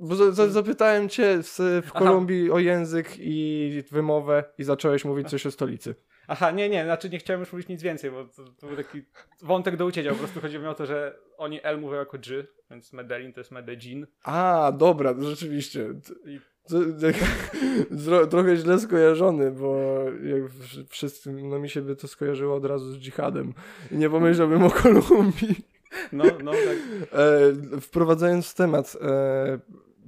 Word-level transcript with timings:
Bo 0.00 0.16
za, 0.16 0.32
za, 0.32 0.48
zapytałem 0.48 1.08
cię 1.08 1.42
w, 1.42 1.82
w 1.86 1.92
Kolumbii 1.92 2.50
o 2.50 2.58
język 2.58 3.16
i 3.18 3.82
wymowę 3.90 4.44
i 4.58 4.64
zacząłeś 4.64 5.04
mówić 5.04 5.28
coś 5.28 5.46
o 5.46 5.50
stolicy. 5.50 5.94
Aha, 6.28 6.50
nie, 6.50 6.68
nie, 6.68 6.84
znaczy 6.84 7.10
nie 7.10 7.18
chciałem 7.18 7.40
już 7.40 7.52
mówić 7.52 7.68
nic 7.68 7.82
więcej, 7.82 8.10
bo 8.10 8.24
to, 8.24 8.44
to 8.44 8.66
był 8.66 8.76
taki 8.76 9.02
wątek 9.42 9.76
do 9.76 9.86
ucięcia. 9.86 10.10
Po 10.10 10.16
prostu 10.16 10.40
chodziło 10.40 10.62
mi 10.62 10.68
o 10.68 10.74
to, 10.74 10.86
że 10.86 11.18
oni 11.36 11.60
L 11.62 11.80
mówią 11.80 11.96
jako 11.98 12.18
G, 12.18 12.46
więc 12.70 12.92
Medellin 12.92 13.32
to 13.32 13.40
jest 13.40 13.50
Medellin. 13.50 14.06
A, 14.24 14.72
dobra, 14.78 15.14
rzeczywiście. 15.20 15.94
I... 16.26 16.40
trochę 18.30 18.56
źle 18.56 18.78
skojarzony, 18.78 19.50
bo 19.50 20.00
jak 20.22 20.42
wszyscy, 20.88 21.32
no 21.32 21.58
mi 21.58 21.68
się 21.68 21.82
by 21.82 21.96
to 21.96 22.08
skojarzyło 22.08 22.54
od 22.56 22.64
razu 22.64 22.92
z 22.92 22.98
dżihadem. 22.98 23.54
I 23.90 23.96
nie 23.96 24.10
pomyślałbym 24.10 24.62
o 24.62 24.70
Kolumbii. 24.70 25.54
No, 26.12 26.24
no, 26.44 26.52
tak. 26.52 26.76
E, 27.12 27.80
wprowadzając 27.80 28.54
temat, 28.54 28.96
e, 29.00 29.58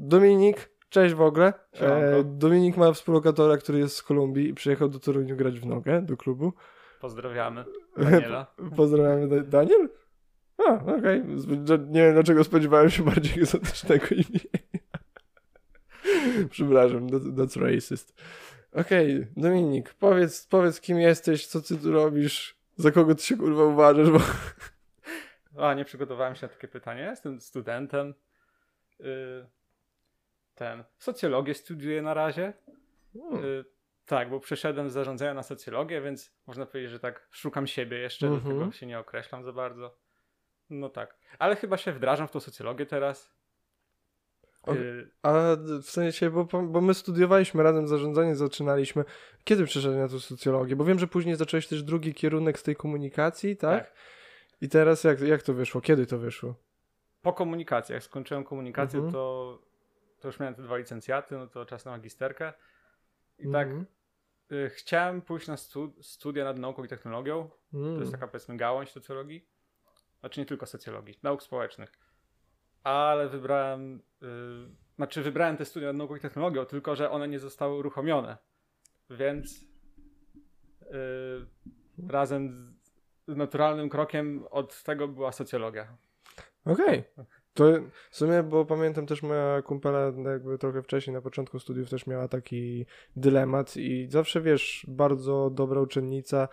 Dominik, 0.02 0.70
cześć 0.88 1.14
w 1.14 1.20
ogóle. 1.20 1.52
E, 1.72 2.24
Dominik 2.24 2.76
ma 2.76 2.92
współlokatora, 2.92 3.56
który 3.56 3.78
jest 3.78 3.96
z 3.96 4.02
Kolumbii 4.02 4.48
i 4.48 4.54
przyjechał 4.54 4.88
do 4.88 5.00
Toruniu 5.00 5.36
grać 5.36 5.60
w 5.60 5.66
nogę, 5.66 6.02
do 6.02 6.16
klubu. 6.16 6.52
Pozdrawiamy 7.00 7.64
Daniela. 7.96 8.46
Pozdrawiamy 8.76 9.42
Daniel? 9.42 9.88
A, 10.58 10.74
okej. 10.74 11.22
Okay. 11.22 11.78
Nie 11.88 12.02
wiem, 12.02 12.14
dlaczego 12.14 12.44
spodziewałem 12.44 12.90
się 12.90 13.04
bardziej 13.04 13.34
egzotycznego 13.42 14.06
imienia. 14.06 14.60
Przepraszam, 16.50 17.06
that's 17.08 17.60
racist. 17.60 18.20
Okej, 18.72 19.16
okay, 19.16 19.32
Dominik, 19.36 19.94
powiedz, 19.94 20.46
powiedz 20.46 20.80
kim 20.80 20.98
jesteś, 20.98 21.46
co 21.46 21.62
ty 21.62 21.76
tu 21.76 21.92
robisz, 21.92 22.56
za 22.76 22.90
kogo 22.90 23.14
ty 23.14 23.22
się 23.22 23.36
kurwa 23.36 23.64
uważasz, 23.64 24.10
bo... 24.10 24.20
A, 25.66 25.74
nie 25.74 25.84
przygotowałem 25.84 26.34
się 26.34 26.46
na 26.46 26.52
takie 26.52 26.68
pytanie. 26.68 27.02
Jestem 27.02 27.40
studentem. 27.40 28.14
Yy, 29.00 29.46
ten. 30.60 30.84
Socjologię 30.98 31.54
studiuję 31.54 32.02
na 32.02 32.14
razie. 32.14 32.52
Hmm. 33.12 33.44
Yy, 33.44 33.64
tak, 34.06 34.30
bo 34.30 34.40
przeszedłem 34.40 34.90
z 34.90 34.92
zarządzania 34.92 35.34
na 35.34 35.42
socjologię, 35.42 36.00
więc 36.00 36.32
można 36.46 36.66
powiedzieć, 36.66 36.90
że 36.90 37.00
tak 37.00 37.28
szukam 37.30 37.66
siebie 37.66 37.98
jeszcze, 37.98 38.26
mm 38.26 38.38
-hmm. 38.38 38.42
do 38.42 38.48
tego 38.48 38.56
mhm. 38.56 38.72
się 38.72 38.86
nie 38.86 38.98
określam 38.98 39.44
za 39.44 39.52
bardzo. 39.52 39.96
No 40.70 40.88
tak. 40.88 41.16
Ale 41.38 41.56
chyba 41.56 41.76
się 41.76 41.92
wdrażam 41.92 42.28
w 42.28 42.30
tą 42.30 42.40
socjologię 42.40 42.86
teraz. 42.86 43.32
O, 44.62 44.74
y, 44.74 45.10
a 45.22 45.32
w 45.82 45.90
sensie, 45.90 46.30
bo, 46.30 46.44
bo 46.44 46.80
my 46.80 46.94
studiowaliśmy 46.94 47.62
razem 47.62 47.88
zarządzanie, 47.88 48.36
zaczynaliśmy. 48.36 49.04
Kiedy 49.44 49.64
przeszedłeś 49.64 50.00
na 50.00 50.08
tą 50.08 50.18
socjologię? 50.18 50.76
Bo 50.76 50.84
wiem, 50.84 50.98
że 50.98 51.06
później 51.06 51.36
zacząłeś 51.36 51.66
też 51.66 51.82
drugi 51.82 52.14
kierunek 52.14 52.58
z 52.58 52.62
tej 52.62 52.76
komunikacji, 52.76 53.56
tak? 53.56 53.84
tak. 53.84 53.94
I 54.60 54.68
teraz 54.68 55.04
jak, 55.04 55.20
jak 55.20 55.42
to 55.42 55.54
wyszło? 55.54 55.80
Kiedy 55.80 56.06
to 56.06 56.18
wyszło? 56.18 56.54
Po 57.22 57.32
komunikacji. 57.32 57.92
Jak 57.92 58.02
skończyłem 58.02 58.44
komunikację, 58.44 58.98
mhm. 58.98 59.12
to, 59.12 59.58
to 60.20 60.28
już 60.28 60.40
miałem 60.40 60.54
te 60.54 60.62
dwa 60.62 60.76
licencjaty, 60.76 61.36
no 61.36 61.46
to 61.46 61.66
czas 61.66 61.84
na 61.84 61.90
magisterkę. 61.90 62.52
I 63.38 63.52
tak 63.52 63.68
mhm. 63.68 63.86
y, 64.52 64.70
chciałem 64.70 65.22
pójść 65.22 65.48
na 65.48 65.56
stu, 65.56 65.92
studia 66.02 66.44
nad 66.44 66.58
nauką 66.58 66.84
i 66.84 66.88
technologią. 66.88 67.50
To 67.72 67.78
jest 67.78 68.00
mm. 68.00 68.12
taka 68.12 68.26
powiedzmy 68.26 68.56
gałąź 68.56 68.90
socjologii. 68.90 69.48
Znaczy 70.20 70.40
nie 70.40 70.46
tylko 70.46 70.66
socjologii, 70.66 71.18
nauk 71.22 71.42
społecznych. 71.42 71.92
Ale 72.82 73.28
wybrałem, 73.28 74.02
y, 74.22 74.26
znaczy 74.96 75.22
wybrałem 75.22 75.56
te 75.56 75.64
studia 75.64 75.88
nad 75.88 75.96
nauką 75.96 76.16
i 76.16 76.20
technologią, 76.20 76.64
tylko 76.64 76.96
że 76.96 77.10
one 77.10 77.28
nie 77.28 77.38
zostały 77.38 77.74
uruchomione. 77.76 78.36
Więc 79.10 79.64
y, 80.82 81.46
razem 82.08 82.74
naturalnym 83.26 83.88
krokiem 83.88 84.44
od 84.50 84.82
tego 84.82 85.08
była 85.08 85.32
socjologia. 85.32 85.96
Okej. 86.64 87.04
Okay. 87.16 87.26
To 87.60 87.66
w 88.10 88.16
sumie, 88.16 88.42
bo 88.42 88.64
pamiętam 88.64 89.06
też 89.06 89.22
moja 89.22 89.62
kumpela 89.62 90.12
jakby 90.32 90.58
trochę 90.58 90.82
wcześniej, 90.82 91.14
na 91.14 91.20
początku 91.20 91.58
studiów 91.58 91.90
też 91.90 92.06
miała 92.06 92.28
taki 92.28 92.86
dylemat 93.16 93.76
i 93.76 94.06
zawsze, 94.10 94.40
wiesz, 94.40 94.86
bardzo 94.88 95.50
dobra 95.50 95.80
uczennica, 95.80 96.48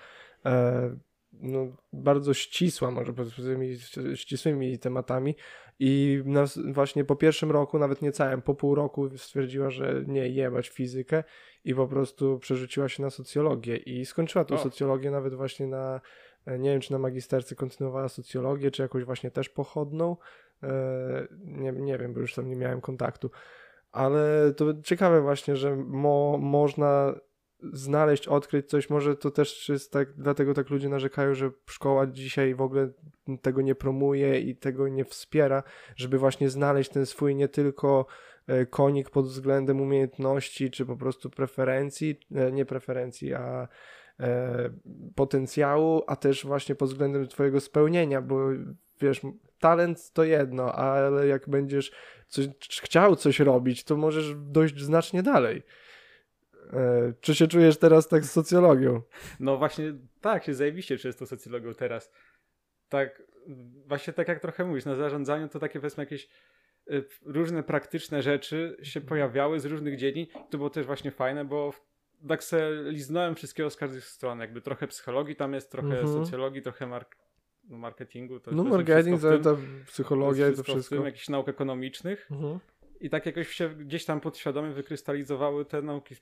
e, 0.46 0.96
no, 1.34 1.68
bardzo 1.94 2.34
ścisła, 2.34 2.92
może 2.92 3.14
powiedzmy, 3.14 3.76
ścisłymi 4.16 4.80
tematami 4.80 5.36
i 5.80 6.22
nas 6.26 6.60
właśnie 6.74 7.04
po 7.04 7.16
pierwszym 7.16 7.52
roku, 7.52 7.80
nawet 7.80 8.02
nie 8.02 8.12
całym, 8.12 8.42
po 8.42 8.56
pół 8.56 8.76
roku 8.76 9.18
stwierdziła, 9.18 9.70
że 9.70 10.04
nie 10.08 10.30
jebać 10.30 10.70
fizykę 10.70 11.24
i 11.66 11.76
po 11.76 11.88
prostu 11.88 12.40
przerzuciła 12.40 12.90
się 12.90 13.04
na 13.04 13.10
socjologię 13.10 13.78
i 13.78 14.06
skończyła 14.06 14.46
tą 14.46 14.56
o. 14.56 14.58
socjologię 14.58 15.12
nawet 15.12 15.34
właśnie 15.34 15.68
na 15.68 16.02
E, 16.48 16.60
nie 16.60 16.70
wiem, 16.70 16.82
czy 16.82 16.92
na 16.92 17.00
magisterce 17.00 17.56
kontynuowała 17.56 18.10
socjologię, 18.10 18.72
czy 18.72 18.82
jakoś 18.82 19.04
właśnie 19.04 19.32
też 19.32 19.50
pochodną. 19.50 20.18
E, 20.64 21.28
nie, 21.46 21.72
nie 21.72 21.98
wiem, 21.98 22.14
bo 22.14 22.20
już 22.20 22.34
tam 22.34 22.50
nie 22.50 22.56
miałem 22.56 22.82
kontaktu. 22.82 23.32
Ale 23.92 24.54
to 24.54 24.66
ciekawe 24.84 25.22
właśnie, 25.22 25.56
że 25.56 25.76
mo, 25.76 26.38
można 26.42 27.16
znaleźć, 27.74 28.28
odkryć 28.28 28.70
coś, 28.70 28.90
może 28.90 29.16
to 29.16 29.32
też 29.32 29.70
jest 29.70 29.92
tak, 29.92 30.14
dlatego 30.14 30.54
tak 30.54 30.70
ludzie 30.70 30.90
narzekają, 30.90 31.34
że 31.34 31.52
szkoła 31.66 32.08
dzisiaj 32.08 32.56
w 32.56 32.62
ogóle 32.62 32.90
tego 33.42 33.62
nie 33.62 33.76
promuje 33.76 34.40
i 34.40 34.56
tego 34.56 34.88
nie 34.88 35.06
wspiera, 35.06 35.64
żeby 35.96 36.18
właśnie 36.18 36.50
znaleźć 36.50 36.92
ten 36.92 37.06
swój 37.06 37.36
nie 37.36 37.48
tylko 37.48 38.06
e, 38.48 38.66
konik 38.66 39.10
pod 39.10 39.26
względem 39.26 39.82
umiejętności, 39.82 40.72
czy 40.72 40.86
po 40.86 40.98
prostu 40.98 41.30
preferencji, 41.30 42.20
nie 42.52 42.66
preferencji, 42.66 43.34
a 43.34 43.64
e, 43.64 43.68
potencjału, 45.16 46.04
a 46.08 46.16
też 46.16 46.46
właśnie 46.46 46.76
pod 46.76 46.90
względem 46.90 47.28
twojego 47.28 47.60
spełnienia, 47.60 48.22
bo 48.22 48.50
wiesz, 49.02 49.22
talent 49.60 50.12
to 50.12 50.24
jedno, 50.24 50.74
ale 50.74 51.28
jak 51.28 51.50
będziesz 51.50 51.92
coś, 52.28 52.48
chciał 52.82 53.16
coś 53.16 53.40
robić, 53.40 53.84
to 53.84 53.98
możesz 53.98 54.36
dojść 54.36 54.80
znacznie 54.80 55.24
dalej. 55.24 55.64
E, 56.74 57.14
czy 57.22 57.36
się 57.36 57.48
czujesz 57.48 57.78
teraz 57.78 58.08
tak 58.08 58.26
z 58.26 58.32
socjologią? 58.32 59.02
No 59.40 59.58
właśnie 59.58 59.94
tak, 60.22 60.44
się 60.44 60.54
zajebiście 60.54 61.14
tą 61.14 61.26
socjologią 61.26 61.74
teraz. 61.74 62.12
Tak, 62.90 63.24
właśnie 63.88 64.14
tak 64.14 64.28
jak 64.28 64.40
trochę 64.40 64.66
mówisz, 64.66 64.86
na 64.86 64.96
zarządzaniu 64.96 65.50
to 65.50 65.60
takie 65.60 65.80
powiedzmy 65.80 66.04
jakieś 66.04 66.30
y, 66.92 67.06
różne 67.26 67.64
praktyczne 67.64 68.22
rzeczy 68.22 68.78
się 68.84 69.02
pojawiały 69.02 69.60
z 69.60 69.66
różnych 69.66 69.98
dziedzin. 69.98 70.26
To 70.50 70.58
było 70.58 70.70
też 70.70 70.86
właśnie 70.86 71.12
fajne, 71.12 71.46
bo 71.46 71.74
tak 72.28 72.44
se 72.44 72.72
liznąłem 72.84 73.36
wszystkiego 73.36 73.70
z 73.70 73.76
każdej 73.76 74.02
strony, 74.02 74.44
jakby 74.44 74.62
trochę 74.62 74.88
psychologii 74.88 75.36
tam 75.36 75.54
jest, 75.54 75.72
trochę 75.72 76.00
mm 76.00 76.06
-hmm. 76.06 76.24
socjologii, 76.24 76.62
trochę 76.62 76.88
mark 76.88 77.16
no 77.70 77.78
marketingu. 77.78 78.40
To 78.40 78.52
no 78.52 78.64
marketing, 78.64 79.22
to, 79.22 79.40
to 79.40 79.58
psychologia 79.88 80.50
i 80.50 80.56
to 80.56 80.64
wszystko. 80.64 80.96
W 80.96 80.98
tym, 80.98 81.06
jakichś 81.06 81.30
nauk 81.30 81.50
ekonomicznych. 81.50 82.28
Mm 82.32 82.44
-hmm. 82.44 82.60
I 83.00 83.10
tak 83.10 83.26
jakoś 83.26 83.50
się 83.50 83.70
gdzieś 83.70 84.06
tam 84.06 84.22
podświadomie 84.22 84.72
wykrystalizowały 84.72 85.66
te 85.66 85.82
nauki, 85.82 86.16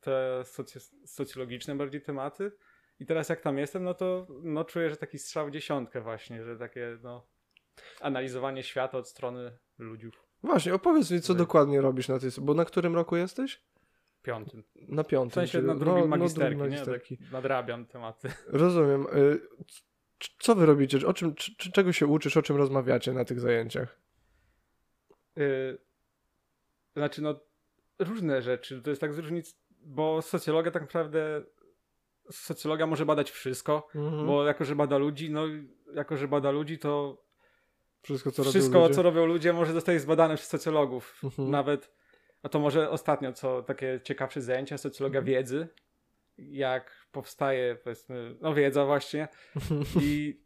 te 0.00 0.42
socy 0.44 0.80
socjologiczne 1.06 1.74
bardziej 1.74 2.02
tematy. 2.02 2.52
I 3.00 3.06
teraz 3.06 3.28
jak 3.28 3.40
tam 3.40 3.58
jestem, 3.58 3.84
no 3.84 3.94
to 3.94 4.26
no, 4.42 4.64
czuję, 4.64 4.90
że 4.90 4.96
taki 4.96 5.18
strzał 5.18 5.50
dziesiątkę 5.50 6.00
właśnie, 6.00 6.44
że 6.44 6.58
takie 6.58 6.98
no, 7.02 7.26
analizowanie 8.00 8.62
świata 8.62 8.98
od 8.98 9.08
strony 9.08 9.58
ludzi. 9.78 10.10
Właśnie, 10.42 10.74
opowiedz 10.74 11.10
mi, 11.10 11.20
co 11.20 11.34
dokładnie 11.34 11.80
robisz 11.80 12.08
na 12.08 12.18
tej... 12.18 12.30
Bo 12.40 12.54
na 12.54 12.64
którym 12.64 12.94
roku 12.94 13.16
jesteś? 13.16 13.62
Piątym. 14.22 14.62
Na 14.88 15.04
piątym. 15.04 15.30
W 15.30 15.34
sensie 15.34 15.62
na 15.62 15.74
drugim 15.74 16.00
no, 16.00 16.06
magisterki, 16.06 16.56
no, 16.56 16.64
magisterki. 16.64 17.14
Nie? 17.14 17.26
Tak 17.26 17.32
nadrabiam 17.32 17.86
tematy. 17.86 18.28
Rozumiem. 18.46 19.06
Y, 19.16 19.40
co 20.38 20.54
wy 20.54 20.66
robicie? 20.66 21.06
O 21.06 21.14
czym, 21.14 21.34
czego 21.72 21.92
się 21.92 22.06
uczysz? 22.06 22.36
O 22.36 22.42
czym 22.42 22.56
rozmawiacie 22.56 23.12
na 23.12 23.24
tych 23.24 23.40
zajęciach? 23.40 24.00
Yy, 25.36 25.78
znaczy, 26.96 27.22
no, 27.22 27.40
różne 27.98 28.42
rzeczy. 28.42 28.82
To 28.82 28.90
jest 28.90 29.00
tak 29.00 29.14
z 29.14 29.18
różnic, 29.18 29.56
bo 29.70 30.22
socjologia 30.22 30.70
tak 30.70 30.82
naprawdę 30.82 31.42
socjologia 32.30 32.86
może 32.86 33.06
badać 33.06 33.30
wszystko, 33.30 33.88
mhm. 33.94 34.26
bo 34.26 34.44
jako, 34.44 34.64
że 34.64 34.76
bada 34.76 34.98
ludzi, 34.98 35.30
no 35.30 35.44
jako, 35.94 36.16
że 36.16 36.28
bada 36.28 36.50
ludzi, 36.50 36.78
to 36.78 37.22
wszystko, 38.02 38.30
co, 38.30 38.44
wszystko, 38.44 38.74
robią, 38.74 38.82
ludzie. 38.82 38.94
co 38.94 39.02
robią 39.02 39.26
ludzie 39.26 39.52
może 39.52 39.72
zostać 39.72 40.00
zbadane 40.00 40.36
przez 40.36 40.48
socjologów. 40.48 41.20
Mhm. 41.24 41.50
Nawet 41.50 41.90
a 42.42 42.48
to 42.48 42.58
może 42.58 42.90
ostatnio, 42.90 43.32
co 43.32 43.62
takie 43.62 44.00
ciekawsze 44.04 44.42
zajęcia, 44.42 44.78
socjologia 44.78 45.20
mhm. 45.20 45.36
wiedzy, 45.36 45.68
jak 46.38 47.06
powstaje, 47.12 47.76
powiedzmy, 47.84 48.36
no 48.40 48.54
wiedza 48.54 48.84
właśnie. 48.86 49.28
I 50.02 50.40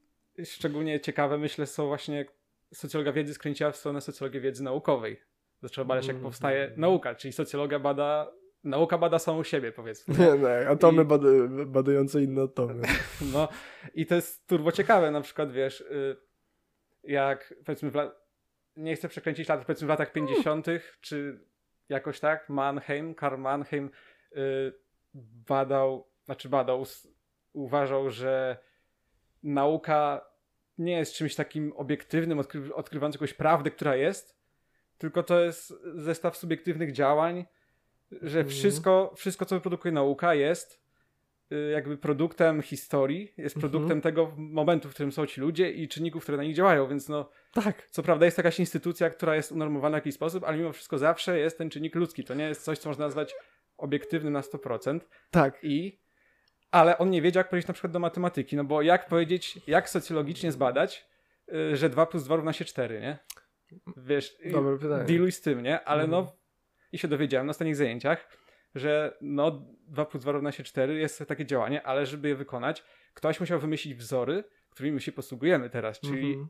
szczególnie 0.45 1.01
ciekawe, 1.01 1.39
myślę, 1.39 1.67
są 1.67 1.87
właśnie 1.87 2.27
socjologia 2.75 3.13
wiedzy 3.13 3.35
skręciła 3.35 3.71
w 3.71 3.77
stronę 3.77 4.01
socjologii 4.01 4.41
wiedzy 4.41 4.63
naukowej. 4.63 5.21
Zaczęła 5.63 5.85
badać, 5.85 6.07
jak 6.07 6.17
powstaje 6.17 6.63
mhm. 6.63 6.81
nauka, 6.81 7.15
czyli 7.15 7.33
socjologia 7.33 7.79
bada 7.79 8.33
nauka 8.65 8.99
bada 8.99 9.19
samą 9.19 9.43
siebie, 9.43 9.73
powiedzmy. 9.73 10.15
Nie, 10.19 10.39
nie, 10.39 10.69
atomy 10.69 11.03
I... 11.03 11.05
bada, 11.05 11.29
badające 11.67 12.23
inne 12.23 12.43
atomy. 12.43 12.83
No 13.33 13.49
i 13.95 14.07
to 14.07 14.15
jest 14.15 14.47
turbo 14.47 14.73
ciekawe, 14.73 15.11
na 15.11 15.21
przykład 15.21 15.53
wiesz, 15.53 15.81
y, 15.81 16.17
jak 17.03 17.55
powiedzmy, 17.65 17.91
nie 18.77 18.97
chcę 18.97 19.09
przekręcić 19.09 19.49
lat, 19.49 19.65
powiedzmy 19.65 19.87
w 19.87 19.91
latach 19.91 20.13
50., 20.13 20.67
czy 21.01 21.41
jakoś 21.88 22.21
tak, 22.21 22.49
Mannheim, 22.49 23.15
Karl 23.15 23.41
Mannheim 23.41 23.91
yy, 24.33 24.73
badał, 25.49 26.06
znaczy 26.25 26.49
badał, 26.49 26.85
uważał, 27.53 28.11
że 28.11 28.56
nauka 29.43 30.27
nie 30.79 30.99
jest 30.99 31.15
czymś 31.15 31.35
takim 31.35 31.73
obiektywnym, 31.77 32.38
odkry, 32.38 32.75
odkrywającym 32.75 33.19
jakąś 33.19 33.35
prawdę, 33.35 33.71
która 33.71 33.97
jest, 33.97 34.38
tylko 34.99 35.23
to 35.23 35.41
jest 35.41 35.75
zestaw 35.94 36.37
subiektywnych 36.37 36.93
działań, 36.93 37.47
że 38.11 38.38
mhm. 38.38 38.49
wszystko, 38.49 39.12
wszystko 39.17 39.44
co 39.44 39.55
wyprodukuje 39.55 39.93
nauka 39.93 40.35
jest 40.35 40.86
jakby 41.73 41.97
produktem 41.97 42.63
historii, 42.63 43.33
jest 43.37 43.57
mhm. 43.57 43.71
produktem 43.71 44.01
tego 44.01 44.33
momentu, 44.37 44.89
w 44.89 44.95
którym 44.95 45.13
są 45.13 45.27
ci 45.27 45.41
ludzie 45.41 45.71
i 45.71 45.89
czynników, 45.89 46.23
które 46.23 46.39
na 46.39 46.45
nich 46.45 46.55
działają, 46.55 46.89
więc 46.89 47.09
no 47.09 47.31
tak. 47.53 47.89
Co 47.91 48.03
prawda 48.03 48.25
jest 48.25 48.37
jakaś 48.37 48.61
instytucja, 48.61 49.11
która 49.11 49.37
jest 49.37 49.53
unormowana 49.53 49.97
w 49.97 49.99
jakiś 49.99 50.15
sposób, 50.15 50.45
ale 50.45 50.57
mimo 50.57 50.73
wszystko 50.73 50.99
zawsze 50.99 51.39
jest 51.39 51.59
ten 51.59 51.71
czynnik 51.71 51.95
ludzki. 51.95 52.25
To 52.25 52.35
nie 52.35 52.45
jest 52.45 52.65
coś, 52.65 52.79
co 52.79 52.89
można 52.89 53.05
nazwać 53.05 53.35
obiektywnym 53.77 54.33
na 54.33 54.41
100%. 54.41 55.01
Tak. 55.31 55.59
I 55.63 55.99
ale 56.71 56.99
on 56.99 57.11
nie 57.11 57.23
wiedział, 57.23 57.41
jak 57.41 57.49
powiedzieć 57.49 57.69
na 57.69 57.75
przykład 57.75 57.93
do 57.93 57.99
matematyki, 57.99 58.57
no 58.57 58.65
bo 58.65 58.83
jak 58.83 59.09
powiedzieć, 59.09 59.59
jak 59.67 59.91
socjologicznie 59.91 60.53
zbadać, 60.53 61.09
yy, 61.49 61.77
że 61.77 61.89
2 61.89 62.07
plus 62.07 62.25
2 62.25 62.37
równa 62.37 62.53
się 62.53 62.65
4, 62.65 63.01
nie? 63.01 63.19
Wiesz, 63.97 64.37
Dobre 64.53 64.79
pytanie. 64.79 65.05
dealuj 65.05 65.33
z 65.33 65.41
tym, 65.41 65.63
nie? 65.63 65.85
Ale 65.85 66.07
no, 66.07 66.19
mhm. 66.19 66.37
i 66.93 66.99
się 66.99 67.09
dowiedziałem 67.09 67.47
na 67.47 67.51
ostatnich 67.51 67.77
zajęciach, 67.77 68.37
że 68.76 69.17
no 69.20 69.62
2 69.88 70.05
plus 70.05 70.23
2 70.23 70.32
równa 70.32 70.52
się 70.52 70.62
4 70.64 70.99
jest 70.99 71.25
takie 71.28 71.46
działanie, 71.46 71.82
ale 71.82 72.06
żeby 72.06 72.28
je 72.28 72.37
wykonać, 72.37 72.84
ktoś 73.14 73.40
musiał 73.40 73.61
wymyślić 73.61 73.94
wzory, 73.94 74.44
którymi 74.70 74.94
my 74.94 75.00
się 75.00 75.12
posługujemy 75.12 75.70
teraz, 75.70 76.00
czyli 76.00 76.28
mhm. 76.28 76.49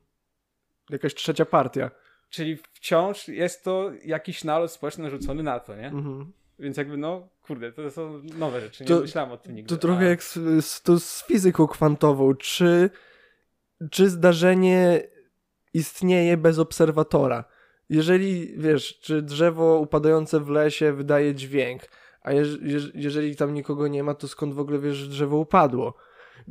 Jakaś 0.91 1.15
trzecia 1.15 1.45
partia. 1.45 1.91
Czyli 2.31 2.57
wciąż 2.73 3.29
jest 3.29 3.65
to 3.65 3.91
jakiś 4.05 4.45
nalot 4.45 4.73
społeczny 4.73 5.05
narzucony 5.05 5.43
na 5.43 5.61
to, 5.61 5.77
nie? 5.77 5.87
Mhm. 5.87 6.33
Więc 6.59 6.77
jakby 6.77 6.97
no, 6.97 7.29
kurde, 7.43 7.73
to 7.73 7.91
są 7.91 8.23
nowe 8.23 8.61
rzeczy, 8.61 8.85
nie 8.85 8.89
to, 8.89 9.01
myślałem 9.01 9.33
o 9.33 9.37
tym 9.37 9.55
nigdy. 9.55 9.69
To 9.69 9.81
trochę 9.81 10.07
a... 10.07 10.09
jak 10.09 10.23
z, 10.23 10.35
z, 10.65 10.83
to 10.83 11.01
z 11.01 11.25
fizyką 11.27 11.67
kwantową. 11.67 12.35
Czy, 12.35 12.91
czy 13.91 14.09
zdarzenie 14.09 15.03
istnieje 15.75 16.37
bez 16.37 16.59
obserwatora? 16.59 17.45
Jeżeli, 17.89 18.59
wiesz, 18.59 18.99
czy 19.01 19.23
drzewo 19.23 19.79
upadające 19.79 20.41
w 20.41 20.49
lesie 20.49 20.93
wydaje 20.93 21.35
dźwięk, 21.35 21.83
a 22.27 22.33
jeż, 22.33 22.59
jeż, 22.63 22.91
jeżeli 22.95 23.37
tam 23.37 23.55
nikogo 23.55 23.89
nie 23.89 24.03
ma, 24.03 24.15
to 24.15 24.29
skąd 24.29 24.55
w 24.55 24.59
ogóle 24.59 24.79
wiesz, 24.79 24.97
że 24.97 25.07
drzewo 25.07 25.37
upadło? 25.37 25.95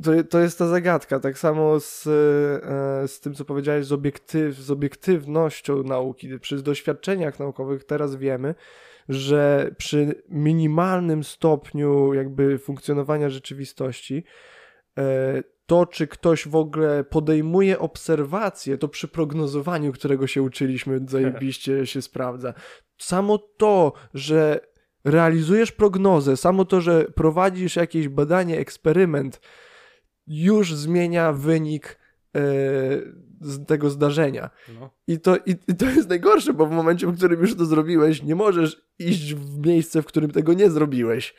To, 0.02 0.24
to 0.30 0.40
jest 0.40 0.58
ta 0.58 0.66
zagadka. 0.66 1.20
Tak 1.20 1.38
samo 1.38 1.80
z, 1.80 2.06
e, 2.06 3.08
z 3.08 3.20
tym, 3.20 3.34
co 3.34 3.44
powiedziałeś, 3.44 3.86
z, 3.86 3.92
obiektyw, 3.92 4.56
z 4.56 4.70
obiektywnością 4.70 5.82
nauki. 5.82 6.38
Przy 6.38 6.62
doświadczeniach 6.62 7.38
naukowych 7.38 7.84
teraz 7.84 8.16
wiemy, 8.16 8.54
że 9.08 9.70
przy 9.78 10.22
minimalnym 10.28 11.24
stopniu 11.24 12.14
jakby 12.14 12.58
funkcjonowania 12.58 13.30
rzeczywistości 13.30 14.24
e, 14.98 15.42
to, 15.66 15.86
czy 15.86 16.06
ktoś 16.06 16.48
w 16.48 16.56
ogóle 16.56 17.04
podejmuje 17.04 17.78
obserwacje, 17.78 18.78
to 18.78 18.88
przy 18.88 19.08
prognozowaniu, 19.08 19.92
którego 19.92 20.26
się 20.26 20.42
uczyliśmy, 20.42 21.00
zajebiście 21.08 21.86
się 21.86 22.02
sprawdza. 22.02 22.54
Samo 22.98 23.38
to, 23.38 23.92
że 24.14 24.60
realizujesz 25.06 25.72
prognozę, 25.72 26.36
samo 26.36 26.64
to, 26.64 26.80
że 26.80 27.04
prowadzisz 27.04 27.76
jakieś 27.76 28.08
badanie, 28.08 28.58
eksperyment, 28.58 29.40
już 30.26 30.74
zmienia 30.74 31.32
wynik 31.32 31.98
e, 32.36 32.40
z 33.40 33.66
tego 33.66 33.90
zdarzenia. 33.90 34.50
No. 34.80 34.90
I, 35.06 35.20
to, 35.20 35.36
i, 35.36 35.56
I 35.68 35.76
to 35.76 35.86
jest 35.86 36.08
najgorsze, 36.08 36.52
bo 36.52 36.66
w 36.66 36.70
momencie, 36.70 37.06
w 37.06 37.16
którym 37.16 37.40
już 37.40 37.56
to 37.56 37.66
zrobiłeś, 37.66 38.22
nie 38.22 38.34
możesz 38.34 38.82
iść 38.98 39.34
w 39.34 39.66
miejsce, 39.66 40.02
w 40.02 40.06
którym 40.06 40.30
tego 40.30 40.52
nie 40.52 40.70
zrobiłeś. 40.70 41.34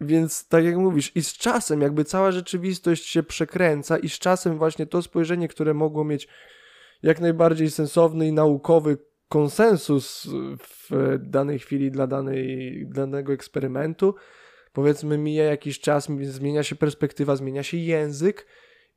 Więc 0.00 0.48
tak 0.48 0.64
jak 0.64 0.76
mówisz, 0.76 1.12
i 1.14 1.22
z 1.22 1.32
czasem 1.32 1.80
jakby 1.80 2.04
cała 2.04 2.32
rzeczywistość 2.32 3.06
się 3.06 3.22
przekręca, 3.22 3.98
i 3.98 4.08
z 4.08 4.18
czasem 4.18 4.58
właśnie 4.58 4.86
to 4.86 5.02
spojrzenie, 5.02 5.48
które 5.48 5.74
mogło 5.74 6.04
mieć 6.04 6.28
jak 7.02 7.20
najbardziej 7.20 7.70
sensowny 7.70 8.28
i 8.28 8.32
naukowy 8.32 8.98
konsensus 9.32 10.28
w 10.58 11.18
danej 11.20 11.58
chwili 11.58 11.90
dla 11.90 12.06
danej, 12.06 12.86
danego 12.88 13.32
eksperymentu, 13.32 14.14
powiedzmy 14.72 15.18
mija 15.18 15.44
jakiś 15.44 15.80
czas, 15.80 16.08
zmienia 16.22 16.62
się 16.62 16.76
perspektywa, 16.76 17.36
zmienia 17.36 17.62
się 17.62 17.76
język 17.76 18.46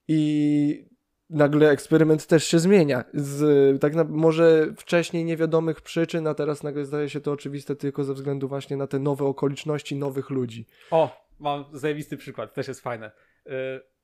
i 0.07 0.89
nagle 1.29 1.69
eksperyment 1.69 2.27
też 2.27 2.47
się 2.47 2.59
zmienia. 2.59 3.03
Z, 3.13 3.81
tak 3.81 3.95
na, 3.95 4.03
może 4.03 4.73
wcześniej 4.77 5.25
niewiadomych 5.25 5.81
przyczyn, 5.81 6.27
a 6.27 6.33
teraz 6.33 6.63
nagle 6.63 6.85
zdaje 6.85 7.09
się 7.09 7.21
to 7.21 7.31
oczywiste 7.31 7.75
tylko 7.75 8.03
ze 8.03 8.13
względu 8.13 8.47
właśnie 8.47 8.77
na 8.77 8.87
te 8.87 8.99
nowe 8.99 9.25
okoliczności 9.25 9.95
nowych 9.95 10.29
ludzi. 10.29 10.67
O, 10.91 11.25
mam 11.39 11.65
zajebisty 11.73 12.17
przykład, 12.17 12.53
też 12.53 12.67
jest 12.67 12.81
fajne. 12.81 13.11
Yy, 13.45 13.51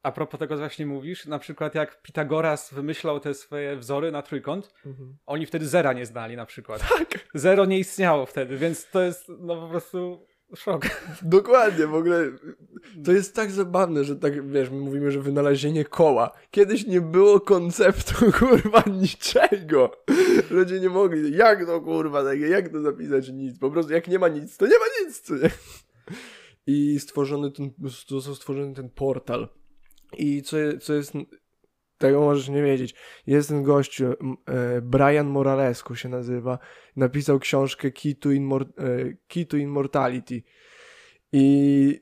a 0.04 0.12
propos 0.12 0.40
tego, 0.40 0.56
co 0.56 0.60
właśnie 0.60 0.86
mówisz, 0.86 1.26
na 1.26 1.40
przykład 1.40 1.76
jak 1.76 2.02
Pitagoras 2.02 2.74
wymyślał 2.74 3.20
te 3.20 3.34
swoje 3.34 3.78
wzory 3.78 4.12
na 4.12 4.22
trójkąt, 4.22 4.74
mhm. 4.86 5.18
oni 5.26 5.46
wtedy 5.46 5.68
zera 5.68 5.94
nie 5.94 6.06
znali 6.06 6.36
na 6.36 6.46
przykład. 6.46 6.90
Tak. 6.98 7.28
Zero 7.34 7.66
nie 7.66 7.80
istniało 7.80 8.26
wtedy, 8.26 8.58
więc 8.58 8.90
to 8.90 9.02
jest 9.02 9.32
no 9.40 9.56
po 9.62 9.68
prostu 9.68 10.26
Szok. 10.56 10.86
Dokładnie, 11.22 11.88
w 11.88 11.96
ogóle 11.96 12.32
to 13.06 13.12
jest 13.12 13.36
tak 13.36 13.52
zabawne, 13.52 14.04
że 14.04 14.16
tak, 14.16 14.52
wiesz, 14.52 14.70
my 14.70 14.80
mówimy, 14.80 15.12
że 15.12 15.22
wynalezienie 15.22 15.86
koła. 15.86 16.32
Kiedyś 16.52 16.88
nie 16.88 17.02
było 17.02 17.40
konceptu, 17.40 18.14
kurwa, 18.40 18.84
niczego. 19.02 19.92
Ludzie 20.50 20.80
nie 20.80 20.90
mogli, 20.90 21.38
jak 21.38 21.66
to, 21.66 21.82
kurwa, 21.82 22.24
takie, 22.24 22.48
jak 22.48 22.70
to 22.70 22.82
zapisać 22.82 23.30
nic? 23.30 23.60
Po 23.60 23.72
prostu, 23.72 23.94
jak 23.94 24.08
nie 24.08 24.20
ma 24.20 24.28
nic, 24.28 24.58
to 24.58 24.66
nie 24.66 24.80
ma 24.80 25.06
nic, 25.06 25.22
co 25.22 25.36
nie? 25.36 25.50
I 26.68 27.00
stworzony 27.00 27.52
ten, 27.52 27.72
został 28.08 28.36
stworzony 28.36 28.76
ten 28.76 28.90
portal. 28.90 29.50
I 30.18 30.42
co, 30.42 30.58
co 30.82 30.94
jest 30.94 31.14
tego 32.02 32.22
możesz 32.22 32.50
nie 32.50 32.64
wiedzieć. 32.64 32.96
Jest 33.28 33.50
ten 33.50 33.64
gościu, 33.64 34.06
e, 34.06 34.82
Brian 34.82 35.28
Moralescu 35.28 35.96
się 35.96 36.10
nazywa, 36.10 36.60
napisał 36.96 37.40
książkę 37.40 37.92
Key 37.92 38.16
to, 38.16 38.32
Immor 38.32 38.62
e, 38.62 38.68
Key 39.28 39.46
to 39.46 39.58
Immortality 39.58 40.42
i 41.32 42.00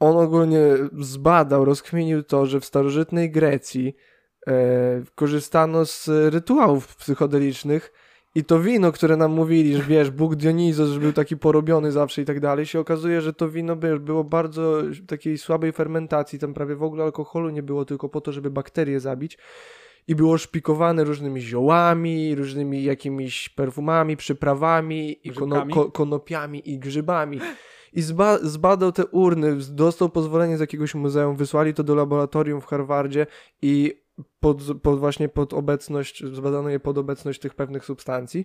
on 0.00 0.16
ogólnie 0.16 0.62
zbadał, 0.98 1.64
rozkminił 1.64 2.22
to, 2.22 2.46
że 2.46 2.60
w 2.60 2.64
starożytnej 2.64 3.30
Grecji 3.30 3.96
e, 4.46 4.52
korzystano 5.14 5.86
z 5.86 6.08
rytuałów 6.34 6.96
psychodelicznych 6.96 7.92
i 8.38 8.44
to 8.44 8.60
wino, 8.60 8.92
które 8.92 9.16
nam 9.16 9.32
mówili, 9.32 9.76
że 9.76 9.82
wiesz, 9.82 10.10
Bóg 10.10 10.34
Dionizos, 10.34 10.88
że 10.88 11.00
był 11.00 11.12
taki 11.12 11.36
porobiony 11.36 11.92
zawsze 11.92 12.22
i 12.22 12.24
tak 12.24 12.40
dalej, 12.40 12.66
się 12.66 12.80
okazuje, 12.80 13.20
że 13.20 13.32
to 13.32 13.48
wino 13.48 13.76
wiesz, 13.76 13.98
było 13.98 14.24
bardzo 14.24 14.82
takiej 15.06 15.38
słabej 15.38 15.72
fermentacji, 15.72 16.38
tam 16.38 16.54
prawie 16.54 16.76
w 16.76 16.82
ogóle 16.82 17.04
alkoholu 17.04 17.50
nie 17.50 17.62
było, 17.62 17.84
tylko 17.84 18.08
po 18.08 18.20
to, 18.20 18.32
żeby 18.32 18.50
bakterie 18.50 19.00
zabić. 19.00 19.38
I 20.08 20.14
było 20.14 20.38
szpikowane 20.38 21.04
różnymi 21.04 21.40
ziołami, 21.40 22.34
różnymi 22.34 22.82
jakimiś 22.82 23.48
perfumami, 23.48 24.16
przyprawami, 24.16 25.18
i 25.24 25.30
kono, 25.30 25.66
ko, 25.66 25.90
konopiami 25.90 26.70
i 26.70 26.78
grzybami. 26.78 27.40
I 27.92 28.02
zba, 28.02 28.38
zbadał 28.38 28.92
te 28.92 29.06
urny, 29.06 29.56
dostał 29.70 30.08
pozwolenie 30.08 30.56
z 30.56 30.60
jakiegoś 30.60 30.94
muzeum, 30.94 31.36
wysłali 31.36 31.74
to 31.74 31.84
do 31.84 31.94
laboratorium 31.94 32.60
w 32.60 32.66
Harvardzie 32.66 33.26
i 33.62 34.02
pod, 34.40 34.62
pod 34.82 34.98
właśnie 34.98 35.28
pod 35.28 35.54
obecność, 35.54 36.24
zbadano 36.24 36.68
je 36.68 36.80
pod 36.80 36.98
obecność 36.98 37.40
tych 37.40 37.54
pewnych 37.54 37.84
substancji. 37.84 38.44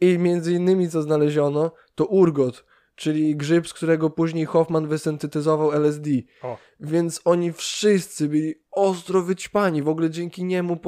I 0.00 0.18
między 0.18 0.52
innymi 0.52 0.88
co 0.88 1.02
znaleziono, 1.02 1.72
to 1.94 2.06
urgot, 2.06 2.64
czyli 2.94 3.36
grzyb, 3.36 3.68
z 3.68 3.74
którego 3.74 4.10
później 4.10 4.44
Hoffman 4.44 4.88
wysyntetyzował 4.88 5.72
LSD. 5.72 6.10
O. 6.42 6.58
Więc 6.80 7.20
oni 7.24 7.52
wszyscy 7.52 8.28
byli 8.28 8.54
ostro 8.70 9.22
wyćpani. 9.22 9.82
W 9.82 9.88
ogóle 9.88 10.10
dzięki 10.10 10.44
niemu 10.44 10.78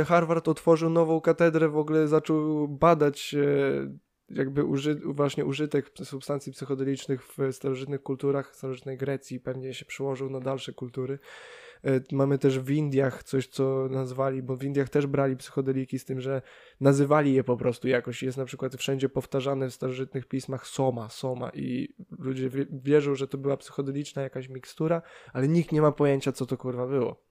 e, 0.00 0.04
Harvard 0.04 0.48
otworzył 0.48 0.90
nową 0.90 1.20
katedrę, 1.20 1.68
w 1.68 1.76
ogóle 1.76 2.08
zaczął 2.08 2.68
badać 2.68 3.34
e, 3.34 4.10
jakby 4.30 4.64
uży 4.64 5.00
właśnie 5.04 5.44
użytek 5.44 5.90
substancji 6.04 6.52
psychodelicznych 6.52 7.26
w 7.26 7.52
starożytnych 7.52 8.02
kulturach, 8.02 8.56
starożytnej 8.56 8.96
Grecji, 8.96 9.40
pewnie 9.40 9.74
się 9.74 9.84
przyłożył 9.84 10.30
na 10.30 10.40
dalsze 10.40 10.72
kultury. 10.72 11.18
E, 11.84 12.00
mamy 12.12 12.38
też 12.38 12.58
w 12.58 12.70
Indiach 12.70 13.22
coś, 13.22 13.48
co 13.48 13.88
nazwali, 13.90 14.42
bo 14.42 14.56
w 14.56 14.64
Indiach 14.64 14.88
też 14.88 15.06
brali 15.06 15.36
psychodeliki 15.36 15.98
z 15.98 16.04
tym, 16.04 16.20
że 16.20 16.42
nazywali 16.80 17.34
je 17.34 17.44
po 17.44 17.56
prostu 17.56 17.88
jakoś. 17.88 18.22
Jest 18.22 18.38
na 18.38 18.44
przykład 18.44 18.76
wszędzie 18.76 19.08
powtarzane 19.08 19.68
w 19.68 19.74
starożytnych 19.74 20.26
pismach 20.26 20.66
soma, 20.66 21.08
soma 21.08 21.50
i 21.50 21.94
ludzie 22.18 22.50
wierzą, 22.70 23.14
że 23.14 23.28
to 23.28 23.38
była 23.38 23.56
psychodeliczna 23.56 24.22
jakaś 24.22 24.48
mikstura, 24.48 25.02
ale 25.32 25.48
nikt 25.48 25.72
nie 25.72 25.82
ma 25.82 25.92
pojęcia, 25.92 26.32
co 26.32 26.46
to 26.46 26.56
kurwa 26.56 26.86
było. 26.86 27.22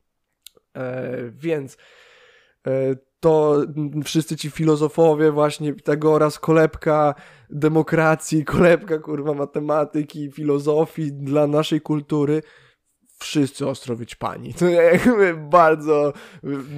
E, 0.75 1.31
więc 1.31 1.77
e, 2.67 2.95
to 3.19 3.65
wszyscy 4.03 4.37
ci 4.37 4.49
filozofowie, 4.49 5.31
właśnie 5.31 5.73
Pitagoras, 5.73 6.39
kolebka 6.39 7.15
demokracji, 7.49 8.45
kolebka 8.45 8.99
kurwa 8.99 9.33
matematyki, 9.33 10.31
filozofii 10.31 11.13
dla 11.13 11.47
naszej 11.47 11.81
kultury 11.81 12.41
wszyscy 13.19 13.67
ostro 13.67 13.95
pani. 14.19 14.53
To 14.59 14.69
jakby 14.69 15.33
bardzo 15.33 16.13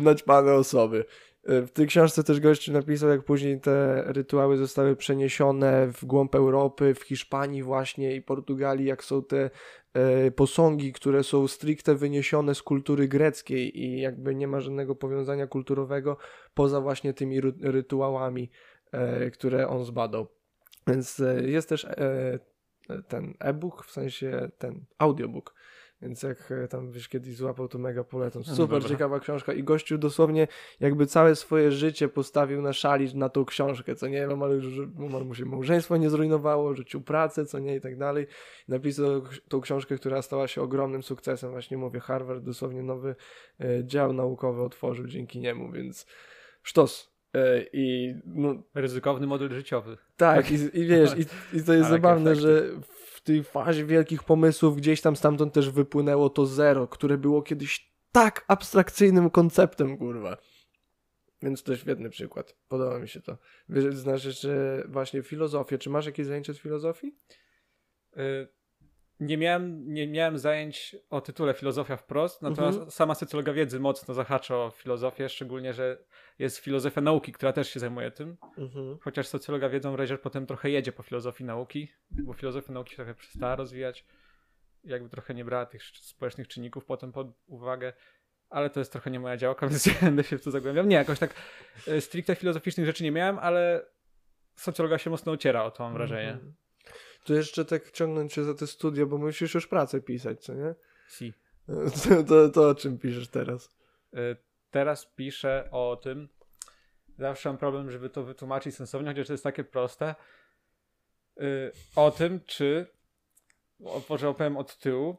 naćpane 0.01 0.53
osoby. 0.53 1.05
W 1.43 1.69
tej 1.74 1.88
książce 1.88 2.24
też 2.24 2.39
gościu 2.39 2.71
napisał, 2.71 3.10
jak 3.10 3.24
później 3.24 3.62
te 3.62 4.03
rytuały 4.05 4.57
zostały 4.57 4.95
przeniesione 4.95 5.88
w 5.88 6.05
głąb 6.05 6.36
Europy, 6.36 6.93
w 6.93 7.01
Hiszpanii 7.03 7.63
właśnie 7.63 8.15
i 8.15 8.21
Portugalii, 8.21 8.86
jak 8.86 9.03
są 9.03 9.24
te 9.24 9.50
e, 9.93 10.31
posągi, 10.31 10.93
które 10.93 11.24
są 11.24 11.48
stricte 11.48 11.95
wyniesione 11.95 12.55
z 12.55 12.62
kultury 12.62 13.07
greckiej 13.07 13.79
i 13.79 14.01
jakby 14.01 14.36
nie 14.36 14.48
ma 14.48 14.60
żadnego 14.60 14.95
powiązania 14.95 15.48
kulturowego 15.48 16.17
poza 16.53 16.81
właśnie 16.81 17.13
tymi 17.13 17.41
rytuałami 17.62 18.50
e, 18.91 19.31
które 19.31 19.67
on 19.67 19.86
zbadał. 19.86 20.27
Więc 20.88 21.19
e, 21.19 21.43
jest 21.43 21.69
też 21.69 21.88
ten 23.07 23.33
e-book, 23.39 23.86
w 23.86 23.91
sensie 23.91 24.50
ten 24.57 24.86
audiobook. 24.98 25.55
Więc 26.01 26.24
jak 26.24 26.51
e, 26.51 26.67
tam 26.67 26.91
wiesz, 26.91 27.10
kiedyś 27.10 27.36
złapał 27.36 27.67
to 27.67 27.77
mega 27.77 28.03
polecam. 28.03 28.43
No 28.48 28.55
Super 28.55 28.79
dobra. 28.79 28.89
ciekawa 28.89 29.20
książka 29.20 29.53
i 29.53 29.63
gościu 29.63 29.98
dosłownie 29.98 30.48
jakby 30.79 31.05
całe 31.05 31.36
swoje 31.36 31.72
życie 31.72 32.08
postawił 32.08 32.62
na 32.62 32.74
szali 32.74 33.15
na 33.15 33.29
tą 33.29 33.46
książkę, 33.46 33.96
co 33.96 34.08
nie, 34.08 34.29
omal, 34.29 34.62
że 34.62 34.84
omal 35.05 35.25
mu 35.25 35.36
się 35.36 35.46
małżeństwo 35.46 35.98
nie 35.98 36.10
zrujnowało, 36.10 36.75
rzucił 36.75 37.01
pracę, 37.01 37.46
co 37.46 37.60
nie 37.60 37.75
i 37.75 37.81
tak 37.81 37.98
dalej. 37.98 38.27
Napisał 38.67 39.22
tą 39.48 39.62
książkę, 39.62 39.96
która 39.96 40.22
stała 40.22 40.48
się 40.48 40.62
ogromnym 40.62 41.03
sukcesem. 41.03 41.51
Właśnie 41.51 41.77
mówię, 41.77 42.00
Harvard 42.00 42.43
dosłownie 42.43 42.84
nowy 42.84 43.15
e, 43.60 43.86
dział 43.86 44.13
naukowy 44.13 44.62
otworzył 44.62 45.08
dzięki 45.08 45.39
niemu, 45.39 45.72
więc 45.72 46.05
sztos. 46.63 47.12
E, 47.34 47.65
I 47.74 48.15
no, 48.25 48.55
Ryzykowny 48.75 49.27
model 49.27 49.50
życiowy. 49.50 49.98
tak, 50.17 50.51
i, 50.51 50.55
i 50.55 50.86
wiesz, 50.86 51.17
i, 51.17 51.58
i 51.58 51.63
to 51.63 51.74
jest 51.74 51.89
zabawne, 51.89 52.31
efekty. 52.31 52.48
że 52.48 52.63
w 53.22 53.24
tej 53.24 53.44
fazie 53.44 53.86
wielkich 53.86 54.24
pomysłów 54.24 54.78
gdzieś 54.78 55.01
tam 55.01 55.16
stamtąd 55.16 55.54
też 55.54 55.70
wypłynęło 55.70 56.30
to 56.30 56.46
zero, 56.46 56.88
które 56.88 57.18
było 57.18 57.42
kiedyś 57.42 57.92
tak 58.12 58.46
abstrakcyjnym 58.48 59.30
konceptem, 59.30 59.98
kurwa. 59.98 60.38
Więc 61.42 61.63
to 61.63 61.75
świetny 61.75 62.10
przykład. 62.10 62.56
Podoba 62.68 63.00
mi 63.00 63.08
się 63.08 63.22
to. 63.22 63.38
Wiesz, 63.70 63.96
znasz 63.96 64.25
jeszcze 64.25 64.84
właśnie 64.88 65.24
filozofię. 65.24 65.78
Czy 65.78 65.90
masz 65.90 66.06
jakieś 66.06 66.25
zajęcie 66.25 66.54
z 66.54 66.60
filozofii? 66.60 67.16
Y, 68.18 68.48
Nie 69.22 69.38
miałem, 69.38 69.94
nie 69.94 70.08
miałem 70.08 70.38
zajęć 70.38 70.96
o 71.10 71.22
tytule 71.22 71.54
filozofia 71.54 71.98
wprost, 71.98 72.42
natomiast 72.42 72.78
Mhm. 72.78 72.92
sama 72.92 73.16
socjologia 73.16 73.54
wiedzy 73.54 73.80
mocno 73.80 74.13
zahacza 74.13 74.58
o 74.58 74.70
filozofię, 74.72 75.30
szczególnie, 75.30 75.74
że 75.74 75.98
jest 76.40 76.58
filozofia 76.58 77.01
nauki, 77.01 77.32
która 77.32 77.54
też 77.54 77.70
się 77.70 77.80
zajmuje 77.80 78.12
tym. 78.12 78.38
Mhm. 78.58 78.98
Chociaż 79.01 79.28
socjologia 79.28 79.70
wiedzą 79.70 79.96
Rezier 79.96 80.22
potem 80.22 80.46
trochę 80.46 80.70
jedzie 80.70 80.92
po 80.92 81.04
filozofii 81.04 81.44
nauki, 81.44 81.88
bo 82.12 82.34
filozofia 82.34 82.74
nauki 82.74 82.90
się 82.92 82.96
trochę 82.96 83.16
przestała 83.16 83.56
rozwijać. 83.56 84.06
Jakby 84.84 85.10
trochę 85.10 85.34
nie 85.34 85.46
brała 85.46 85.66
tych 85.66 85.84
społecznych 85.84 86.48
czynników 86.48 86.86
potem 86.86 87.12
pod 87.12 87.28
uwagę. 87.48 87.94
Ale 88.50 88.70
to 88.70 88.80
jest 88.80 88.92
trochę 88.92 89.12
nie 89.12 89.20
moja 89.20 89.38
działka, 89.38 89.68
więc 89.70 89.86
nie 89.88 89.94
będę 90.01 90.24
się 90.24 90.38
w 90.38 90.44
to 90.44 90.51
zagłębiał. 90.51 90.86
Nie, 90.86 90.96
jakoś 90.96 91.20
tak 91.20 91.34
e, 91.88 92.01
stricte 92.01 92.36
filozoficznych 92.36 92.86
rzeczy 92.86 93.04
nie 93.04 93.12
miałem, 93.12 93.40
ale 93.40 93.86
socjologia 94.56 94.98
się 94.98 95.10
mocno 95.10 95.32
ociera 95.32 95.63
o 95.63 95.72
to, 95.72 95.84
mam 95.84 95.94
wrażenie. 95.94 96.32
Mhm. 96.32 96.54
To 97.25 97.34
jeszcze 97.34 97.66
tak 97.66 97.92
ciągnąć 97.92 98.34
się 98.34 98.44
za 98.44 98.54
te 98.54 98.68
studia, 98.68 99.06
bo 99.06 99.18
musisz 99.18 99.54
już 99.54 99.68
pracę 99.68 100.01
pisać, 100.01 100.44
co 100.44 100.54
nie? 100.54 100.75
Si. 101.10 101.34
To, 102.10 102.24
to, 102.24 102.50
to 102.50 102.70
o 102.70 102.75
czym 102.75 102.98
piszesz 103.00 103.28
teraz? 103.28 103.70
Y, 104.13 104.36
Teraz 104.72 105.06
piszę 105.16 105.68
o 105.72 106.00
tym. 106.04 106.30
Zawsze 107.18 107.50
mam 107.50 107.58
problem, 107.58 107.92
żeby 107.92 108.10
to 108.10 108.24
wytłumaczyć 108.24 108.75
sensownie, 108.75 109.10
chociaż 109.10 109.28
to 109.28 109.34
jest 109.34 109.44
takie 109.44 109.63
proste. 109.63 110.16
Y, 111.42 111.72
O 111.96 112.12
tym, 112.12 112.40
czy. 112.46 112.86
Może 114.10 114.30
opowiem 114.30 114.58
od 114.58 114.78
tyłu, 114.78 115.18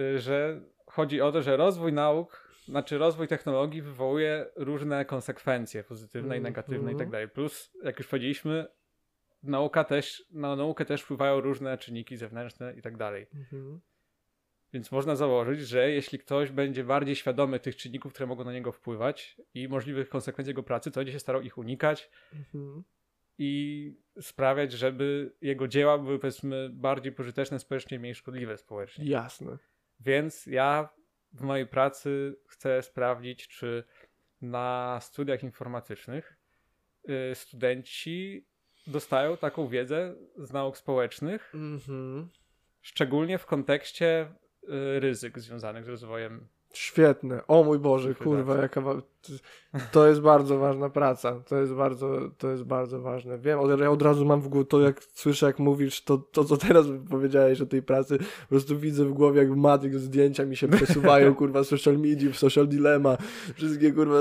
y, 0.00 0.18
że 0.18 0.60
chodzi 0.86 1.20
o 1.20 1.32
to, 1.32 1.42
że 1.42 1.56
rozwój 1.56 1.92
nauk, 1.92 2.50
znaczy 2.68 2.98
rozwój 2.98 3.28
technologii 3.28 3.82
wywołuje 3.82 4.46
różne 4.56 5.04
konsekwencje 5.04 5.84
pozytywne 5.84 6.34
i 6.36 6.38
Mhm. 6.38 6.42
negatywne 6.42 6.92
i 6.92 6.96
tak 6.96 7.10
dalej. 7.10 7.28
Plus, 7.28 7.70
jak 7.82 7.98
już 7.98 8.08
powiedzieliśmy, 8.08 8.66
nauka 9.42 9.84
też, 9.84 10.24
na 10.30 10.56
naukę 10.56 10.84
też 10.84 11.02
wpływają 11.02 11.40
różne 11.40 11.78
czynniki 11.78 12.16
zewnętrzne 12.16 12.74
i 12.74 12.82
tak 12.82 12.96
dalej. 12.96 13.26
Mhm. 13.34 13.80
Więc 14.72 14.92
można 14.92 15.16
założyć, 15.16 15.60
że 15.60 15.90
jeśli 15.90 16.18
ktoś 16.18 16.50
będzie 16.50 16.84
bardziej 16.84 17.16
świadomy 17.16 17.60
tych 17.60 17.76
czynników, 17.76 18.12
które 18.12 18.26
mogą 18.26 18.44
na 18.44 18.52
niego 18.52 18.72
wpływać 18.72 19.36
i 19.54 19.68
możliwych 19.68 20.08
konsekwencji 20.08 20.50
jego 20.50 20.62
pracy, 20.62 20.90
to 20.90 21.00
będzie 21.00 21.12
się 21.12 21.20
starał 21.20 21.42
ich 21.42 21.58
unikać 21.58 22.10
Mhm. 22.32 22.84
i 23.38 23.94
sprawiać, 24.20 24.72
żeby 24.72 25.32
jego 25.40 25.68
dzieła 25.68 25.98
były 25.98 26.18
powiedzmy 26.18 26.70
bardziej 26.72 27.12
pożyteczne 27.12 27.58
społecznie, 27.58 27.98
mniej 27.98 28.14
szkodliwe 28.14 28.56
społecznie. 28.58 29.04
Jasne. 29.04 29.58
Więc 30.00 30.46
ja 30.46 30.88
w 31.32 31.42
mojej 31.42 31.66
pracy 31.66 32.36
chcę 32.46 32.82
sprawdzić, 32.82 33.48
czy 33.48 33.84
na 34.42 34.98
studiach 35.02 35.42
informatycznych 35.42 36.36
y, 37.08 37.34
studenci 37.34 38.46
dostają 38.90 39.36
taką 39.36 39.68
wiedzę 39.68 40.14
z 40.36 40.52
nauk 40.52 40.76
społecznych, 40.76 41.52
Mhm. 41.54 42.28
szczególnie 42.82 43.38
w 43.38 43.46
kontekście 43.46 44.28
y, 44.62 45.00
ryzyk 45.00 45.38
związanych 45.38 45.84
z 45.84 45.88
rozwojem 45.88 46.46
Świetne. 46.72 47.46
O 47.46 47.64
mój 47.64 47.78
Boże, 47.78 48.14
kurwa, 48.14 48.56
jaka 48.56 48.80
to 49.92 50.08
jest 50.08 50.20
bardzo 50.20 50.58
ważna 50.58 50.90
praca. 50.90 51.40
To 51.40 51.56
jest 51.56 51.72
bardzo, 51.74 52.30
to 52.38 52.50
jest 52.50 52.62
bardzo 52.62 53.00
ważne. 53.00 53.38
Wiem, 53.38 53.58
od, 53.58 53.80
ja 53.80 53.90
od 53.90 54.02
razu 54.02 54.24
mam 54.24 54.40
w 54.40 54.48
głowie 54.48 54.66
to, 54.66 54.80
jak 54.80 55.04
słyszę, 55.04 55.46
jak 55.46 55.58
mówisz, 55.58 56.04
to, 56.04 56.18
to 56.18 56.44
co 56.44 56.56
teraz 56.56 56.86
powiedziałeś 57.10 57.60
o 57.60 57.66
tej 57.66 57.82
pracy, 57.82 58.18
po 58.18 58.48
prostu 58.48 58.78
widzę 58.78 59.04
w 59.04 59.12
głowie, 59.12 59.38
jak 59.38 59.52
w 59.52 59.56
Matrix 59.56 59.96
zdjęcia 59.96 60.44
mi 60.44 60.56
się 60.56 60.68
przesuwają, 60.68 61.34
kurwa, 61.40 61.64
social 61.64 61.98
media, 61.98 62.32
social 62.32 62.68
dilemma, 62.68 63.16
wszystkie, 63.54 63.92
kurwa, 63.92 64.20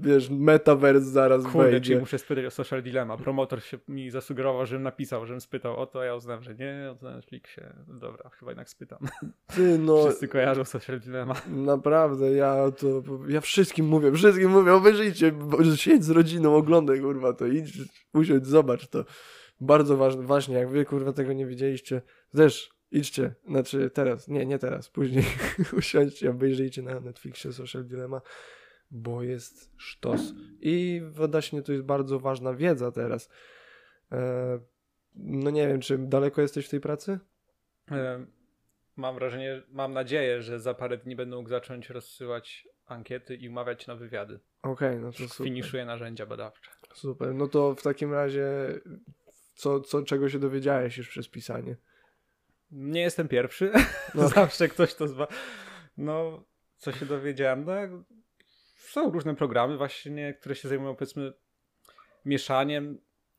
wiesz, 0.00 0.30
metaverse 0.30 1.06
zaraz 1.10 1.42
Kurde, 1.42 1.58
czyli 1.58 1.70
wejdzie. 1.70 1.98
muszę 1.98 2.18
spytać 2.18 2.44
o 2.44 2.50
Social 2.50 2.82
Dilemma. 2.82 3.16
Promotor 3.16 3.62
się 3.62 3.78
mi 3.88 4.10
zasugerował, 4.10 4.66
żebym 4.66 4.82
napisał, 4.82 5.26
żebym 5.26 5.40
spytał 5.40 5.76
o 5.76 5.86
to, 5.86 6.00
a 6.00 6.04
ja 6.04 6.14
uznałem, 6.14 6.42
że 6.42 6.54
nie, 6.54 6.94
o 7.02 7.04
Netflixie. 7.04 7.72
Dobra, 7.88 8.30
chyba 8.30 8.50
jednak 8.50 8.68
spytam. 8.68 8.98
Ty, 9.46 9.78
no, 9.78 10.04
Wszyscy 10.04 10.28
kojarzą 10.28 10.64
Social 10.64 11.00
Dilemma. 11.00 11.34
Naprawdę, 11.46 12.32
ja 12.32 12.70
to, 12.70 13.02
ja 13.28 13.40
wszystkim 13.40 13.86
mówię, 13.86 14.10
wszystkim 14.34 14.60
mówię, 14.60 14.72
obejrzyjcie, 14.72 15.32
siedź 15.76 16.04
z 16.04 16.10
rodziną, 16.10 16.56
oglądaj, 16.56 17.00
kurwa, 17.00 17.32
to 17.32 17.46
idź, 17.46 17.78
usiądź, 18.14 18.46
zobacz 18.46 18.88
to. 18.88 19.04
Bardzo 19.60 19.96
ważne, 19.96 20.22
właśnie, 20.22 20.54
jak 20.54 20.68
wy, 20.68 20.84
kurwa, 20.84 21.12
tego 21.12 21.32
nie 21.32 21.46
widzieliście, 21.46 22.02
też 22.36 22.70
idźcie, 22.90 23.34
znaczy 23.48 23.90
teraz, 23.90 24.28
nie, 24.28 24.46
nie 24.46 24.58
teraz, 24.58 24.88
później 24.88 25.24
usiądźcie, 25.78 26.30
obejrzyjcie 26.30 26.82
na 26.82 27.00
Netflixie 27.00 27.52
Social 27.52 27.84
Dilemma, 27.84 28.20
bo 28.90 29.22
jest 29.22 29.70
sztos. 29.76 30.20
I 30.60 31.02
właśnie 31.10 31.62
to 31.62 31.72
jest 31.72 31.84
bardzo 31.84 32.20
ważna 32.20 32.54
wiedza 32.54 32.92
teraz. 32.92 33.30
E, 34.12 34.60
no 35.14 35.50
nie 35.50 35.68
wiem, 35.68 35.80
czy 35.80 35.98
daleko 35.98 36.42
jesteś 36.42 36.66
w 36.66 36.70
tej 36.70 36.80
pracy? 36.80 37.18
Em, 37.90 38.26
Mam 38.96 39.14
wrażenie, 39.14 39.62
mam 39.68 39.92
nadzieję, 39.92 40.42
że 40.42 40.60
za 40.60 40.74
parę 40.74 40.98
dni 40.98 41.16
będę 41.16 41.36
mógł 41.36 41.48
zacząć 41.48 41.90
rozsyłać 41.90 42.68
ankiety 42.86 43.36
i 43.36 43.48
umawiać 43.48 43.86
na 43.86 43.94
wywiady. 43.96 44.40
Okej, 44.62 44.98
no 44.98 45.12
to 45.12 45.18
super. 45.28 45.46
Finiszuję 45.46 45.84
narzędzia 45.84 46.26
badawcze. 46.26 46.70
Super, 46.94 47.34
no 47.34 47.46
to 47.46 47.74
w 47.74 47.82
takim 47.82 48.12
razie 48.12 48.46
co, 49.54 49.80
co, 49.80 50.02
czego 50.02 50.28
się 50.28 50.38
dowiedziałeś 50.38 50.96
już 50.98 51.08
przez 51.08 51.28
pisanie? 51.28 51.76
Nie 52.70 53.00
jestem 53.00 53.28
pierwszy. 53.28 53.72
No. 54.14 54.28
Zawsze 54.34 54.68
ktoś 54.68 54.94
to 54.94 55.08
zba... 55.08 55.26
No, 55.96 56.44
co 56.76 56.92
się 56.92 57.06
dowiedziałem, 57.06 57.64
no, 57.64 57.74
są 58.76 59.10
różne 59.10 59.34
programy 59.34 59.76
właśnie, 59.76 60.34
które 60.34 60.54
się 60.54 60.68
zajmują 60.68 60.96
powiedzmy 60.96 61.32
mieszaniem 62.24 62.98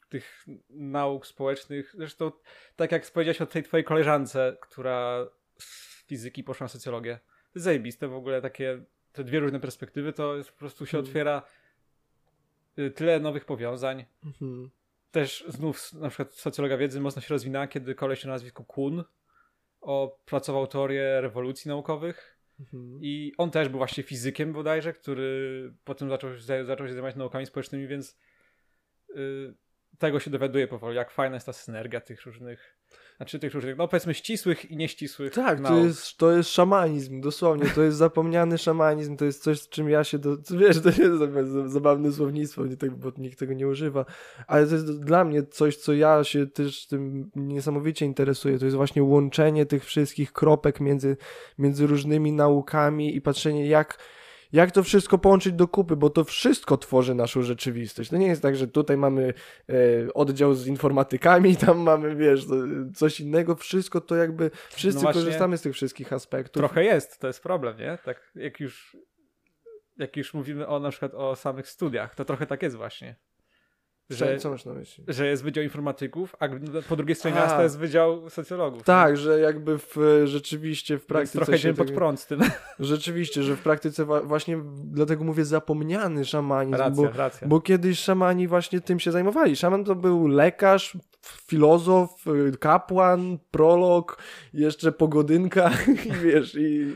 tych 0.09 0.45
nauk 0.69 1.27
społecznych. 1.27 1.93
Zresztą 1.97 2.31
tak 2.75 2.91
jak 2.91 3.11
powiedziałeś 3.11 3.41
o 3.41 3.45
tej 3.45 3.63
twojej 3.63 3.83
koleżance, 3.83 4.57
która 4.61 5.27
z 5.59 6.05
fizyki 6.07 6.43
poszła 6.43 6.63
na 6.63 6.69
socjologię. 6.69 7.19
Zajebiste 7.55 8.07
w 8.07 8.13
ogóle 8.13 8.41
takie, 8.41 8.83
te 9.15 9.23
dwie 9.23 9.39
różne 9.39 9.59
perspektywy, 9.59 10.13
to 10.13 10.37
jest 10.37 10.51
po 10.51 10.57
prostu 10.59 10.85
się 10.85 10.97
Mhm. 10.97 11.09
otwiera 11.09 11.43
y, 12.79 12.91
tyle 12.91 13.19
nowych 13.19 13.45
powiązań. 13.45 14.05
Mhm. 14.25 14.69
Też 15.11 15.45
znów 15.47 15.93
na 15.93 16.09
przykład 16.09 16.33
socjologia 16.33 16.77
wiedzy 16.77 16.99
mocno 16.99 17.21
się 17.21 17.33
rozwinęła, 17.33 17.67
kiedy 17.67 17.95
koleś 17.95 18.25
o 18.25 18.29
nazwisku 18.29 18.63
Kuhn 18.63 19.03
opracował 19.81 20.67
teorię 20.67 21.21
rewolucji 21.21 21.69
naukowych 21.69 22.35
Mhm. 22.59 22.99
i 23.01 23.33
on 23.37 23.51
też 23.51 23.69
był 23.69 23.77
właśnie 23.77 24.03
fizykiem 24.03 24.53
bodajże, 24.53 24.93
który 24.93 25.73
potem 25.83 26.09
zaczął, 26.09 26.29
zaczął 26.65 26.87
się 26.87 26.93
zajmować 26.93 27.15
naukami 27.15 27.45
społecznymi, 27.45 27.87
więc 27.87 28.17
y, 29.09 29.53
tego 29.97 30.19
się 30.19 30.31
dowiaduje 30.31 30.67
powoli, 30.67 30.95
jak 30.95 31.11
fajna 31.11 31.35
jest 31.35 31.45
ta 31.45 31.53
synergia 31.53 32.01
tych 32.01 32.25
różnych, 32.25 32.77
znaczy 33.17 33.39
tych 33.39 33.53
różnych, 33.53 33.77
no 33.77 33.87
powiedzmy 33.87 34.13
ścisłych 34.13 34.71
i 34.71 34.77
nieścisłych 34.77 35.33
Tak, 35.33 35.61
to 35.61 35.77
jest, 35.77 36.17
to 36.17 36.31
jest 36.31 36.49
szamanizm, 36.49 37.21
dosłownie, 37.21 37.65
to 37.75 37.81
jest 37.83 37.97
zapomniany 37.97 38.57
szamanizm, 38.57 39.17
to 39.17 39.25
jest 39.25 39.43
coś, 39.43 39.61
z 39.61 39.69
czym 39.69 39.89
ja 39.89 40.03
się, 40.03 40.19
do, 40.19 40.37
wiesz, 40.57 40.81
to 40.81 40.89
jest 40.89 41.19
za- 41.51 41.67
zabawne 41.67 42.11
słownictwo, 42.11 42.65
nie 42.65 42.77
tak, 42.77 42.91
bo 42.91 43.11
nikt 43.17 43.39
tego 43.39 43.53
nie 43.53 43.67
używa, 43.67 44.05
ale 44.47 44.67
to 44.67 44.73
jest 44.73 44.99
dla 45.03 45.25
mnie 45.25 45.43
coś, 45.43 45.77
co 45.77 45.93
ja 45.93 46.23
się 46.23 46.47
też 46.47 46.87
tym 46.87 47.31
niesamowicie 47.35 48.05
interesuję, 48.05 48.59
to 48.59 48.65
jest 48.65 48.77
właśnie 48.77 49.03
łączenie 49.03 49.65
tych 49.65 49.85
wszystkich 49.85 50.33
kropek 50.33 50.79
między, 50.79 51.17
między 51.57 51.87
różnymi 51.87 52.31
naukami 52.31 53.15
i 53.15 53.21
patrzenie 53.21 53.67
jak 53.67 53.97
jak 54.55 54.71
to 54.71 54.83
wszystko 54.83 55.17
połączyć 55.17 55.53
do 55.53 55.67
kupy, 55.67 55.95
bo 55.95 56.09
to 56.09 56.23
wszystko 56.23 56.77
tworzy 56.77 57.15
naszą 57.15 57.41
rzeczywistość. 57.41 58.09
To 58.09 58.17
nie 58.17 58.27
jest 58.27 58.41
tak, 58.41 58.55
że 58.55 58.67
tutaj 58.67 58.97
mamy 58.97 59.33
e, 59.69 59.73
oddział 60.13 60.53
z 60.53 60.67
informatykami, 60.67 61.55
tam 61.65 61.79
mamy, 61.79 62.15
wiesz, 62.15 62.47
to, 62.47 62.55
coś 62.95 63.19
innego, 63.19 63.55
wszystko 63.55 64.01
to 64.01 64.15
jakby, 64.15 64.51
wszyscy 64.69 65.03
No 65.03 65.13
korzystamy 65.13 65.57
z 65.57 65.61
tych 65.61 65.73
wszystkich 65.73 66.13
aspektów. 66.13 66.59
Trochę 66.59 66.83
jest, 66.83 67.19
to 67.19 67.27
jest 67.27 67.43
problem, 67.43 67.77
nie? 67.77 67.97
Tak 68.05 68.31
jak 68.35 68.59
już 68.59 68.97
jak 69.97 70.17
już 70.17 70.33
mówimy 70.33 70.67
o 70.67 70.79
na 70.79 70.89
przykład 70.89 71.13
o 71.13 71.35
samych 71.35 71.69
studiach, 71.69 72.15
to 72.15 72.25
trochę 72.25 72.45
tak 72.45 72.63
jest 72.63 72.75
właśnie. 72.75 73.15
Że, 74.09 74.37
co 74.37 74.49
masz 74.49 74.65
na 74.65 74.73
myśli? 74.73 75.03
Że 75.07 75.27
jest 75.27 75.43
wydział 75.43 75.63
informatyków, 75.63 76.35
a 76.39 76.47
po 76.89 76.95
drugiej 76.95 77.15
stronie 77.15 77.37
a. 77.37 77.39
miasta 77.39 77.63
jest 77.63 77.77
wydział 77.77 78.29
socjologów. 78.29 78.83
Tak, 78.83 79.11
nie? 79.11 79.17
że 79.17 79.39
jakby 79.39 79.77
w, 79.77 79.97
rzeczywiście 80.25 80.97
w 80.97 81.05
praktyce. 81.05 81.37
trochę 81.37 81.59
się 81.59 81.73
pod 81.73 81.91
prąd 81.91 82.19
z 82.19 82.27
tym. 82.27 82.39
Rzeczywiście, 82.79 83.43
że 83.43 83.55
w 83.55 83.61
praktyce 83.61 84.05
właśnie 84.05 84.57
dlatego 84.83 85.23
mówię 85.23 85.45
zapomniany 85.45 86.25
szamanizm. 86.25 86.77
Racja, 86.77 87.03
bo, 87.03 87.17
racja. 87.17 87.47
bo 87.47 87.61
kiedyś 87.61 87.99
szamani 87.99 88.47
właśnie 88.47 88.81
tym 88.81 88.99
się 88.99 89.11
zajmowali. 89.11 89.55
Szaman 89.55 89.83
to 89.83 89.95
był 89.95 90.27
lekarz, 90.27 90.97
filozof, 91.47 92.25
kapłan, 92.59 93.37
prolog, 93.51 94.17
jeszcze 94.53 94.91
pogodynka 94.91 95.71
i 96.05 96.11
wiesz, 96.11 96.55
i 96.55 96.93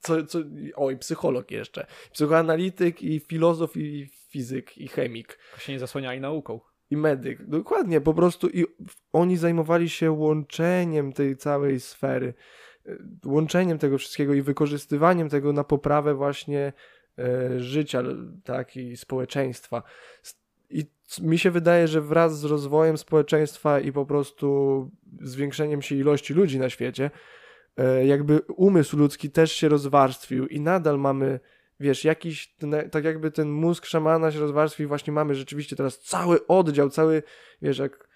co, 0.00 0.26
co, 0.26 0.38
oj, 0.76 0.98
psycholog 0.98 1.50
jeszcze. 1.50 1.86
Psychoanalityk 2.12 3.02
i 3.02 3.20
filozof 3.20 3.76
i 3.76 4.19
fizyk 4.30 4.78
i 4.78 4.88
chemik. 4.88 5.38
Się 5.58 5.72
nie 5.72 5.78
zasłaniali 5.78 6.20
nauką. 6.20 6.60
I 6.90 6.96
medyk. 6.96 7.46
Dokładnie, 7.46 8.00
po 8.00 8.14
prostu 8.14 8.48
i 8.48 8.64
oni 9.12 9.36
zajmowali 9.36 9.88
się 9.88 10.10
łączeniem 10.10 11.12
tej 11.12 11.36
całej 11.36 11.80
sfery, 11.80 12.34
e, 12.86 12.96
łączeniem 13.26 13.78
tego 13.78 13.98
wszystkiego 13.98 14.34
i 14.34 14.42
wykorzystywaniem 14.42 15.28
tego 15.28 15.52
na 15.52 15.64
poprawę 15.64 16.14
właśnie 16.14 16.72
e, 17.18 17.60
życia, 17.60 18.02
tak, 18.44 18.76
i 18.76 18.96
społeczeństwa. 18.96 19.82
I 20.70 20.84
mi 21.22 21.38
się 21.38 21.50
wydaje, 21.50 21.88
że 21.88 22.00
wraz 22.00 22.40
z 22.40 22.44
rozwojem 22.44 22.98
społeczeństwa 22.98 23.80
i 23.80 23.92
po 23.92 24.06
prostu 24.06 24.90
zwiększeniem 25.22 25.82
się 25.82 25.94
ilości 25.94 26.34
ludzi 26.34 26.58
na 26.58 26.70
świecie, 26.70 27.10
e, 27.76 28.06
jakby 28.06 28.40
umysł 28.40 28.96
ludzki 28.96 29.30
też 29.30 29.52
się 29.52 29.68
rozwarstwił 29.68 30.46
i 30.46 30.60
nadal 30.60 30.98
mamy 30.98 31.40
wiesz, 31.80 32.04
jakiś, 32.04 32.54
tak 32.90 33.04
jakby 33.04 33.30
ten 33.30 33.50
mózg 33.50 33.86
szamana 33.86 34.32
się 34.32 34.40
rozwarstwił 34.40 34.88
właśnie 34.88 35.12
mamy 35.12 35.34
rzeczywiście 35.34 35.76
teraz 35.76 35.98
cały 35.98 36.46
oddział, 36.46 36.90
cały, 36.90 37.22
wiesz, 37.62 37.78
jak 37.78 38.09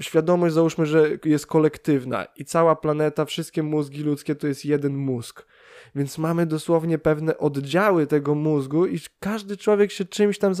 świadomość 0.00 0.54
załóżmy, 0.54 0.86
że 0.86 1.10
jest 1.24 1.46
kolektywna 1.46 2.26
i 2.36 2.44
cała 2.44 2.76
planeta, 2.76 3.24
wszystkie 3.24 3.62
mózgi 3.62 4.02
ludzkie 4.02 4.34
to 4.34 4.46
jest 4.46 4.64
jeden 4.64 4.96
mózg. 4.96 5.46
Więc 5.94 6.18
mamy 6.18 6.46
dosłownie 6.46 6.98
pewne 6.98 7.38
oddziały 7.38 8.06
tego 8.06 8.34
mózgu 8.34 8.86
i 8.86 8.98
każdy 9.20 9.56
człowiek 9.56 9.92
się 9.92 10.04
czymś 10.04 10.38
tam 10.38 10.52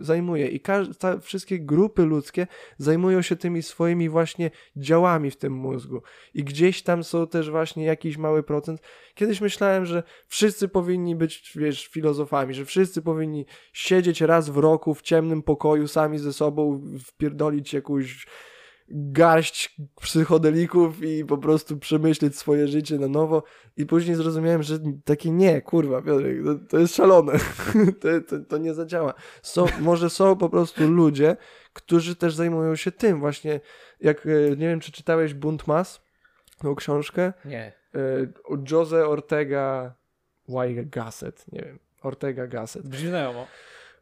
zajmuje 0.00 0.48
i 0.48 0.60
każde, 0.60 1.20
wszystkie 1.20 1.58
grupy 1.58 2.04
ludzkie 2.04 2.46
zajmują 2.78 3.22
się 3.22 3.36
tymi 3.36 3.62
swoimi 3.62 4.08
właśnie 4.08 4.50
działami 4.76 5.30
w 5.30 5.36
tym 5.36 5.52
mózgu. 5.52 6.02
I 6.34 6.44
gdzieś 6.44 6.82
tam 6.82 7.04
są 7.04 7.26
też 7.26 7.50
właśnie 7.50 7.84
jakiś 7.84 8.16
mały 8.16 8.42
procent. 8.42 8.80
Kiedyś 9.14 9.40
myślałem, 9.40 9.86
że 9.86 10.02
wszyscy 10.26 10.68
powinni 10.68 11.16
być, 11.16 11.52
wiesz, 11.56 11.86
filozofami, 11.86 12.54
że 12.54 12.64
wszyscy 12.64 13.02
powinni 13.02 13.46
siedzieć 13.72 14.20
raz 14.20 14.50
w 14.50 14.56
roku 14.56 14.94
w 14.94 15.02
ciemnym 15.02 15.42
pokoju 15.42 15.88
sami 15.88 16.18
ze 16.18 16.32
sobą, 16.32 16.82
wpierdolić 17.06 17.74
jakąś 17.74 18.26
garść 18.92 19.76
psychodelików 20.00 21.02
i 21.02 21.24
po 21.24 21.38
prostu 21.38 21.78
przemyśleć 21.78 22.38
swoje 22.38 22.68
życie 22.68 22.98
na 22.98 23.08
nowo 23.08 23.42
i 23.76 23.86
później 23.86 24.16
zrozumiałem, 24.16 24.62
że 24.62 24.78
takie 25.04 25.30
nie, 25.30 25.62
kurwa, 25.62 26.02
Piotrek, 26.02 26.36
to, 26.44 26.54
to 26.68 26.78
jest 26.78 26.94
szalone, 26.94 27.32
to, 28.00 28.08
to, 28.28 28.44
to, 28.48 28.58
nie 28.58 28.74
zadziała. 28.74 29.14
Są, 29.42 29.66
może 29.80 30.10
są 30.10 30.36
po 30.36 30.48
prostu 30.48 30.90
ludzie, 30.90 31.36
którzy 31.72 32.16
też 32.16 32.34
zajmują 32.34 32.76
się 32.76 32.92
tym 32.92 33.20
właśnie, 33.20 33.60
jak, 34.00 34.26
e, 34.26 34.50
nie 34.50 34.68
wiem, 34.68 34.80
czy 34.80 34.92
czytałeś 34.92 35.34
Bunt 35.34 35.66
Mas, 35.66 36.00
tą 36.58 36.74
książkę? 36.74 37.32
Nie. 37.44 37.72
E, 37.94 38.26
Jose 38.70 39.08
Ortega 39.08 39.94
Y. 40.48 40.90
Gasset, 40.90 41.44
nie 41.52 41.60
wiem, 41.60 41.78
Ortega 42.02 42.46
Gasset. 42.46 42.88
Brzmi 42.88 43.08
znajomo. 43.08 43.46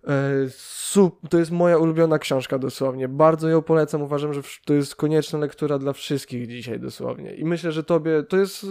E, 0.06 1.28
to 1.28 1.38
jest 1.38 1.50
moja 1.50 1.78
ulubiona 1.78 2.18
książka 2.18 2.58
dosłownie. 2.58 3.08
Bardzo 3.08 3.48
ją 3.48 3.62
polecam. 3.62 4.02
Uważam, 4.02 4.34
że 4.34 4.42
to 4.64 4.74
jest 4.74 4.96
konieczna 4.96 5.38
lektura 5.38 5.78
dla 5.78 5.92
wszystkich 5.92 6.46
dzisiaj 6.46 6.80
dosłownie. 6.80 7.34
I 7.34 7.44
myślę, 7.44 7.72
że 7.72 7.84
tobie 7.84 8.22
to 8.22 8.36
jest 8.36 8.64
e, 8.64 8.66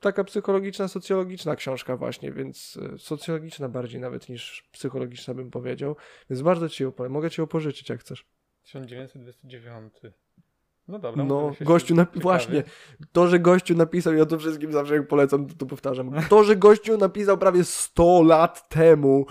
taka 0.00 0.24
psychologiczna, 0.24 0.88
socjologiczna 0.88 1.56
książka 1.56 1.96
właśnie, 1.96 2.32
więc 2.32 2.78
e, 2.94 2.98
socjologiczna 2.98 3.68
bardziej 3.68 4.00
nawet 4.00 4.28
niż 4.28 4.68
psychologiczna 4.72 5.34
bym 5.34 5.50
powiedział. 5.50 5.96
Więc 6.30 6.42
bardzo 6.42 6.68
ci 6.68 6.82
ją 6.82 6.92
polecam. 6.92 7.12
Mogę 7.12 7.30
ci 7.30 7.40
ją 7.40 7.46
pożyczyć 7.46 7.88
jak 7.88 8.00
chcesz. 8.00 8.26
1929. 8.62 9.92
No 10.88 10.98
dobra. 10.98 11.24
No, 11.24 11.52
gościu 11.60 11.94
właśnie, 12.14 12.62
to, 13.12 13.28
że 13.28 13.38
gościu 13.38 13.74
napisał, 13.74 14.14
ja 14.14 14.26
to 14.26 14.38
wszystkim 14.38 14.72
zawsze 14.72 14.94
jak 14.94 15.08
polecam, 15.08 15.46
to, 15.46 15.54
to 15.54 15.66
powtarzam, 15.66 16.10
to, 16.30 16.44
że 16.44 16.56
gościu 16.56 16.98
napisał 16.98 17.38
prawie 17.38 17.64
100 17.64 18.22
lat 18.22 18.68
temu, 18.68 19.26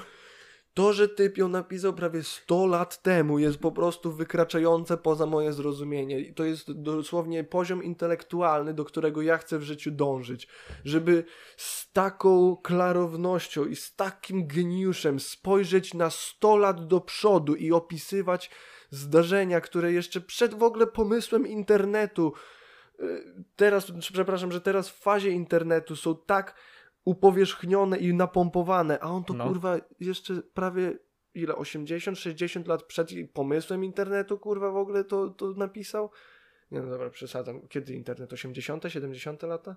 to, 0.77 0.93
że 0.93 1.09
typ 1.09 1.37
ją 1.37 1.47
napisał 1.47 1.93
prawie 1.93 2.23
100 2.23 2.65
lat 2.65 3.01
temu, 3.01 3.39
jest 3.39 3.57
po 3.57 3.71
prostu 3.71 4.11
wykraczające 4.11 4.97
poza 4.97 5.25
moje 5.25 5.53
zrozumienie. 5.53 6.19
I 6.19 6.33
to 6.33 6.43
jest 6.43 6.71
dosłownie 6.71 7.43
poziom 7.43 7.83
intelektualny, 7.83 8.73
do 8.73 8.85
którego 8.85 9.21
ja 9.21 9.37
chcę 9.37 9.59
w 9.59 9.63
życiu 9.63 9.91
dążyć. 9.91 10.47
Żeby 10.85 11.23
z 11.57 11.91
taką 11.91 12.57
klarownością 12.63 13.65
i 13.65 13.75
z 13.75 13.95
takim 13.95 14.47
geniuszem 14.47 15.19
spojrzeć 15.19 15.93
na 15.93 16.09
100 16.09 16.57
lat 16.57 16.87
do 16.87 17.01
przodu 17.01 17.55
i 17.55 17.71
opisywać 17.71 18.51
zdarzenia, 18.89 19.61
które 19.61 19.91
jeszcze 19.91 20.21
przed 20.21 20.53
w 20.53 20.63
ogóle 20.63 20.87
pomysłem 20.87 21.47
internetu, 21.47 22.33
y, 22.99 23.23
teraz, 23.55 23.91
przepraszam, 23.99 24.51
że 24.51 24.61
teraz 24.61 24.89
w 24.89 24.99
fazie 24.99 25.31
internetu 25.31 25.95
są 25.95 26.15
tak 26.15 26.55
upowierzchnione 27.07 27.97
i 27.97 28.13
napompowane, 28.13 28.99
a 28.99 29.09
on 29.09 29.23
to 29.23 29.33
no. 29.33 29.47
kurwa 29.47 29.77
jeszcze 29.99 30.41
prawie 30.41 30.97
ile, 31.33 31.55
80, 31.55 32.19
60 32.19 32.67
lat 32.67 32.83
przed 32.83 33.11
pomysłem 33.33 33.83
internetu 33.83 34.37
kurwa 34.37 34.71
w 34.71 34.77
ogóle 34.77 35.03
to, 35.03 35.29
to 35.29 35.51
napisał? 35.51 36.11
Nie 36.71 36.81
no 36.81 36.89
dobra, 36.89 37.09
przesadzam. 37.09 37.67
Kiedy 37.67 37.93
internet? 37.93 38.33
80, 38.33 38.83
70 38.87 39.43
lata? 39.43 39.75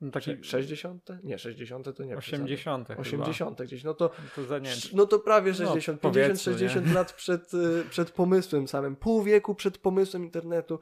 No 0.00 0.10
taki... 0.10 0.44
60? 0.44 1.08
Nie, 1.22 1.38
60 1.38 1.96
to 1.96 2.04
nie 2.04 2.16
80. 2.16 2.90
80 2.98 3.56
chyba. 3.56 3.66
gdzieś. 3.66 3.84
No 3.84 3.94
to, 3.94 4.10
to 4.36 4.44
za 4.44 4.58
nie... 4.58 4.70
no 4.94 5.06
to 5.06 5.18
prawie 5.18 5.54
60, 5.54 6.02
no, 6.02 6.10
50, 6.10 6.40
60 6.40 6.86
nie? 6.86 6.94
lat 6.94 7.12
przed, 7.12 7.54
y, 7.54 7.84
przed 7.90 8.10
pomysłem 8.10 8.68
samym. 8.68 8.96
Pół 8.96 9.22
wieku 9.22 9.54
przed 9.54 9.78
pomysłem 9.78 10.24
internetu 10.24 10.78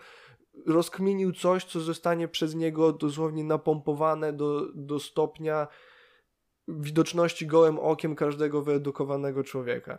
rozkminił 0.67 1.33
coś, 1.33 1.65
co 1.65 1.81
zostanie 1.81 2.29
przez 2.29 2.55
niego 2.55 2.93
dosłownie 2.93 3.45
napompowane 3.45 4.33
do, 4.33 4.73
do 4.75 5.01
stopnia 5.01 5.69
widoczności 6.69 7.47
gołym 7.47 7.79
okiem 7.79 8.15
każdego 8.15 8.63
wyedukowanego 8.63 9.45
człowieka. 9.45 9.99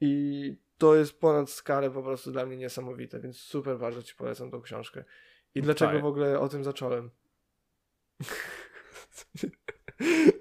I 0.00 0.56
to 0.78 0.94
jest 0.94 1.20
ponad 1.20 1.50
skalę 1.50 1.90
po 1.90 2.02
prostu 2.02 2.32
dla 2.32 2.46
mnie 2.46 2.56
niesamowite, 2.56 3.20
więc 3.20 3.36
super 3.36 3.78
bardzo 3.78 4.02
Ci 4.02 4.14
polecam 4.14 4.50
tą 4.50 4.62
książkę. 4.62 5.04
I 5.54 5.62
dlaczego 5.62 5.92
tak. 5.92 6.02
w 6.02 6.06
ogóle 6.06 6.40
o 6.40 6.48
tym 6.48 6.64
zacząłem? 6.64 7.10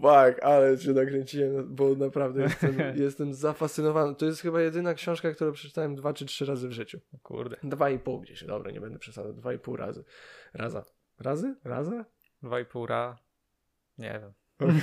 Fuck, 0.00 0.42
ale 0.42 0.78
się 0.78 0.92
nakręciłem, 0.92 1.74
bo 1.74 1.94
naprawdę 1.94 2.42
jestem, 2.42 2.76
jestem 3.04 3.34
zafascynowany. 3.34 4.14
To 4.14 4.26
jest 4.26 4.40
chyba 4.40 4.60
jedyna 4.60 4.94
książka, 4.94 5.32
którą 5.32 5.52
przeczytałem 5.52 5.96
dwa 5.96 6.12
czy 6.12 6.26
trzy 6.26 6.46
razy 6.46 6.68
w 6.68 6.72
życiu. 6.72 7.00
Kurde. 7.22 7.56
Dwa 7.62 7.90
i 7.90 7.98
pół 7.98 8.20
gdzieś, 8.20 8.44
dobra, 8.44 8.70
nie 8.70 8.80
będę 8.80 8.98
przesadzał. 8.98 9.32
Dwa 9.32 9.52
i 9.52 9.58
pół 9.58 9.76
razy. 9.76 10.04
Raza. 10.54 10.84
Razy? 11.20 11.54
Raza? 11.64 12.04
Dwa 12.42 12.60
i 12.60 12.64
pół 12.64 12.86
ra... 12.86 13.18
Nie 13.98 14.20
wiem. 14.20 14.32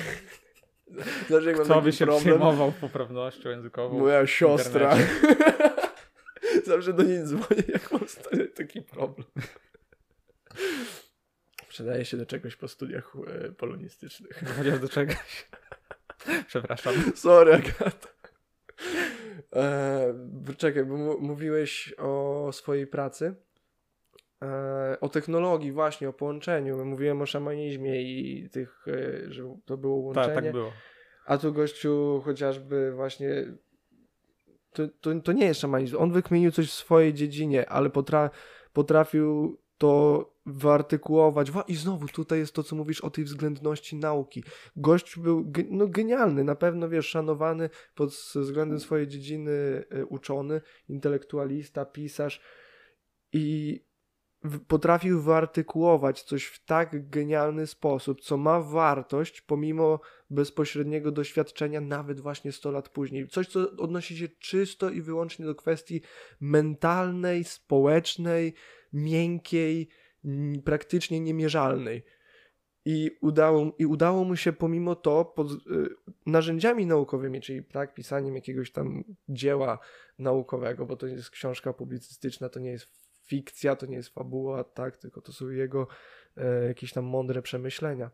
Dlaczego 1.28 1.64
Kto 1.64 1.82
by 1.82 1.92
się 1.92 2.06
problem? 2.06 2.24
przejmował 2.24 2.72
poprawnością 2.72 3.50
językową? 3.50 4.00
Moja 4.00 4.28
siostra. 4.28 4.96
Zawsze 6.66 6.94
do 6.94 7.04
niej 7.04 7.24
dzwonię, 7.24 7.64
jak 7.68 7.92
mam 7.92 8.02
taki 8.56 8.82
problem. 8.82 9.28
Przydaje 11.76 12.06
się 12.06 12.18
do 12.18 12.26
czegoś 12.26 12.56
po 12.56 12.68
studiach 12.68 13.14
e, 13.28 13.52
polonistycznych. 13.52 14.44
Chociaż 14.58 14.80
do 14.80 14.90
czegoś. 14.90 15.48
Przepraszam. 16.48 16.94
Sorry, 17.16 17.54
Agata. 17.54 18.08
E, 19.56 20.14
czekaj, 20.58 20.86
bo 20.86 21.18
mówiłeś 21.20 21.94
o 21.98 22.50
swojej 22.54 22.88
pracy. 22.88 23.36
E, 24.42 24.98
o 25.02 25.10
technologii 25.10 25.72
właśnie, 25.72 26.10
o 26.10 26.14
połączeniu. 26.14 26.86
Mówiłem 26.86 27.22
o 27.22 27.26
szamanizmie 27.26 28.02
i 28.02 28.50
tych, 28.50 28.86
e, 28.88 29.32
że 29.32 29.44
to 29.66 29.78
było 29.78 29.96
łączenie. 29.96 30.28
Tak, 30.28 30.44
tak 30.44 30.52
było. 30.52 30.72
A 31.26 31.38
tu 31.38 31.54
gościu 31.54 32.22
chociażby 32.26 32.92
właśnie 32.92 33.46
to, 34.74 34.84
to, 35.02 35.20
to 35.20 35.32
nie 35.32 35.46
jest 35.46 35.60
szamanizm. 35.60 35.98
On 36.00 36.12
wykminił 36.12 36.52
coś 36.52 36.70
w 36.70 36.74
swojej 36.74 37.14
dziedzinie, 37.14 37.70
ale 37.70 37.90
potra 37.90 38.30
potrafił 38.74 39.58
to 39.78 40.35
wyartykułować. 40.46 41.52
I 41.68 41.76
znowu 41.76 42.08
tutaj 42.08 42.40
jest 42.40 42.54
to, 42.54 42.64
co 42.64 42.76
mówisz 42.76 43.02
o 43.02 43.10
tej 43.10 43.24
względności 43.24 43.96
nauki. 43.96 44.44
Gość 44.76 45.20
był 45.20 45.52
no, 45.70 45.88
genialny, 45.88 46.44
na 46.44 46.56
pewno 46.56 46.90
wiesz, 46.90 47.10
szanowany 47.10 47.70
pod 47.96 48.10
względem 48.10 48.80
swojej 48.80 49.08
dziedziny 49.08 49.52
e, 49.90 50.06
uczony, 50.06 50.62
intelektualista, 50.90 51.86
pisarz 51.86 52.42
i 53.34 53.86
potrafił 54.68 55.22
wyartykułować 55.22 56.24
coś 56.24 56.46
w 56.46 56.66
tak 56.66 57.10
genialny 57.10 57.68
sposób, 57.68 58.22
co 58.22 58.38
ma 58.38 58.62
wartość 58.62 59.42
pomimo 59.42 60.00
bezpośredniego 60.30 61.12
doświadczenia, 61.12 61.82
nawet 61.82 62.20
właśnie 62.20 62.52
100 62.52 62.72
lat 62.72 62.90
później. 62.90 63.28
Coś, 63.28 63.48
co 63.48 63.72
odnosi 63.78 64.18
się 64.18 64.28
czysto 64.28 64.90
i 64.90 65.02
wyłącznie 65.02 65.46
do 65.46 65.56
kwestii 65.56 66.02
mentalnej, 66.40 67.44
społecznej, 67.44 68.54
miękkiej, 68.94 69.90
praktycznie 70.64 71.20
niemierzalnej. 71.20 72.04
I 72.86 73.12
udało, 73.22 73.72
I 73.80 73.86
udało 73.86 74.24
mu 74.24 74.36
się 74.36 74.54
pomimo 74.54 74.96
to 74.96 75.26
pod 75.26 75.52
y, 75.52 75.56
narzędziami 76.26 76.86
naukowymi, 76.86 77.42
czyli 77.42 77.64
tak, 77.64 77.94
pisaniem 77.94 78.36
jakiegoś 78.36 78.72
tam 78.72 79.04
dzieła 79.30 79.80
naukowego, 80.20 80.86
bo 80.86 80.96
to 80.96 81.08
jest 81.08 81.30
książka 81.30 81.74
publicystyczna, 81.74 82.50
to 82.50 82.60
nie 82.60 82.72
jest 82.72 82.88
fikcja, 83.24 83.76
to 83.76 83.86
nie 83.86 83.96
jest 83.96 84.10
fabuła, 84.10 84.64
tak, 84.64 84.98
tylko 84.98 85.22
to 85.22 85.34
są 85.34 85.50
jego 85.50 85.88
e, 86.38 86.68
jakieś 86.68 86.94
tam 86.94 87.06
mądre 87.06 87.42
przemyślenia. 87.42 88.12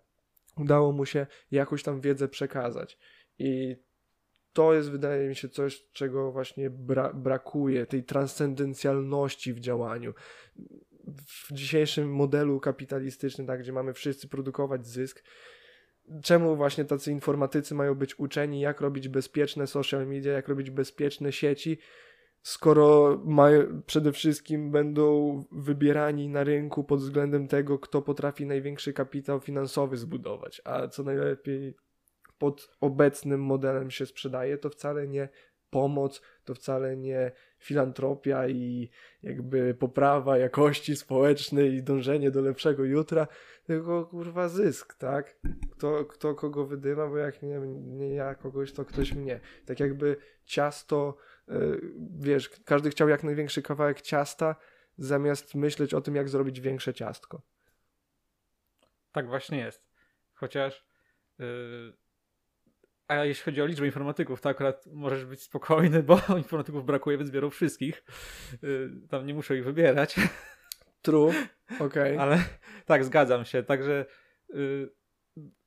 Udało 0.58 0.92
mu 0.92 1.06
się 1.06 1.28
jakąś 1.52 1.84
tam 1.84 2.02
wiedzę 2.02 2.28
przekazać. 2.28 2.98
I 3.40 3.76
to 4.54 4.74
jest, 4.74 4.92
wydaje 4.92 5.30
mi 5.30 5.36
się, 5.36 5.50
coś, 5.50 5.84
czego 5.94 6.32
właśnie 6.32 6.70
bra 6.70 7.14
brakuje, 7.14 7.86
tej 7.86 8.04
transcendencjalności 8.04 9.54
w 9.54 9.60
działaniu 9.60 10.14
w 11.28 11.54
dzisiejszym 11.54 12.14
modelu 12.14 12.60
kapitalistycznym, 12.60 13.48
tak, 13.48 13.60
gdzie 13.60 13.74
mamy 13.74 13.94
wszyscy 13.94 14.28
produkować 14.28 14.88
zysk, 14.88 15.24
czemu 16.24 16.56
właśnie 16.56 16.86
tacy 16.86 17.12
informatycy 17.12 17.76
mają 17.76 17.96
być 17.96 18.20
uczeni, 18.20 18.60
jak 18.60 18.82
robić 18.82 19.08
bezpieczne 19.08 19.68
social 19.68 20.08
media, 20.08 20.34
jak 20.34 20.48
robić 20.48 20.70
bezpieczne 20.70 21.32
sieci, 21.32 21.78
skoro 22.44 23.22
mają, 23.26 23.82
przede 23.86 24.12
wszystkim 24.12 24.72
będą 24.72 25.40
wybierani 25.52 26.30
na 26.30 26.44
rynku 26.44 26.84
pod 26.84 27.00
względem 27.00 27.48
tego, 27.48 27.80
kto 27.80 28.02
potrafi 28.02 28.46
największy 28.46 28.94
kapitał 28.94 29.40
finansowy 29.40 29.98
zbudować, 29.98 30.62
a 30.66 30.88
co 30.88 31.04
najlepiej 31.04 31.76
pod 32.38 32.70
obecnym 32.80 33.44
modelem 33.44 33.92
się 33.92 34.06
sprzedaje, 34.06 34.58
to 34.58 34.70
wcale 34.70 35.08
nie 35.08 35.30
pomoc, 35.72 36.22
to 36.46 36.56
wcale 36.56 36.98
nie 36.98 37.32
filantropia 37.58 38.48
i 38.48 38.90
jakby 39.24 39.74
poprawa 39.74 40.38
jakości 40.38 40.96
społecznej 40.96 41.74
i 41.74 41.84
dążenie 41.84 42.32
do 42.32 42.42
lepszego 42.42 42.84
jutra, 42.84 43.28
tylko 43.64 44.06
kurwa 44.06 44.50
zysk, 44.50 44.94
tak? 44.94 45.36
Kto, 45.72 46.06
kto 46.06 46.36
kogo 46.36 46.66
wydyma, 46.66 47.08
bo 47.08 47.18
jak 47.18 47.42
nie, 47.42 47.60
nie 47.78 48.14
ja 48.14 48.36
kogoś, 48.36 48.72
to 48.72 48.86
ktoś 48.86 49.14
mnie. 49.14 49.40
Tak 49.66 49.80
jakby 49.80 50.18
ciasto, 50.46 51.18
yy, 51.48 51.82
wiesz, 52.20 52.50
każdy 52.66 52.90
chciał 52.90 53.10
jak 53.10 53.24
największy 53.24 53.62
kawałek 53.62 54.02
ciasta, 54.02 54.56
zamiast 54.98 55.56
myśleć 55.56 55.94
o 55.94 56.02
tym, 56.02 56.16
jak 56.16 56.30
zrobić 56.30 56.62
większe 56.62 56.94
ciastko. 56.94 57.42
Tak 59.12 59.28
właśnie 59.28 59.60
jest. 59.60 59.88
Chociaż 60.34 60.86
yy, 61.40 62.01
a 63.20 63.26
jeśli 63.26 63.44
chodzi 63.44 63.62
o 63.62 63.66
liczbę 63.66 63.86
informatyków, 63.86 64.42
to 64.42 64.50
akurat 64.50 64.86
możesz 64.88 65.26
być 65.26 65.42
spokojny, 65.42 66.04
bo 66.04 66.22
informatyków 66.38 66.86
brakuje, 66.86 67.18
więc 67.18 67.32
biorą 67.32 67.50
wszystkich. 67.50 68.04
Y, 68.64 68.90
tam 69.10 69.26
nie 69.26 69.34
muszę 69.34 69.58
ich 69.58 69.64
wybierać. 69.64 70.16
True, 71.02 71.30
okej. 71.80 71.86
Okay. 71.86 72.20
Ale 72.20 72.44
tak, 72.86 73.06
zgadzam 73.06 73.46
się. 73.46 73.64
Także 73.64 74.06
y, 74.50 74.90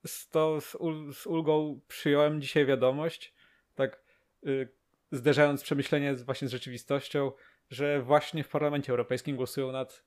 z, 0.06 0.28
to 0.28 0.60
z, 0.60 0.74
ul, 0.74 1.14
z 1.14 1.26
ulgą 1.26 1.80
przyjąłem 1.88 2.40
dzisiaj 2.40 2.66
wiadomość, 2.66 3.34
tak 3.74 4.00
y, 4.46 4.68
zderzając 5.12 5.62
przemyślenie 5.62 6.16
z, 6.16 6.22
właśnie 6.22 6.48
z 6.48 6.50
rzeczywistością, 6.50 7.32
że 7.70 8.02
właśnie 8.02 8.44
w 8.44 8.48
Parlamencie 8.48 8.92
Europejskim 8.92 9.36
głosują 9.36 9.72
nad 9.72 10.04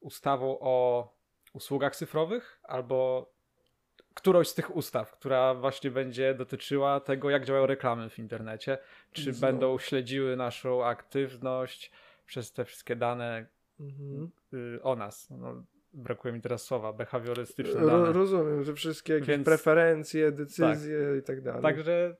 ustawą 0.00 0.58
o 0.60 1.08
usługach 1.52 1.96
cyfrowych 1.96 2.60
albo 2.62 3.30
którąś 4.14 4.48
z 4.48 4.54
tych 4.54 4.76
ustaw, 4.76 5.12
która 5.12 5.54
właśnie 5.54 5.90
będzie 5.90 6.34
dotyczyła 6.34 7.00
tego, 7.00 7.30
jak 7.30 7.44
działają 7.44 7.66
reklamy 7.66 8.10
w 8.10 8.18
internecie, 8.18 8.78
czy 9.12 9.32
będą 9.32 9.78
śledziły 9.78 10.36
naszą 10.36 10.84
aktywność 10.84 11.90
przez 12.26 12.52
te 12.52 12.64
wszystkie 12.64 12.96
dane 12.96 13.46
mhm. 13.80 14.30
Y, 14.54 14.82
o 14.82 14.96
nas. 14.96 15.30
No, 15.30 15.64
brakuje 15.92 16.34
mi 16.34 16.40
teraz 16.40 16.62
słowa, 16.62 16.92
behawiorystyczne 16.92 17.86
dane. 17.86 18.12
rozumiem, 18.12 18.64
że 18.64 18.74
wszystkie 18.74 19.20
Więc, 19.20 19.44
preferencje, 19.44 20.32
decyzje 20.32 20.98
tak. 21.08 21.18
i 21.18 21.22
tak 21.22 21.42
dalej. 21.42 21.62
Także 21.62 22.16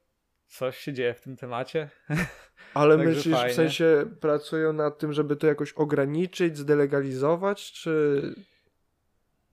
coś 0.46 0.78
się 0.78 0.92
dzieje 0.92 1.14
w 1.14 1.20
tym 1.20 1.36
temacie. 1.36 1.88
Ale 2.74 2.96
myślisz, 2.96 3.34
fajnie. 3.34 3.52
w 3.52 3.56
sensie 3.56 4.04
pracują 4.20 4.72
nad 4.72 4.98
tym, 4.98 5.12
żeby 5.12 5.36
to 5.36 5.46
jakoś 5.46 5.72
ograniczyć, 5.72 6.58
zdelegalizować, 6.58 7.72
czy... 7.72 8.22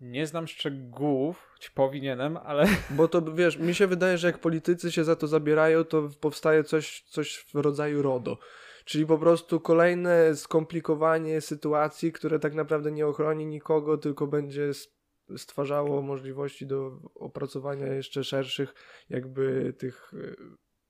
Nie 0.02 0.28
znam 0.28 0.48
szczegółów, 0.48 1.48
choć 1.54 1.70
powinienem, 1.70 2.38
ale. 2.38 2.66
Bo 2.98 3.08
to 3.08 3.22
wiesz, 3.22 3.58
mi 3.58 3.76
się 3.76 3.88
wydaje, 3.88 4.18
że 4.18 4.28
jak 4.28 4.40
politycy 4.40 4.92
się 4.92 5.04
za 5.04 5.16
to 5.16 5.28
zabierają, 5.28 5.84
to 5.84 6.10
powstaje 6.22 6.64
coś, 6.64 7.02
coś 7.02 7.46
w 7.54 7.56
rodzaju 7.56 8.02
RODO. 8.02 8.38
Czyli 8.86 9.06
po 9.06 9.18
prostu 9.18 9.60
kolejne 9.60 10.36
skomplikowanie 10.36 11.42
sytuacji, 11.42 12.12
które 12.12 12.40
tak 12.40 12.54
naprawdę 12.54 12.92
nie 12.92 13.08
ochroni 13.08 13.46
nikogo, 13.46 13.98
tylko 13.98 14.28
będzie 14.28 14.72
stwarzało 15.38 16.02
możliwości 16.02 16.68
do 16.68 17.00
opracowania 17.16 17.88
jeszcze 17.88 18.24
szerszych, 18.24 18.74
jakby 19.10 19.74
tych 19.78 20.12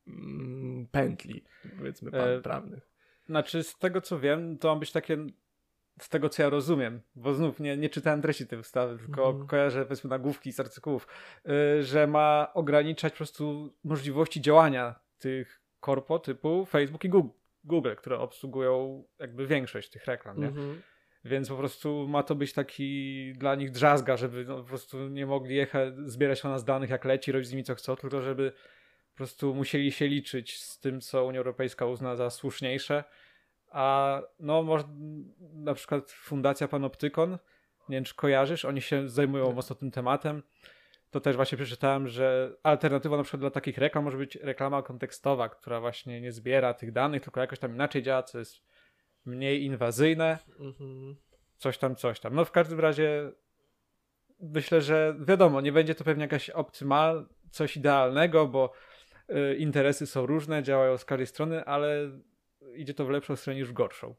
mm, 0.08 0.88
pętli, 0.92 1.44
powiedzmy, 1.78 2.12
e, 2.12 2.42
prawnych. 2.42 2.90
Znaczy, 3.26 3.64
z 3.64 3.78
tego 3.78 4.02
co 4.02 4.20
wiem, 4.20 4.58
to 4.58 4.74
ma 4.74 4.80
być 4.80 4.92
takie 4.92 5.18
z 6.00 6.10
tego 6.10 6.30
co 6.30 6.44
ja 6.44 6.50
rozumiem, 6.50 7.02
bo 7.16 7.34
znów 7.34 7.60
nie, 7.60 7.78
nie 7.78 7.90
czytałem 7.90 8.22
treści 8.22 8.48
tej 8.48 8.60
ustawy, 8.60 8.98
tylko 8.98 9.30
mm. 9.30 9.48
kojarzę 9.48 9.86
powiedzmy 9.86 10.10
nagłówki 10.10 10.54
z 10.54 10.60
artykułów, 10.60 11.08
yy, 11.46 11.84
że 11.84 12.08
ma 12.08 12.52
ograniczać 12.54 13.14
po 13.14 13.18
prostu 13.18 13.74
możliwości 13.84 14.42
działania 14.42 15.00
tych 15.20 15.62
korpo 15.80 16.20
typu 16.20 16.66
Facebook 16.66 17.06
i 17.06 17.10
Google, 17.10 17.30
Google 17.64 17.96
które 17.98 18.20
obsługują 18.20 19.04
jakby 19.20 19.48
większość 19.48 19.90
tych 19.90 20.06
reklam, 20.06 20.42
nie? 20.42 20.48
-hmm. 20.48 20.76
Więc 21.26 21.50
po 21.50 21.56
prostu 21.56 22.08
ma 22.08 22.24
to 22.24 22.36
być 22.36 22.54
taki 22.54 23.34
dla 23.38 23.56
nich 23.56 23.72
drzazga, 23.72 24.18
żeby 24.18 24.46
no, 24.46 24.58
po 24.58 24.64
prostu 24.64 25.08
nie 25.08 25.26
mogli 25.26 25.56
jechać, 25.56 25.94
zbierać 26.06 26.46
o 26.46 26.50
nas 26.50 26.64
danych 26.64 26.90
jak 26.90 27.06
leci, 27.06 27.32
robić 27.32 27.48
z 27.48 27.52
nimi 27.52 27.64
co 27.64 27.76
chcą, 27.76 27.96
tylko 27.96 28.22
żeby 28.22 28.52
po 29.12 29.18
prostu 29.18 29.56
musieli 29.56 29.92
się 29.92 30.08
liczyć 30.08 30.64
z 30.64 30.80
tym, 30.80 31.02
co 31.02 31.26
Unia 31.26 31.38
Europejska 31.38 31.86
uzna 31.86 32.16
za 32.16 32.30
słuszniejsze 32.30 33.04
a 33.72 34.22
no 34.40 34.64
może 34.64 34.84
na 35.54 35.74
przykład 35.74 36.12
Fundacja 36.12 36.68
Panoptykon, 36.68 37.38
nie 37.90 37.98
wiem 37.98 38.04
czy 38.04 38.16
kojarzysz, 38.16 38.66
oni 38.66 38.82
się 38.82 39.10
zajmują 39.10 39.52
mocno 39.52 39.76
tym 39.76 39.92
tematem. 39.92 40.44
To 41.12 41.20
też 41.20 41.36
właśnie 41.36 41.58
przeczytałem, 41.58 42.08
że 42.08 42.56
alternatywa 42.64 43.18
na 43.18 43.24
przykład 43.24 43.40
dla 43.40 43.52
takich 43.52 43.78
reklam 43.78 44.04
może 44.04 44.18
być 44.18 44.36
reklama 44.36 44.82
kontekstowa, 44.82 45.50
która 45.50 45.80
właśnie 45.80 46.22
nie 46.22 46.32
zbiera 46.32 46.74
tych 46.74 46.92
danych, 46.92 47.24
tylko 47.24 47.42
jakoś 47.42 47.60
tam 47.60 47.76
inaczej 47.76 48.04
działa, 48.04 48.24
co 48.24 48.40
jest 48.40 48.56
mniej 49.26 49.64
inwazyjne. 49.64 50.38
Mhm. 50.60 51.16
Coś 51.58 51.78
tam, 51.78 51.96
coś 51.96 52.20
tam. 52.20 52.36
No 52.36 52.46
w 52.46 52.52
każdym 52.52 52.80
razie 52.80 53.32
myślę, 54.40 54.82
że 54.82 55.16
wiadomo, 55.20 55.62
nie 55.62 55.72
będzie 55.72 55.96
to 55.96 56.04
pewnie 56.04 56.22
jakaś 56.22 56.50
optymal, 56.50 57.28
coś 57.52 57.78
idealnego, 57.78 58.48
bo 58.48 58.72
y, 59.30 59.56
interesy 59.56 60.08
są 60.08 60.26
różne, 60.26 60.64
działają 60.64 60.98
z 60.98 61.06
każdej 61.06 61.28
strony, 61.28 61.66
ale 61.66 62.12
idzie 62.76 62.94
to 62.94 63.06
w 63.06 63.10
lepszą 63.10 63.36
stronę 63.36 63.60
niż 63.60 63.70
w 63.70 63.74
gorszą. 63.74 64.16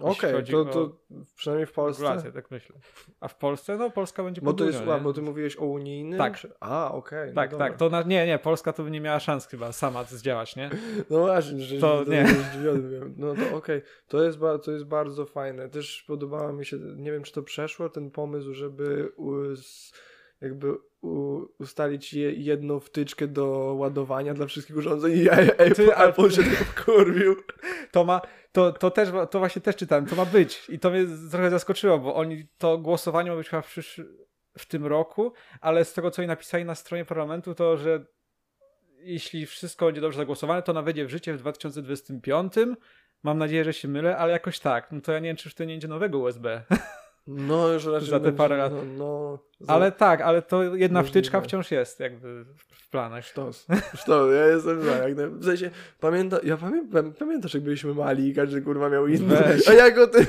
Okej, 0.00 0.34
okay, 0.34 0.44
to, 0.44 0.64
to 0.64 0.96
przynajmniej 1.36 1.66
w 1.66 1.72
Polsce. 1.72 2.02
Regulację, 2.02 2.32
tak 2.32 2.50
myślę. 2.50 2.76
A 3.20 3.28
w 3.28 3.36
Polsce, 3.36 3.76
no 3.76 3.90
Polska 3.90 4.22
będzie 4.22 4.40
Bo 4.40 4.52
to 4.52 4.64
jest, 4.64 4.80
a, 4.80 4.98
bo 4.98 5.12
ty 5.12 5.22
mówiłeś 5.22 5.56
o 5.56 5.64
unijnym? 5.64 6.18
Tak. 6.18 6.46
A, 6.60 6.92
okej. 6.92 7.18
Okay, 7.18 7.26
no 7.28 7.34
tak, 7.34 7.58
tak. 7.58 7.76
To 7.76 7.90
na, 7.90 8.02
nie, 8.02 8.26
nie, 8.26 8.38
Polska 8.38 8.72
to 8.72 8.84
by 8.84 8.90
nie 8.90 9.00
miała 9.00 9.20
szans 9.20 9.46
chyba 9.46 9.72
sama 9.72 10.04
zdziałać, 10.04 10.56
nie? 10.56 10.70
No 11.10 11.18
właśnie, 11.18 11.60
że 11.60 11.78
to, 11.78 12.04
nie. 12.08 12.26
No 13.16 13.34
to 13.34 13.40
okej. 13.40 13.56
Okay. 13.56 13.82
To, 14.08 14.22
jest, 14.22 14.38
to 14.64 14.72
jest 14.72 14.84
bardzo 14.84 15.26
fajne. 15.26 15.68
Też 15.68 16.04
podobało 16.06 16.52
mi 16.52 16.66
się, 16.66 16.76
nie 16.96 17.12
wiem 17.12 17.22
czy 17.22 17.32
to 17.32 17.42
przeszło, 17.42 17.88
ten 17.88 18.10
pomysł, 18.10 18.52
żeby 18.52 19.12
jakby 20.40 20.74
ustalić 21.58 22.14
je, 22.14 22.32
jedną 22.32 22.80
wtyczkę 22.80 23.26
do 23.26 23.74
ładowania 23.78 24.34
dla 24.34 24.46
wszystkich 24.46 24.76
urządzeń 24.76 25.12
i 25.18 25.28
Apple, 25.30 25.74
Ty, 25.74 25.96
Apple 25.96 26.30
się 26.30 26.42
tym 26.42 26.52
wkurwił. 26.52 27.36
To 27.92 28.04
ma, 28.04 28.20
to, 28.52 28.72
to 28.72 28.90
też, 28.90 29.08
to 29.30 29.38
właśnie 29.38 29.62
też 29.62 29.76
czytałem, 29.76 30.06
to 30.06 30.16
ma 30.16 30.24
być 30.24 30.62
i 30.68 30.78
to 30.78 30.90
mnie 30.90 31.06
trochę 31.30 31.50
zaskoczyło, 31.50 31.98
bo 31.98 32.14
oni, 32.14 32.46
to 32.58 32.78
głosowanie 32.78 33.30
ma 33.30 33.36
być 33.36 33.48
chyba 33.48 33.62
w, 33.62 33.66
przysz, 33.66 34.00
w 34.58 34.66
tym 34.66 34.86
roku, 34.86 35.32
ale 35.60 35.84
z 35.84 35.92
tego, 35.94 36.10
co 36.10 36.22
oni 36.22 36.28
napisali 36.28 36.64
na 36.64 36.74
stronie 36.74 37.04
parlamentu, 37.04 37.54
to, 37.54 37.76
że 37.76 38.06
jeśli 38.98 39.46
wszystko 39.46 39.86
będzie 39.86 40.00
dobrze 40.00 40.16
zagłosowane, 40.16 40.62
to 40.62 40.72
ona 40.72 40.82
wejdzie 40.82 41.06
w 41.06 41.10
życie 41.10 41.34
w 41.34 41.38
2025. 41.38 42.52
Mam 43.22 43.38
nadzieję, 43.38 43.64
że 43.64 43.72
się 43.72 43.88
mylę, 43.88 44.16
ale 44.16 44.32
jakoś 44.32 44.60
tak. 44.60 44.92
No 44.92 45.00
to 45.00 45.12
ja 45.12 45.18
nie 45.18 45.28
wiem, 45.28 45.36
czy 45.36 45.48
już 45.48 45.54
to 45.54 45.64
nie 45.64 45.74
będzie 45.74 45.88
nowego 45.88 46.18
USB. 46.18 46.62
No, 47.26 47.68
już 47.68 47.84
raczej 47.84 48.08
za 48.08 48.18
te 48.18 48.24
będzie, 48.24 48.38
parę 48.38 48.56
lat. 48.56 48.72
No, 48.72 48.84
no, 48.84 49.38
za... 49.60 49.72
Ale 49.72 49.92
tak, 49.92 50.20
ale 50.20 50.42
to 50.42 50.62
jedna 50.62 51.00
Możliwe. 51.00 51.20
wtyczka 51.20 51.40
wciąż 51.40 51.70
jest 51.70 52.00
jakby 52.00 52.44
w 52.44 52.90
planach. 52.90 53.24
Sztos. 53.24 53.66
Sztos, 53.94 54.32
ja 54.34 54.46
jestem 54.46 54.82
za. 54.82 54.92
Jak 54.92 55.16
na... 55.16 55.26
W 55.26 55.44
sensie, 55.44 55.70
pamięta... 56.00 56.38
ja 56.42 56.56
pamię... 56.56 56.84
pamiętasz 57.18 57.54
jak 57.54 57.62
byliśmy 57.62 57.94
mali 57.94 58.28
i 58.28 58.34
każdy 58.34 58.62
kurwa 58.62 58.88
miał 58.88 59.06
inny. 59.06 59.36
Weź. 59.36 59.68
A 59.68 59.72
jak 59.72 59.98
o 59.98 60.06
tym... 60.06 60.26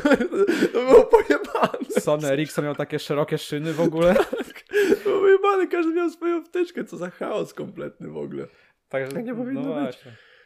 to 0.74 0.86
było 0.86 1.04
pojebane. 1.04 1.78
Sony 2.00 2.28
Ericsson 2.28 2.66
miał 2.66 2.76
takie 2.76 3.00
szerokie 3.00 3.38
szyny 3.38 3.74
w 3.74 3.82
ogóle. 3.82 4.16
To 5.04 5.04
było 5.04 5.20
pojebane, 5.20 5.68
każdy 5.68 5.94
miał 5.94 6.10
swoją 6.10 6.44
wtyczkę, 6.44 6.84
co 6.84 6.98
za 6.98 7.10
chaos 7.10 7.54
kompletny 7.54 8.10
w 8.10 8.18
ogóle. 8.18 8.48
Także 8.90 9.12
Tak 9.12 9.26
nie 9.26 9.36
powinno 9.36 9.62
no 9.62 9.86
być. 9.86 10.00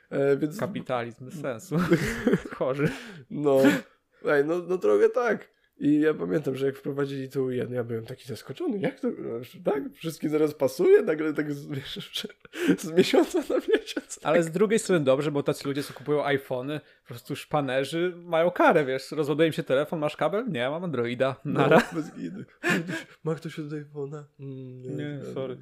E, 0.09 0.37
więc... 0.37 0.59
Kapitalizm 0.59 1.25
bez 1.25 1.41
sensu. 1.41 1.75
Chorzy. 2.55 2.89
No, 3.29 3.61
Ej, 4.25 4.45
no, 4.45 4.59
no 4.67 4.77
trochę 4.77 5.09
tak. 5.09 5.51
I 5.81 5.99
ja 5.99 6.13
pamiętam, 6.13 6.55
że 6.55 6.65
jak 6.65 6.75
wprowadzili 6.75 7.29
to 7.29 7.51
jeden, 7.51 7.73
ja 7.73 7.83
byłem 7.83 8.05
taki 8.05 8.27
zaskoczony. 8.27 8.79
Jak 8.79 8.99
to? 8.99 9.07
Tak? 9.63 9.83
Wszystkie 9.93 10.29
zaraz 10.29 10.53
pasuje? 10.53 11.01
Nagle 11.01 11.33
tak 11.33 11.53
z, 11.53 11.67
wiesz, 11.67 12.19
z 12.77 12.91
miesiąca 12.91 13.39
na 13.39 13.55
miesiąc. 13.55 14.19
Ale 14.23 14.43
z 14.43 14.51
drugiej 14.51 14.79
strony 14.79 15.05
dobrze, 15.05 15.31
bo 15.31 15.43
tacy 15.43 15.67
ludzie, 15.67 15.83
co 15.83 15.93
kupują 15.93 16.25
iPhony, 16.25 16.79
po 17.01 17.07
prostu 17.07 17.35
szpanerzy, 17.35 18.13
mają 18.17 18.51
karę, 18.51 18.85
wiesz, 18.85 19.11
rozładuje 19.11 19.47
im 19.47 19.53
się 19.53 19.63
telefon, 19.63 19.99
masz 19.99 20.15
kabel? 20.15 20.45
Nie, 20.51 20.69
mam 20.69 20.83
Androida, 20.83 21.35
nara. 21.45 21.77
No, 21.77 21.83
bez 22.01 22.11
gidy. 22.11 22.45
Ma 23.23 23.35
ktoś 23.35 23.59
od 23.59 23.65
iPhone'a? 23.65 24.23
Mm, 24.39 24.97
Nie, 24.97 25.33
sorry. 25.33 25.57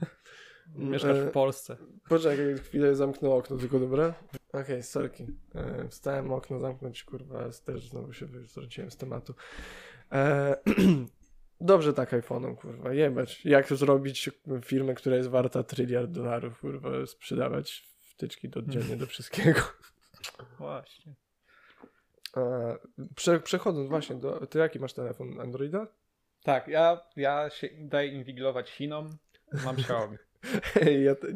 Mm, 0.76 0.92
Mieszkasz 0.92 1.18
e, 1.18 1.26
w 1.26 1.32
Polsce. 1.32 1.78
Poczekaj, 2.10 2.58
chwilę 2.58 2.96
zamknę 2.96 3.30
okno, 3.30 3.58
tylko 3.58 3.80
dobra? 3.80 4.14
Okej, 4.50 4.62
okay, 4.62 4.84
sorki. 4.84 5.28
E, 5.56 5.88
wstałem 5.88 6.32
okno 6.32 6.60
zamknąć, 6.60 7.04
kurwa, 7.04 7.50
też 7.66 7.90
znowu 7.90 8.14
się 8.14 8.28
zwróciłem 8.46 8.92
z 8.92 8.98
tematu. 8.98 9.34
E, 10.12 10.56
dobrze 11.62 11.94
tak 11.94 12.12
iPhone'em, 12.14 12.56
kurwa, 12.56 12.94
jebać. 12.94 13.46
Jak 13.46 13.68
zrobić 13.68 14.30
firmę, 14.66 14.94
która 14.94 15.16
jest 15.16 15.30
warta 15.30 15.64
tryliard 15.64 16.12
dolarów, 16.12 16.60
kurwa, 16.60 17.06
sprzedawać 17.06 17.90
wtyczki 18.02 18.50
do, 18.50 18.62
dziennie 18.62 18.96
do 18.96 19.08
wszystkiego. 19.08 19.62
Właśnie. 20.60 21.14
E, 22.38 22.78
prze, 23.16 23.40
przechodząc 23.40 23.90
właśnie 23.90 24.16
do... 24.16 24.48
Ty 24.48 24.60
jaki 24.60 24.80
masz 24.80 24.94
telefon? 24.94 25.42
Androida? 25.42 25.88
Tak, 26.44 26.68
ja, 26.68 27.02
ja 27.16 27.50
się 27.50 27.70
daję 27.80 28.10
inwigilować 28.10 28.72
Chinom, 28.72 29.18
mam 29.66 29.76
Xiaomi. 29.80 30.18
ja, 31.06 31.16
te, 31.16 31.28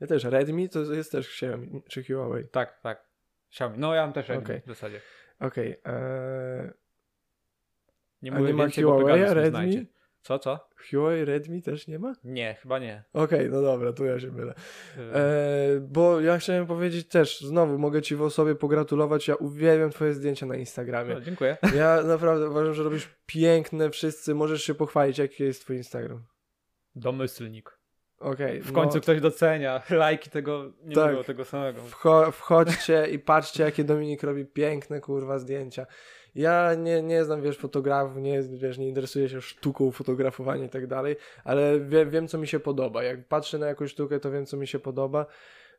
ja 0.00 0.06
też. 0.06 0.24
Redmi 0.24 0.68
to 0.68 0.80
jest 0.80 1.12
też 1.12 1.28
Xiaomi, 1.28 1.82
czy 1.88 2.04
Huawei. 2.04 2.48
Tak, 2.48 2.80
tak. 2.80 3.04
Xiaomi. 3.50 3.78
No 3.78 3.94
ja 3.94 4.02
mam 4.02 4.12
też 4.12 4.28
Redmi 4.28 4.44
Okej. 4.44 4.60
w 4.60 4.68
zasadzie. 4.68 5.00
Okej. 5.40 5.80
Okay, 5.80 6.72
Nie 8.22 8.30
mówię 8.32 8.44
nie 8.46 8.54
ma 8.54 8.62
więcej, 8.64 8.84
bo 8.84 8.90
Huawei'a, 8.98 9.04
peganizm 9.06 9.34
Redmi? 9.34 9.50
znajdzie. 9.50 9.86
Co, 10.22 10.38
co? 10.38 10.68
Huawei 10.90 11.24
Redmi 11.24 11.62
też 11.62 11.86
nie 11.86 11.98
ma? 11.98 12.12
Nie, 12.24 12.54
chyba 12.54 12.78
nie. 12.78 13.04
Okej, 13.12 13.50
no 13.50 13.62
dobra, 13.62 13.92
to 13.92 14.04
ja 14.04 14.20
się 14.20 14.30
mylę. 14.32 14.54
Yy, 14.96 15.02
E, 15.14 15.80
bo 15.80 16.20
ja 16.20 16.38
chciałem 16.38 16.66
powiedzieć 16.66 17.08
też, 17.08 17.40
znowu 17.40 17.78
mogę 17.78 18.02
ci 18.02 18.16
w 18.16 18.22
osobie 18.22 18.54
pogratulować, 18.54 19.28
ja 19.28 19.34
uwielbiam 19.34 19.90
twoje 19.90 20.14
zdjęcia 20.14 20.46
na 20.46 20.56
Instagramie. 20.56 21.14
no, 21.14 21.20
dziękuję. 21.20 21.56
Ja 21.76 22.02
naprawdę 22.02 22.50
uważam, 22.50 22.74
że 22.74 22.82
robisz 22.82 23.08
piękne 23.26 23.90
wszyscy, 23.90 24.34
możesz 24.34 24.62
się 24.62 24.74
pochwalić, 24.74 25.18
jaki 25.18 25.42
jest 25.42 25.60
twój 25.62 25.76
Instagram. 25.76 26.24
Domyślnik. 26.94 27.78
Okej. 28.18 28.60
W 28.62 28.72
końcu 28.72 29.00
ktoś 29.00 29.20
docenia. 29.20 29.82
Lajki 29.90 30.30
tego 30.30 30.72
nie 30.84 30.94
Tak. 30.94 31.10
było 31.12 31.24
tego 31.24 31.44
samego. 31.44 31.80
Wcho- 31.82 32.32
wchodźcie 32.32 33.06
i 33.10 33.18
patrzcie, 33.18 33.62
jakie 33.64 33.84
Dominik 33.84 34.22
robi 34.22 34.46
piękne, 34.46 35.00
kurwa, 35.00 35.38
zdjęcia. 35.38 35.86
Ja 36.34 36.74
nie, 36.74 37.02
nie 37.02 37.24
znam, 37.24 37.42
wiesz, 37.42 37.58
fotografów, 37.58 38.16
nie, 38.16 38.42
wiesz, 38.42 38.78
nie 38.78 38.88
interesuję 38.88 39.28
się 39.28 39.40
sztuką 39.40 39.90
fotografowania 39.90 40.64
i 40.64 40.68
tak 40.68 40.86
dalej, 40.86 41.16
ale 41.44 41.80
wie, 41.80 42.06
wiem, 42.06 42.28
co 42.28 42.38
mi 42.38 42.46
się 42.46 42.60
podoba. 42.60 43.02
Jak 43.02 43.28
patrzę 43.28 43.58
na 43.58 43.66
jakąś 43.66 43.90
sztukę, 43.90 44.20
to 44.20 44.30
wiem, 44.30 44.46
co 44.46 44.56
mi 44.56 44.66
się 44.66 44.78
podoba. 44.78 45.26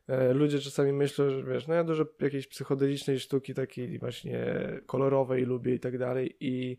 E, 0.08 0.32
Ludzie 0.32 0.58
czasami 0.58 0.92
myślą, 0.92 1.30
że 1.30 1.42
wiesz, 1.42 1.66
no 1.66 1.74
ja 1.74 1.84
dużo 1.84 2.04
jakiejś 2.20 2.46
psychodelicznej 2.46 3.20
sztuki, 3.20 3.54
takiej 3.54 3.98
właśnie 3.98 4.46
kolorowej 4.86 5.44
lubię 5.44 5.74
i 5.74 5.80
tak 5.80 5.98
dalej 5.98 6.36
i 6.40 6.76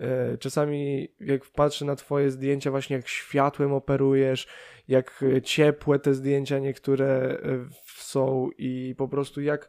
e, 0.00 0.38
czasami 0.38 1.08
jak 1.20 1.46
patrzę 1.46 1.84
na 1.84 1.96
twoje 1.96 2.30
zdjęcia, 2.30 2.70
właśnie 2.70 2.96
jak 2.96 3.08
światłem 3.08 3.72
operujesz, 3.72 4.46
jak 4.88 5.24
ciepłe 5.42 5.98
te 5.98 6.14
zdjęcia 6.14 6.58
niektóre 6.58 7.06
e, 7.06 7.38
są 7.84 8.48
i 8.58 8.94
po 8.98 9.08
prostu 9.08 9.40
jak 9.40 9.68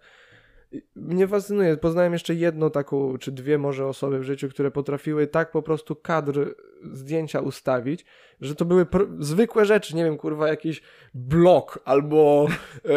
mnie 0.95 1.27
fascynuje. 1.27 1.77
Poznałem 1.77 2.13
jeszcze 2.13 2.35
jedną 2.35 2.71
taką, 2.71 3.17
czy 3.17 3.31
dwie 3.31 3.57
może 3.57 3.87
osoby 3.87 4.19
w 4.19 4.23
życiu, 4.23 4.49
które 4.49 4.71
potrafiły 4.71 5.27
tak 5.27 5.51
po 5.51 5.61
prostu 5.61 5.95
kadr 5.95 6.55
zdjęcia 6.93 7.39
ustawić, 7.39 8.05
że 8.41 8.55
to 8.55 8.65
były 8.65 8.85
zwykłe 9.19 9.65
rzeczy, 9.65 9.95
nie 9.95 10.03
wiem, 10.03 10.17
kurwa, 10.17 10.47
jakiś 10.47 10.81
blok 11.13 11.79
albo 11.85 12.47
e, 12.85 12.89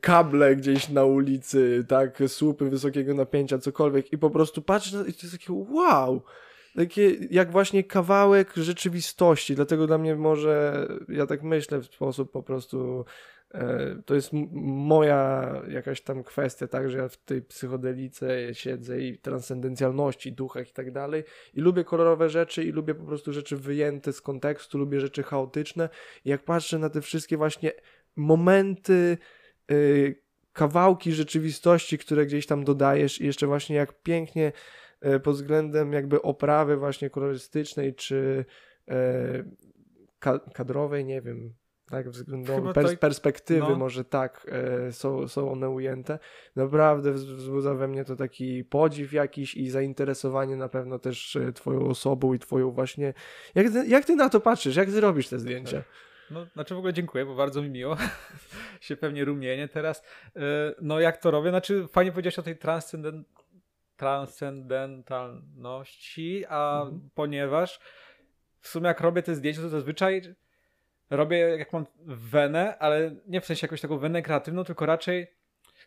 kable 0.00 0.56
gdzieś 0.56 0.88
na 0.88 1.04
ulicy, 1.04 1.84
tak, 1.88 2.22
słupy 2.26 2.70
wysokiego 2.70 3.14
napięcia, 3.14 3.58
cokolwiek 3.58 4.12
i 4.12 4.18
po 4.18 4.30
prostu 4.30 4.62
patrzę 4.62 5.04
i 5.08 5.12
to 5.12 5.20
jest 5.22 5.32
takie 5.32 5.52
wow! 5.52 6.22
Takie 6.76 7.10
jak 7.30 7.50
właśnie 7.50 7.84
kawałek 7.84 8.52
rzeczywistości, 8.56 9.54
dlatego 9.54 9.86
dla 9.86 9.98
mnie 9.98 10.16
może, 10.16 10.88
ja 11.08 11.26
tak 11.26 11.42
myślę 11.42 11.78
w 11.78 11.84
sposób 11.84 12.32
po 12.32 12.42
prostu 12.42 13.04
To 14.06 14.14
jest 14.14 14.30
moja 14.52 15.52
jakaś 15.68 16.00
tam 16.00 16.22
kwestia, 16.22 16.66
tak, 16.66 16.90
że 16.90 16.98
ja 16.98 17.08
w 17.08 17.16
tej 17.16 17.42
psychodelice 17.42 18.54
siedzę 18.54 19.00
i 19.00 19.18
transcendencjalności, 19.18 20.32
duchach 20.32 20.68
i 20.68 20.72
tak 20.72 20.92
dalej 20.92 21.24
i 21.54 21.60
lubię 21.60 21.84
kolorowe 21.84 22.28
rzeczy 22.28 22.64
i 22.64 22.72
lubię 22.72 22.94
po 22.94 23.04
prostu 23.04 23.32
rzeczy 23.32 23.56
wyjęte 23.56 24.12
z 24.12 24.20
kontekstu, 24.20 24.78
lubię 24.78 25.00
rzeczy 25.00 25.22
chaotyczne. 25.22 25.88
I 26.24 26.30
jak 26.30 26.44
patrzę 26.44 26.78
na 26.78 26.90
te 26.90 27.00
wszystkie 27.00 27.36
właśnie 27.36 27.72
momenty, 28.16 29.18
y, 29.70 30.22
kawałki 30.52 31.12
rzeczywistości, 31.12 31.98
które 31.98 32.26
gdzieś 32.26 32.46
tam 32.46 32.64
dodajesz 32.64 33.20
i 33.20 33.26
jeszcze 33.26 33.46
właśnie 33.46 33.76
jak 33.76 34.02
pięknie 34.02 34.52
y, 35.06 35.20
pod 35.20 35.34
względem 35.34 35.92
jakby 35.92 36.22
oprawy 36.22 36.76
właśnie 36.76 37.10
kolorystycznej 37.10 37.94
czy 37.94 38.44
y, 38.90 38.94
ka- 40.18 40.40
kadrowej, 40.54 41.04
nie 41.04 41.22
wiem, 41.22 41.54
tak, 41.90 42.10
względem 42.10 42.64
pers- 42.64 42.88
tak- 42.90 42.98
perspektywy 42.98 43.60
no. 43.60 43.76
może 43.76 44.04
tak 44.04 44.46
e, 44.88 44.92
są, 44.92 45.28
są 45.28 45.52
one 45.52 45.70
ujęte. 45.70 46.18
Naprawdę 46.56 47.12
wz- 47.12 47.34
wzbudza 47.34 47.74
we 47.74 47.88
mnie 47.88 48.04
to 48.04 48.16
taki 48.16 48.64
podziw 48.64 49.12
jakiś 49.12 49.54
i 49.54 49.70
zainteresowanie 49.70 50.56
na 50.56 50.68
pewno 50.68 50.98
też 50.98 51.36
e, 51.36 51.52
twoją 51.52 51.86
osobą 51.88 52.34
i 52.34 52.38
twoją 52.38 52.70
właśnie... 52.70 53.14
Jak 53.54 53.70
ty, 53.72 53.86
jak 53.86 54.04
ty 54.04 54.16
na 54.16 54.28
to 54.28 54.40
patrzysz? 54.40 54.76
Jak 54.76 54.88
ty 54.90 55.00
robisz 55.00 55.28
te 55.28 55.38
zdjęcia? 55.38 55.82
No, 56.30 56.46
znaczy 56.46 56.74
w 56.74 56.78
ogóle 56.78 56.92
dziękuję, 56.92 57.26
bo 57.26 57.34
bardzo 57.34 57.62
mi 57.62 57.70
miło. 57.70 57.96
się 58.80 58.96
pewnie 58.96 59.24
rumienię 59.24 59.68
teraz. 59.68 60.02
Yy, 60.36 60.42
No 60.80 61.00
jak 61.00 61.16
to 61.16 61.30
robię? 61.30 61.50
Znaczy 61.50 61.86
fajnie 61.88 62.12
powiedziałeś 62.12 62.38
o 62.38 62.42
tej 62.42 62.56
transcendent... 62.58 63.28
transcendentalności, 63.96 66.44
a 66.48 66.82
Mhm. 66.82 67.10
ponieważ 67.14 67.80
w 68.60 68.68
sumie 68.68 68.86
jak 68.86 69.00
robię 69.00 69.22
te 69.22 69.34
zdjęcia, 69.34 69.60
to 69.62 69.68
zazwyczaj 69.68 70.22
robię 71.10 71.38
jak 71.38 71.72
mam 71.72 71.86
wenę, 72.06 72.78
ale 72.78 73.16
nie 73.26 73.40
w 73.40 73.46
sensie 73.46 73.64
jakąś 73.64 73.80
taką 73.80 73.98
wenę 73.98 74.22
kreatywną, 74.22 74.64
tylko 74.64 74.86
raczej 74.86 75.26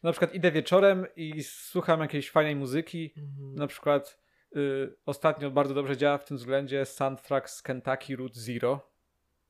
na 0.03 0.11
przykład 0.11 0.33
idę 0.33 0.51
wieczorem 0.51 1.05
i 1.15 1.43
słucham 1.43 1.99
jakiejś 1.99 2.31
fajnej 2.31 2.55
muzyki, 2.55 3.13
na 3.55 3.67
przykład 3.67 4.19
y, 4.55 4.95
ostatnio 5.05 5.51
bardzo 5.51 5.73
dobrze 5.73 5.97
działa 5.97 6.17
w 6.17 6.25
tym 6.25 6.37
względzie 6.37 6.85
soundtrack 6.85 7.49
z 7.49 7.61
Kentucky 7.61 8.15
Route 8.15 8.39
Zero. 8.39 8.93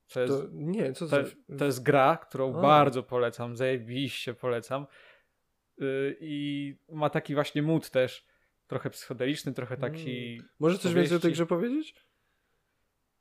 Co 0.08 0.22
jest, 0.22 0.34
To, 0.34 0.48
nie, 0.52 0.94
co 0.94 1.08
to, 1.08 1.24
to... 1.24 1.30
to 1.58 1.66
jest 1.66 1.84
gra, 1.84 2.18
którą 2.18 2.58
A. 2.58 2.62
bardzo 2.62 3.04
polecam, 3.04 3.58
zajebiście 3.58 4.34
polecam. 4.34 4.88
Y, 5.82 6.18
I 6.20 6.76
ma 6.90 7.10
taki 7.10 7.34
właśnie 7.34 7.62
mood 7.62 7.90
też, 7.90 8.28
trochę 8.68 8.90
psychodeliczny, 8.90 9.54
trochę 9.54 9.78
taki... 9.78 10.42
Może 10.60 10.78
coś 10.78 10.94
więcej 10.94 11.18
o 11.18 11.20
tej 11.20 11.32
grze 11.32 11.46
powiedzieć? 11.46 11.96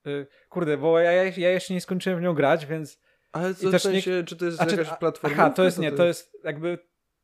Y, 0.06 0.26
kurde, 0.48 0.76
bo 0.76 0.98
ja, 0.98 1.12
ja, 1.12 1.50
jeszcze 1.50 1.74
nie 1.74 1.80
skończyłem 1.80 2.18
w 2.18 2.22
nią 2.22 2.34
grać, 2.34 2.66
więc... 2.66 3.00
Ale 3.32 3.54
co, 3.54 3.66
I 3.66 3.68
w 3.68 3.72
też 3.72 3.84
nie- 3.84 3.90
sensie, 3.90 4.24
czy 4.26 4.36
to 4.36 4.44
jest 4.44 4.56
Znaczy, 4.56 4.76
jakaś 4.76 4.88
a- 4.92 4.96
platforma? 4.96 5.36
Aha, 5.36 5.50
to 5.50 5.64
jest 5.64 5.78
nie, 5.78 5.92
to 5.92 6.04
jest 6.06 6.38
jakby... 6.44 6.78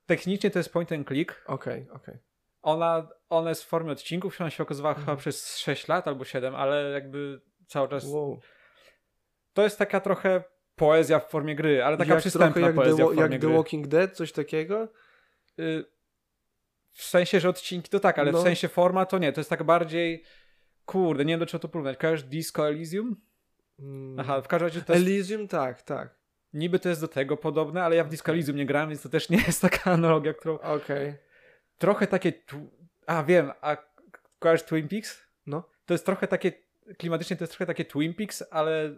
Technicznie 0.06 0.50
to 0.50 0.58
jest 0.58 0.72
point 0.72 0.92
and 0.92 1.08
click. 1.08 1.42
Okej, 1.46 1.88
okej. 1.90 2.18
Ona, 2.62 3.08
ona 3.28 3.48
jest 3.48 3.64
w 3.64 3.66
formie 3.66 3.92
odcinków, 3.92 4.40
ona 4.40 4.50
się 4.50 4.62
okazywała 4.62 4.90
Mhm. 4.94 5.06
chyba 5.06 5.16
przez 5.20 5.58
6 5.58 5.88
lat 5.88 6.08
albo 6.08 6.24
7, 6.24 6.54
ale 6.54 6.90
jakby 6.90 7.40
cały 7.66 7.88
czas... 7.88 8.04
Wow. 8.06 8.40
To 9.52 9.62
jest 9.62 9.78
taka 9.78 10.00
trochę 10.00 10.42
poezja 10.76 11.18
w 11.20 11.30
formie 11.30 11.54
gry, 11.56 11.84
ale 11.84 11.96
taka 11.96 12.10
jak 12.10 12.20
przystępna 12.20 12.66
jak, 12.66 12.74
poezja 12.74 12.96
The, 12.96 13.02
w 13.02 13.06
formie 13.06 13.22
jak 13.22 13.30
The 13.30 13.38
gry. 13.38 13.54
Walking 13.56 13.86
Dead, 13.86 14.16
coś 14.16 14.32
takiego? 14.32 14.88
Y, 15.58 15.84
W 16.92 17.02
sensie, 17.02 17.40
że 17.40 17.48
odcinki 17.48 17.90
to 17.90 18.00
tak, 18.00 18.18
ale 18.18 18.32
No. 18.32 18.38
w 18.38 18.42
sensie 18.42 18.68
forma 18.68 19.06
to 19.06 19.18
nie. 19.18 19.32
To 19.32 19.40
jest 19.40 19.50
tak 19.50 19.62
bardziej. 19.62 20.24
Kurde, 20.88 21.24
nie 21.24 21.33
wiem 21.33 21.40
do 21.40 21.46
czego 21.46 21.62
to 21.62 21.68
porównać. 21.68 21.96
Kojarzysz 21.96 22.29
Disco 22.29 22.68
Elysium? 22.68 23.16
Mm. 23.79 24.20
Aha, 24.20 24.40
w 24.40 24.48
każdym 24.48 24.68
razie 24.68 24.83
to 24.83 24.92
jest, 24.92 25.07
Elysium, 25.07 25.48
tak, 25.48 25.83
tak. 25.83 26.14
niby 26.53 26.79
to 26.79 26.88
jest 26.88 27.01
do 27.01 27.09
tego 27.09 27.37
podobne, 27.37 27.85
ale 27.85 27.96
ja 27.96 28.05
w 28.05 28.09
Disco 28.09 28.33
Elysium 28.33 28.57
nie 28.57 28.66
grałem, 28.66 28.88
więc 28.88 29.03
to 29.03 29.09
też 29.09 29.29
nie 29.29 29.37
jest 29.46 29.62
taka 29.62 29.90
analogia, 29.90 30.35
którą. 30.35 30.59
Okej. 30.59 31.14
Trochę 31.79 32.07
takie. 32.07 32.33
A 33.07 33.22
wiem, 33.22 33.53
a 33.61 33.77
kojarzysz 34.38 34.66
Twin 34.66 34.88
Peaks? 34.88 35.22
No. 35.46 35.68
To 35.87 35.94
jest 35.94 36.07
trochę 36.07 36.29
takie 36.29 36.53
klimatycznie 36.98 37.37
to 37.37 37.44
jest 37.44 37.53
trochę 37.53 37.66
takie 37.66 37.85
Twin 37.85 38.14
Peaks, 38.14 38.44
ale, 38.51 38.96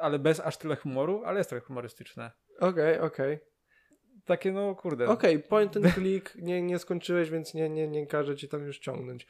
ale 0.00 0.18
bez 0.18 0.40
aż 0.40 0.56
tyle 0.56 0.76
humoru, 0.76 1.22
ale 1.24 1.38
jest 1.38 1.50
trochę 1.50 1.66
humorystyczne. 1.66 2.30
Okej, 2.60 2.96
okay, 2.96 3.06
okej. 3.06 3.34
Okay. 3.34 3.46
Takie 4.24 4.52
no 4.52 4.74
kurde. 4.74 5.06
Okej, 5.08 5.36
okay, 5.36 5.48
point 5.48 5.76
and 5.76 5.94
click, 5.94 6.34
nie, 6.34 6.62
nie 6.62 6.78
skończyłeś, 6.78 7.30
więc 7.30 7.54
nie, 7.54 7.70
nie, 7.70 7.88
nie 7.88 8.06
każę 8.06 8.36
ci 8.36 8.48
tam 8.48 8.66
już 8.66 8.78
ciągnąć. 8.78 9.26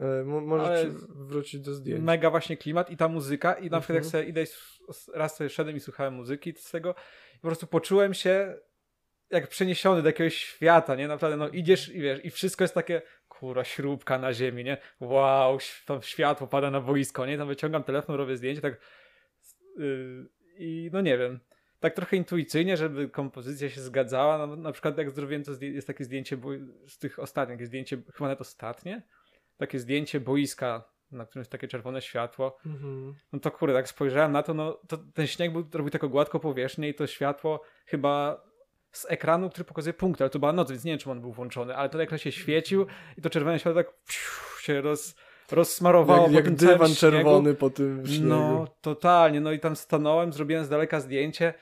E, 0.00 0.24
możesz 0.24 0.86
wrócić 1.08 1.60
do 1.60 1.74
zdjęć. 1.74 2.04
Mega 2.04 2.30
właśnie 2.30 2.56
klimat 2.56 2.90
i 2.90 2.96
ta 2.96 3.08
muzyka 3.08 3.54
i 3.54 3.70
na 3.70 3.80
przykład 3.80 3.94
jak 3.94 4.04
mhm. 4.04 4.10
sobie 4.10 4.24
idę, 4.24 4.44
raz 5.14 5.36
sobie 5.36 5.50
szedłem 5.50 5.76
i 5.76 5.80
słuchałem 5.80 6.14
muzyki 6.14 6.54
z 6.56 6.70
tego 6.70 6.94
i 7.34 7.38
po 7.38 7.48
prostu 7.48 7.66
poczułem 7.66 8.14
się 8.14 8.54
jak 9.30 9.48
przeniesiony 9.48 10.02
do 10.02 10.08
jakiegoś 10.08 10.34
świata, 10.34 10.94
nie? 10.94 11.08
Naprawdę, 11.08 11.36
no 11.36 11.48
idziesz 11.48 11.88
i 11.88 12.00
wiesz, 12.00 12.24
i 12.24 12.30
wszystko 12.30 12.64
jest 12.64 12.74
takie, 12.74 13.02
kurwa, 13.28 13.64
śrubka 13.64 14.18
na 14.18 14.32
ziemi, 14.32 14.64
nie? 14.64 14.76
Wow, 15.00 15.58
tam 15.86 16.02
światło 16.02 16.46
pada 16.46 16.70
na 16.70 16.80
boisko, 16.80 17.26
nie? 17.26 17.38
Tam 17.38 17.48
wyciągam 17.48 17.84
telefon, 17.84 18.16
robię 18.16 18.36
zdjęcie, 18.36 18.60
tak 18.60 18.80
yy, 19.76 20.28
i 20.58 20.90
no 20.92 21.00
nie 21.00 21.18
wiem, 21.18 21.40
tak 21.80 21.94
trochę 21.94 22.16
intuicyjnie, 22.16 22.76
żeby 22.76 23.08
kompozycja 23.08 23.70
się 23.70 23.80
zgadzała, 23.80 24.46
no, 24.46 24.56
na 24.56 24.72
przykład 24.72 24.98
jak 24.98 25.10
zrobiłem 25.10 25.44
to, 25.44 25.52
jest 25.60 25.86
takie 25.86 26.04
zdjęcie 26.04 26.38
z 26.86 26.98
tych 26.98 27.18
ostatnich, 27.18 27.66
zdjęcie, 27.66 27.96
chyba 28.14 28.28
nawet 28.28 28.40
ostatnie, 28.40 29.02
takie 29.56 29.78
zdjęcie 29.78 30.20
boiska, 30.20 30.84
na 31.12 31.26
którym 31.26 31.40
jest 31.40 31.52
takie 31.52 31.68
czerwone 31.68 32.02
światło, 32.02 32.56
mhm. 32.66 33.14
no 33.32 33.40
to 33.40 33.50
kurde, 33.50 33.74
tak 33.74 33.88
spojrzałem 33.88 34.32
na 34.32 34.42
to, 34.42 34.54
no 34.54 34.80
to 34.88 34.98
ten 35.14 35.26
śnieg 35.26 35.52
był, 35.52 35.64
robił 35.72 35.90
taką 35.90 36.08
gładką 36.08 36.38
powierzchnię 36.38 36.88
i 36.88 36.94
to 36.94 37.06
światło 37.06 37.62
chyba 37.86 38.44
z 38.92 39.06
ekranu, 39.08 39.50
który 39.50 39.64
pokazuje 39.64 39.94
punkty, 39.94 40.24
ale 40.24 40.30
to 40.30 40.38
była 40.38 40.52
noc, 40.52 40.70
więc 40.70 40.84
nie 40.84 40.92
wiem, 40.92 40.98
czy 40.98 41.10
on 41.10 41.20
był 41.20 41.32
włączony, 41.32 41.76
ale 41.76 41.88
ten 41.88 42.00
ekran 42.00 42.18
się 42.18 42.32
świecił 42.32 42.86
i 43.18 43.22
to 43.22 43.30
czerwone 43.30 43.58
światło 43.58 43.82
tak 43.82 43.92
się 44.60 44.80
roz, 44.80 45.14
rozsmarowało 45.50 46.22
jak, 46.22 46.30
po 46.30 46.36
jak 46.36 46.44
tym 46.44 46.56
dywan 46.56 46.94
czerwony 46.94 47.54
po 47.54 47.70
tym 47.70 48.06
śniegu. 48.06 48.24
No, 48.26 48.66
totalnie, 48.80 49.40
no 49.40 49.52
i 49.52 49.60
tam 49.60 49.76
stanąłem, 49.76 50.32
zrobiłem 50.32 50.64
z 50.64 50.68
daleka 50.68 51.00
zdjęcie 51.00 51.54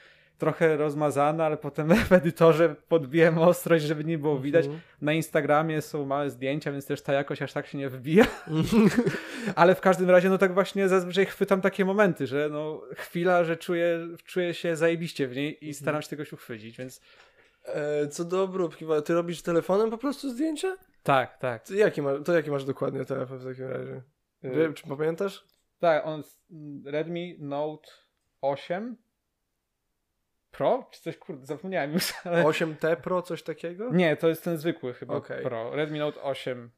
trochę 0.42 0.76
rozmazane, 0.76 1.44
ale 1.44 1.57
potem 1.57 1.88
w 2.11 2.12
edytorze 2.12 2.76
podbiłem 2.88 3.38
ostrość, 3.38 3.85
żeby 3.85 4.05
nie 4.05 4.18
było 4.18 4.38
widać. 4.38 4.64
Mhm. 4.64 4.83
Na 5.00 5.12
Instagramie 5.12 5.83
są 5.83 6.07
małe 6.07 6.31
zdjęcia, 6.31 6.72
więc 6.72 6.87
też 6.87 7.02
ta 7.02 7.12
jakość 7.12 7.42
aż 7.42 7.52
tak 7.52 7.66
się 7.66 7.78
nie 7.78 7.88
wybija. 7.88 8.26
ale 9.57 9.74
w 9.74 9.81
każdym 9.81 10.11
razie, 10.11 10.28
no 10.28 10.38
tak 10.38 10.55
właśnie 10.55 10.88
zazwyczaj 10.88 11.26
chwytam 11.26 11.61
takie 11.61 11.85
momenty, 11.85 12.26
że 12.26 12.48
no 12.52 12.83
chwila, 12.96 13.44
że 13.44 13.57
czuję, 13.57 14.09
czuję 14.24 14.55
się 14.55 14.76
zajebiście 14.76 15.28
w 15.28 15.37
niej 15.37 15.50
i 15.50 15.68
mhm. 15.68 15.74
staram 15.74 16.02
się 16.02 16.09
tego 16.09 16.24
się 16.24 16.37
uchwycić, 16.37 16.76
więc... 16.76 17.00
E, 17.64 18.09
co 18.09 18.24
do 18.24 18.42
obróbki, 18.42 18.87
ty 19.05 19.14
robisz 19.14 19.42
telefonem 19.42 19.90
po 19.90 19.98
prostu 19.98 20.31
zdjęcia? 20.31 20.76
Tak, 21.02 21.38
tak. 21.38 21.66
To 21.66 21.74
jaki, 21.74 22.02
masz, 22.02 22.18
to 22.24 22.33
jaki 22.33 22.50
masz 22.50 22.64
dokładnie 22.64 23.05
telefon 23.05 23.38
w 23.38 23.44
takim 23.44 23.66
razie? 23.66 24.02
Y 24.44 24.74
czy 24.74 24.88
pamiętasz? 24.88 25.44
Tak, 25.78 26.07
on 26.07 26.22
Redmi 26.85 27.37
Note 27.40 27.88
8 28.40 28.96
Pro? 30.52 30.88
Czy 30.90 31.02
coś, 31.02 31.16
kurde, 31.16 31.46
zapomniałem 31.46 31.92
już. 31.92 32.12
Ale... 32.24 32.44
8T 32.44 32.96
Pro, 32.96 33.22
coś 33.22 33.42
takiego? 33.42 33.92
Nie, 33.92 34.16
to 34.16 34.28
jest 34.28 34.44
ten 34.44 34.56
zwykły 34.56 34.94
chyba 34.94 35.14
okay. 35.14 35.42
Pro. 35.42 35.76
Redmi 35.76 35.98
Note 35.98 36.22
8 36.22 36.70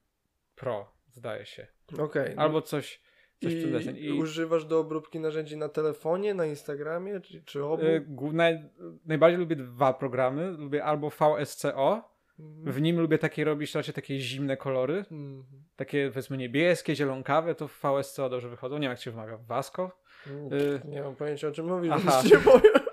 Pro, 0.56 0.92
zdaje 1.12 1.46
się. 1.46 1.66
Okej. 1.92 2.04
Okay, 2.04 2.34
no. 2.36 2.42
Albo 2.42 2.62
coś, 2.62 3.00
coś 3.42 3.52
I, 3.52 4.04
I 4.04 4.12
używasz 4.12 4.64
do 4.64 4.78
obróbki 4.78 5.20
narzędzi 5.20 5.56
na 5.56 5.68
telefonie, 5.68 6.34
na 6.34 6.46
Instagramie, 6.46 7.20
czy, 7.20 7.42
czy 7.42 7.64
obu? 7.64 7.84
Yy, 7.84 8.32
naj, 8.32 8.58
najbardziej 9.06 9.38
lubię 9.38 9.56
dwa 9.56 9.92
programy. 9.92 10.50
Lubię 10.50 10.84
albo 10.84 11.10
VSCO, 11.10 12.10
mhm. 12.38 12.72
w 12.72 12.82
nim 12.82 13.00
lubię 13.00 13.18
takie 13.18 13.44
robić 13.44 13.74
raczej 13.74 13.94
takie 13.94 14.18
zimne 14.18 14.56
kolory. 14.56 14.96
Mhm. 14.96 15.44
Takie 15.76 16.08
powiedzmy 16.08 16.36
niebieskie, 16.36 16.96
zielonkawe, 16.96 17.54
to 17.54 17.68
w 17.68 17.80
VSCO 17.80 18.28
dobrze 18.28 18.48
wychodzą. 18.48 18.74
Nie 18.74 18.82
wiem 18.82 18.90
jak 18.90 19.00
się 19.00 19.10
wymawia. 19.10 19.36
Vasco? 19.36 19.90
Yy, 20.26 20.80
nie 20.84 21.02
mam 21.02 21.16
pojęcia 21.16 21.48
o 21.48 21.52
czym 21.52 21.66
mówisz, 21.66 21.92
Aha. 21.94 22.22
się 22.22 22.38
boję. 22.38 22.83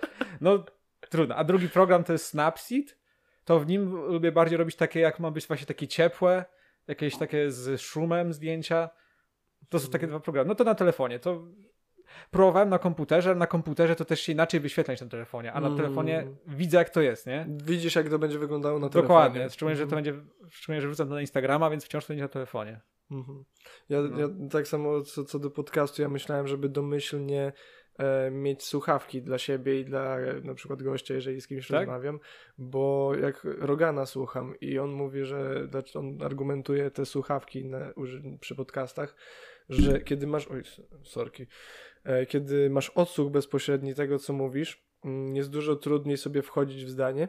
No 0.42 0.66
trudno. 1.10 1.36
A 1.36 1.44
drugi 1.44 1.70
program 1.70 2.04
to 2.04 2.14
jest 2.14 2.26
Snapseed. 2.26 2.98
To 3.46 3.60
w 3.60 3.68
nim 3.68 3.96
lubię 3.96 4.32
bardziej 4.32 4.58
robić 4.58 4.76
takie, 4.76 5.00
jak 5.00 5.20
ma 5.20 5.32
być 5.32 5.48
właśnie 5.48 5.68
takie 5.68 5.88
ciepłe, 5.88 6.46
jakieś 6.88 7.18
takie 7.18 7.52
z 7.52 7.82
szumem 7.82 8.34
zdjęcia. 8.34 8.90
To 9.70 9.80
są 9.80 9.90
takie 9.90 10.08
dwa 10.08 10.20
programy. 10.20 10.48
No 10.48 10.56
to 10.56 10.64
na 10.64 10.76
telefonie. 10.76 11.20
To 11.20 11.48
próbowałem 12.32 12.70
na 12.70 12.80
komputerze, 12.80 13.36
na 13.36 13.48
komputerze 13.48 13.96
to 13.96 14.06
też 14.06 14.22
się 14.22 14.32
inaczej 14.32 14.60
wyświetla 14.60 14.94
niż 14.94 15.02
na 15.02 15.08
telefonie, 15.08 15.54
a 15.54 15.62
na 15.62 15.68
mm. 15.68 15.80
telefonie 15.80 16.28
widzę 16.48 16.78
jak 16.78 16.90
to 16.90 17.02
jest, 17.02 17.28
nie? 17.28 17.48
Widzisz 17.50 17.96
jak 17.96 18.10
to 18.10 18.20
będzie 18.20 18.40
wyglądało 18.40 18.80
na 18.80 18.90
telefonie. 18.90 19.08
Dokładnie, 19.08 19.50
szczególnie, 19.50 19.76
że 19.76 19.88
to 19.88 19.96
mm. 19.96 20.04
będzie, 20.04 20.22
szczególnie, 20.50 20.82
że 20.82 20.88
wrzucam 20.88 21.08
to 21.08 21.14
na 21.14 21.22
Instagrama, 21.22 21.70
więc 21.70 21.86
wciąż 21.86 22.06
to 22.06 22.08
będzie 22.08 22.24
na 22.24 22.30
telefonie. 22.30 22.82
Mhm. 23.12 23.46
Ja, 23.90 24.02
no. 24.02 24.20
ja 24.20 24.28
tak 24.52 24.68
samo 24.68 25.02
co, 25.02 25.24
co 25.24 25.40
do 25.40 25.52
podcastu, 25.52 26.02
ja 26.02 26.10
myślałem, 26.10 26.48
żeby 26.48 26.70
domyślnie 26.70 27.54
mieć 28.32 28.64
słuchawki 28.64 29.22
dla 29.22 29.38
siebie 29.38 29.80
i 29.80 29.86
dla 29.86 30.20
e, 30.20 30.42
na 30.42 30.54
przykład 30.54 30.84
gościa, 30.84 31.14
jeżeli 31.14 31.42
z 31.42 31.48
kimś 31.48 31.68
tak? 31.68 31.80
rozmawiam, 31.80 32.20
bo 32.58 33.12
jak 33.22 33.44
Rogana 33.44 34.06
słucham 34.06 34.54
i 34.62 34.80
on 34.80 34.92
mówi, 34.92 35.26
że 35.26 35.68
on 35.96 36.22
argumentuje 36.24 36.92
te 36.92 37.06
słuchawki 37.06 37.66
na, 37.66 37.94
przy 38.40 38.56
podcastach, 38.56 39.16
że 39.70 40.02
kiedy 40.02 40.28
masz, 40.28 40.48
oj, 40.48 40.64
sorki, 41.04 41.46
e, 42.04 42.26
kiedy 42.26 42.70
masz 42.70 42.90
odsłuch 42.90 43.32
bezpośredni 43.32 43.96
tego, 43.96 44.20
co 44.20 44.34
mówisz, 44.34 44.84
mm, 45.06 45.36
jest 45.36 45.50
dużo 45.50 45.76
trudniej 45.76 46.18
sobie 46.18 46.42
wchodzić 46.42 46.86
w 46.86 46.90
zdanie 46.90 47.28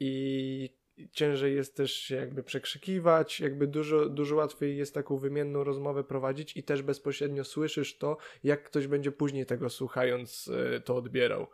i 0.00 0.83
ciężej 1.12 1.54
jest 1.54 1.76
też 1.76 1.92
się 1.92 2.14
jakby 2.14 2.42
przekrzykiwać, 2.42 3.40
jakby 3.40 3.66
dużo, 3.66 4.08
dużo 4.08 4.36
łatwiej 4.36 4.76
jest 4.76 4.94
taką 4.94 5.16
wymienną 5.16 5.64
rozmowę 5.64 6.04
prowadzić 6.04 6.56
i 6.56 6.62
też 6.62 6.82
bezpośrednio 6.82 7.44
słyszysz 7.44 7.98
to, 7.98 8.16
jak 8.44 8.62
ktoś 8.62 8.86
będzie 8.86 9.12
później 9.12 9.46
tego 9.46 9.70
słuchając 9.70 10.50
e, 10.76 10.80
to 10.80 10.96
odbierał. 10.96 11.46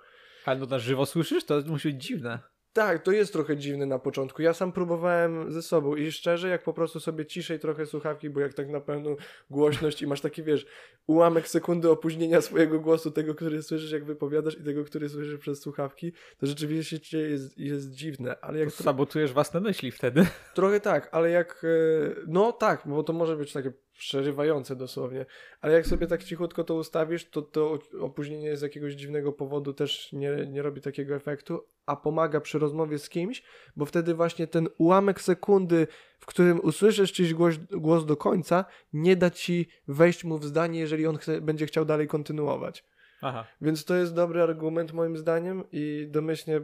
Ale 0.44 0.60
no 0.60 0.66
na 0.66 0.78
żywo 0.78 1.06
słyszysz? 1.06 1.44
To 1.44 1.62
musi 1.66 1.92
być 1.92 2.02
dziwne. 2.04 2.38
Tak, 2.72 3.02
to 3.02 3.12
jest 3.12 3.32
trochę 3.32 3.56
dziwne 3.56 3.86
na 3.86 3.98
początku. 3.98 4.42
Ja 4.42 4.54
sam 4.54 4.72
próbowałem 4.72 5.52
ze 5.52 5.62
sobą 5.62 5.96
i 5.96 6.12
szczerze, 6.12 6.48
jak 6.48 6.62
po 6.62 6.72
prostu 6.72 7.00
sobie 7.00 7.26
ciszej 7.26 7.58
trochę 7.58 7.86
słuchawki, 7.86 8.30
bo 8.30 8.40
jak 8.40 8.54
tak 8.54 8.68
na 8.68 8.80
pełną 8.80 9.16
głośność 9.50 10.02
i 10.02 10.06
masz 10.06 10.20
taki, 10.20 10.42
wiesz, 10.42 10.66
ułamek 11.06 11.48
sekundy 11.48 11.90
opóźnienia 11.90 12.40
swojego 12.40 12.80
głosu, 12.80 13.10
tego, 13.10 13.34
który 13.34 13.62
słyszysz, 13.62 13.92
jak 13.92 14.04
wypowiadasz 14.04 14.58
i 14.58 14.64
tego, 14.64 14.84
który 14.84 15.08
słyszysz 15.08 15.38
przez 15.38 15.60
słuchawki, 15.60 16.12
to 16.38 16.46
rzeczywiście 16.46 17.18
jest, 17.18 17.58
jest 17.58 17.90
dziwne. 17.90 18.36
Ale 18.40 18.58
jak 18.58 18.72
to 18.72 18.82
sabotujesz 18.82 19.32
własne 19.32 19.60
myśli 19.60 19.90
wtedy. 19.90 20.26
Trochę 20.54 20.80
tak, 20.80 21.08
ale 21.12 21.30
jak, 21.30 21.64
e, 21.64 22.14
no 22.26 22.52
tak, 22.52 22.82
bo 22.86 23.02
to 23.02 23.12
może 23.12 23.36
być 23.36 23.52
takie 23.52 23.72
przerywające 24.00 24.76
dosłownie. 24.76 25.26
Ale 25.60 25.72
jak 25.72 25.86
sobie 25.86 26.06
tak 26.06 26.24
cichutko 26.24 26.64
to 26.64 26.74
ustawisz, 26.74 27.30
to 27.30 27.42
to 27.42 27.78
opóźnienie 28.00 28.56
z 28.56 28.62
jakiegoś 28.62 28.94
dziwnego 28.94 29.32
powodu 29.32 29.72
też 29.72 30.12
nie, 30.12 30.46
nie 30.46 30.62
robi 30.62 30.80
takiego 30.80 31.14
efektu, 31.14 31.66
a 31.86 31.96
pomaga 31.96 32.40
przy 32.40 32.58
rozmowie 32.58 32.98
z 32.98 33.08
kimś, 33.08 33.42
bo 33.76 33.86
wtedy 33.86 34.14
właśnie 34.14 34.46
ten 34.46 34.68
ułamek 34.78 35.20
sekundy, 35.20 35.86
w 36.18 36.26
którym 36.26 36.60
usłyszysz 36.60 37.12
czyjś 37.12 37.34
głos, 37.34 37.54
głos 37.70 38.06
do 38.06 38.16
końca, 38.16 38.64
nie 38.92 39.16
da 39.16 39.30
ci 39.30 39.68
wejść 39.88 40.24
mu 40.24 40.38
w 40.38 40.44
zdanie, 40.44 40.80
jeżeli 40.80 41.06
on 41.06 41.16
chce, 41.16 41.40
będzie 41.40 41.66
chciał 41.66 41.84
dalej 41.84 42.08
kontynuować. 42.08 42.84
Aha. 43.22 43.46
Więc 43.60 43.84
to 43.84 43.94
jest 43.94 44.14
dobry 44.14 44.42
argument 44.42 44.92
moim 44.92 45.16
zdaniem 45.16 45.64
i 45.72 46.06
domyślnie 46.10 46.60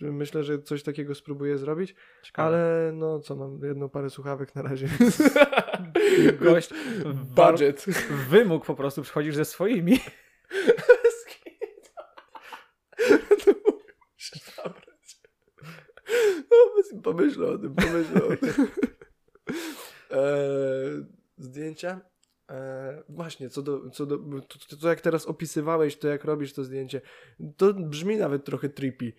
myślę, 0.00 0.42
że 0.44 0.62
coś 0.62 0.82
takiego 0.82 1.14
spróbuję 1.14 1.58
zrobić, 1.58 1.94
Ciekawe. 2.22 2.48
ale 2.48 2.92
no 2.94 3.20
co, 3.20 3.36
mam 3.36 3.60
jedną 3.62 3.88
parę 3.88 4.10
słuchawek 4.10 4.54
na 4.54 4.62
razie. 4.62 4.88
Gość 6.40 6.70
budget. 7.36 7.84
Wymóg 8.30 8.66
po 8.66 8.74
prostu 8.74 9.02
przychodzisz 9.02 9.34
ze 9.34 9.44
swoimi. 9.44 9.98
No, 16.50 17.00
pomyślę 17.02 17.46
o 17.46 17.58
tym, 17.58 17.74
pomyślę 17.74 18.24
o 18.24 18.36
tym. 18.36 18.68
Eee, 20.10 21.06
zdjęcia? 21.38 22.00
E, 22.50 23.02
właśnie, 23.08 23.50
co 23.50 23.62
do, 23.62 23.90
co 23.90 24.06
do 24.06 24.18
to, 24.68 24.76
to, 24.76 24.88
jak 24.88 25.00
teraz 25.00 25.26
opisywałeś, 25.26 25.96
to 25.96 26.08
jak 26.08 26.24
robisz 26.24 26.52
to 26.52 26.64
zdjęcie, 26.64 27.00
to 27.56 27.74
brzmi 27.74 28.16
nawet 28.16 28.44
trochę 28.44 28.68
trippy. 28.68 29.12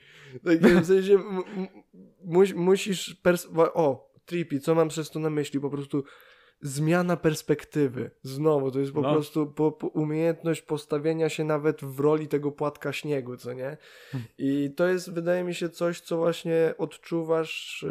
Tak, 0.44 0.60
w 0.60 0.86
sensie 0.86 1.18
mu, 1.18 2.44
musisz, 2.56 3.16
pers- 3.24 3.70
o, 3.74 4.14
trippy, 4.26 4.60
co 4.60 4.76
mam 4.76 4.90
przez 4.90 5.10
to 5.10 5.20
na 5.20 5.30
myśli, 5.30 5.60
po 5.60 5.70
prostu 5.70 6.04
zmiana 6.62 7.18
perspektywy. 7.18 8.12
Znowu, 8.22 8.72
to 8.72 8.80
jest 8.80 8.92
po 8.92 9.02
no. 9.02 9.14
prostu 9.14 9.48
po, 9.48 9.72
po 9.72 9.88
umiejętność 9.88 10.62
postawienia 10.62 11.30
się 11.30 11.44
nawet 11.44 11.82
w 11.82 12.00
roli 12.00 12.28
tego 12.28 12.52
płatka 12.52 12.94
śniegu, 12.94 13.38
co 13.38 13.54
nie? 13.54 13.78
Hmm. 14.12 14.30
I 14.38 14.74
to 14.76 14.88
jest, 14.88 15.14
wydaje 15.14 15.44
mi 15.44 15.56
się, 15.56 15.70
coś, 15.70 16.02
co 16.02 16.18
właśnie 16.18 16.74
odczuwasz 16.78 17.86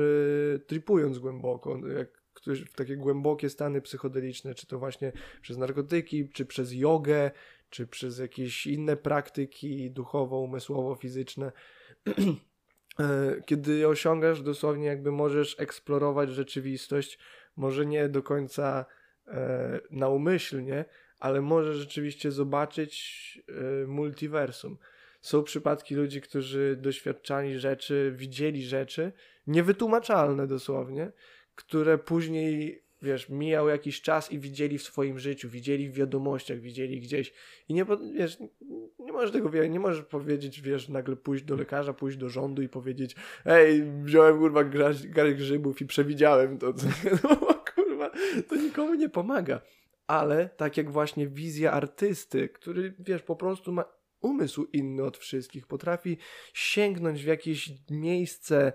yy, 0.53 0.59
tripując 0.59 1.19
głęboko, 1.19 1.79
jak 1.97 2.24
w 2.47 2.75
takie 2.75 2.97
głębokie 2.97 3.51
stany 3.51 3.81
psychodeliczne, 3.81 4.55
czy 4.55 4.67
to 4.67 4.79
właśnie 4.79 5.13
przez 5.43 5.57
narkotyki, 5.57 6.29
czy 6.29 6.47
przez 6.47 6.73
jogę, 6.73 7.31
czy 7.71 7.87
przez 7.87 8.19
jakieś 8.19 8.67
inne 8.67 8.97
praktyki 8.97 9.91
duchowo-umysłowo-fizyczne. 9.91 11.53
E, 13.01 13.35
kiedy 13.47 13.89
osiągasz 13.89 14.43
dosłownie, 14.43 14.87
jakby 14.87 15.13
możesz 15.13 15.57
eksplorować 15.59 16.31
rzeczywistość, 16.31 17.19
może 17.57 17.87
nie 17.87 18.09
do 18.09 18.23
końca 18.23 18.87
e, 19.27 19.81
naumyślnie, 19.91 20.85
ale 21.25 21.41
może 21.41 21.75
rzeczywiście 21.75 22.33
zobaczyć 22.33 22.95
y, 23.83 23.87
multiversum. 23.87 24.79
Są 25.21 25.43
przypadki 25.43 25.95
ludzi, 25.95 26.21
którzy 26.21 26.77
doświadczali 26.81 27.59
rzeczy, 27.59 28.13
widzieli 28.17 28.65
rzeczy 28.65 29.13
niewytłumaczalne 29.47 30.47
dosłownie, 30.47 31.13
które 31.55 31.99
później, 31.99 32.83
wiesz, 33.03 33.29
mijał 33.29 33.69
jakiś 33.69 34.03
czas 34.03 34.33
i 34.33 34.39
widzieli 34.39 34.79
w 34.79 34.83
swoim 34.83 35.19
życiu, 35.19 35.49
widzieli 35.49 35.89
w 35.89 35.95
wiadomościach, 35.95 36.61
widzieli 36.61 37.01
gdzieś 37.01 37.33
i 37.69 37.75
nie, 37.75 37.87
wiesz, 38.15 38.39
nie 38.99 39.13
możesz 39.13 39.31
tego, 39.31 39.51
nie 39.69 39.81
możesz 39.81 40.05
powiedzieć, 40.05 40.61
wiesz, 40.61 40.89
nagle 40.89 41.17
pójść 41.17 41.45
do 41.45 41.57
lekarza, 41.57 41.93
pójść 41.93 42.17
do 42.17 42.29
rządu 42.29 42.63
i 42.63 42.69
powiedzieć, 42.69 43.17
ej, 43.45 43.85
wziąłem, 44.03 44.39
kurwa, 44.39 44.65
garę 45.09 45.35
grzybów 45.35 45.81
i 45.81 45.87
przewidziałem 45.87 46.59
to, 46.59 46.75
no, 47.25 47.37
kurwa, 47.75 48.11
to 48.49 48.57
nikomu 48.57 48.95
nie 48.95 49.09
pomaga. 49.09 49.61
Ale 50.07 50.49
tak 50.57 50.77
jak 50.77 50.91
właśnie 50.91 51.29
wizja 51.29 51.73
artysty, 51.73 52.49
który, 52.49 52.95
wiesz, 52.99 53.23
po 53.23 53.37
prostu 53.37 53.73
ma 53.73 53.85
umysł 54.25 54.67
inny 54.73 55.05
od 55.05 55.19
wszystkich, 55.19 55.67
potrafi 55.67 56.19
sięgnąć 56.53 57.23
w 57.23 57.27
jakieś 57.27 57.73
miejsce 57.91 58.73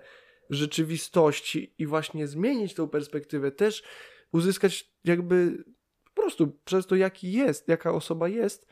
rzeczywistości 0.50 1.74
i 1.78 1.86
właśnie 1.86 2.26
zmienić 2.26 2.74
tą 2.74 2.88
perspektywę, 2.88 3.52
też 3.52 3.82
uzyskać 4.32 4.90
jakby 5.04 5.64
po 6.14 6.22
prostu 6.22 6.58
przez 6.64 6.86
to, 6.86 6.96
jaki 6.96 7.32
jest, 7.32 7.68
jaka 7.68 7.92
osoba 7.92 8.28
jest, 8.28 8.66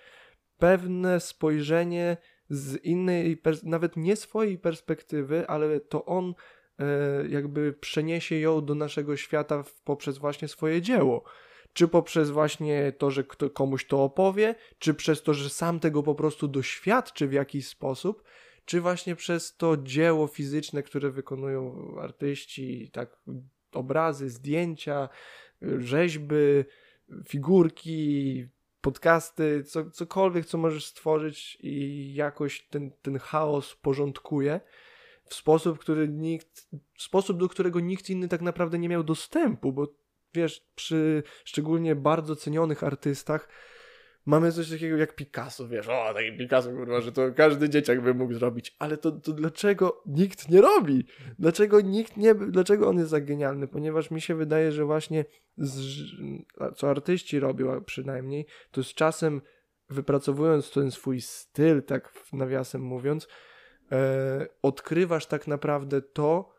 pewne 0.59 1.21
spojrzenie 1.21 2.17
z 2.51 2.85
innej, 2.85 3.43
nawet 3.63 3.97
nie 3.97 4.17
swojej 4.17 4.59
perspektywy, 4.59 5.49
ale 5.49 5.81
to 5.81 6.05
on 6.05 6.35
e, 6.79 6.85
jakby 7.29 7.73
przeniesie 7.73 8.39
ją 8.39 8.65
do 8.65 8.75
naszego 8.75 9.17
świata 9.17 9.65
poprzez 9.85 10.19
właśnie 10.19 10.49
swoje 10.49 10.83
dzieło. 10.83 11.25
Czy 11.73 11.89
poprzez 11.89 12.31
właśnie 12.31 12.93
to, 12.99 13.11
że 13.11 13.25
komuś 13.55 13.87
to 13.87 14.05
opowie, 14.05 14.55
czy 14.79 14.95
przez 14.95 15.23
to, 15.23 15.35
że 15.35 15.51
sam 15.51 15.81
tego 15.81 16.03
po 16.03 16.15
prostu 16.15 16.49
doświadczy 16.49 17.29
w 17.29 17.33
jakiś 17.33 17.69
sposób, 17.69 18.23
czy 18.69 18.81
właśnie 18.81 19.17
przez 19.17 19.57
to 19.57 19.77
dzieło 19.77 20.27
fizyczne, 20.27 20.83
które 20.83 21.11
wykonują 21.11 21.95
artyści, 22.01 22.91
tak 22.93 23.17
obrazy, 23.73 24.31
zdjęcia, 24.31 25.09
rzeźby, 25.79 26.35
figurki, 27.29 28.47
podcasty, 28.81 29.65
co, 29.65 29.91
cokolwiek, 29.91 30.47
co 30.47 30.59
możesz 30.59 30.87
stworzyć 30.87 31.59
i 31.61 32.15
jakoś 32.15 32.67
ten, 32.67 32.91
ten 33.03 33.19
chaos 33.19 33.77
porządkuje 33.83 34.61
w 35.25 35.35
sposób, 35.35 35.79
który 35.79 36.09
nikt, 36.09 36.69
sposób, 36.99 37.39
do 37.39 37.49
którego 37.49 37.81
nikt 37.81 38.11
inny 38.11 38.29
tak 38.29 38.43
naprawdę 38.43 38.79
nie 38.79 38.89
miał 38.89 39.05
dostępu, 39.05 39.73
bo 39.73 39.95
wiesz, 40.35 40.67
przy 40.75 41.23
szczególnie 41.45 41.95
bardzo 41.95 42.37
cenionych 42.37 42.85
artystach 42.85 43.49
mamy 44.29 44.53
coś 44.53 44.71
takiego 44.71 44.97
jak 44.97 45.17
Picasso, 45.17 45.69
wiesz, 45.69 45.89
o, 45.89 46.15
taki 46.15 46.39
Picasso, 46.39 46.71
kurwa, 46.71 47.01
że 47.01 47.13
to 47.13 47.33
każdy 47.37 47.69
dzieciak 47.69 48.01
by 48.01 48.15
mógł 48.15 48.35
zrobić, 48.35 48.77
ale 48.79 48.97
to, 48.97 49.13
to 49.13 49.33
dlaczego 49.33 50.03
nikt 50.07 50.49
nie 50.49 50.61
robi? 50.61 51.05
Dlaczego 51.39 51.81
nikt 51.81 52.17
nie, 52.17 52.35
dlaczego 52.35 52.89
on 52.89 52.99
jest 52.99 53.11
tak 53.11 53.25
genialny? 53.25 53.69
Ponieważ 53.69 54.11
mi 54.11 54.21
się 54.21 54.35
wydaje, 54.35 54.73
że 54.73 54.85
właśnie 54.85 55.25
z, 55.57 55.97
co 56.77 56.91
artyści 56.91 57.41
robią 57.41 57.85
przynajmniej, 57.85 58.47
to 58.71 58.85
z 58.85 58.95
czasem 58.95 59.41
wypracowując 59.91 60.71
ten 60.71 60.91
swój 60.91 61.21
styl, 61.21 61.83
tak 61.83 62.13
nawiasem 62.33 62.83
mówiąc, 62.83 63.29
e, 63.93 64.47
odkrywasz 64.63 65.27
tak 65.27 65.47
naprawdę 65.47 66.03
to, 66.03 66.55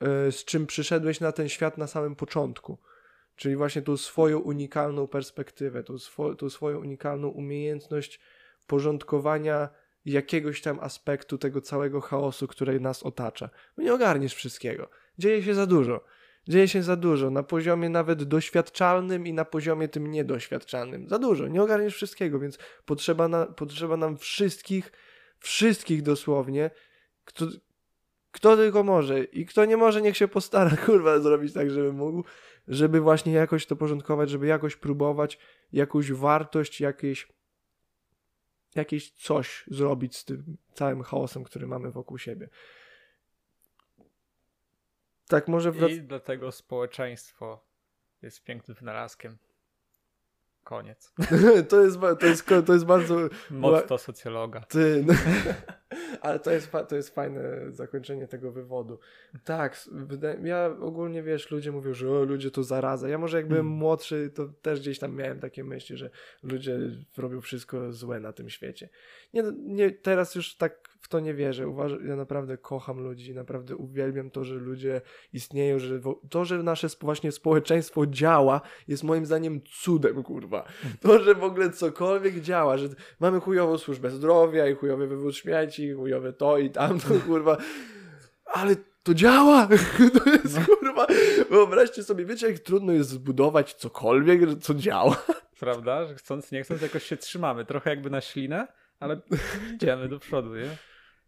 e, 0.00 0.32
z 0.32 0.44
czym 0.44 0.66
przyszedłeś 0.66 1.20
na 1.20 1.32
ten 1.32 1.48
świat 1.48 1.78
na 1.78 1.86
samym 1.86 2.16
początku. 2.16 2.78
Czyli 3.36 3.56
właśnie 3.56 3.82
tą 3.82 3.96
swoją 3.96 4.38
unikalną 4.38 5.08
perspektywę, 5.08 5.84
tą, 5.84 5.98
swo 5.98 6.34
tą 6.34 6.50
swoją 6.50 6.78
unikalną 6.78 7.28
umiejętność 7.28 8.20
porządkowania 8.66 9.68
jakiegoś 10.04 10.62
tam 10.62 10.80
aspektu 10.80 11.38
tego 11.38 11.60
całego 11.60 12.00
chaosu, 12.00 12.48
który 12.48 12.80
nas 12.80 13.02
otacza. 13.02 13.50
Nie 13.78 13.94
ogarniesz 13.94 14.34
wszystkiego. 14.34 14.90
Dzieje 15.18 15.42
się 15.42 15.54
za 15.54 15.66
dużo. 15.66 16.04
Dzieje 16.48 16.68
się 16.68 16.82
za 16.82 16.96
dużo, 16.96 17.30
na 17.30 17.42
poziomie 17.42 17.88
nawet 17.88 18.22
doświadczalnym 18.22 19.26
i 19.26 19.32
na 19.32 19.44
poziomie 19.44 19.88
tym 19.88 20.10
niedoświadczalnym. 20.10 21.08
Za 21.08 21.18
dużo, 21.18 21.48
nie 21.48 21.62
ogarniesz 21.62 21.94
wszystkiego, 21.94 22.38
więc 22.38 22.58
potrzeba, 22.84 23.28
na, 23.28 23.46
potrzeba 23.46 23.96
nam 23.96 24.16
wszystkich, 24.16 24.92
wszystkich 25.38 26.02
dosłownie, 26.02 26.70
kto, 27.24 27.46
kto 28.30 28.56
tylko 28.56 28.82
może 28.82 29.24
i 29.24 29.46
kto 29.46 29.64
nie 29.64 29.76
może, 29.76 30.02
niech 30.02 30.16
się 30.16 30.28
postara, 30.28 30.76
kurwa, 30.86 31.20
zrobić 31.20 31.52
tak, 31.52 31.70
żeby 31.70 31.92
mógł, 31.92 32.24
żeby 32.68 33.00
właśnie 33.00 33.32
jakoś 33.32 33.66
to 33.66 33.76
porządkować, 33.76 34.30
żeby 34.30 34.46
jakoś 34.46 34.76
próbować 34.76 35.38
jakąś 35.72 36.12
wartość, 36.12 36.80
jakieś, 36.80 37.28
jakieś 38.74 39.10
coś 39.10 39.64
zrobić 39.66 40.16
z 40.16 40.24
tym 40.24 40.56
całym 40.74 41.02
chaosem, 41.02 41.44
który 41.44 41.66
mamy 41.66 41.90
wokół 41.90 42.18
siebie. 42.18 42.48
Tak 45.28 45.48
może 45.48 45.72
wrac- 45.72 45.90
I 45.90 46.02
dlatego 46.02 46.52
społeczeństwo 46.52 47.64
jest 48.22 48.44
pięknym 48.44 48.76
wynalazkiem. 48.76 49.38
Koniec. 50.64 51.12
to, 51.68 51.80
jest, 51.80 51.98
to, 52.20 52.26
jest, 52.26 52.46
to 52.66 52.72
jest 52.72 52.84
bardzo... 52.84 53.16
Motto 53.50 53.98
socjologa. 53.98 54.60
Ty, 54.60 55.04
no. 55.06 55.14
Ale 56.20 56.38
to 56.38 56.50
jest, 56.50 56.72
to 56.88 56.96
jest 56.96 57.14
fajne 57.14 57.72
zakończenie 57.72 58.28
tego 58.28 58.52
wywodu. 58.52 58.98
Tak, 59.44 59.88
ja 60.44 60.76
ogólnie 60.80 61.22
wiesz, 61.22 61.50
ludzie 61.50 61.72
mówią, 61.72 61.94
że 61.94 62.10
o, 62.10 62.24
ludzie 62.24 62.50
to 62.50 62.62
zaraza. 62.62 63.08
Ja 63.08 63.18
może 63.18 63.36
jak 63.36 63.48
byłem 63.48 63.64
hmm. 63.64 63.78
młodszy, 63.78 64.30
to 64.34 64.48
też 64.62 64.80
gdzieś 64.80 64.98
tam 64.98 65.16
miałem 65.16 65.40
takie 65.40 65.64
myśli, 65.64 65.96
że 65.96 66.10
ludzie 66.42 66.78
robią 67.16 67.40
wszystko 67.40 67.92
złe 67.92 68.20
na 68.20 68.32
tym 68.32 68.50
świecie. 68.50 68.88
Nie, 69.34 69.42
nie, 69.58 69.90
teraz 69.90 70.34
już 70.34 70.56
tak 70.56 70.92
w 71.02 71.08
to 71.08 71.20
nie 71.20 71.34
wierzę. 71.34 71.68
Uważam, 71.68 72.06
ja 72.06 72.16
naprawdę 72.16 72.58
kocham 72.58 73.00
ludzi, 73.00 73.34
naprawdę 73.34 73.76
uwielbiam 73.76 74.30
to, 74.30 74.44
że 74.44 74.54
ludzie 74.54 75.00
istnieją, 75.32 75.78
że 75.78 76.00
to, 76.30 76.44
że 76.44 76.62
nasze 76.62 76.88
właśnie 77.00 77.32
społeczeństwo 77.32 78.06
działa, 78.06 78.60
jest 78.88 79.02
moim 79.02 79.26
zdaniem 79.26 79.60
cudem, 79.82 80.22
kurwa. 80.22 80.64
To, 81.00 81.22
że 81.22 81.34
w 81.34 81.44
ogóle 81.44 81.70
cokolwiek 81.70 82.40
działa, 82.40 82.78
że 82.78 82.88
mamy 83.20 83.40
chujową 83.40 83.78
służbę 83.78 84.10
zdrowia 84.10 84.68
i 84.68 84.74
chujowy 84.74 85.06
wywód 85.06 85.36
śmieci, 85.36 85.81
chujowe 85.90 86.32
to 86.32 86.58
i 86.58 86.70
tamto, 86.70 87.08
kurwa. 87.26 87.56
Ale 88.44 88.76
to 89.02 89.14
działa! 89.14 89.68
To 90.24 90.30
jest 90.30 90.58
no. 90.58 90.76
kurwa. 90.76 91.06
Wyobraźcie 91.50 92.02
sobie, 92.02 92.24
wiecie, 92.24 92.46
jak 92.46 92.58
trudno 92.58 92.92
jest 92.92 93.10
zbudować 93.10 93.74
cokolwiek, 93.74 94.40
co 94.60 94.74
działa. 94.74 95.24
Prawda? 95.60 96.06
Że 96.06 96.14
chcąc, 96.14 96.52
nie 96.52 96.62
chcąc, 96.62 96.82
jakoś 96.82 97.04
się 97.04 97.16
trzymamy. 97.16 97.64
Trochę 97.64 97.90
jakby 97.90 98.10
na 98.10 98.20
ślinę, 98.20 98.66
ale 99.00 99.20
idziemy 99.74 100.08
do 100.08 100.18
przodu, 100.18 100.54
nie? 100.54 100.76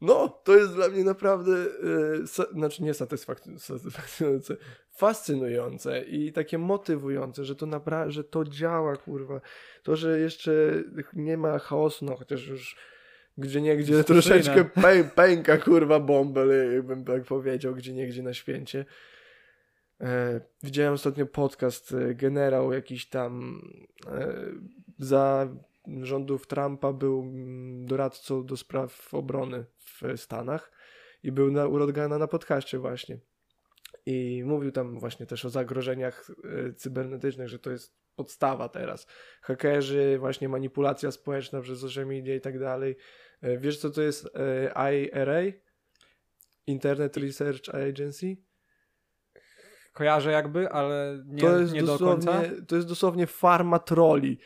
No, 0.00 0.28
to 0.28 0.57
jest 0.57 0.74
dla 0.74 0.88
mnie 0.88 1.05
naprawdę, 1.05 1.50
yy, 1.50 2.26
znaczy 2.52 2.82
nie 2.82 2.94
satysfakcjonujące, 2.94 4.57
fascynujące 4.90 6.05
i 6.05 6.32
takie 6.32 6.59
motywujące, 6.59 7.44
że 7.44 7.57
to 7.57 7.66
naprawdę, 7.66 8.12
że 8.12 8.24
to 8.24 8.44
działa, 8.44 8.96
kurwa. 8.96 9.40
To, 9.82 9.96
że 9.96 10.20
jeszcze 10.20 10.52
nie 11.12 11.36
ma 11.36 11.59
chaosu, 11.59 12.05
no 12.05 12.16
chociaż 12.16 12.46
już 12.46 12.76
gdzie 13.39 13.61
niegdzie 13.61 14.05
troszeczkę 14.05 14.64
pę, 14.64 15.05
pęka, 15.05 15.57
kurwa, 15.57 16.01
bąbel, 16.01 16.74
jakbym 16.74 17.05
tak 17.05 17.24
powiedział, 17.24 17.74
gdzie 17.74 17.93
niegdzie 17.93 18.22
na 18.22 18.35
święcie. 18.35 18.85
E, 20.01 20.41
widziałem 20.62 20.95
ostatnio 20.95 21.26
podcast, 21.26 21.93
e, 21.93 22.14
generał 22.14 22.72
jakiś 22.72 23.09
tam 23.09 23.62
e, 24.07 24.35
za 24.99 25.49
rządów 26.03 26.47
Trumpa 26.47 26.93
był 26.93 27.20
mm, 27.20 27.87
doradcą 27.87 28.47
do 28.47 28.57
spraw 28.57 29.14
obrony 29.14 29.64
w 29.78 30.03
Stanach 30.16 30.72
i 31.22 31.32
był 31.32 31.51
na, 31.51 31.66
u 31.66 31.78
Rodgana 31.78 32.18
na 32.18 32.26
podcaście 32.26 32.78
właśnie. 32.78 33.18
I 34.07 34.43
mówił 34.47 34.72
tam 34.72 34.99
właśnie 34.99 35.26
też 35.26 35.45
o 35.45 35.51
zagrożeniach 35.51 36.30
e, 36.45 36.72
cybernetycznych, 36.72 37.49
że 37.49 37.59
to 37.59 37.70
jest 37.70 38.03
podstawa 38.17 38.69
teraz. 38.69 39.07
Hakerzy, 39.43 40.17
właśnie 40.19 40.49
manipulacja 40.49 41.11
społeczna 41.11 41.61
przez 41.61 41.81
social 41.81 42.07
media 42.07 42.35
i 42.35 42.41
tak 42.41 42.59
dalej. 42.59 42.97
E, 43.41 43.59
wiesz 43.59 43.79
co 43.79 43.91
to 43.91 44.03
jest 44.03 44.29
e, 44.35 44.93
IRA? 44.93 45.43
Internet 46.67 47.17
Research 47.17 47.69
Agency? 47.69 48.37
Kojarzę 49.93 50.33
jakby, 50.33 50.71
ale 50.71 51.23
nie, 51.27 51.41
to 51.41 51.59
jest 51.59 51.73
nie 51.73 51.83
do 51.83 51.99
końca. 51.99 52.43
To 52.69 52.77
jest 52.77 52.89
dosłownie 52.89 53.27
farma 53.27 53.79
troli 53.79 54.39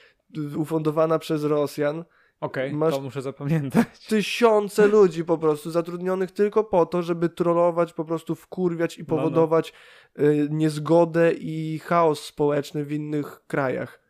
ufundowana 0.57 1.19
przez 1.19 1.45
Rosjan. 1.45 2.05
Okej, 2.41 2.74
okay, 2.74 2.91
to 2.91 3.01
muszę 3.01 3.22
zapamiętać. 3.22 4.07
Tysiące 4.09 4.86
ludzi 4.97 5.24
po 5.24 5.39
prostu 5.39 5.70
zatrudnionych 5.70 6.30
tylko 6.30 6.64
po 6.64 6.86
to, 6.86 7.03
żeby 7.03 7.28
trollować, 7.28 7.93
po 7.93 8.05
prostu 8.05 8.34
wkurwiać 8.34 8.99
i 8.99 9.05
powodować 9.05 9.72
no, 10.16 10.24
no. 10.24 10.30
Y, 10.30 10.49
niezgodę 10.51 11.32
i 11.32 11.78
chaos 11.78 12.24
społeczny 12.24 12.84
w 12.84 12.93
innych 12.93 13.41
krajach. 13.47 14.03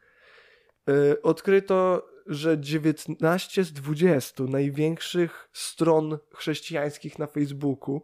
Y, 0.89 1.23
odkryto, 1.23 2.07
że 2.27 2.59
19 2.59 3.65
z 3.65 3.73
20 3.73 4.45
największych 4.45 5.49
stron 5.53 6.19
chrześcijańskich 6.35 7.19
na 7.19 7.27
Facebooku 7.27 8.03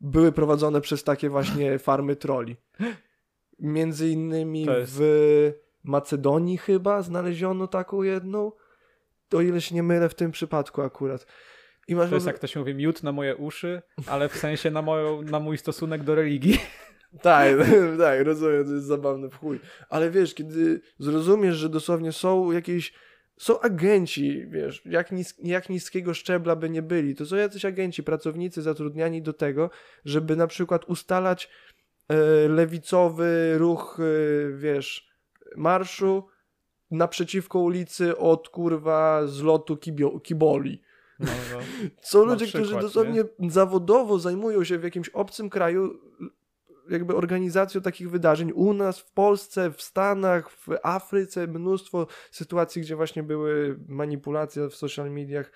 były 0.00 0.32
prowadzone 0.32 0.80
przez 0.80 1.04
takie 1.04 1.30
właśnie 1.30 1.78
farmy 1.88 2.16
troli. 2.16 2.56
Między 3.58 4.08
innymi 4.08 4.64
jest... 4.64 4.92
w 4.96 5.52
Macedonii 5.84 6.58
chyba 6.58 7.02
znaleziono 7.02 7.66
taką 7.66 8.02
jedną, 8.02 8.52
o 9.34 9.40
ile 9.40 9.60
się 9.60 9.74
nie 9.74 9.82
mylę 9.82 10.08
w 10.08 10.14
tym 10.14 10.30
przypadku 10.30 10.82
akurat. 10.82 11.26
I 11.88 11.94
masz 11.94 12.08
to 12.08 12.14
jest, 12.14 12.26
jak 12.26 12.38
to 12.38 12.46
się 12.46 12.60
mówi, 12.60 12.74
miód 12.74 13.02
na 13.02 13.12
moje 13.12 13.36
uszy, 13.36 13.82
ale 14.06 14.28
w 14.28 14.36
sensie 14.36 14.70
na, 14.70 14.82
moją, 14.82 15.22
na 15.22 15.40
mój 15.40 15.58
stosunek 15.58 16.02
do 16.02 16.14
religii. 16.14 16.60
Tak, 17.22 17.56
tak, 17.98 18.20
rozumiem, 18.24 18.64
to 18.64 18.72
jest 18.72 18.86
zabawne 18.86 19.28
w 19.28 19.34
chuj. 19.34 19.60
Ale 19.88 20.10
wiesz, 20.10 20.34
kiedy 20.34 20.80
zrozumiesz, 20.98 21.56
że 21.56 21.68
dosłownie 21.68 22.12
są 22.12 22.52
jakieś 22.52 22.92
są 23.38 23.60
agenci, 23.60 24.46
wiesz, 24.48 24.82
jak, 24.84 25.12
nis 25.12 25.34
jak 25.42 25.68
niskiego 25.68 26.14
szczebla 26.14 26.56
by 26.56 26.70
nie 26.70 26.82
byli, 26.82 27.14
to 27.14 27.26
są 27.26 27.36
jacyś 27.36 27.64
agenci, 27.64 28.02
pracownicy 28.02 28.62
zatrudniani 28.62 29.22
do 29.22 29.32
tego, 29.32 29.70
żeby 30.04 30.36
na 30.36 30.46
przykład 30.46 30.84
ustalać 30.84 31.50
e, 32.08 32.48
lewicowy 32.48 33.54
ruch, 33.58 34.00
e, 34.00 34.52
wiesz, 34.56 35.08
marszu 35.56 36.28
naprzeciwko 36.90 37.58
ulicy 37.58 38.18
od 38.18 38.48
kurwa 38.48 39.26
zlotu 39.26 39.76
kibio, 39.76 40.20
kiboli. 40.20 40.82
No, 41.18 41.30
no. 41.52 41.58
Są 42.02 42.24
ludzie, 42.24 42.46
przykład, 42.46 42.64
którzy 42.64 42.80
dosłownie 42.80 43.24
nie? 43.38 43.50
zawodowo 43.50 44.18
zajmują 44.18 44.64
się 44.64 44.78
w 44.78 44.84
jakimś 44.84 45.08
obcym 45.08 45.50
kraju 45.50 45.98
jakby 46.90 47.16
organizacją 47.16 47.80
takich 47.80 48.10
wydarzeń 48.10 48.52
u 48.52 48.72
nas, 48.72 49.00
w 49.00 49.12
Polsce, 49.12 49.70
w 49.70 49.82
Stanach, 49.82 50.50
w 50.50 50.68
Afryce, 50.82 51.46
mnóstwo 51.46 52.06
sytuacji, 52.30 52.82
gdzie 52.82 52.96
właśnie 52.96 53.22
były 53.22 53.78
manipulacje 53.88 54.68
w 54.68 54.74
social 54.74 55.10
mediach. 55.10 55.52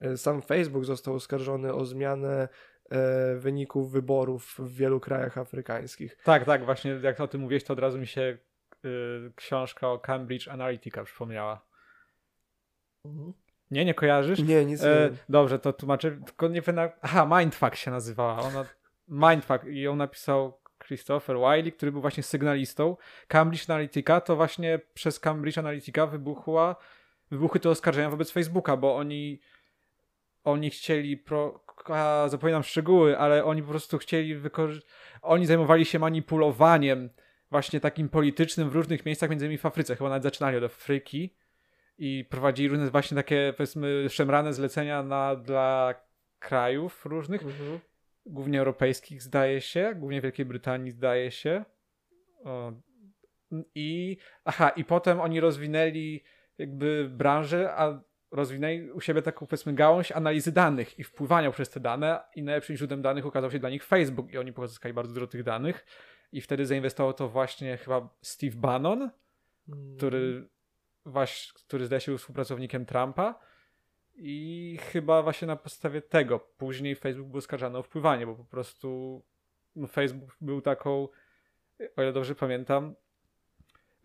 E, 0.00 0.16
sam 0.16 0.42
Facebook 0.42 0.84
został 0.84 1.14
oskarżony 1.14 1.74
o 1.74 1.84
zmianę 1.84 2.48
e, 2.90 3.36
wyników 3.36 3.92
wyborów 3.92 4.54
w 4.58 4.74
wielu 4.74 5.00
krajach 5.00 5.38
afrykańskich. 5.38 6.16
Tak, 6.24 6.44
tak, 6.44 6.64
właśnie 6.64 7.00
jak 7.02 7.20
o 7.20 7.28
tym 7.28 7.40
mówiłeś, 7.40 7.64
to 7.64 7.72
od 7.72 7.78
razu 7.78 7.98
mi 7.98 8.06
się 8.06 8.38
książka 9.36 9.88
o 9.88 9.98
Cambridge 9.98 10.48
Analytica 10.48 11.04
przypomniała. 11.04 11.66
Mhm. 13.04 13.32
Nie, 13.70 13.84
nie 13.84 13.94
kojarzysz? 13.94 14.38
Nie, 14.38 14.64
nic 14.64 14.82
e, 14.82 15.10
nie. 15.10 15.16
Dobrze, 15.28 15.58
to 15.58 15.72
tłumaczę, 15.72 16.10
tylko 16.10 16.48
nie 16.48 16.62
pamiętam. 16.62 16.90
Aha, 17.02 17.38
Mindfuck 17.40 17.74
się 17.74 17.90
nazywała. 17.90 18.38
Ona 18.40 18.64
Mindfuck 19.08 19.64
i 19.64 19.80
ją 19.80 19.96
napisał 19.96 20.60
Christopher 20.86 21.36
Wiley, 21.36 21.72
który 21.72 21.92
był 21.92 22.00
właśnie 22.00 22.22
sygnalistą. 22.22 22.96
Cambridge 23.28 23.70
Analytica 23.70 24.20
to 24.20 24.36
właśnie 24.36 24.80
przez 24.94 25.20
Cambridge 25.20 25.58
Analytica 25.58 26.06
wybuchła, 26.06 26.76
wybuchły 27.30 27.60
te 27.60 27.70
oskarżenia 27.70 28.10
wobec 28.10 28.30
Facebooka, 28.30 28.76
bo 28.76 28.96
oni 28.96 29.40
oni 30.44 30.70
chcieli 30.70 31.16
pro, 31.16 31.64
a, 31.84 32.24
zapominam 32.28 32.62
szczegóły, 32.62 33.18
ale 33.18 33.44
oni 33.44 33.62
po 33.62 33.68
prostu 33.68 33.98
chcieli 33.98 34.36
wykorzystać, 34.36 34.92
oni 35.22 35.46
zajmowali 35.46 35.84
się 35.84 35.98
manipulowaniem 35.98 37.10
właśnie 37.50 37.80
takim 37.80 38.08
politycznym 38.08 38.70
w 38.70 38.74
różnych 38.74 39.06
miejscach, 39.06 39.30
między 39.30 39.44
innymi 39.44 39.58
w 39.58 39.66
Afryce, 39.66 39.96
chyba 39.96 40.10
nawet 40.10 40.22
zaczynali 40.22 40.56
od 40.56 40.64
Afryki 40.64 41.34
i 41.98 42.24
prowadzili 42.30 42.68
różne 42.68 42.90
właśnie 42.90 43.14
takie 43.14 43.54
powiedzmy 43.56 44.08
szemrane 44.08 44.52
zlecenia 44.52 45.02
na, 45.02 45.36
dla 45.36 45.94
krajów 46.38 47.06
różnych. 47.06 47.42
Mhm 47.42 47.80
głównie 48.26 48.58
europejskich 48.58 49.22
zdaje 49.22 49.60
się, 49.60 49.94
głównie 49.96 50.20
Wielkiej 50.20 50.46
Brytanii 50.46 50.90
zdaje 50.90 51.30
się. 51.30 51.64
O, 52.44 52.72
I 53.74 54.16
aha, 54.44 54.68
i 54.68 54.84
potem 54.84 55.20
oni 55.20 55.40
rozwinęli 55.40 56.22
jakby 56.58 57.10
branżę, 57.12 57.74
a 57.76 58.02
rozwinęli 58.30 58.90
u 58.90 59.00
siebie 59.00 59.22
taką 59.22 59.46
powiedzmy 59.46 59.74
gałąź 59.74 60.12
analizy 60.12 60.52
danych 60.52 60.98
i 60.98 61.04
wpływania 61.04 61.50
przez 61.50 61.70
te 61.70 61.80
dane 61.80 62.20
i 62.36 62.42
najlepszym 62.42 62.76
źródłem 62.76 63.02
danych 63.02 63.26
okazał 63.26 63.50
się 63.50 63.58
dla 63.58 63.70
nich 63.70 63.84
Facebook 63.84 64.32
i 64.32 64.38
oni 64.38 64.52
pozyskali 64.52 64.94
bardzo 64.94 65.14
dużo 65.14 65.26
tych 65.26 65.42
danych 65.42 65.86
i 66.32 66.40
wtedy 66.40 66.66
zainwestował 66.66 67.12
to 67.12 67.28
właśnie 67.28 67.76
chyba 67.76 68.08
Steve 68.22 68.56
Bannon, 68.56 69.10
mm. 69.68 69.96
który, 69.96 70.48
właśnie, 71.06 71.52
który 71.66 71.86
zdaje 71.86 72.00
się 72.00 72.12
był 72.12 72.18
współpracownikiem 72.18 72.86
Trumpa 72.86 73.40
i 74.14 74.78
chyba 74.82 75.22
właśnie 75.22 75.48
na 75.48 75.56
podstawie 75.56 76.02
tego 76.02 76.38
później 76.38 76.96
Facebook 76.96 77.28
był 77.28 77.38
oskarżany 77.38 77.78
o 77.78 77.82
wpływanie, 77.82 78.26
bo 78.26 78.34
po 78.34 78.44
prostu 78.44 79.22
no, 79.76 79.86
Facebook 79.86 80.36
był 80.40 80.60
taką, 80.60 81.08
o 81.96 82.02
ile 82.02 82.12
dobrze 82.12 82.34
pamiętam, 82.34 82.94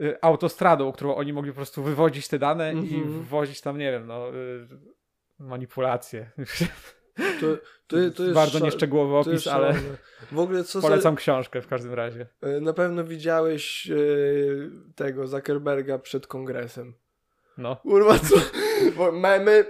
y, 0.01 0.21
autostradą, 0.21 0.91
którą 0.91 1.15
oni 1.15 1.33
mogli 1.33 1.51
po 1.51 1.55
prostu 1.55 1.83
wywodzić 1.83 2.27
te 2.27 2.39
dane 2.39 2.69
mm 2.69 2.85
-hmm. 2.85 2.91
i 2.91 2.95
mhm. 2.95 3.21
wwozić 3.21 3.61
tam, 3.61 3.77
nie 3.77 3.91
wiem, 3.91 4.07
no, 4.07 4.35
y, 4.35 4.67
manipulacje. 5.39 6.31
To, 7.15 7.57
to, 7.87 7.97
to 8.15 8.23
jest 8.23 8.35
bardzo 8.35 8.59
nieszczegółowy 8.59 9.15
opis, 9.15 9.47
ale 9.47 9.75
w 10.31 10.39
ogóle 10.39 10.63
co 10.63 10.81
polecam 10.81 11.15
książkę 11.15 11.61
w 11.61 11.67
każdym 11.67 11.93
razie. 11.93 12.27
Y, 12.57 12.61
na 12.61 12.73
pewno 12.73 13.03
widziałeś 13.03 13.91
tego 14.95 15.27
Zuckerberga 15.27 15.99
przed 15.99 16.27
kongresem. 16.27 16.93
No. 17.57 17.75
Kurwa, 17.75 18.19
co? 18.19 18.35
Memy 19.11 19.65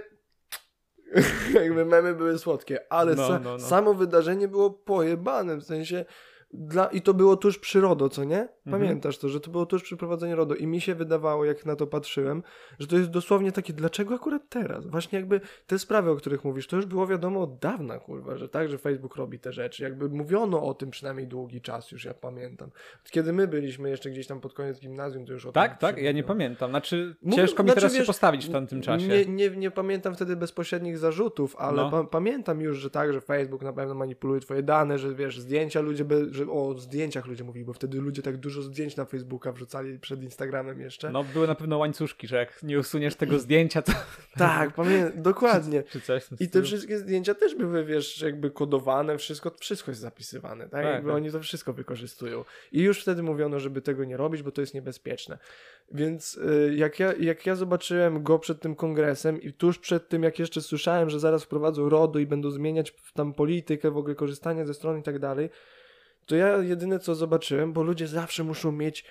jakby 1.60 1.84
memy 1.84 2.14
były 2.14 2.38
słodkie, 2.38 2.92
ale 2.92 3.14
no, 3.14 3.28
sa 3.28 3.38
no, 3.38 3.52
no. 3.52 3.58
samo 3.58 3.94
wydarzenie 3.94 4.48
było 4.48 4.70
pojebane, 4.70 5.56
w 5.56 5.64
sensie 5.64 6.04
dla, 6.52 6.86
I 6.86 7.02
to 7.02 7.14
było 7.14 7.36
tuż 7.36 7.58
przy 7.58 7.80
RODO, 7.80 8.08
co 8.08 8.24
nie? 8.24 8.40
Mhm. 8.40 8.50
Pamiętasz 8.70 9.14
mhm. 9.14 9.20
to, 9.20 9.28
że 9.28 9.40
to 9.40 9.50
było 9.50 9.66
tuż 9.66 9.82
przy 9.82 9.96
prowadzeniu 9.96 10.36
RODO 10.36 10.54
i 10.54 10.66
mi 10.66 10.80
się 10.80 10.94
wydawało, 10.94 11.44
jak 11.44 11.66
na 11.66 11.76
to 11.76 11.86
patrzyłem, 11.86 12.42
że 12.78 12.86
to 12.86 12.96
jest 12.96 13.10
dosłownie 13.10 13.52
takie, 13.52 13.72
dlaczego 13.72 14.14
akurat 14.14 14.42
teraz? 14.48 14.86
Właśnie 14.86 15.18
jakby 15.18 15.40
te 15.66 15.78
sprawy, 15.78 16.10
o 16.10 16.16
których 16.16 16.44
mówisz, 16.44 16.66
to 16.66 16.76
już 16.76 16.86
było 16.86 17.06
wiadomo 17.06 17.40
od 17.42 17.58
dawna, 17.58 17.98
kurwa, 17.98 18.36
że 18.36 18.48
tak, 18.48 18.68
że 18.68 18.78
Facebook 18.78 19.16
robi 19.16 19.38
te 19.38 19.52
rzeczy. 19.52 19.82
Jakby 19.82 20.08
mówiono 20.08 20.62
o 20.62 20.74
tym 20.74 20.90
przynajmniej 20.90 21.26
długi 21.26 21.60
czas 21.60 21.90
już, 21.90 22.04
ja 22.04 22.14
pamiętam. 22.14 22.70
Kiedy 23.10 23.32
my 23.32 23.48
byliśmy 23.48 23.90
jeszcze 23.90 24.10
gdzieś 24.10 24.26
tam 24.26 24.40
pod 24.40 24.54
koniec 24.54 24.80
gimnazjum, 24.80 25.26
to 25.26 25.32
już 25.32 25.46
o 25.46 25.52
tak, 25.52 25.70
tym 25.70 25.78
Tak, 25.78 25.94
tak, 25.94 26.04
ja 26.04 26.12
nie 26.12 26.24
pamiętam. 26.24 26.70
Znaczy, 26.70 27.16
ciężko 27.34 27.62
mi 27.62 27.66
znaczy, 27.66 27.80
teraz 27.80 27.92
wiesz, 27.92 28.02
się 28.02 28.06
postawić 28.06 28.46
w 28.46 28.52
tamtym 28.52 28.82
czasie. 28.82 29.08
Nie, 29.08 29.26
nie, 29.26 29.50
nie 29.50 29.70
pamiętam 29.70 30.14
wtedy 30.14 30.36
bezpośrednich 30.36 30.98
zarzutów, 30.98 31.56
ale 31.56 31.82
no. 31.82 31.90
pa 31.90 32.04
pamiętam 32.04 32.60
już, 32.60 32.78
że 32.78 32.90
tak, 32.90 33.12
że 33.12 33.20
Facebook 33.20 33.62
na 33.62 33.72
pewno 33.72 33.94
manipuluje 33.94 34.40
twoje 34.40 34.62
dane, 34.62 34.98
że 34.98 35.14
wiesz, 35.14 35.40
zdjęcia 35.40 35.80
ludzie, 35.80 36.04
by, 36.04 36.26
że 36.36 36.50
o 36.50 36.74
zdjęciach 36.78 37.26
ludzie 37.26 37.44
mówili, 37.44 37.64
bo 37.64 37.72
wtedy 37.72 38.00
ludzie 38.00 38.22
tak 38.22 38.36
dużo 38.36 38.62
zdjęć 38.62 38.96
na 38.96 39.04
Facebooka 39.04 39.52
wrzucali 39.52 39.98
przed 39.98 40.22
Instagramem 40.22 40.80
jeszcze. 40.80 41.10
No 41.10 41.24
były 41.24 41.46
na 41.46 41.54
pewno 41.54 41.78
łańcuszki, 41.78 42.26
że 42.26 42.36
jak 42.36 42.62
nie 42.62 42.78
usuniesz 42.78 43.14
tego 43.14 43.38
zdjęcia, 43.38 43.82
to... 43.82 43.92
Tak, 44.36 44.74
pamiętam, 44.74 45.22
dokładnie. 45.32 45.82
Czy, 45.82 46.00
czy 46.00 46.20
I 46.40 46.48
te 46.48 46.62
wszystkie 46.62 46.98
zdjęcia 46.98 47.34
też 47.34 47.54
były, 47.54 47.84
wiesz, 47.84 48.20
jakby 48.20 48.50
kodowane, 48.50 49.18
wszystko, 49.18 49.52
wszystko 49.60 49.90
jest 49.90 50.00
zapisywane, 50.00 50.64
tak? 50.64 50.70
tak 50.70 50.84
jakby 50.84 51.08
tak. 51.08 51.16
oni 51.16 51.30
to 51.30 51.40
wszystko 51.40 51.72
wykorzystują. 51.72 52.44
I 52.72 52.82
już 52.82 53.02
wtedy 53.02 53.22
mówiono, 53.22 53.60
żeby 53.60 53.82
tego 53.82 54.04
nie 54.04 54.16
robić, 54.16 54.42
bo 54.42 54.50
to 54.50 54.60
jest 54.60 54.74
niebezpieczne. 54.74 55.38
Więc 55.92 56.34
y, 56.34 56.74
jak 56.76 57.00
ja, 57.00 57.12
jak 57.20 57.46
ja 57.46 57.54
zobaczyłem 57.54 58.22
go 58.22 58.38
przed 58.38 58.60
tym 58.60 58.74
kongresem 58.74 59.42
i 59.42 59.52
tuż 59.52 59.78
przed 59.78 60.08
tym, 60.08 60.22
jak 60.22 60.38
jeszcze 60.38 60.60
słyszałem, 60.60 61.10
że 61.10 61.20
zaraz 61.20 61.44
wprowadzą 61.44 61.88
RODO 61.88 62.18
i 62.18 62.26
będą 62.26 62.50
zmieniać 62.50 62.94
tam 63.14 63.34
politykę, 63.34 63.90
w 63.90 63.96
ogóle 63.96 64.14
korzystania 64.14 64.66
ze 64.66 64.74
stron 64.74 64.98
i 64.98 65.02
tak 65.02 65.18
dalej, 65.18 65.50
to 66.26 66.36
ja 66.36 66.56
jedyne 66.56 66.98
co 66.98 67.14
zobaczyłem, 67.14 67.72
bo 67.72 67.82
ludzie 67.82 68.06
zawsze 68.06 68.44
muszą 68.44 68.72
mieć 68.72 69.04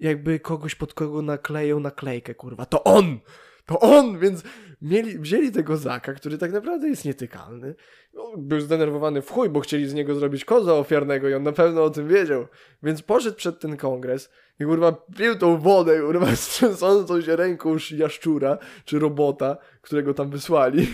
jakby 0.00 0.40
kogoś 0.40 0.74
pod 0.74 0.94
kogo 0.94 1.22
nakleją 1.22 1.80
naklejkę, 1.80 2.34
kurwa. 2.34 2.66
To 2.66 2.84
on! 2.84 3.18
To 3.66 3.80
on! 3.80 4.18
Więc 4.18 4.42
mieli, 4.82 5.18
wzięli 5.18 5.52
tego 5.52 5.76
Zaka, 5.76 6.12
który 6.12 6.38
tak 6.38 6.52
naprawdę 6.52 6.88
jest 6.88 7.04
nietykalny. 7.04 7.74
No, 8.14 8.32
był 8.36 8.60
zdenerwowany 8.60 9.22
w 9.22 9.30
chuj, 9.30 9.48
bo 9.48 9.60
chcieli 9.60 9.88
z 9.88 9.94
niego 9.94 10.14
zrobić 10.14 10.44
koza 10.44 10.74
ofiarnego 10.74 11.28
i 11.28 11.34
on 11.34 11.42
na 11.42 11.52
pewno 11.52 11.84
o 11.84 11.90
tym 11.90 12.08
wiedział. 12.08 12.46
Więc 12.82 13.02
poszedł 13.02 13.36
przed 13.36 13.60
ten 13.60 13.76
kongres 13.76 14.30
i 14.60 14.64
kurwa 14.64 14.92
pił 15.16 15.38
tą 15.38 15.58
wodę, 15.58 16.00
kurwa, 16.00 16.36
z 16.36 16.48
trzęsącą 16.48 17.22
się 17.22 17.36
ręką 17.36 17.76
jaszczura, 17.96 18.58
czy 18.84 18.98
robota, 18.98 19.56
którego 19.80 20.14
tam 20.14 20.30
wysłali. 20.30 20.86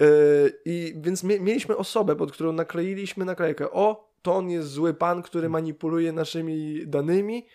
E, 0.00 0.06
I 0.64 0.94
więc 0.96 1.24
mieliśmy 1.24 1.76
osobę, 1.76 2.16
pod 2.16 2.32
którą 2.32 2.52
nakleiliśmy 2.52 3.24
naklejkę. 3.24 3.70
O, 3.70 4.09
to 4.22 4.34
on 4.34 4.50
jest 4.50 4.68
zły 4.68 4.94
pan, 4.94 5.22
który 5.22 5.42
hmm. 5.42 5.52
manipuluje 5.52 6.12
naszymi 6.12 6.86
danymi 6.86 7.46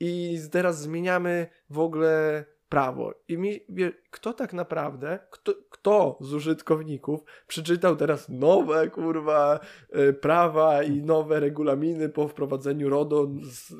i 0.00 0.38
teraz 0.50 0.80
zmieniamy 0.80 1.46
w 1.70 1.78
ogóle 1.78 2.44
prawo. 2.70 3.14
I 3.28 3.38
mi, 3.38 3.60
kto 4.10 4.32
tak 4.32 4.52
naprawdę, 4.52 5.18
kto, 5.30 5.52
kto 5.70 6.18
z 6.20 6.34
użytkowników 6.34 7.20
przeczytał 7.46 7.96
teraz 7.96 8.28
nowe, 8.28 8.90
kurwa, 8.90 9.60
y, 9.96 10.12
prawa 10.12 10.82
i 10.82 11.02
nowe 11.02 11.40
regulaminy 11.40 12.08
po 12.08 12.28
wprowadzeniu 12.28 12.88
RODO, 12.88 13.28
z, 13.42 13.74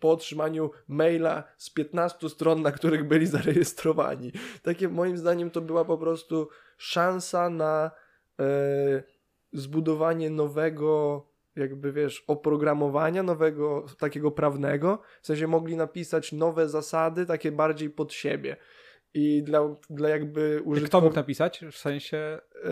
po 0.00 0.10
otrzymaniu 0.10 0.70
maila 0.88 1.44
z 1.56 1.70
15 1.70 2.28
stron, 2.28 2.62
na 2.62 2.72
których 2.72 3.08
byli 3.08 3.26
zarejestrowani. 3.36 4.32
Takie 4.62 4.88
moim 4.88 5.18
zdaniem 5.18 5.50
to 5.50 5.60
była 5.60 5.84
po 5.84 5.98
prostu 5.98 6.48
szansa 6.76 7.50
na 7.50 7.90
y, 8.40 9.02
zbudowanie 9.52 10.30
nowego 10.30 11.22
jakby 11.58 11.92
wiesz, 11.92 12.24
oprogramowania 12.26 13.22
nowego, 13.22 13.84
takiego 13.98 14.30
prawnego, 14.30 15.02
w 15.22 15.26
sensie 15.26 15.46
mogli 15.46 15.76
napisać 15.76 16.32
nowe 16.32 16.68
zasady, 16.68 17.26
takie 17.26 17.52
bardziej 17.52 17.90
pod 17.90 18.12
siebie. 18.12 18.56
I 19.14 19.42
dla, 19.42 19.76
dla 19.90 20.08
jakby 20.08 20.40
użytkowników... 20.40 20.88
Kto 20.88 21.00
mógł 21.00 21.16
napisać? 21.16 21.64
W 21.72 21.76
sensie... 21.76 22.38
Yy, 22.64 22.70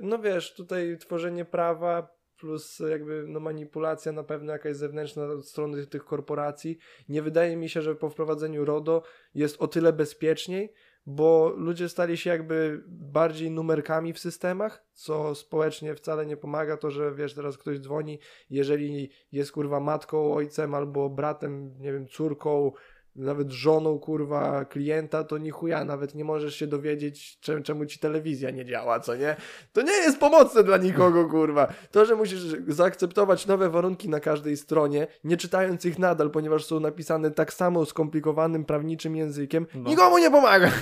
no 0.00 0.18
wiesz, 0.18 0.54
tutaj 0.54 0.98
tworzenie 0.98 1.44
prawa 1.44 2.18
plus 2.38 2.82
jakby 2.90 3.24
no, 3.28 3.40
manipulacja 3.40 4.12
na 4.12 4.22
pewno 4.22 4.52
jakaś 4.52 4.76
zewnętrzna 4.76 5.24
od 5.26 5.48
strony 5.48 5.86
tych 5.86 6.04
korporacji. 6.04 6.78
Nie 7.08 7.22
wydaje 7.22 7.56
mi 7.56 7.68
się, 7.68 7.82
że 7.82 7.94
po 7.94 8.10
wprowadzeniu 8.10 8.64
RODO 8.64 9.02
jest 9.34 9.62
o 9.62 9.68
tyle 9.68 9.92
bezpieczniej, 9.92 10.72
bo 11.10 11.52
ludzie 11.56 11.88
stali 11.88 12.16
się 12.16 12.30
jakby 12.30 12.82
bardziej 12.88 13.50
numerkami 13.50 14.12
w 14.12 14.18
systemach, 14.18 14.84
co 14.92 15.34
społecznie 15.34 15.94
wcale 15.94 16.26
nie 16.26 16.36
pomaga. 16.36 16.76
To, 16.76 16.90
że 16.90 17.14
wiesz, 17.14 17.34
teraz 17.34 17.58
ktoś 17.58 17.78
dzwoni, 17.78 18.18
jeżeli 18.50 19.10
jest 19.32 19.52
kurwa 19.52 19.80
matką, 19.80 20.34
ojcem 20.34 20.74
albo 20.74 21.10
bratem, 21.10 21.74
nie 21.78 21.92
wiem, 21.92 22.08
córką, 22.08 22.72
nawet 23.18 23.50
żoną 23.50 23.98
kurwa 23.98 24.64
klienta, 24.64 25.24
to 25.24 25.38
ni 25.38 25.50
chuja, 25.50 25.84
nawet 25.84 26.14
nie 26.14 26.24
możesz 26.24 26.56
się 26.56 26.66
dowiedzieć, 26.66 27.40
czemu, 27.40 27.62
czemu 27.62 27.86
ci 27.86 27.98
telewizja 27.98 28.50
nie 28.50 28.64
działa, 28.64 29.00
co 29.00 29.16
nie? 29.16 29.36
To 29.72 29.82
nie 29.82 29.92
jest 29.92 30.18
pomocne 30.18 30.64
dla 30.64 30.76
nikogo, 30.76 31.28
kurwa. 31.28 31.72
To, 31.90 32.04
że 32.04 32.16
musisz 32.16 32.40
zaakceptować 32.68 33.46
nowe 33.46 33.70
warunki 33.70 34.08
na 34.08 34.20
każdej 34.20 34.56
stronie, 34.56 35.06
nie 35.24 35.36
czytając 35.36 35.84
ich 35.84 35.98
nadal, 35.98 36.30
ponieważ 36.30 36.64
są 36.64 36.80
napisane 36.80 37.30
tak 37.30 37.52
samo 37.52 37.86
skomplikowanym 37.86 38.64
prawniczym 38.64 39.16
językiem, 39.16 39.66
no. 39.74 39.90
nikomu 39.90 40.18
nie 40.18 40.30
pomaga. 40.30 40.70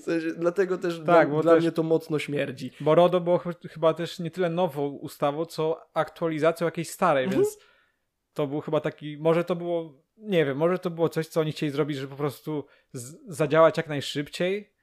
W 0.00 0.02
sensie, 0.04 0.28
dlatego 0.36 0.78
też 0.78 1.02
tak, 1.06 1.30
dla, 1.30 1.42
dla 1.42 1.54
też, 1.54 1.62
mnie 1.62 1.72
to 1.72 1.82
mocno 1.82 2.18
śmierdzi. 2.18 2.70
Bo 2.80 2.94
RODO 2.94 3.20
było 3.20 3.38
ch 3.38 3.44
chyba 3.70 3.94
też 3.94 4.18
nie 4.18 4.30
tyle 4.30 4.50
nową 4.50 4.88
ustawą, 4.88 5.46
co 5.46 5.80
aktualizacją 5.94 6.64
jakiejś 6.64 6.90
starej, 6.90 7.24
mhm. 7.24 7.42
więc 7.42 7.58
to 8.34 8.46
był 8.46 8.60
chyba 8.60 8.80
taki, 8.80 9.18
może 9.20 9.44
to 9.44 9.56
było 9.56 10.03
nie 10.16 10.44
wiem, 10.44 10.56
może 10.56 10.78
to 10.78 10.90
było 10.90 11.08
coś, 11.08 11.26
co 11.26 11.40
oni 11.40 11.52
chcieli 11.52 11.72
zrobić, 11.72 11.96
żeby 11.96 12.10
po 12.10 12.16
prostu 12.16 12.66
zadziałać 13.28 13.76
jak 13.76 13.88
najszybciej. 13.88 14.74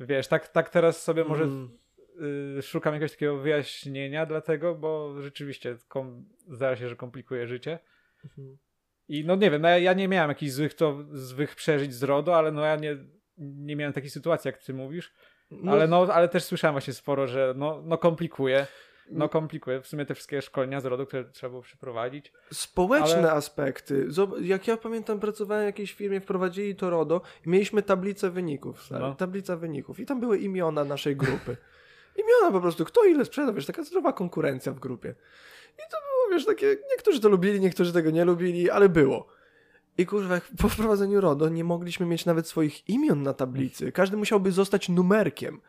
Wiesz, 0.00 0.28
tak, 0.28 0.48
tak 0.48 0.70
teraz 0.70 1.02
sobie 1.02 1.24
może 1.24 1.44
mm. 1.44 1.78
y, 2.58 2.62
szukam 2.62 2.94
jakiegoś 2.94 3.12
takiego 3.12 3.36
wyjaśnienia 3.36 4.26
dlatego, 4.26 4.74
bo 4.74 5.22
rzeczywiście 5.22 5.76
kom, 5.88 6.28
zdaje 6.48 6.76
się, 6.76 6.88
że 6.88 6.96
komplikuje 6.96 7.46
życie. 7.46 7.78
Mhm. 8.24 8.58
I 9.08 9.24
no 9.24 9.36
nie 9.36 9.50
wiem, 9.50 9.62
no 9.62 9.68
ja, 9.68 9.78
ja, 9.78 9.92
nie 9.92 10.08
miałem 10.08 10.28
jakichś 10.28 10.52
złych, 10.52 10.74
to, 10.74 11.04
złych 11.12 11.54
przeżyć 11.54 11.94
z 11.94 12.02
RODO, 12.02 12.36
ale 12.36 12.52
no 12.52 12.64
ja 12.64 12.76
nie, 12.76 12.96
nie 13.38 13.76
miałem 13.76 13.92
takiej 13.92 14.10
sytuacji, 14.10 14.48
jak 14.48 14.58
ty 14.58 14.74
mówisz. 14.74 15.12
No. 15.50 15.72
Ale, 15.72 15.88
no, 15.88 16.06
ale 16.12 16.28
też 16.28 16.44
słyszałem 16.44 16.74
właśnie 16.74 16.92
sporo, 16.92 17.26
że 17.26 17.54
no, 17.56 17.82
no 17.84 17.98
komplikuje. 17.98 18.66
No 19.10 19.28
komplikuje 19.28 19.80
w 19.80 19.86
sumie 19.86 20.06
te 20.06 20.14
wszystkie 20.14 20.42
szkolenia 20.42 20.80
z 20.80 20.84
RODO, 20.84 21.06
które 21.06 21.24
trzeba 21.24 21.50
było 21.50 21.62
przeprowadzić. 21.62 22.32
Społeczne 22.52 23.18
ale... 23.18 23.32
aspekty. 23.32 24.08
Jak 24.40 24.68
ja 24.68 24.76
pamiętam, 24.76 25.20
pracowałem 25.20 25.64
w 25.64 25.66
jakiejś 25.66 25.92
firmie, 25.92 26.20
wprowadzili 26.20 26.76
to 26.76 26.90
RODO 26.90 27.20
i 27.46 27.48
mieliśmy 27.48 27.82
tablicę 27.82 28.30
wyników. 28.30 28.90
No. 28.90 29.14
Tablica 29.14 29.56
wyników. 29.56 30.00
I 30.00 30.06
tam 30.06 30.20
były 30.20 30.38
imiona 30.38 30.84
naszej 30.84 31.16
grupy. 31.16 31.56
imiona 32.16 32.52
po 32.52 32.60
prostu, 32.60 32.84
kto 32.84 33.04
ile 33.04 33.24
sprzedał, 33.24 33.54
wiesz, 33.54 33.66
taka 33.66 33.84
zdrowa 33.84 34.12
konkurencja 34.12 34.72
w 34.72 34.80
grupie. 34.80 35.14
I 35.74 35.82
to 35.90 35.96
było, 35.96 36.36
wiesz, 36.36 36.46
takie, 36.46 36.76
niektórzy 36.90 37.20
to 37.20 37.28
lubili, 37.28 37.60
niektórzy 37.60 37.92
tego 37.92 38.10
nie 38.10 38.24
lubili, 38.24 38.70
ale 38.70 38.88
było. 38.88 39.26
I 39.98 40.06
kurwa, 40.06 40.40
po 40.62 40.68
wprowadzeniu 40.68 41.20
RODO 41.20 41.48
nie 41.48 41.64
mogliśmy 41.64 42.06
mieć 42.06 42.26
nawet 42.26 42.48
swoich 42.48 42.88
imion 42.88 43.22
na 43.22 43.34
tablicy. 43.34 43.92
Każdy 43.92 44.16
musiałby 44.16 44.52
zostać 44.52 44.88
numerkiem 44.88 45.60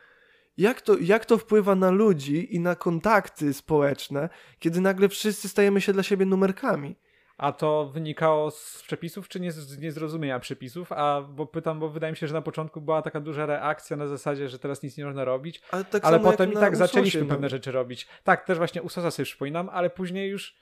jak 0.60 0.82
to, 0.82 0.98
jak 0.98 1.26
to 1.26 1.38
wpływa 1.38 1.76
na 1.76 1.92
ludzi 1.92 2.56
i 2.56 2.60
na 2.60 2.76
kontakty 2.76 3.54
społeczne, 3.54 4.30
kiedy 4.60 4.82
nagle 4.82 5.10
wszyscy 5.10 5.50
stajemy 5.50 5.82
się 5.82 5.94
dla 5.94 6.04
siebie 6.04 6.26
numerkami. 6.26 6.96
A 7.38 7.52
to 7.52 7.90
wynikało 7.94 8.52
z 8.52 8.84
przepisów, 8.84 9.28
czy 9.28 9.40
nie 9.40 9.52
z 9.52 9.80
niezrozumienia 9.80 10.40
przepisów? 10.40 10.92
A 10.92 11.22
bo 11.22 11.46
pytam, 11.46 11.80
bo 11.80 11.90
wydaje 11.90 12.12
mi 12.14 12.18
się, 12.18 12.28
że 12.28 12.34
na 12.34 12.42
początku 12.42 12.82
była 12.82 13.02
taka 13.02 13.20
duża 13.20 13.46
reakcja 13.46 13.98
na 13.98 14.08
zasadzie, 14.08 14.50
że 14.50 14.60
teraz 14.60 14.84
nic 14.84 14.98
nie 14.98 15.06
można 15.06 15.26
robić, 15.26 15.62
ale, 15.72 15.86
tak 15.86 16.06
ale 16.06 16.20
potem 16.20 16.52
i 16.52 16.54
tak 16.54 16.76
zaczęliśmy 16.76 17.22
no. 17.22 17.28
pewne 17.28 17.50
rzeczy 17.50 17.72
robić. 17.72 18.08
Tak, 18.24 18.46
też 18.46 18.58
właśnie 18.58 18.82
USOSa 18.82 19.12
sobie 19.12 19.26
przypominam, 19.26 19.70
ale 19.70 19.90
później 19.90 20.30
już 20.30 20.56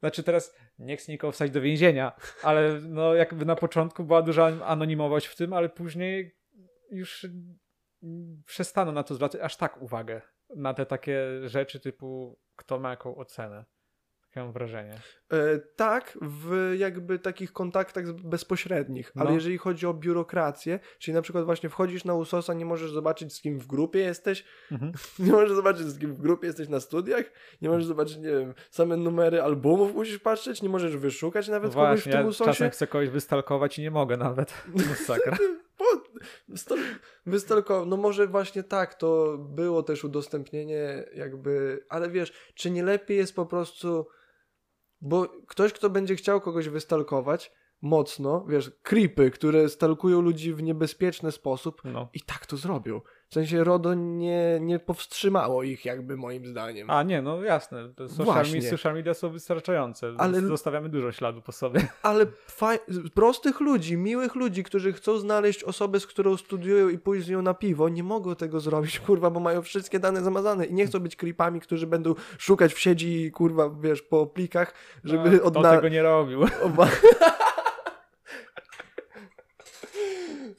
znaczy 0.00 0.22
teraz 0.22 0.56
nie 0.78 0.96
chcę 0.96 1.12
nikogo 1.12 1.32
wstać 1.32 1.50
do 1.50 1.60
więzienia, 1.60 2.12
ale 2.42 2.80
no 2.80 3.14
jakby 3.14 3.44
na 3.44 3.56
początku 3.56 4.04
była 4.04 4.22
duża 4.22 4.46
anonimowość 4.64 5.26
w 5.26 5.36
tym, 5.36 5.52
ale 5.52 5.68
później 5.68 6.36
już 6.90 7.26
przestaną 8.46 8.92
na 8.92 9.02
to 9.02 9.14
zwracać 9.14 9.40
aż 9.40 9.56
tak 9.56 9.82
uwagę. 9.82 10.20
Na 10.56 10.74
te 10.74 10.86
takie 10.86 11.48
rzeczy 11.48 11.80
typu 11.80 12.38
kto 12.56 12.78
ma 12.78 12.90
jaką 12.90 13.16
ocenę. 13.16 13.64
Takie 14.32 14.40
mam 14.40 14.52
wrażenie. 14.52 14.94
E, 15.32 15.58
tak, 15.76 16.18
w 16.22 16.74
jakby 16.78 17.18
takich 17.18 17.52
kontaktach 17.52 18.12
bezpośrednich, 18.12 19.12
ale 19.16 19.28
no. 19.28 19.34
jeżeli 19.34 19.58
chodzi 19.58 19.86
o 19.86 19.94
biurokrację, 19.94 20.80
czyli 20.98 21.14
na 21.14 21.22
przykład 21.22 21.44
właśnie 21.44 21.68
wchodzisz 21.68 22.04
na 22.04 22.14
USOSa, 22.14 22.54
nie 22.54 22.64
możesz 22.64 22.90
zobaczyć 22.90 23.34
z 23.34 23.40
kim 23.40 23.58
w 23.58 23.66
grupie 23.66 23.98
jesteś, 23.98 24.44
mhm. 24.72 24.92
nie 25.18 25.32
możesz 25.32 25.52
zobaczyć 25.52 25.86
z 25.86 25.98
kim 25.98 26.14
w 26.14 26.20
grupie 26.20 26.46
jesteś 26.46 26.68
na 26.68 26.80
studiach, 26.80 27.24
nie 27.62 27.68
możesz 27.68 27.86
zobaczyć, 27.86 28.16
nie 28.16 28.30
wiem, 28.30 28.54
same 28.70 28.96
numery 28.96 29.42
albumów 29.42 29.94
musisz 29.94 30.18
patrzeć, 30.18 30.62
nie 30.62 30.68
możesz 30.68 30.96
wyszukać 30.96 31.48
nawet 31.48 31.74
no 31.74 31.82
kogoś 31.82 32.00
w 32.00 32.04
tym 32.04 32.12
ja 32.12 32.22
USOSie. 32.22 32.50
czasem 32.50 32.70
chcę 32.70 32.86
kogoś 32.86 33.08
wystalkować 33.08 33.78
i 33.78 33.82
nie 33.82 33.90
mogę 33.90 34.16
nawet. 34.16 34.54
Masakra. 34.90 35.36
Wystalkował, 37.26 37.86
no 37.86 37.96
może 37.96 38.26
właśnie 38.26 38.62
tak, 38.62 38.94
to 38.94 39.38
było 39.38 39.82
też 39.82 40.04
udostępnienie 40.04 41.04
jakby, 41.14 41.84
ale 41.88 42.10
wiesz, 42.10 42.32
czy 42.54 42.70
nie 42.70 42.82
lepiej 42.82 43.16
jest 43.16 43.36
po 43.36 43.46
prostu, 43.46 44.06
bo 45.00 45.28
ktoś, 45.48 45.72
kto 45.72 45.90
będzie 45.90 46.16
chciał 46.16 46.40
kogoś 46.40 46.68
wystalkować 46.68 47.52
mocno, 47.82 48.46
wiesz, 48.48 48.70
creepy, 48.82 49.30
które 49.30 49.68
stalkują 49.68 50.20
ludzi 50.20 50.54
w 50.54 50.62
niebezpieczny 50.62 51.32
sposób 51.32 51.82
no. 51.84 52.08
i 52.14 52.20
tak 52.20 52.46
to 52.46 52.56
zrobią. 52.56 53.00
W 53.32 53.34
sensie 53.34 53.64
RODO 53.64 53.94
nie, 53.94 54.58
nie 54.60 54.78
powstrzymało 54.78 55.62
ich 55.62 55.84
jakby 55.84 56.16
moim 56.16 56.46
zdaniem. 56.46 56.90
A 56.90 57.02
nie, 57.02 57.22
no 57.22 57.42
jasne. 57.42 57.88
Social, 58.08 58.46
media, 58.52 58.70
social 58.70 58.94
media 58.94 59.14
są 59.14 59.30
wystarczające. 59.30 60.14
Ale 60.18 60.40
zostawiamy 60.40 60.88
dużo 60.88 61.12
śladu 61.12 61.42
po 61.42 61.52
sobie. 61.52 61.88
Ale 62.02 62.26
prostych 63.14 63.60
ludzi, 63.60 63.96
miłych 63.96 64.34
ludzi, 64.34 64.64
którzy 64.64 64.92
chcą 64.92 65.18
znaleźć 65.18 65.64
osobę, 65.64 66.00
z 66.00 66.06
którą 66.06 66.36
studiują 66.36 66.88
i 66.88 66.98
pójść 66.98 67.26
z 67.26 67.30
nią 67.30 67.42
na 67.42 67.54
piwo, 67.54 67.88
nie 67.88 68.02
mogą 68.02 68.34
tego 68.34 68.60
zrobić, 68.60 69.00
kurwa, 69.06 69.30
bo 69.30 69.40
mają 69.40 69.62
wszystkie 69.62 69.98
dane 69.98 70.22
zamazane 70.22 70.66
i 70.66 70.74
nie 70.74 70.86
chcą 70.86 70.98
być 70.98 71.16
creepami, 71.16 71.60
którzy 71.60 71.86
będą 71.86 72.14
szukać 72.38 72.74
w 72.74 72.78
sieci, 72.78 73.30
kurwa, 73.30 73.70
wiesz, 73.80 74.02
po 74.02 74.26
plikach, 74.26 74.74
żeby 75.04 75.30
no, 75.30 75.42
odnaleźć. 75.42 75.76
tego 75.76 75.88
nie 75.88 76.02
robił. 76.02 76.40
Oba... 76.62 76.88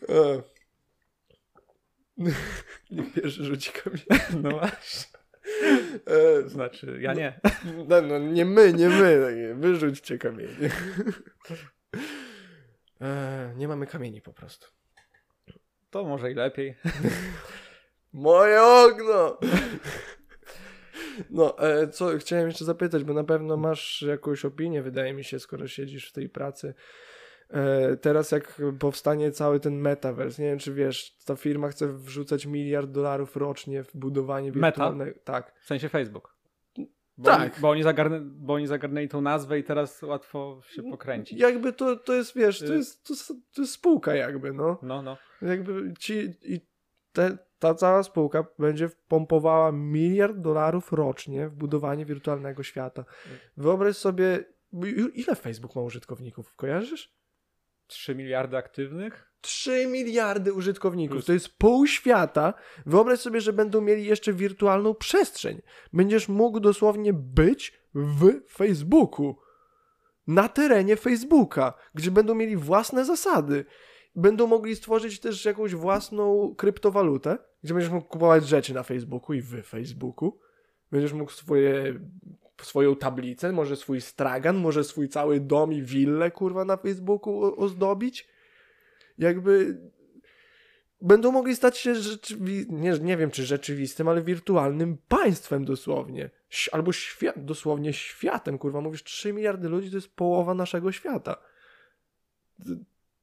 E. 2.19 2.31
Niech 2.91 3.13
pierwszy 3.13 3.43
rzuci 3.43 3.71
kamień. 3.71 4.03
No 4.43 4.49
właśnie. 4.49 5.19
E, 6.05 6.49
znaczy, 6.49 6.97
ja 7.01 7.13
nie. 7.13 7.39
No, 7.87 8.01
no, 8.01 8.19
nie 8.19 8.45
my, 8.45 8.73
nie 8.73 8.89
my. 8.89 9.55
Wyrzućcie 9.55 10.17
kamienie. 10.17 10.69
E, 13.01 13.53
nie 13.55 13.67
mamy 13.67 13.87
kamieni 13.87 14.21
po 14.21 14.33
prostu. 14.33 14.67
To 15.89 16.03
może 16.03 16.31
i 16.31 16.33
lepiej. 16.33 16.75
Moje 18.13 18.63
okno! 18.63 19.37
No, 21.29 21.59
e, 21.59 21.87
co 21.87 22.17
chciałem 22.17 22.47
jeszcze 22.47 22.65
zapytać, 22.65 23.03
bo 23.03 23.13
na 23.13 23.23
pewno 23.23 23.57
masz 23.57 24.01
jakąś 24.01 24.45
opinię, 24.45 24.81
wydaje 24.81 25.13
mi 25.13 25.23
się, 25.23 25.39
skoro 25.39 25.67
siedzisz 25.67 26.09
w 26.09 26.11
tej 26.11 26.29
pracy. 26.29 26.73
E, 27.49 27.97
teraz 27.97 28.31
jak 28.31 28.61
powstanie 28.79 29.31
cały 29.31 29.59
ten 29.59 29.75
metaverse, 29.75 30.43
nie 30.43 30.49
wiem 30.49 30.59
czy 30.59 30.73
wiesz, 30.73 31.17
ta 31.25 31.35
firma 31.35 31.69
chce 31.69 31.87
wrzucać 31.87 32.45
miliard 32.45 32.91
dolarów 32.91 33.35
rocznie 33.37 33.83
w 33.83 33.97
budowanie 33.97 34.51
wirtualnego... 34.51 35.11
Meta? 35.11 35.21
Tak. 35.23 35.53
W 35.61 35.65
sensie 35.65 35.89
Facebook. 35.89 36.33
Bo 37.17 37.29
tak. 37.29 37.41
Oni, 37.41 37.61
bo, 37.61 37.69
oni 37.69 37.83
zagarnę, 37.83 38.19
bo 38.21 38.53
oni 38.53 38.67
zagarnęli 38.67 39.07
tą 39.07 39.21
nazwę 39.21 39.59
i 39.59 39.63
teraz 39.63 40.01
łatwo 40.01 40.61
się 40.69 40.83
pokręcić. 40.83 41.39
Jakby 41.39 41.73
to, 41.73 41.95
to 41.95 42.13
jest, 42.13 42.35
wiesz, 42.35 42.59
to 42.59 42.73
y- 42.73 42.77
jest, 42.77 43.07
to, 43.07 43.33
to 43.53 43.61
jest 43.61 43.73
spółka 43.73 44.15
jakby, 44.15 44.53
no. 44.53 44.77
No, 44.81 45.01
no. 45.01 45.17
Jakby 45.41 45.93
ci, 45.99 46.29
i 46.41 46.59
te, 47.11 47.37
ta 47.59 47.75
cała 47.75 48.03
spółka 48.03 48.45
będzie 48.59 48.89
pompowała 49.07 49.71
miliard 49.71 50.37
dolarów 50.37 50.93
rocznie 50.93 51.49
w 51.49 51.55
budowanie 51.55 52.05
wirtualnego 52.05 52.63
świata. 52.63 53.01
Y. 53.01 53.29
Wyobraź 53.57 53.97
sobie, 53.97 54.45
ile 55.13 55.35
Facebook 55.35 55.75
ma 55.75 55.81
użytkowników, 55.81 56.55
kojarzysz? 56.55 57.13
3 57.87 58.15
miliardy 58.15 58.57
aktywnych? 58.57 59.33
3 59.41 59.87
miliardy 59.87 60.53
użytkowników. 60.53 61.15
Plus. 61.15 61.25
To 61.25 61.33
jest 61.33 61.57
pół 61.57 61.87
świata. 61.87 62.53
Wyobraź 62.85 63.19
sobie, 63.19 63.41
że 63.41 63.53
będą 63.53 63.81
mieli 63.81 64.05
jeszcze 64.05 64.33
wirtualną 64.33 64.95
przestrzeń. 64.95 65.61
Będziesz 65.93 66.29
mógł 66.29 66.59
dosłownie 66.59 67.13
być 67.13 67.73
w 67.95 68.49
Facebooku. 68.49 69.35
Na 70.27 70.49
terenie 70.49 70.95
Facebooka, 70.95 71.73
gdzie 71.95 72.11
będą 72.11 72.35
mieli 72.35 72.57
własne 72.57 73.05
zasady. 73.05 73.65
Będą 74.15 74.47
mogli 74.47 74.75
stworzyć 74.75 75.19
też 75.19 75.45
jakąś 75.45 75.75
własną 75.75 76.55
kryptowalutę, 76.55 77.37
gdzie 77.63 77.73
będziesz 77.73 77.91
mógł 77.91 78.07
kupować 78.07 78.47
rzeczy 78.47 78.73
na 78.73 78.83
Facebooku 78.83 79.33
i 79.33 79.41
w 79.41 79.63
Facebooku. 79.63 80.39
Będziesz 80.91 81.13
mógł 81.13 81.31
swoje 81.31 81.99
swoją 82.65 82.95
tablicę, 82.95 83.51
może 83.51 83.75
swój 83.75 84.01
stragan, 84.01 84.57
może 84.57 84.83
swój 84.83 85.09
cały 85.09 85.39
dom 85.39 85.73
i 85.73 85.81
willę, 85.81 86.31
kurwa, 86.31 86.65
na 86.65 86.77
Facebooku 86.77 87.61
ozdobić. 87.63 88.27
Jakby 89.17 89.77
będą 91.01 91.31
mogli 91.31 91.55
stać 91.55 91.77
się 91.77 91.93
rzeczywi- 91.93 92.65
nie, 92.69 92.91
nie 92.91 93.17
wiem 93.17 93.31
czy 93.31 93.45
rzeczywistym, 93.45 94.07
ale 94.07 94.21
wirtualnym 94.21 94.97
państwem 95.07 95.65
dosłownie. 95.65 96.29
Albo 96.71 96.91
świat, 96.91 97.45
dosłownie 97.45 97.93
światem, 97.93 98.57
kurwa. 98.57 98.81
Mówisz 98.81 99.03
3 99.03 99.33
miliardy 99.33 99.69
ludzi 99.69 99.89
to 99.89 99.97
jest 99.97 100.15
połowa 100.15 100.53
naszego 100.53 100.91
świata. 100.91 101.37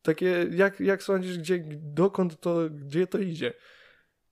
Takie, 0.02 0.46
jak, 0.50 0.80
jak 0.80 1.02
sądzisz, 1.02 1.38
gdzie, 1.38 1.64
dokąd 1.76 2.40
to, 2.40 2.58
gdzie 2.70 3.06
to 3.06 3.18
idzie? 3.18 3.52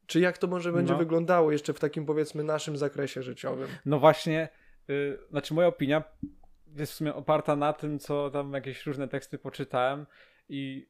Czy 0.07 0.21
jak 0.21 0.39
to 0.39 0.47
może 0.47 0.73
będzie 0.73 0.93
no. 0.93 0.99
wyglądało 0.99 1.53
jeszcze 1.53 1.75
w 1.75 1.81
takim 1.81 2.07
powiedzmy 2.07 2.45
naszym 2.45 2.77
zakresie 2.77 3.23
życiowym? 3.23 3.69
No 3.85 3.99
właśnie, 3.99 4.49
yy, 4.89 5.19
znaczy 5.31 5.55
moja 5.55 5.69
opinia 5.69 6.05
jest 6.77 6.93
w 6.93 6.95
sumie 6.95 7.15
oparta 7.15 7.57
na 7.57 7.73
tym, 7.73 7.99
co 7.99 8.31
tam 8.31 8.53
jakieś 8.53 8.87
różne 8.87 9.09
teksty 9.09 9.39
poczytałem 9.39 10.07
i 10.49 10.89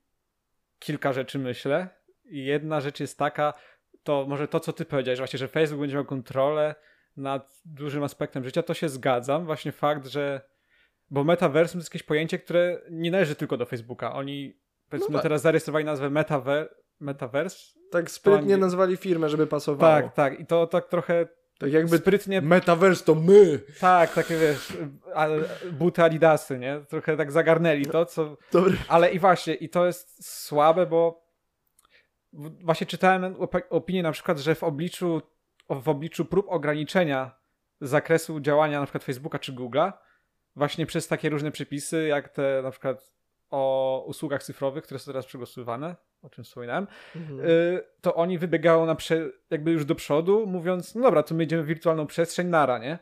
kilka 0.79 1.13
rzeczy 1.13 1.39
myślę. 1.39 1.89
I 2.25 2.45
jedna 2.45 2.81
rzecz 2.81 3.01
jest 3.01 3.19
taka, 3.19 3.55
to 4.03 4.27
może 4.29 4.49
to, 4.49 4.61
co 4.61 4.73
ty 4.73 4.85
powiedziałeś, 4.85 5.19
właśnie, 5.19 5.39
że 5.39 5.49
Facebook 5.49 5.81
będzie 5.81 5.97
miał 5.97 6.05
kontrolę 6.05 6.75
nad 7.17 7.61
dużym 7.65 8.03
aspektem 8.03 8.45
życia, 8.45 8.63
to 8.63 8.75
się 8.75 8.89
zgadzam. 8.89 9.45
Właśnie 9.47 9.73
fakt, 9.73 10.07
że. 10.07 10.41
Bo 11.11 11.25
metaversum 11.25 11.73
to 11.73 11.79
jest 11.79 11.95
jakieś 11.95 12.03
pojęcie, 12.03 12.39
które 12.39 12.81
nie 12.91 13.11
należy 13.11 13.35
tylko 13.35 13.57
do 13.57 13.67
Facebooka. 13.67 14.13
Oni, 14.13 14.61
powiedzmy, 14.91 15.13
no 15.13 15.19
tak. 15.19 15.23
teraz 15.23 15.43
zarejestrowali 15.43 15.85
nazwę 15.85 16.11
metaver 16.11 16.75
metaverse. 17.01 17.79
Tak 17.91 18.11
sprytnie 18.11 18.57
nazwali 18.57 18.97
firmę, 18.97 19.29
żeby 19.29 19.47
pasowało. 19.47 20.03
Tak, 20.03 20.15
tak. 20.15 20.41
I 20.41 20.47
to 20.47 20.67
tak 20.67 20.89
trochę 20.89 21.29
tak 21.59 21.73
jakby 21.73 21.99
sprytnie. 21.99 22.41
Metaverse 22.41 23.05
to 23.05 23.15
my! 23.15 23.61
Tak, 23.81 24.15
takie 24.15 24.39
wiesz, 24.39 24.73
buty 25.73 26.03
Adidasy, 26.03 26.59
nie? 26.59 26.81
Trochę 26.89 27.17
tak 27.17 27.33
zagarnęli 27.33 27.87
to, 27.87 28.07
co. 28.07 28.37
Dobry. 28.53 28.77
Ale 28.89 29.11
i 29.11 29.19
właśnie, 29.19 29.55
i 29.55 29.69
to 29.69 29.87
jest 29.87 30.27
słabe, 30.45 30.87
bo 30.87 31.29
właśnie 32.33 32.87
czytałem 32.87 33.37
opinię 33.71 34.03
na 34.03 34.13
przykład, 34.13 34.39
że 34.39 34.55
w 34.55 34.63
obliczu, 34.63 35.23
w 35.71 35.89
obliczu 35.89 36.25
prób 36.25 36.47
ograniczenia 36.49 37.39
zakresu 37.81 38.41
działania 38.41 38.81
na 38.81 38.87
przykład 38.87 39.05
Facebooka 39.05 39.39
czy 39.39 39.53
Google'a, 39.53 39.93
właśnie 40.57 40.87
przez 40.87 41.09
takie 41.09 41.29
różne 41.29 41.51
przepisy, 41.51 42.07
jak 42.07 42.29
te 42.29 42.61
na 42.63 42.71
przykład 42.71 43.13
o 43.51 44.05
usługach 44.07 44.43
cyfrowych, 44.43 44.85
które 44.85 45.01
są 45.01 45.07
teraz 45.07 45.27
przegłosowywane, 45.27 45.97
o 46.23 46.31
czym 46.31 46.45
wspominałem, 46.45 46.87
mhm. 47.17 47.41
Y, 47.41 47.81
to 48.01 48.15
oni 48.15 48.39
wybiegają 48.39 48.87
na 48.87 48.95
prze, 48.95 49.31
jakby 49.51 49.71
już 49.71 49.85
do 49.85 49.95
przodu, 49.95 50.47
mówiąc, 50.47 50.95
no 50.95 51.03
dobra, 51.03 51.23
to 51.23 51.35
my 51.35 51.45
idziemy 51.45 51.63
w 51.63 51.67
wirtualną 51.67 52.07
przestrzeń, 52.07 52.47
nara, 52.47 52.79
nie? 52.79 52.99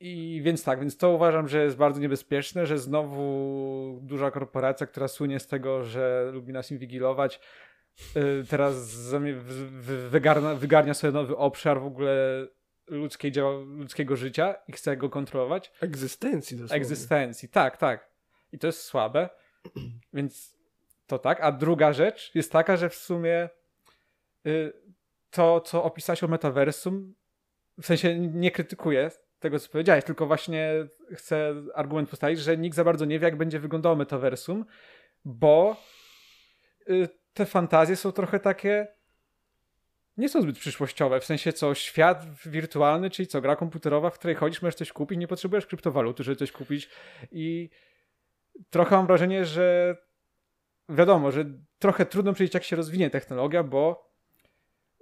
I 0.00 0.40
więc 0.44 0.64
tak, 0.64 0.80
więc 0.80 0.96
to 0.96 1.10
uważam, 1.10 1.48
że 1.48 1.64
jest 1.64 1.76
bardzo 1.76 2.00
niebezpieczne, 2.00 2.66
że 2.66 2.78
znowu 2.78 4.00
duża 4.02 4.30
korporacja, 4.30 4.86
która 4.86 5.08
słynie 5.08 5.40
z 5.40 5.46
tego, 5.46 5.84
że 5.84 6.30
lubi 6.32 6.52
nas 6.52 6.70
inwigilować, 6.70 7.40
y, 8.16 8.44
teraz 8.48 9.10
wygarnia, 10.10 10.54
wygarnia 10.54 10.94
sobie 10.94 11.12
nowy 11.12 11.36
obszar 11.36 11.80
w 11.80 11.86
ogóle 11.86 12.46
ludzkiej, 12.86 13.32
ludzkiego 13.66 14.16
życia 14.16 14.54
i 14.68 14.72
chce 14.72 14.96
go 14.96 15.10
kontrolować. 15.10 15.72
Egzystencji 15.80 16.56
dosłownie. 16.56 16.76
Egzystencji, 16.76 17.48
tak, 17.48 17.76
tak. 17.76 18.10
I 18.52 18.58
to 18.58 18.66
jest 18.66 18.82
słabe. 18.82 19.28
Więc 20.14 20.53
to 21.06 21.18
tak. 21.18 21.40
A 21.40 21.52
druga 21.52 21.92
rzecz 21.92 22.34
jest 22.34 22.52
taka, 22.52 22.76
że 22.76 22.88
w 22.88 22.94
sumie 22.94 23.48
y, 24.46 24.72
to, 25.30 25.60
co 25.60 25.84
opisałeś 25.84 26.24
o 26.24 26.28
metaversum, 26.28 27.14
w 27.82 27.86
sensie 27.86 28.18
nie 28.18 28.50
krytykuję 28.50 29.10
tego, 29.38 29.58
co 29.58 29.68
powiedziałeś, 29.68 30.04
tylko 30.04 30.26
właśnie 30.26 30.72
chcę 31.12 31.54
argument 31.74 32.10
postawić, 32.10 32.40
że 32.40 32.56
nikt 32.56 32.76
za 32.76 32.84
bardzo 32.84 33.04
nie 33.04 33.18
wie, 33.18 33.24
jak 33.24 33.36
będzie 33.36 33.60
wyglądało 33.60 33.96
metaversum, 33.96 34.64
bo 35.24 35.76
y, 36.88 37.08
te 37.34 37.46
fantazje 37.46 37.96
są 37.96 38.12
trochę 38.12 38.40
takie 38.40 38.86
nie 40.16 40.28
są 40.28 40.42
zbyt 40.42 40.58
przyszłościowe, 40.58 41.20
w 41.20 41.24
sensie 41.24 41.52
co, 41.52 41.74
świat 41.74 42.26
wirtualny, 42.46 43.10
czyli 43.10 43.26
co, 43.26 43.40
gra 43.40 43.56
komputerowa, 43.56 44.10
w 44.10 44.18
której 44.18 44.36
chodzisz, 44.36 44.62
możesz 44.62 44.74
coś 44.74 44.92
kupić, 44.92 45.18
nie 45.18 45.28
potrzebujesz 45.28 45.66
kryptowaluty, 45.66 46.22
żeby 46.22 46.36
coś 46.36 46.52
kupić 46.52 46.88
i 47.32 47.70
trochę 48.70 48.96
mam 48.96 49.06
wrażenie, 49.06 49.44
że 49.44 49.96
wiadomo, 50.88 51.30
że 51.30 51.44
trochę 51.78 52.06
trudno 52.06 52.32
przejść, 52.32 52.54
jak 52.54 52.64
się 52.64 52.76
rozwinie 52.76 53.10
technologia, 53.10 53.62
bo 53.62 54.10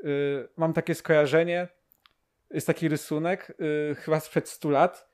yy, 0.04 0.48
mam 0.56 0.72
takie 0.72 0.94
skojarzenie, 0.94 1.68
jest 2.50 2.66
taki 2.66 2.88
rysunek, 2.88 3.52
yy, 3.88 3.94
chyba 3.94 4.20
sprzed 4.20 4.48
100 4.48 4.70
lat, 4.70 5.08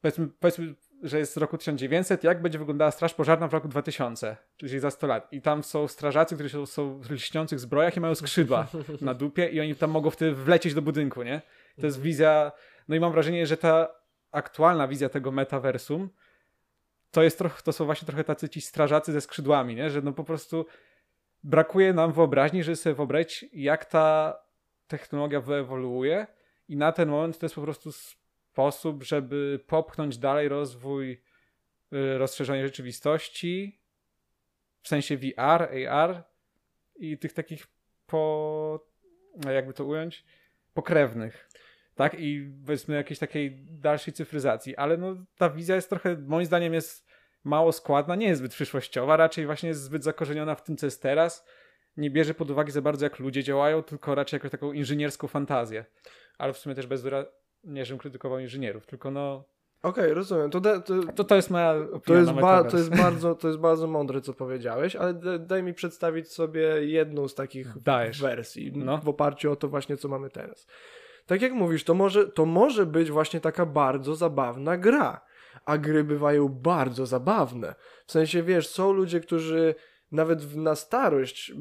powiedzmy, 0.00 0.28
powiedzmy, 0.40 0.74
że 1.02 1.18
jest 1.18 1.32
z 1.32 1.36
roku 1.36 1.58
1900, 1.58 2.24
jak 2.24 2.42
będzie 2.42 2.58
wyglądała 2.58 2.90
straż 2.90 3.14
pożarna 3.14 3.48
w 3.48 3.52
roku 3.52 3.68
2000, 3.68 4.36
czyli 4.56 4.80
za 4.80 4.90
100 4.90 5.06
lat. 5.06 5.32
I 5.32 5.42
tam 5.42 5.62
są 5.62 5.88
strażacy, 5.88 6.34
którzy 6.34 6.50
są, 6.50 6.66
są 6.66 7.00
w 7.00 7.10
lśniących 7.10 7.60
zbrojach 7.60 7.96
i 7.96 8.00
mają 8.00 8.14
skrzydła 8.14 8.66
na 9.00 9.14
dupie 9.14 9.48
i 9.48 9.60
oni 9.60 9.74
tam 9.74 9.90
mogą 9.90 10.10
wtedy 10.10 10.34
wlecieć 10.34 10.74
do 10.74 10.82
budynku, 10.82 11.22
nie? 11.22 11.42
To 11.80 11.86
jest 11.86 12.00
wizja, 12.00 12.52
no 12.88 12.96
i 12.96 13.00
mam 13.00 13.12
wrażenie, 13.12 13.46
że 13.46 13.56
ta 13.56 13.88
aktualna 14.32 14.88
wizja 14.88 15.08
tego 15.08 15.32
metaversum 15.32 16.10
to 17.14 17.22
jest 17.22 17.38
trochę, 17.38 17.62
to 17.62 17.72
są 17.72 17.84
właśnie 17.84 18.06
trochę 18.06 18.24
tacy 18.24 18.48
ci 18.48 18.60
strażacy 18.60 19.12
ze 19.12 19.20
skrzydłami, 19.20 19.74
nie? 19.74 19.90
że 19.90 20.02
no 20.02 20.12
po 20.12 20.24
prostu 20.24 20.66
brakuje 21.42 21.92
nam 21.92 22.12
wyobraźni, 22.12 22.62
żeby 22.62 22.76
sobie 22.76 22.94
wyobrazić, 22.94 23.44
jak 23.52 23.84
ta 23.84 24.38
technologia 24.86 25.40
wyewoluuje 25.40 26.26
i 26.68 26.76
na 26.76 26.92
ten 26.92 27.08
moment 27.08 27.38
to 27.38 27.46
jest 27.46 27.54
po 27.54 27.62
prostu 27.62 27.92
sposób, 27.92 29.02
żeby 29.02 29.60
popchnąć 29.66 30.18
dalej 30.18 30.48
rozwój 30.48 31.22
y, 31.92 32.18
rozszerzenia 32.18 32.66
rzeczywistości 32.66 33.80
w 34.82 34.88
sensie 34.88 35.16
VR, 35.16 35.88
AR 35.88 36.24
i 36.96 37.18
tych 37.18 37.32
takich 37.32 37.66
po 38.06 38.86
jakby 39.50 39.72
to 39.72 39.84
ująć 39.84 40.24
pokrewnych 40.74 41.48
tak? 41.94 42.14
I 42.18 42.52
powiedzmy 42.66 42.94
jakiejś 42.94 43.18
takiej 43.18 43.66
dalszej 43.70 44.14
cyfryzacji, 44.14 44.76
ale 44.76 44.96
no 44.96 45.16
ta 45.38 45.50
wizja 45.50 45.74
jest 45.74 45.90
trochę, 45.90 46.16
moim 46.16 46.46
zdaniem 46.46 46.74
jest 46.74 47.06
mało 47.44 47.72
składna, 47.72 48.16
nie 48.16 48.26
jest 48.26 48.38
zbyt 48.38 48.52
przyszłościowa, 48.52 49.16
raczej 49.16 49.46
właśnie 49.46 49.68
jest 49.68 49.82
zbyt 49.82 50.04
zakorzeniona 50.04 50.54
w 50.54 50.62
tym, 50.62 50.76
co 50.76 50.86
jest 50.86 51.02
teraz, 51.02 51.44
nie 51.96 52.10
bierze 52.10 52.34
pod 52.34 52.50
uwagę 52.50 52.72
za 52.72 52.82
bardzo, 52.82 53.06
jak 53.06 53.18
ludzie 53.18 53.42
działają, 53.42 53.82
tylko 53.82 54.14
raczej 54.14 54.36
jakąś 54.36 54.50
taką 54.50 54.72
inżynierską 54.72 55.28
fantazję. 55.28 55.84
Ale 56.38 56.52
w 56.52 56.58
sumie 56.58 56.74
też 56.74 56.86
bez 56.86 57.04
nie, 57.64 57.84
żebym 57.84 57.98
krytykował 57.98 58.38
inżynierów, 58.38 58.86
tylko 58.86 59.10
no... 59.10 59.44
Okej, 59.82 60.04
okay, 60.04 60.14
rozumiem. 60.14 60.50
To, 60.50 60.60
da, 60.60 60.80
to, 60.80 60.94
to, 61.16 61.24
to, 61.24 61.36
jest 61.36 61.50
moja 61.50 61.74
opinia 61.74 62.00
to 62.00 62.14
jest, 62.14 62.32
ba, 62.32 62.64
to, 62.64 62.76
jest 62.76 62.96
bardzo, 63.02 63.34
to 63.34 63.48
jest 63.48 63.60
bardzo 63.60 63.86
mądre, 63.86 64.20
co 64.20 64.34
powiedziałeś, 64.34 64.96
ale 64.96 65.14
daj 65.38 65.62
mi 65.62 65.74
przedstawić 65.74 66.32
sobie 66.32 66.60
jedną 66.80 67.28
z 67.28 67.34
takich 67.34 67.78
Dajesz. 67.82 68.20
wersji 68.20 68.72
no. 68.74 68.98
w 68.98 69.08
oparciu 69.08 69.52
o 69.52 69.56
to 69.56 69.68
właśnie, 69.68 69.96
co 69.96 70.08
mamy 70.08 70.30
teraz 70.30 70.66
tak 71.26 71.42
jak 71.42 71.52
mówisz, 71.52 71.84
to 71.84 71.94
może, 71.94 72.26
to 72.28 72.46
może 72.46 72.86
być 72.86 73.10
właśnie 73.10 73.40
taka 73.40 73.66
bardzo 73.66 74.14
zabawna 74.14 74.76
gra. 74.76 75.20
A 75.64 75.78
gry 75.78 76.04
bywają 76.04 76.48
bardzo 76.48 77.06
zabawne. 77.06 77.74
W 78.06 78.12
sensie, 78.12 78.42
wiesz, 78.42 78.68
są 78.68 78.92
ludzie, 78.92 79.20
którzy 79.20 79.74
nawet 80.12 80.56
na 80.56 80.74
starość 80.74 81.52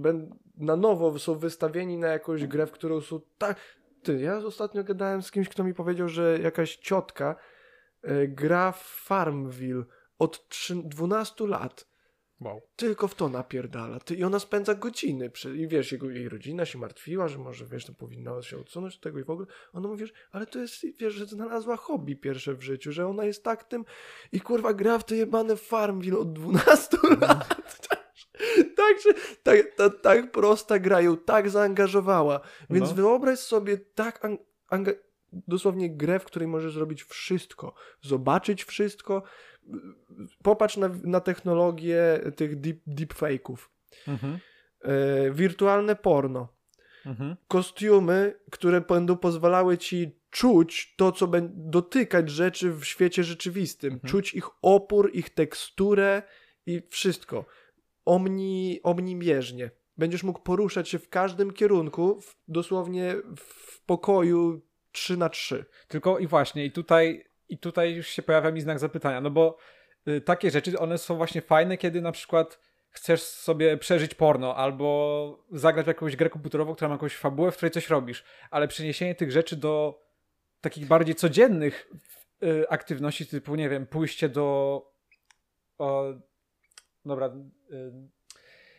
na 0.57 0.75
nowo 0.75 1.19
są 1.19 1.35
wystawieni 1.35 1.97
na 1.97 2.07
jakąś 2.07 2.47
grę, 2.47 2.67
w 2.67 2.71
którą 2.71 3.01
są 3.01 3.21
tak... 3.37 3.57
Ty, 4.03 4.19
ja 4.19 4.37
ostatnio 4.37 4.83
gadałem 4.83 5.21
z 5.21 5.31
kimś, 5.31 5.49
kto 5.49 5.63
mi 5.63 5.73
powiedział, 5.73 6.09
że 6.09 6.39
jakaś 6.41 6.75
ciotka 6.75 7.35
y, 8.05 8.27
gra 8.27 8.71
w 8.71 8.83
Farmville 8.83 9.83
od 10.19 10.47
3, 10.49 10.75
12 10.75 11.47
lat 11.47 11.92
Wow. 12.39 12.61
Tylko 12.75 13.07
w 13.07 13.15
to 13.15 13.29
napierdala. 13.29 13.99
Ty, 13.99 14.15
I 14.15 14.23
ona 14.23 14.39
spędza 14.39 14.75
godziny. 14.75 15.29
Przy, 15.29 15.57
I 15.57 15.67
wiesz, 15.67 15.91
jego, 15.91 16.09
jej 16.09 16.29
rodzina 16.29 16.65
się 16.65 16.77
martwiła, 16.77 17.27
że 17.27 17.37
może, 17.37 17.65
wiesz, 17.65 17.85
to 17.85 17.93
powinna 17.93 18.41
się 18.41 18.57
odsunąć 18.57 18.95
od 18.95 19.01
tego 19.01 19.19
i 19.19 19.23
w 19.23 19.29
ogóle. 19.29 19.47
Ona 19.73 19.87
mówi, 19.87 20.01
wiesz, 20.01 20.13
ale 20.31 20.45
to 20.45 20.59
jest, 20.59 20.85
wiesz, 20.99 21.13
że 21.13 21.25
znalazła 21.25 21.77
hobby 21.77 22.15
pierwsze 22.15 22.53
w 22.53 22.61
życiu, 22.61 22.91
że 22.91 23.07
ona 23.07 23.25
jest 23.25 23.43
tak 23.43 23.63
tym 23.63 23.85
i 24.31 24.41
kurwa 24.41 24.73
gra 24.73 24.99
w 24.99 25.05
te 25.05 25.15
jebane 25.15 25.55
Farmville 25.55 26.17
od 26.17 26.33
12 26.33 26.97
lat. 27.21 27.63
Także 28.75 29.13
tak, 29.43 29.57
tak, 29.75 30.01
tak 30.01 30.31
prosta 30.31 30.79
gra 30.79 31.01
ją 31.01 31.17
tak 31.17 31.49
zaangażowała. 31.49 32.39
Więc 32.69 32.89
no. 32.89 32.95
wyobraź 32.95 33.39
sobie 33.39 33.77
tak 33.77 34.27
dosłownie 35.31 35.97
grę, 35.97 36.19
w 36.19 36.25
której 36.25 36.47
możesz 36.47 36.73
zrobić 36.73 37.03
wszystko, 37.03 37.73
zobaczyć 38.01 38.63
wszystko, 38.63 39.23
popatrz 40.43 40.77
na, 40.77 40.89
na 41.03 41.19
technologię 41.19 42.19
tych 42.35 42.59
deep, 42.59 42.77
deepfake'ów. 42.87 43.57
Mhm. 44.07 44.39
E, 44.81 45.31
wirtualne 45.31 45.95
porno. 45.95 46.47
Mhm. 47.05 47.35
Kostiumy, 47.47 48.39
które 48.51 48.81
będą 48.81 49.17
pozwalały 49.17 49.77
ci 49.77 50.19
czuć 50.29 50.95
to, 50.97 51.11
co 51.11 51.27
będzie 51.27 51.53
dotykać 51.55 52.29
rzeczy 52.29 52.71
w 52.71 52.85
świecie 52.85 53.23
rzeczywistym. 53.23 53.93
Mhm. 53.93 54.11
Czuć 54.11 54.33
ich 54.33 54.49
opór, 54.61 55.09
ich 55.13 55.29
teksturę 55.29 56.23
i 56.65 56.81
wszystko. 56.89 57.45
Omni, 58.05 58.79
omnimierznie. 58.83 59.71
Będziesz 59.97 60.23
mógł 60.23 60.41
poruszać 60.41 60.89
się 60.89 60.99
w 60.99 61.09
każdym 61.09 61.53
kierunku, 61.53 62.21
w, 62.21 62.35
dosłownie 62.47 63.15
w 63.37 63.81
pokoju 63.85 64.61
3 64.91 65.17
na 65.17 65.29
3 65.29 65.65
Tylko 65.87 66.19
i 66.19 66.27
właśnie, 66.27 66.65
i 66.65 66.71
tutaj 66.71 67.25
i 67.53 67.57
tutaj 67.57 67.93
już 67.95 68.07
się 68.07 68.21
pojawia 68.21 68.51
mi 68.51 68.61
znak 68.61 68.79
zapytania, 68.79 69.21
no 69.21 69.31
bo 69.31 69.57
y, 70.07 70.21
takie 70.21 70.51
rzeczy, 70.51 70.79
one 70.79 70.97
są 70.97 71.15
właśnie 71.15 71.41
fajne, 71.41 71.77
kiedy 71.77 72.01
na 72.01 72.11
przykład 72.11 72.59
chcesz 72.89 73.21
sobie 73.21 73.77
przeżyć 73.77 74.15
porno 74.15 74.55
albo 74.55 75.45
zagrać 75.51 75.85
w 75.85 75.87
jakąś 75.87 76.15
grę 76.15 76.29
komputerową, 76.29 76.75
która 76.75 76.89
ma 76.89 76.95
jakąś 76.95 77.15
fabułę, 77.15 77.51
w 77.51 77.57
której 77.57 77.71
coś 77.71 77.89
robisz, 77.89 78.23
ale 78.51 78.67
przeniesienie 78.67 79.15
tych 79.15 79.31
rzeczy 79.31 79.55
do 79.55 80.03
takich 80.61 80.87
bardziej 80.87 81.15
codziennych 81.15 81.91
y, 82.43 82.69
aktywności, 82.69 83.25
typu, 83.25 83.55
nie 83.55 83.69
wiem, 83.69 83.87
pójście 83.87 84.29
do 84.29 84.81
o, 85.77 86.03
dobra 87.05 87.27
y, 87.71 87.91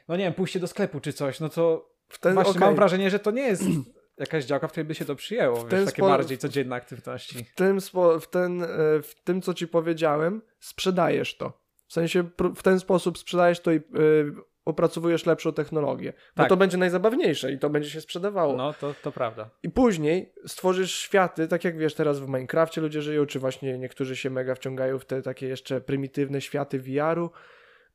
no 0.09 0.17
nie 0.17 0.25
wiem, 0.25 0.35
pójście 0.35 0.61
do 0.61 0.67
sklepu 0.67 1.01
czy 1.01 1.13
coś, 1.13 1.41
no 1.41 1.49
to 1.49 1.91
ten, 2.21 2.35
właśnie 2.35 2.51
okay. 2.51 2.61
mam 2.61 2.77
wrażenie, 2.77 3.11
że 3.11 3.19
to 3.19 3.31
nie 3.31 3.43
jest 3.43 3.63
jakaś 4.19 4.45
działka, 4.45 4.69
w 4.69 4.71
której 4.71 4.87
by 4.87 4.95
się 4.95 5.05
to 5.05 5.15
przyjęło, 5.15 5.57
w 5.57 5.71
wiesz, 5.71 5.85
takie 5.85 6.03
bardziej 6.03 6.39
codzienne 6.39 6.77
aktywności. 6.77 7.45
W 7.45 7.55
tym, 7.55 7.79
w, 8.21 8.27
ten, 8.27 8.63
e, 8.63 8.67
w 9.03 9.15
tym, 9.25 9.43
co 9.43 9.55
ci 9.55 9.69
powiedziałem, 9.69 10.43
sprzedajesz 10.59 11.37
to. 11.37 11.65
W 11.87 11.93
sensie 11.93 12.25
w 12.57 12.63
ten 12.63 12.81
sposób 12.81 13.19
sprzedajesz 13.19 13.61
to 13.61 13.73
i 13.73 13.75
yy, 13.75 14.35
opracowujesz 14.65 15.27
lepszą 15.27 15.53
technologię. 15.53 16.13
Bo 16.37 16.43
tak. 16.43 16.49
to 16.49 16.57
będzie 16.57 16.79
najzabawniejsze 16.79 17.53
i 17.53 17.59
to 17.59 17.71
będzie 17.71 17.91
się 17.91 18.01
sprzedawało. 18.01 18.57
No, 18.57 18.73
to, 18.73 18.95
to 19.03 19.13
prawda. 19.13 19.51
I 19.63 19.71
później 19.71 20.33
stworzysz 20.47 20.99
światy, 20.99 21.49
tak 21.49 21.65
jak 21.65 21.79
wiesz, 21.79 21.95
teraz 21.95 22.21
w 22.21 22.27
Minecrafcie 22.27 22.81
ludzie 22.81 23.03
żyją, 23.03 23.27
czy 23.27 23.39
właśnie 23.39 23.79
niektórzy 23.79 24.17
się 24.17 24.31
mega 24.31 24.55
wciągają 24.55 24.99
w 24.99 25.05
te 25.05 25.23
takie 25.23 25.49
jeszcze 25.49 25.81
prymitywne 25.81 26.41
światy 26.41 26.79
VR-u 26.79 27.31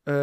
yy, 0.07 0.13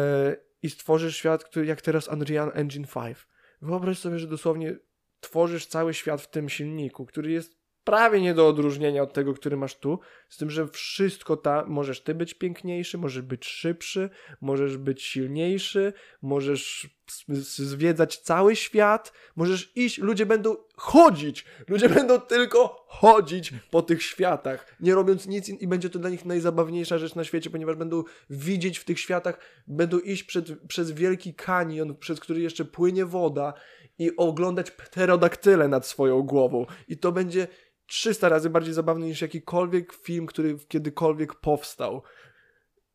i 0.61 0.69
stworzysz 0.69 1.17
świat, 1.17 1.43
który 1.43 1.65
jak 1.65 1.81
teraz 1.81 2.07
Unreal 2.07 2.51
Engine 2.53 2.85
5. 2.93 3.17
Wyobraź 3.61 3.99
sobie, 3.99 4.19
że 4.19 4.27
dosłownie 4.27 4.75
tworzysz 5.19 5.65
cały 5.65 5.93
świat 5.93 6.21
w 6.21 6.29
tym 6.29 6.49
silniku, 6.49 7.05
który 7.05 7.31
jest 7.31 7.57
prawie 7.87 8.21
nie 8.21 8.33
do 8.33 8.47
odróżnienia 8.47 9.03
od 9.03 9.13
tego, 9.13 9.33
który 9.33 9.57
masz 9.57 9.75
tu, 9.75 9.99
z 10.29 10.37
tym, 10.37 10.49
że 10.49 10.67
wszystko 10.67 11.37
tam, 11.37 11.69
możesz 11.69 12.01
ty 12.01 12.15
być 12.15 12.33
piękniejszy, 12.33 12.97
możesz 12.97 13.21
być 13.21 13.45
szybszy, 13.45 14.09
możesz 14.41 14.77
być 14.77 15.03
silniejszy, 15.03 15.93
możesz 16.21 16.89
zwiedzać 17.29 18.17
cały 18.17 18.55
świat, 18.55 19.13
możesz 19.35 19.71
iść, 19.75 19.97
ludzie 19.97 20.25
będą 20.25 20.55
chodzić, 20.75 21.45
ludzie 21.67 21.89
będą 21.89 22.21
tylko 22.21 22.85
chodzić 22.87 23.53
po 23.71 23.81
tych 23.81 24.03
światach, 24.03 24.75
nie 24.79 24.95
robiąc 24.95 25.27
nic 25.27 25.49
i 25.49 25.67
będzie 25.67 25.89
to 25.89 25.99
dla 25.99 26.09
nich 26.09 26.25
najzabawniejsza 26.25 26.97
rzecz 26.97 27.15
na 27.15 27.23
świecie, 27.23 27.49
ponieważ 27.49 27.75
będą 27.75 28.03
widzieć 28.29 28.77
w 28.77 28.85
tych 28.85 28.99
światach, 28.99 29.39
będą 29.67 29.99
iść 29.99 30.23
przed, 30.23 30.61
przez 30.67 30.91
wielki 30.91 31.33
kanion, 31.33 31.95
przez 31.95 32.19
który 32.19 32.41
jeszcze 32.41 32.65
płynie 32.65 33.05
woda 33.05 33.53
i 33.99 34.15
oglądać 34.17 34.71
pterodaktyle 34.71 35.67
nad 35.67 35.87
swoją 35.87 36.21
głową 36.21 36.65
i 36.87 36.97
to 36.97 37.11
będzie 37.11 37.47
300 37.85 38.29
razy 38.29 38.49
bardziej 38.49 38.73
zabawny 38.73 39.05
niż 39.05 39.21
jakikolwiek 39.21 39.93
film, 39.93 40.25
który 40.25 40.57
kiedykolwiek 40.67 41.35
powstał. 41.35 42.01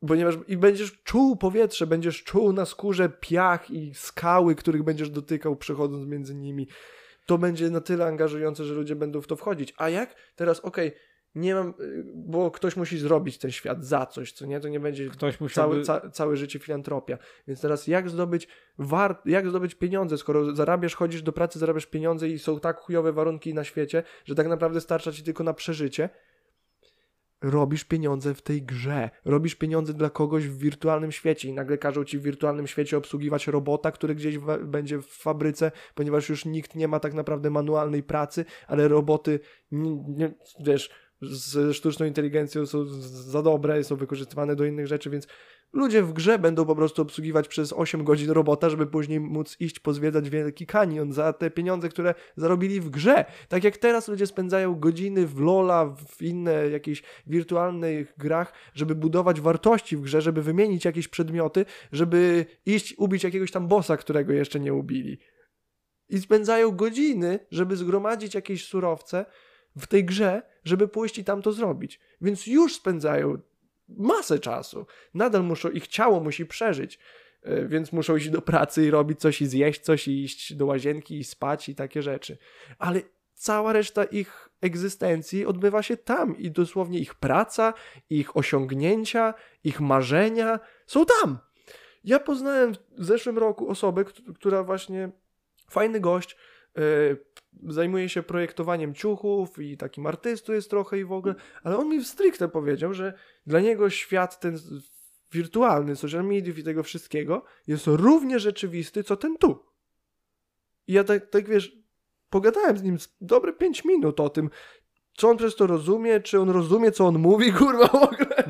Ponieważ 0.08 0.34
i 0.48 0.56
będziesz 0.56 1.02
czuł 1.02 1.36
powietrze, 1.36 1.86
będziesz 1.86 2.24
czuł 2.24 2.52
na 2.52 2.64
skórze 2.64 3.08
piach 3.08 3.70
i 3.70 3.94
skały, 3.94 4.54
których 4.54 4.82
będziesz 4.82 5.10
dotykał 5.10 5.56
przechodząc 5.56 6.06
między 6.06 6.34
nimi. 6.34 6.68
To 7.26 7.38
będzie 7.38 7.70
na 7.70 7.80
tyle 7.80 8.06
angażujące, 8.06 8.64
że 8.64 8.74
ludzie 8.74 8.96
będą 8.96 9.20
w 9.20 9.26
to 9.26 9.36
wchodzić. 9.36 9.74
A 9.76 9.88
jak? 9.88 10.14
Teraz, 10.36 10.60
okej, 10.60 10.88
okay, 10.88 11.00
nie 11.34 11.54
mam, 11.54 11.74
y, 11.80 12.04
bo 12.14 12.50
ktoś 12.50 12.76
musi 12.76 12.98
zrobić 12.98 13.38
ten 13.38 13.50
świat 13.50 13.84
za 13.84 14.06
coś, 14.06 14.32
co 14.32 14.46
nie? 14.46 14.60
To 14.60 14.68
nie 14.68 14.80
będzie 14.80 15.08
ktoś 15.08 15.40
musiałby... 15.40 15.82
całe, 15.82 16.00
ca, 16.00 16.10
całe 16.10 16.36
życie 16.36 16.58
filantropia. 16.58 17.18
Więc 17.48 17.60
teraz 17.60 17.86
jak 17.86 18.10
zdobyć 18.10 18.48
war, 18.78 19.22
jak 19.24 19.48
zdobyć 19.48 19.74
pieniądze, 19.74 20.18
skoro 20.18 20.54
zarabiasz, 20.54 20.94
chodzisz 20.94 21.22
do 21.22 21.32
pracy, 21.32 21.58
zarabiasz 21.58 21.86
pieniądze 21.86 22.28
i 22.28 22.38
są 22.38 22.60
tak 22.60 22.78
chujowe 22.78 23.12
warunki 23.12 23.54
na 23.54 23.64
świecie, 23.64 24.02
że 24.24 24.34
tak 24.34 24.48
naprawdę 24.48 24.80
starcza 24.80 25.12
ci 25.12 25.22
tylko 25.22 25.44
na 25.44 25.54
przeżycie, 25.54 26.08
robisz 27.42 27.84
pieniądze 27.84 28.34
w 28.34 28.42
tej 28.42 28.62
grze, 28.62 29.10
robisz 29.24 29.54
pieniądze 29.54 29.94
dla 29.94 30.10
kogoś 30.10 30.48
w 30.48 30.58
wirtualnym 30.58 31.12
świecie 31.12 31.48
i 31.48 31.52
nagle 31.52 31.78
każą 31.78 32.04
ci 32.04 32.18
w 32.18 32.22
wirtualnym 32.22 32.66
świecie 32.66 32.96
obsługiwać 32.96 33.46
robota, 33.46 33.92
który 33.92 34.14
gdzieś 34.14 34.38
w, 34.38 34.66
będzie 34.66 34.98
w 34.98 35.06
fabryce, 35.06 35.72
ponieważ 35.94 36.28
już 36.28 36.44
nikt 36.44 36.74
nie 36.74 36.88
ma 36.88 37.00
tak 37.00 37.14
naprawdę 37.14 37.50
manualnej 37.50 38.02
pracy, 38.02 38.44
ale 38.66 38.88
roboty, 38.88 39.40
nie, 39.70 40.04
nie, 40.08 40.34
wiesz, 40.60 40.90
z 41.22 41.76
sztuczną 41.76 42.06
inteligencją 42.06 42.66
są 42.66 42.84
za 43.10 43.42
dobre, 43.42 43.84
są 43.84 43.96
wykorzystywane 43.96 44.56
do 44.56 44.64
innych 44.64 44.86
rzeczy, 44.86 45.10
więc 45.10 45.26
ludzie 45.72 46.02
w 46.02 46.12
grze 46.12 46.38
będą 46.38 46.64
po 46.66 46.76
prostu 46.76 47.02
obsługiwać 47.02 47.48
przez 47.48 47.72
8 47.72 48.04
godzin 48.04 48.30
robota, 48.30 48.70
żeby 48.70 48.86
później 48.86 49.20
móc 49.20 49.56
iść 49.60 49.80
pozwiedzać 49.80 50.30
Wielki 50.30 50.66
Kanion 50.66 51.12
za 51.12 51.32
te 51.32 51.50
pieniądze, 51.50 51.88
które 51.88 52.14
zarobili 52.36 52.80
w 52.80 52.90
grze. 52.90 53.24
Tak 53.48 53.64
jak 53.64 53.76
teraz 53.76 54.08
ludzie 54.08 54.26
spędzają 54.26 54.80
godziny 54.80 55.26
w 55.26 55.40
Lola, 55.40 55.94
w 56.08 56.22
inne 56.22 56.68
jakieś 56.68 57.02
wirtualnych 57.26 58.14
grach, 58.18 58.52
żeby 58.74 58.94
budować 58.94 59.40
wartości 59.40 59.96
w 59.96 60.00
grze, 60.00 60.20
żeby 60.20 60.42
wymienić 60.42 60.84
jakieś 60.84 61.08
przedmioty, 61.08 61.64
żeby 61.92 62.46
iść 62.66 62.94
ubić 62.98 63.24
jakiegoś 63.24 63.50
tam 63.50 63.68
bossa, 63.68 63.96
którego 63.96 64.32
jeszcze 64.32 64.60
nie 64.60 64.74
ubili. 64.74 65.18
I 66.08 66.18
spędzają 66.18 66.70
godziny, 66.70 67.38
żeby 67.50 67.76
zgromadzić 67.76 68.34
jakieś 68.34 68.68
surowce, 68.68 69.24
w 69.76 69.86
tej 69.86 70.04
grze, 70.04 70.42
żeby 70.64 70.88
pójść 70.88 71.18
i 71.18 71.24
tam 71.24 71.42
to 71.42 71.52
zrobić. 71.52 72.00
Więc 72.20 72.46
już 72.46 72.74
spędzają 72.74 73.38
masę 73.88 74.38
czasu. 74.38 74.86
Nadal 75.14 75.44
muszą, 75.44 75.70
ich 75.70 75.86
ciało 75.86 76.20
musi 76.20 76.46
przeżyć, 76.46 76.98
e, 77.42 77.66
więc 77.66 77.92
muszą 77.92 78.16
iść 78.16 78.30
do 78.30 78.42
pracy 78.42 78.86
i 78.86 78.90
robić 78.90 79.20
coś 79.20 79.40
i 79.42 79.46
zjeść 79.46 79.80
coś 79.80 80.08
i 80.08 80.24
iść 80.24 80.54
do 80.54 80.66
łazienki 80.66 81.18
i 81.18 81.24
spać 81.24 81.68
i 81.68 81.74
takie 81.74 82.02
rzeczy. 82.02 82.38
Ale 82.78 83.00
cała 83.34 83.72
reszta 83.72 84.04
ich 84.04 84.48
egzystencji 84.60 85.46
odbywa 85.46 85.82
się 85.82 85.96
tam 85.96 86.38
i 86.38 86.50
dosłownie 86.50 86.98
ich 86.98 87.14
praca, 87.14 87.74
ich 88.10 88.36
osiągnięcia, 88.36 89.34
ich 89.64 89.80
marzenia 89.80 90.60
są 90.86 91.04
tam. 91.06 91.38
Ja 92.04 92.18
poznałem 92.18 92.72
w 92.98 93.04
zeszłym 93.04 93.38
roku 93.38 93.68
osobę, 93.68 94.04
która 94.34 94.62
właśnie 94.62 95.10
fajny 95.70 96.00
gość, 96.00 96.36
yy, 96.76 97.24
zajmuje 97.68 98.08
się 98.08 98.22
projektowaniem 98.22 98.94
ciuchów 98.94 99.58
i 99.58 99.76
takim 99.76 100.06
artystą 100.06 100.52
jest 100.52 100.70
trochę 100.70 100.98
i 100.98 101.04
w 101.04 101.12
ogóle, 101.12 101.34
ale 101.62 101.78
on 101.78 101.88
mi 101.88 102.04
stricte 102.04 102.48
powiedział, 102.48 102.94
że 102.94 103.14
dla 103.46 103.60
niego 103.60 103.90
świat 103.90 104.40
ten 104.40 104.58
wirtualny, 105.32 105.96
social 105.96 106.24
mediów 106.24 106.58
i 106.58 106.64
tego 106.64 106.82
wszystkiego 106.82 107.44
jest 107.66 107.86
równie 107.86 108.38
rzeczywisty, 108.38 109.04
co 109.04 109.16
ten 109.16 109.38
tu. 109.38 109.58
I 110.86 110.92
ja 110.92 111.04
tak, 111.04 111.30
tak 111.30 111.48
wiesz, 111.48 111.76
pogadałem 112.30 112.78
z 112.78 112.82
nim 112.82 112.98
dobre 113.20 113.52
5 113.52 113.84
minut 113.84 114.20
o 114.20 114.30
tym, 114.30 114.50
co 115.14 115.28
on 115.28 115.36
przez 115.36 115.56
to 115.56 115.66
rozumie, 115.66 116.20
czy 116.20 116.40
on 116.40 116.50
rozumie, 116.50 116.92
co 116.92 117.06
on 117.06 117.18
mówi, 117.18 117.52
kurwa, 117.58 117.86
w 117.86 117.94
ogóle. 117.94 118.44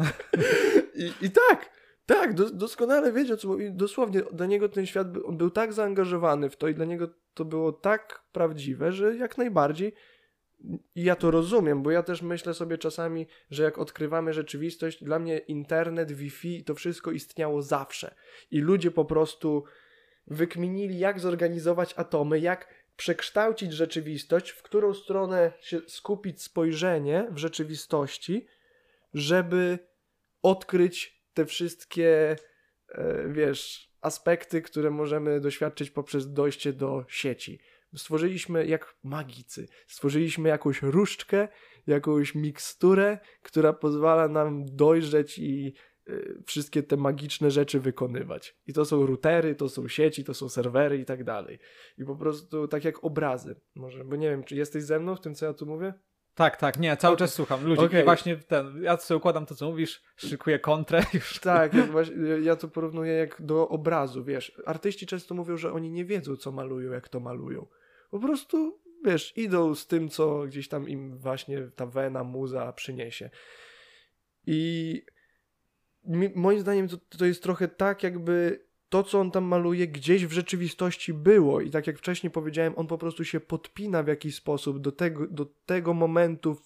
I, 0.94 1.12
i 1.26 1.30
tak, 1.30 1.70
tak, 2.06 2.34
do, 2.34 2.50
doskonale 2.50 3.12
wiedział, 3.12 3.36
co 3.36 3.48
mówi. 3.48 3.72
Dosłownie 3.72 4.22
dla 4.32 4.46
niego 4.46 4.68
ten 4.68 4.86
świat, 4.86 5.06
on 5.24 5.36
był 5.36 5.50
tak 5.50 5.72
zaangażowany 5.72 6.50
w 6.50 6.56
to 6.56 6.68
i 6.68 6.74
dla 6.74 6.84
niego 6.84 7.08
to 7.34 7.44
było 7.44 7.72
tak 7.72 8.24
prawdziwe, 8.32 8.92
że 8.92 9.16
jak 9.16 9.38
najbardziej 9.38 9.92
ja 10.94 11.16
to 11.16 11.30
rozumiem, 11.30 11.82
bo 11.82 11.90
ja 11.90 12.02
też 12.02 12.22
myślę 12.22 12.54
sobie 12.54 12.78
czasami, 12.78 13.26
że 13.50 13.62
jak 13.62 13.78
odkrywamy 13.78 14.32
rzeczywistość, 14.32 15.04
dla 15.04 15.18
mnie 15.18 15.38
internet, 15.38 16.12
Wi-Fi, 16.12 16.64
to 16.64 16.74
wszystko 16.74 17.10
istniało 17.10 17.62
zawsze. 17.62 18.14
I 18.50 18.60
ludzie 18.60 18.90
po 18.90 19.04
prostu 19.04 19.64
wykminili, 20.26 20.98
jak 20.98 21.20
zorganizować 21.20 21.94
atomy, 21.96 22.40
jak 22.40 22.74
przekształcić 22.96 23.72
rzeczywistość, 23.72 24.50
w 24.50 24.62
którą 24.62 24.94
stronę 24.94 25.52
się 25.60 25.80
skupić 25.86 26.42
spojrzenie 26.42 27.26
w 27.30 27.38
rzeczywistości, 27.38 28.46
żeby 29.14 29.78
odkryć 30.42 31.21
te 31.34 31.46
wszystkie, 31.46 32.36
e, 32.88 33.28
wiesz, 33.28 33.92
aspekty, 34.00 34.62
które 34.62 34.90
możemy 34.90 35.40
doświadczyć 35.40 35.90
poprzez 35.90 36.32
dojście 36.32 36.72
do 36.72 37.04
sieci. 37.08 37.60
Stworzyliśmy 37.96 38.66
jak 38.66 38.96
magicy, 39.02 39.68
stworzyliśmy 39.86 40.48
jakąś 40.48 40.82
różdżkę, 40.82 41.48
jakąś 41.86 42.34
miksturę, 42.34 43.18
która 43.42 43.72
pozwala 43.72 44.28
nam 44.28 44.64
dojrzeć 44.76 45.38
i 45.38 45.74
y, 46.08 46.42
wszystkie 46.46 46.82
te 46.82 46.96
magiczne 46.96 47.50
rzeczy 47.50 47.80
wykonywać. 47.80 48.56
I 48.66 48.72
to 48.72 48.84
są 48.84 49.06
routery, 49.06 49.54
to 49.54 49.68
są 49.68 49.88
sieci, 49.88 50.24
to 50.24 50.34
są 50.34 50.48
serwery 50.48 50.98
i 50.98 51.04
tak 51.04 51.24
dalej. 51.24 51.58
I 51.98 52.04
po 52.04 52.16
prostu 52.16 52.68
tak 52.68 52.84
jak 52.84 53.04
obrazy. 53.04 53.60
Może, 53.74 54.04
bo 54.04 54.16
nie 54.16 54.30
wiem, 54.30 54.44
czy 54.44 54.56
jesteś 54.56 54.82
ze 54.84 55.00
mną 55.00 55.16
w 55.16 55.20
tym, 55.20 55.34
co 55.34 55.46
ja 55.46 55.54
tu 55.54 55.66
mówię? 55.66 55.94
Tak, 56.34 56.56
tak, 56.56 56.78
nie, 56.78 56.96
cały 56.96 57.14
okay. 57.14 57.26
czas 57.26 57.34
słucham 57.34 57.64
ludzi 57.64 57.82
okay. 57.82 58.00
i 58.00 58.04
właśnie 58.04 58.36
ten, 58.36 58.82
ja 58.82 58.96
sobie 58.96 59.18
układam 59.18 59.46
to, 59.46 59.54
co 59.54 59.66
mówisz, 59.70 60.02
szykuję 60.16 60.58
kontrę 60.58 61.02
już. 61.14 61.38
Tak, 61.38 61.74
ja, 61.74 61.86
właśnie, 61.86 62.16
ja 62.42 62.56
to 62.56 62.68
porównuję 62.68 63.12
jak 63.12 63.42
do 63.42 63.68
obrazu, 63.68 64.24
wiesz, 64.24 64.62
artyści 64.66 65.06
często 65.06 65.34
mówią, 65.34 65.56
że 65.56 65.72
oni 65.72 65.90
nie 65.90 66.04
wiedzą, 66.04 66.36
co 66.36 66.52
malują, 66.52 66.92
jak 66.92 67.08
to 67.08 67.20
malują. 67.20 67.66
Po 68.10 68.18
prostu, 68.18 68.80
wiesz, 69.04 69.32
idą 69.36 69.74
z 69.74 69.86
tym, 69.86 70.08
co 70.08 70.42
gdzieś 70.46 70.68
tam 70.68 70.88
im 70.88 71.18
właśnie 71.18 71.70
ta 71.76 71.86
wena, 71.86 72.24
muza 72.24 72.72
przyniesie. 72.72 73.30
I 74.46 75.02
moim 76.34 76.60
zdaniem 76.60 76.88
to, 76.88 76.96
to 77.18 77.24
jest 77.24 77.42
trochę 77.42 77.68
tak, 77.68 78.02
jakby 78.02 78.64
to, 78.92 79.02
co 79.02 79.20
on 79.20 79.30
tam 79.30 79.44
maluje, 79.44 79.88
gdzieś 79.88 80.26
w 80.26 80.32
rzeczywistości 80.32 81.14
było. 81.14 81.60
I 81.60 81.70
tak 81.70 81.86
jak 81.86 81.98
wcześniej 81.98 82.30
powiedziałem, 82.30 82.72
on 82.76 82.86
po 82.86 82.98
prostu 82.98 83.24
się 83.24 83.40
podpina 83.40 84.02
w 84.02 84.06
jakiś 84.06 84.34
sposób 84.34 84.78
do 84.78 84.92
tego, 84.92 85.26
do 85.26 85.46
tego 85.66 85.94
momentu 85.94 86.56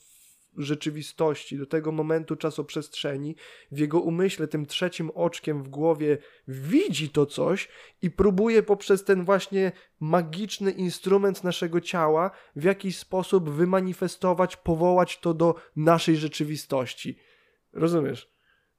rzeczywistości, 0.57 1.59
do 1.59 1.66
tego 1.66 1.93
momentu 1.93 2.37
czasoprzestrzeni, 2.37 3.37
w 3.72 3.79
jego 3.79 4.01
umyśle, 4.01 4.49
tym 4.49 4.66
trzecim 4.66 5.11
oczkiem 5.11 5.62
w 5.62 5.68
głowie 5.68 6.18
widzi 6.49 7.11
to 7.11 7.27
coś 7.27 7.68
i 8.03 8.11
próbuje 8.11 8.62
poprzez 8.62 9.05
ten 9.05 9.24
właśnie 9.24 9.72
magiczny 10.01 10.70
instrument 10.70 11.45
naszego 11.45 11.81
ciała 11.81 12.31
w 12.57 12.64
jakiś 12.64 12.99
sposób 12.99 13.51
wymanifestować, 13.51 14.57
powołać 14.57 15.20
to 15.20 15.35
do 15.35 15.55
naszej 15.77 16.16
rzeczywistości. 16.16 17.18
Rozumiesz? 17.72 18.36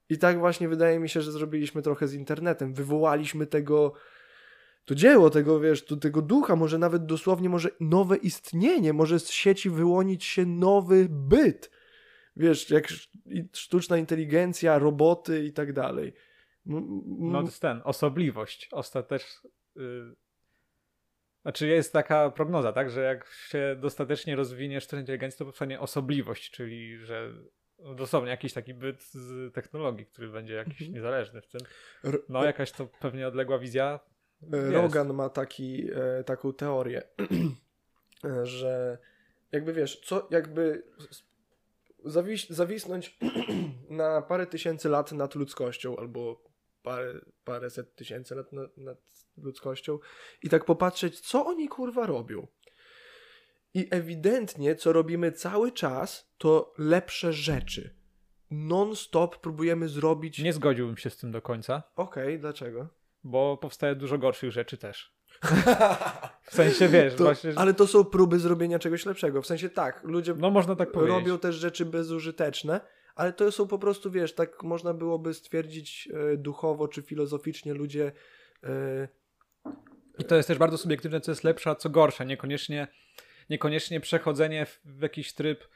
I 0.09 0.17
tak 0.17 0.39
właśnie 0.39 0.69
wydaje 0.69 0.99
mi 0.99 1.09
się, 1.09 1.21
że 1.21 1.31
zrobiliśmy 1.31 1.81
trochę 1.81 2.07
z 2.07 2.13
internetem. 2.13 2.73
Wywołaliśmy 2.73 3.47
tego 3.47 3.93
to 4.85 4.95
dzieło 4.95 5.29
tego, 5.29 5.59
wiesz, 5.59 5.85
to, 5.85 5.97
tego 5.97 6.21
ducha, 6.21 6.55
może 6.55 6.77
nawet 6.77 7.05
dosłownie 7.05 7.49
może 7.49 7.69
nowe 7.79 8.17
istnienie, 8.17 8.93
może 8.93 9.19
z 9.19 9.29
sieci 9.29 9.69
wyłonić 9.69 10.23
się 10.23 10.45
nowy 10.45 11.07
byt. 11.09 11.71
Wiesz, 12.35 12.69
jak 12.69 12.87
sztuczna 13.53 13.97
inteligencja, 13.97 14.79
roboty 14.79 15.43
i 15.45 15.53
tak 15.53 15.73
dalej. 15.73 16.13
No 16.65 17.39
to 17.41 17.45
jest 17.45 17.61
ten, 17.61 17.81
osobliwość. 17.83 18.69
Ostatecz... 18.71 19.41
Yy... 19.75 20.15
Znaczy 21.41 21.67
jest 21.67 21.93
taka 21.93 22.31
prognoza, 22.31 22.73
tak, 22.73 22.89
że 22.89 23.01
jak 23.01 23.31
się 23.47 23.75
dostatecznie 23.79 24.35
rozwinie 24.35 24.81
sztuczna 24.81 24.99
inteligencja, 24.99 25.37
to 25.37 25.45
powstanie 25.45 25.79
osobliwość, 25.79 26.51
czyli 26.51 26.97
że 26.97 27.33
dosłownie 27.95 28.29
jakiś 28.29 28.53
taki 28.53 28.73
byt 28.73 29.03
z 29.03 29.53
technologii, 29.53 30.05
który 30.05 30.29
będzie 30.29 30.53
jakiś 30.53 30.81
mhm. 30.81 30.93
niezależny 30.93 31.41
w 31.41 31.47
tym. 31.47 31.61
No 32.29 32.45
jakaś 32.45 32.71
to 32.71 32.87
pewnie 32.99 33.27
odległa 33.27 33.59
wizja 33.59 33.99
jest. 34.41 34.73
Rogan 34.73 35.13
ma 35.13 35.29
taki, 35.29 35.89
e, 35.93 36.23
taką 36.23 36.53
teorię, 36.53 37.01
że 38.43 38.97
jakby 39.51 39.73
wiesz, 39.73 39.99
co 39.99 40.27
jakby 40.31 40.83
zawis 42.05 42.49
zawisnąć 42.49 43.17
na 43.89 44.21
parę 44.21 44.47
tysięcy 44.47 44.89
lat 44.89 45.11
nad 45.11 45.35
ludzkością 45.35 45.97
albo 45.97 46.43
parę, 46.83 47.13
paręset 47.43 47.95
tysięcy 47.95 48.35
lat 48.35 48.53
nad, 48.53 48.77
nad 48.77 48.97
ludzkością 49.37 49.99
i 50.43 50.49
tak 50.49 50.65
popatrzeć, 50.65 51.19
co 51.19 51.45
oni 51.45 51.67
kurwa 51.67 52.05
robią. 52.05 52.47
I 53.77 53.87
ewidentnie, 53.91 54.75
co 54.75 54.93
robimy 54.93 55.31
cały 55.31 55.71
czas, 55.71 56.33
to 56.37 56.73
lepsze 56.77 57.33
rzeczy. 57.33 57.95
Non-stop 58.51 59.37
próbujemy 59.37 59.89
zrobić. 59.89 60.39
Nie 60.39 60.53
zgodziłbym 60.53 60.97
się 60.97 61.09
z 61.09 61.17
tym 61.17 61.31
do 61.31 61.41
końca. 61.41 61.83
Okej, 61.95 62.27
okay, 62.27 62.39
dlaczego? 62.39 62.97
bo 63.27 63.57
powstaje 63.57 63.95
dużo 63.95 64.17
gorszych 64.17 64.51
rzeczy 64.51 64.77
też. 64.77 65.17
W 66.41 66.55
sensie 66.55 66.87
wiesz, 66.93 67.15
to, 67.15 67.23
właśnie. 67.23 67.53
Ale 67.55 67.73
to 67.73 67.87
są 67.87 68.05
próby 68.05 68.39
zrobienia 68.39 68.79
czegoś 68.79 69.05
lepszego. 69.05 69.41
W 69.41 69.47
sensie 69.47 69.69
tak, 69.69 70.03
ludzie 70.03 70.33
no, 70.37 70.49
można 70.49 70.75
tak 70.75 70.93
robią 70.93 71.39
też 71.39 71.55
rzeczy 71.55 71.85
bezużyteczne, 71.85 72.81
ale 73.15 73.33
to 73.33 73.51
są 73.51 73.67
po 73.67 73.79
prostu, 73.79 74.11
wiesz, 74.11 74.35
tak 74.35 74.63
można 74.63 74.93
byłoby 74.93 75.33
stwierdzić 75.33 76.09
e, 76.33 76.37
duchowo 76.37 76.87
czy 76.87 77.01
filozoficznie 77.01 77.73
ludzie. 77.73 78.11
E, 78.63 79.07
I 80.19 80.23
to 80.23 80.35
jest 80.35 80.47
też 80.47 80.57
bardzo 80.57 80.77
subiektywne, 80.77 81.21
co 81.21 81.31
jest 81.31 81.43
lepsze, 81.43 81.69
a 81.69 81.75
co 81.75 81.89
gorsze. 81.89 82.25
Niekoniecznie, 82.25 82.87
niekoniecznie 83.49 83.99
przechodzenie 83.99 84.65
w, 84.65 84.79
w 84.85 85.01
jakiś 85.01 85.33
tryb 85.33 85.67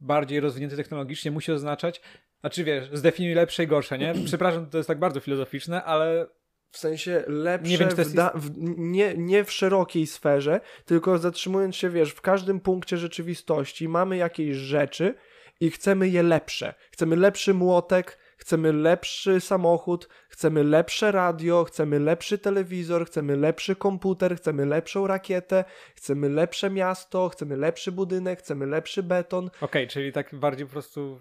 bardziej 0.00 0.40
rozwinięty 0.40 0.76
technologicznie 0.76 1.30
musi 1.30 1.52
oznaczać. 1.52 2.00
Znaczy 2.40 2.64
wiesz, 2.64 2.90
zdefiniuj 2.92 3.34
lepsze 3.34 3.64
i 3.64 3.66
gorsze, 3.66 3.98
nie? 3.98 4.14
Przepraszam, 4.26 4.70
to 4.70 4.76
jest 4.76 4.88
tak 4.88 4.98
bardzo 4.98 5.20
filozoficzne, 5.20 5.84
ale 5.84 6.26
w 6.70 6.78
sensie 6.78 7.24
lepsze, 7.26 7.70
nie, 7.70 7.78
wiem, 7.78 7.88
w 7.88 8.12
da, 8.14 8.32
w, 8.34 8.50
nie, 8.78 9.14
nie 9.16 9.44
w 9.44 9.52
szerokiej 9.52 10.06
sferze, 10.06 10.60
tylko 10.84 11.18
zatrzymując 11.18 11.76
się, 11.76 11.90
wiesz, 11.90 12.10
w 12.10 12.20
każdym 12.20 12.60
punkcie 12.60 12.96
rzeczywistości 12.96 13.88
mamy 13.88 14.16
jakieś 14.16 14.56
rzeczy 14.56 15.14
i 15.60 15.70
chcemy 15.70 16.08
je 16.08 16.22
lepsze. 16.22 16.74
Chcemy 16.90 17.16
lepszy 17.16 17.54
młotek, 17.54 18.18
chcemy 18.38 18.72
lepszy 18.72 19.40
samochód, 19.40 20.08
chcemy 20.28 20.64
lepsze 20.64 21.12
radio, 21.12 21.64
chcemy 21.64 21.98
lepszy 21.98 22.38
telewizor, 22.38 23.06
chcemy 23.06 23.36
lepszy 23.36 23.76
komputer, 23.76 24.36
chcemy 24.36 24.66
lepszą 24.66 25.06
rakietę, 25.06 25.64
chcemy 25.94 26.28
lepsze 26.28 26.70
miasto, 26.70 27.28
chcemy 27.28 27.56
lepszy 27.56 27.92
budynek, 27.92 28.38
chcemy 28.38 28.66
lepszy 28.66 29.02
beton. 29.02 29.46
Okej, 29.46 29.60
okay, 29.60 29.86
czyli 29.86 30.12
tak 30.12 30.34
bardziej 30.34 30.66
po 30.66 30.72
prostu 30.72 31.20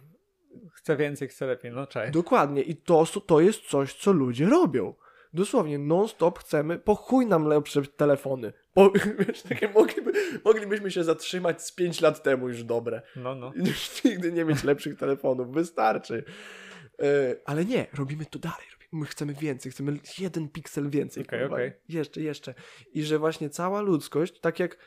chcę 0.74 0.98
więcej, 0.98 1.28
chcę 1.28 1.46
lepiej, 1.46 1.72
no 1.72 1.88
czaj. 1.88 2.12
Dokładnie 2.12 2.62
i 2.62 2.76
to, 2.76 3.06
to 3.26 3.40
jest 3.40 3.62
coś, 3.62 3.94
co 3.94 4.12
ludzie 4.12 4.46
robią. 4.46 4.94
Dosłownie 5.34 5.80
non-stop 5.80 6.40
chcemy, 6.40 6.80
po 6.80 6.96
chuj 6.96 7.26
nam 7.26 7.46
lepsze 7.46 7.82
telefony. 7.82 8.54
Po, 8.74 8.92
wiesz, 9.28 9.42
takie 9.42 9.70
mogliby, 9.70 10.12
moglibyśmy 10.46 10.92
się 10.92 11.04
zatrzymać 11.04 11.62
z 11.64 11.72
5 11.72 12.02
lat 12.02 12.24
temu 12.24 12.50
już 12.50 12.64
dobre. 12.64 13.02
No, 13.16 13.36
no. 13.36 13.52
Już 13.56 13.90
nigdy 14.04 14.32
nie 14.32 14.46
mieć 14.46 14.64
lepszych 14.64 14.98
telefonów, 14.98 15.52
wystarczy. 15.52 16.24
Yy, 17.00 17.42
ale 17.46 17.66
nie, 17.66 17.88
robimy 17.94 18.26
to 18.26 18.40
dalej. 18.40 18.68
My 18.92 19.06
chcemy 19.06 19.34
więcej, 19.34 19.72
chcemy 19.72 20.00
jeden 20.20 20.50
piksel 20.50 20.90
więcej. 20.90 21.24
Okay, 21.24 21.46
okay. 21.46 21.74
Jeszcze, 21.90 22.22
jeszcze. 22.22 22.54
I 22.94 23.04
że 23.04 23.20
właśnie 23.20 23.50
cała 23.50 23.82
ludzkość, 23.82 24.40
tak 24.40 24.60
jak 24.60 24.78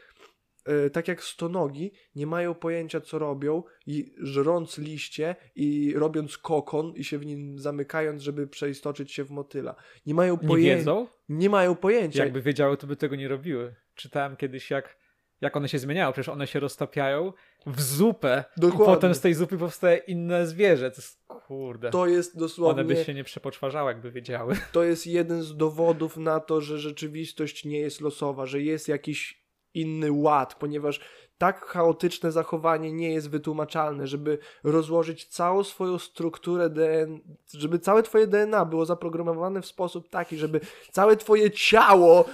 E, 0.65 0.91
tak 0.91 1.09
jak 1.09 1.23
stonogi, 1.23 1.93
nie 2.15 2.27
mają 2.27 2.55
pojęcia, 2.55 3.01
co 3.01 3.19
robią 3.19 3.63
i 3.87 4.15
żrąc 4.19 4.79
liście 4.79 5.37
i 5.55 5.95
robiąc 5.97 6.39
kokon 6.39 6.93
i 6.97 7.05
się 7.05 7.19
w 7.19 7.27
nim 7.27 7.59
zamykając, 7.59 8.23
żeby 8.23 8.47
przeistoczyć 8.47 9.13
się 9.13 9.25
w 9.25 9.31
motyla. 9.31 9.75
Nie 10.07 10.15
mają 10.15 10.39
pojęcia. 10.39 10.71
Nie 10.71 10.77
wiedzą? 10.77 11.07
Nie 11.29 11.51
mają 11.51 11.75
pojęcia. 11.75 12.25
Jakby 12.25 12.43
wiedziały, 12.43 12.77
to 12.77 12.87
by 12.87 12.97
tego 12.97 13.17
nie 13.17 13.29
robiły. 13.29 13.75
Czytałem 13.95 14.37
kiedyś, 14.37 14.71
jak, 14.71 14.97
jak 15.41 15.57
one 15.57 15.69
się 15.69 15.79
zmieniają. 15.79 16.13
Przecież 16.13 16.29
one 16.29 16.47
się 16.47 16.61
roztapiają 16.61 17.33
w 17.67 17.83
zupę 17.83 18.45
Dokładnie. 18.57 18.85
i 18.85 18.87
potem 18.87 19.15
z 19.15 19.21
tej 19.21 19.35
zupy 19.35 19.59
powstaje 19.59 19.97
inne 19.97 20.47
zwierzę. 20.47 20.91
To 20.91 20.97
jest, 20.97 21.25
kurde. 21.27 21.91
To 21.91 22.07
jest 22.07 22.39
dosłownie... 22.39 22.83
One 22.83 22.95
by 22.95 23.05
się 23.05 23.15
nie 23.15 23.25
przepoczwarzały, 23.25 23.93
jakby 23.93 24.11
wiedziały. 24.11 24.57
To 24.73 24.83
jest 24.83 25.07
jeden 25.07 25.43
z 25.43 25.57
dowodów 25.57 26.17
na 26.17 26.41
to, 26.41 26.61
że 26.61 26.79
rzeczywistość 26.79 27.65
nie 27.65 27.81
jest 27.81 28.01
losowa, 28.01 28.47
że 28.47 28.63
jest 28.63 28.89
jakiś 28.89 29.41
inny 29.75 30.13
ład, 30.13 30.55
ponieważ 30.55 31.01
tak 31.39 31.65
chaotyczne 31.65 32.33
zachowanie 32.33 32.93
nie 32.93 33.13
jest 33.13 33.31
wytłumaczalne, 33.31 34.07
żeby 34.07 34.39
rozłożyć 34.65 35.27
całą 35.27 35.65
swoją 35.65 35.99
strukturę 35.99 36.71
DNA, 36.71 37.19
żeby 37.55 37.79
całe 37.79 38.03
twoje 38.03 38.27
DNA 38.27 38.65
było 38.65 38.87
zaprogramowane 38.87 39.63
w 39.63 39.67
sposób 39.67 40.09
taki, 40.09 40.37
żeby 40.37 40.61
całe 40.93 41.17
twoje 41.17 41.51
ciało 41.51 42.25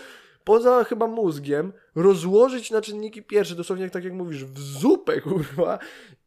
poza 0.47 0.84
chyba 0.84 1.07
mózgiem, 1.07 1.72
rozłożyć 1.94 2.70
na 2.70 2.80
czynniki 2.80 3.22
pierwsze, 3.22 3.55
dosłownie 3.55 3.90
tak 3.90 4.05
jak 4.05 4.12
mówisz, 4.12 4.44
w 4.44 4.59
zupę, 4.59 5.20
kurwa, 5.30 5.78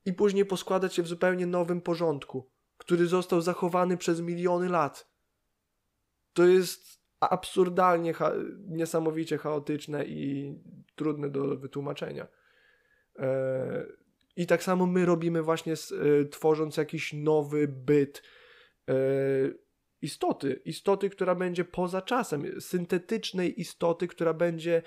i 0.05 0.13
później 0.13 0.45
poskładać 0.45 0.93
się 0.93 1.03
w 1.03 1.07
zupełnie 1.07 1.45
nowym 1.45 1.81
porządku, 1.81 2.49
który 2.77 3.07
został 3.07 3.41
zachowany 3.41 3.97
przez 3.97 4.21
miliony 4.21 4.69
lat. 4.69 5.09
To 6.33 6.45
jest 6.45 6.99
absurdalnie, 7.19 8.13
cha 8.13 8.31
niesamowicie 8.67 9.37
chaotyczne 9.37 10.05
i 10.05 10.53
trudne 10.95 11.29
do 11.29 11.57
wytłumaczenia. 11.57 12.27
E 13.19 13.85
I 14.35 14.47
tak 14.47 14.63
samo 14.63 14.85
my 14.85 15.05
robimy 15.05 15.41
właśnie 15.41 15.75
z, 15.75 15.91
e, 15.91 16.25
tworząc 16.25 16.77
jakiś 16.77 17.13
nowy 17.13 17.67
byt 17.67 18.23
e 18.89 18.93
istoty, 20.01 20.61
istoty, 20.65 21.09
która 21.09 21.35
będzie 21.35 21.65
poza 21.65 22.01
czasem, 22.01 22.61
syntetycznej 22.61 23.61
istoty, 23.61 24.07
która 24.07 24.33
będzie 24.33 24.81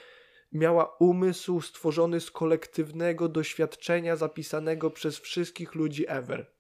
miała 0.53 0.97
umysł 1.01 1.61
stworzony 1.61 2.21
z 2.21 2.31
kolektywnego 2.31 3.29
doświadczenia 3.29 4.17
zapisanego 4.17 4.91
przez 4.91 5.19
wszystkich 5.19 5.75
ludzi 5.75 6.05
ever. 6.09 6.53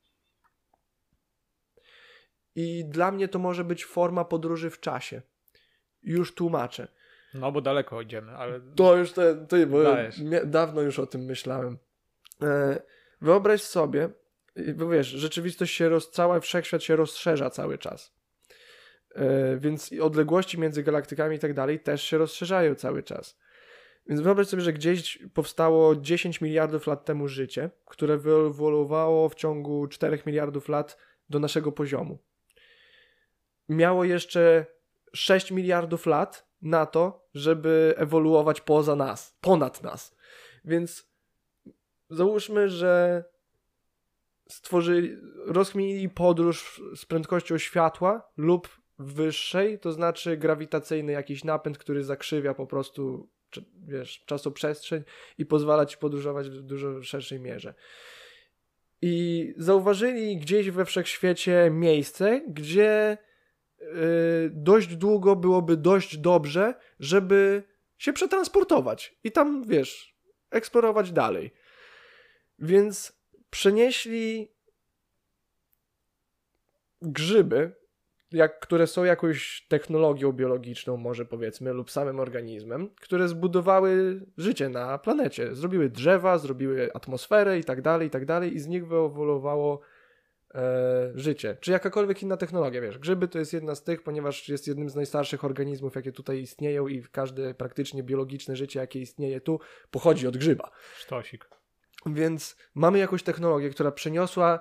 I 2.54 2.84
dla 2.84 3.12
mnie 3.12 3.28
to 3.28 3.38
może 3.38 3.64
być 3.64 3.84
forma 3.84 4.24
podróży 4.24 4.70
w 4.70 4.80
czasie 4.80 5.22
już 6.02 6.34
tłumaczę. 6.34 6.88
No 7.34 7.52
bo 7.52 7.60
daleko 7.60 8.02
idziemy, 8.02 8.36
ale. 8.36 8.60
To 8.76 8.96
już 8.96 9.12
te, 9.12 9.46
ty, 9.46 9.66
bo 9.66 9.78
dawno 10.44 10.80
już 10.80 10.98
o 10.98 11.06
tym 11.06 11.20
myślałem. 11.20 11.78
E, 12.42 12.82
wyobraź 13.20 13.62
sobie, 13.62 14.08
bo 14.74 14.88
wiesz, 14.88 15.06
rzeczywistość 15.06 15.74
się 15.74 15.88
roz, 15.88 16.10
cała 16.10 16.40
wszechświat 16.40 16.82
się 16.82 16.96
rozszerza 16.96 17.50
cały 17.50 17.78
czas. 17.78 18.14
E, 19.14 19.56
więc 19.56 19.90
odległości 20.00 20.60
między 20.60 20.82
galaktykami 20.82 21.36
i 21.36 21.38
tak 21.38 21.54
dalej 21.54 21.80
też 21.80 22.02
się 22.02 22.18
rozszerzają 22.18 22.74
cały 22.74 23.02
czas. 23.02 23.38
Więc 24.06 24.20
wyobraź 24.20 24.46
sobie, 24.46 24.62
że 24.62 24.72
gdzieś 24.72 25.18
powstało 25.34 25.96
10 25.96 26.40
miliardów 26.40 26.86
lat 26.86 27.04
temu 27.04 27.28
życie, 27.28 27.70
które 27.86 28.18
wyewoluowało 28.18 29.28
w 29.28 29.34
ciągu 29.34 29.86
4 29.86 30.22
miliardów 30.26 30.68
lat 30.68 30.98
do 31.30 31.38
naszego 31.38 31.72
poziomu. 31.72 32.18
Miało 33.68 34.04
jeszcze 34.04 34.66
6 35.12 35.50
miliardów 35.50 36.06
lat 36.06 36.46
na 36.62 36.86
to, 36.86 37.28
żeby 37.34 37.94
ewoluować 37.96 38.60
poza 38.60 38.96
nas, 38.96 39.36
ponad 39.40 39.82
nas. 39.82 40.16
Więc 40.64 41.08
załóżmy, 42.10 42.68
że 42.68 43.24
stworzyli, 44.48 45.16
rozkminili 45.46 46.08
podróż 46.08 46.82
z 46.96 47.04
prędkością 47.04 47.58
światła 47.58 48.28
lub 48.36 48.81
wyższej, 49.06 49.78
to 49.78 49.92
znaczy 49.92 50.36
grawitacyjny 50.36 51.12
jakiś 51.12 51.44
napęd, 51.44 51.78
który 51.78 52.04
zakrzywia 52.04 52.54
po 52.54 52.66
prostu 52.66 53.28
wiesz, 53.86 54.24
czasoprzestrzeń 54.26 55.02
i 55.38 55.46
pozwala 55.46 55.86
ci 55.86 55.96
podróżować 55.96 56.50
w 56.50 56.62
dużo 56.62 57.02
szerszej 57.02 57.40
mierze. 57.40 57.74
I 59.02 59.54
zauważyli 59.56 60.36
gdzieś 60.36 60.70
we 60.70 60.84
wszechświecie 60.84 61.70
miejsce, 61.70 62.40
gdzie 62.48 63.18
yy, 63.80 63.86
dość 64.52 64.96
długo 64.96 65.36
byłoby 65.36 65.76
dość 65.76 66.18
dobrze, 66.18 66.74
żeby 67.00 67.62
się 67.98 68.12
przetransportować 68.12 69.16
i 69.24 69.32
tam, 69.32 69.64
wiesz, 69.64 70.16
eksplorować 70.50 71.12
dalej. 71.12 71.52
Więc 72.58 73.12
przenieśli 73.50 74.52
grzyby, 77.02 77.72
jak, 78.32 78.60
które 78.60 78.86
są 78.86 79.04
jakąś 79.04 79.66
technologią 79.68 80.32
biologiczną, 80.32 80.96
może 80.96 81.24
powiedzmy, 81.24 81.72
lub 81.72 81.90
samym 81.90 82.20
organizmem, 82.20 82.90
które 83.00 83.28
zbudowały 83.28 84.20
życie 84.36 84.68
na 84.68 84.98
planecie. 84.98 85.54
Zrobiły 85.54 85.90
drzewa, 85.90 86.38
zrobiły 86.38 86.92
atmosferę 86.94 87.58
i 87.58 87.64
tak 87.64 87.82
dalej, 87.82 88.08
i 88.08 88.10
tak 88.10 88.24
dalej, 88.24 88.54
i 88.54 88.60
z 88.60 88.66
nich 88.66 88.86
wyewoluowało 88.86 89.80
e, 90.54 91.12
życie. 91.14 91.56
Czy 91.60 91.72
jakakolwiek 91.72 92.22
inna 92.22 92.36
technologia, 92.36 92.80
wiesz. 92.80 92.98
Grzyby 92.98 93.28
to 93.28 93.38
jest 93.38 93.52
jedna 93.52 93.74
z 93.74 93.84
tych, 93.84 94.02
ponieważ 94.02 94.48
jest 94.48 94.68
jednym 94.68 94.90
z 94.90 94.94
najstarszych 94.94 95.44
organizmów, 95.44 95.94
jakie 95.94 96.12
tutaj 96.12 96.40
istnieją, 96.40 96.88
i 96.88 97.02
każde 97.02 97.54
praktycznie 97.54 98.02
biologiczne 98.02 98.56
życie, 98.56 98.80
jakie 98.80 99.00
istnieje 99.00 99.40
tu, 99.40 99.60
pochodzi 99.90 100.26
od 100.26 100.36
grzyba. 100.36 100.70
Sztosik. 100.96 101.48
Więc 102.06 102.56
mamy 102.74 102.98
jakąś 102.98 103.22
technologię, 103.22 103.70
która 103.70 103.92
przeniosła 103.92 104.60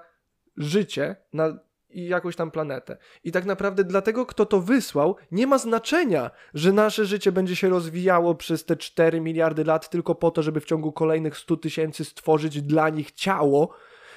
życie 0.57 1.15
na 1.33 1.59
i 1.93 2.07
jakąś 2.07 2.35
tam 2.35 2.51
planetę. 2.51 2.97
I 3.23 3.31
tak 3.31 3.45
naprawdę 3.45 3.83
dla 3.83 4.01
tego, 4.01 4.25
kto 4.25 4.45
to 4.45 4.61
wysłał, 4.61 5.15
nie 5.31 5.47
ma 5.47 5.57
znaczenia, 5.57 6.31
że 6.53 6.73
nasze 6.73 7.05
życie 7.05 7.31
będzie 7.31 7.55
się 7.55 7.69
rozwijało 7.69 8.35
przez 8.35 8.65
te 8.65 8.75
4 8.75 9.21
miliardy 9.21 9.63
lat 9.63 9.89
tylko 9.89 10.15
po 10.15 10.31
to, 10.31 10.43
żeby 10.43 10.59
w 10.59 10.65
ciągu 10.65 10.91
kolejnych 10.91 11.37
100 11.37 11.57
tysięcy 11.57 12.05
stworzyć 12.05 12.61
dla 12.61 12.89
nich 12.89 13.11
ciało, 13.11 13.73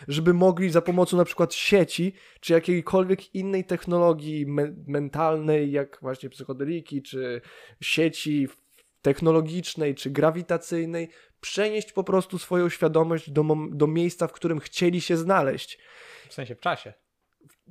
żeby 0.08 0.34
mogli 0.34 0.70
za 0.70 0.82
pomocą 0.82 1.16
na 1.16 1.24
przykład 1.24 1.54
sieci, 1.54 2.14
czy 2.40 2.52
jakiejkolwiek 2.52 3.34
innej 3.34 3.64
technologii 3.64 4.46
me 4.46 4.74
mentalnej, 4.86 5.72
jak 5.72 5.98
właśnie 6.02 6.30
psychodeliki, 6.30 7.02
czy 7.02 7.40
sieci 7.80 8.48
technologicznej, 9.02 9.94
czy 9.94 10.10
grawitacyjnej, 10.10 11.08
przenieść 11.40 11.92
po 11.92 12.04
prostu 12.04 12.38
swoją 12.38 12.68
świadomość 12.68 13.30
do, 13.30 13.44
do 13.70 13.86
miejsca, 13.86 14.26
w 14.26 14.32
którym 14.32 14.60
chcieli 14.60 15.00
się 15.00 15.16
znaleźć. 15.16 15.78
W 16.28 16.34
sensie 16.34 16.54
w 16.54 16.60
czasie 16.60 16.92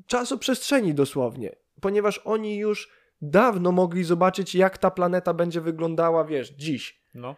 czasoprzestrzeni 0.07 0.93
dosłownie, 0.93 1.55
ponieważ 1.81 2.21
oni 2.25 2.57
już 2.57 2.89
dawno 3.21 3.71
mogli 3.71 4.03
zobaczyć, 4.03 4.55
jak 4.55 4.77
ta 4.77 4.91
planeta 4.91 5.33
będzie 5.33 5.61
wyglądała, 5.61 6.25
wiesz, 6.25 6.49
dziś. 6.49 7.03
No. 7.13 7.35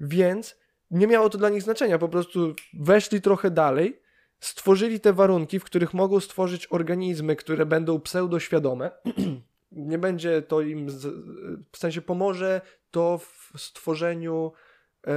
Więc 0.00 0.56
nie 0.90 1.06
miało 1.06 1.30
to 1.30 1.38
dla 1.38 1.48
nich 1.48 1.62
znaczenia, 1.62 1.98
po 1.98 2.08
prostu 2.08 2.54
weszli 2.74 3.20
trochę 3.20 3.50
dalej, 3.50 4.00
stworzyli 4.40 5.00
te 5.00 5.12
warunki, 5.12 5.58
w 5.58 5.64
których 5.64 5.94
mogą 5.94 6.20
stworzyć 6.20 6.66
organizmy, 6.70 7.36
które 7.36 7.66
będą 7.66 8.00
pseudoświadome. 8.00 8.90
nie 9.72 9.98
będzie 9.98 10.42
to 10.42 10.60
im, 10.60 10.90
z, 10.90 11.06
w 11.72 11.78
sensie 11.78 12.02
pomoże 12.02 12.60
to 12.90 13.18
w 13.18 13.52
stworzeniu 13.56 14.52
e, 15.06 15.12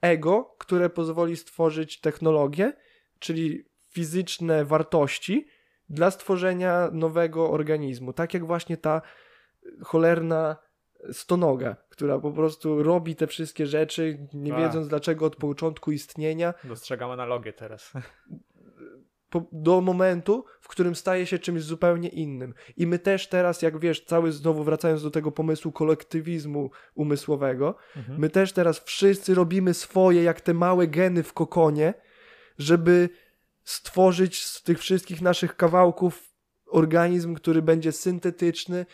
ego, 0.00 0.54
które 0.58 0.90
pozwoli 0.90 1.36
stworzyć 1.36 2.00
technologię, 2.00 2.72
czyli 3.18 3.64
fizyczne 3.88 4.64
wartości, 4.64 5.46
dla 5.88 6.10
stworzenia 6.10 6.88
nowego 6.92 7.50
organizmu. 7.50 8.12
Tak 8.12 8.34
jak 8.34 8.46
właśnie 8.46 8.76
ta 8.76 9.02
cholerna 9.82 10.56
stonoga, 11.12 11.76
która 11.88 12.18
po 12.18 12.32
prostu 12.32 12.82
robi 12.82 13.16
te 13.16 13.26
wszystkie 13.26 13.66
rzeczy, 13.66 14.28
nie 14.32 14.54
A. 14.54 14.58
wiedząc 14.58 14.88
dlaczego 14.88 15.26
od 15.26 15.36
początku 15.36 15.92
istnienia. 15.92 16.54
Dostrzegam 16.64 17.10
analogię 17.10 17.52
teraz. 17.52 17.92
Po, 19.30 19.46
do 19.52 19.80
momentu, 19.80 20.44
w 20.60 20.68
którym 20.68 20.94
staje 20.94 21.26
się 21.26 21.38
czymś 21.38 21.62
zupełnie 21.62 22.08
innym. 22.08 22.54
I 22.76 22.86
my 22.86 22.98
też 22.98 23.28
teraz, 23.28 23.62
jak 23.62 23.78
wiesz, 23.78 24.04
cały 24.04 24.32
znowu 24.32 24.64
wracając 24.64 25.02
do 25.02 25.10
tego 25.10 25.32
pomysłu 25.32 25.72
kolektywizmu 25.72 26.70
umysłowego, 26.94 27.74
mhm. 27.96 28.20
my 28.20 28.30
też 28.30 28.52
teraz 28.52 28.80
wszyscy 28.80 29.34
robimy 29.34 29.74
swoje, 29.74 30.22
jak 30.22 30.40
te 30.40 30.54
małe 30.54 30.86
geny 30.86 31.22
w 31.22 31.32
kokonie, 31.32 31.94
żeby 32.58 33.08
stworzyć 33.68 34.44
z 34.44 34.62
tych 34.62 34.78
wszystkich 34.78 35.22
naszych 35.22 35.56
kawałków 35.56 36.34
organizm, 36.66 37.34
który 37.34 37.62
będzie 37.62 37.92
syntetyczny 37.92 38.86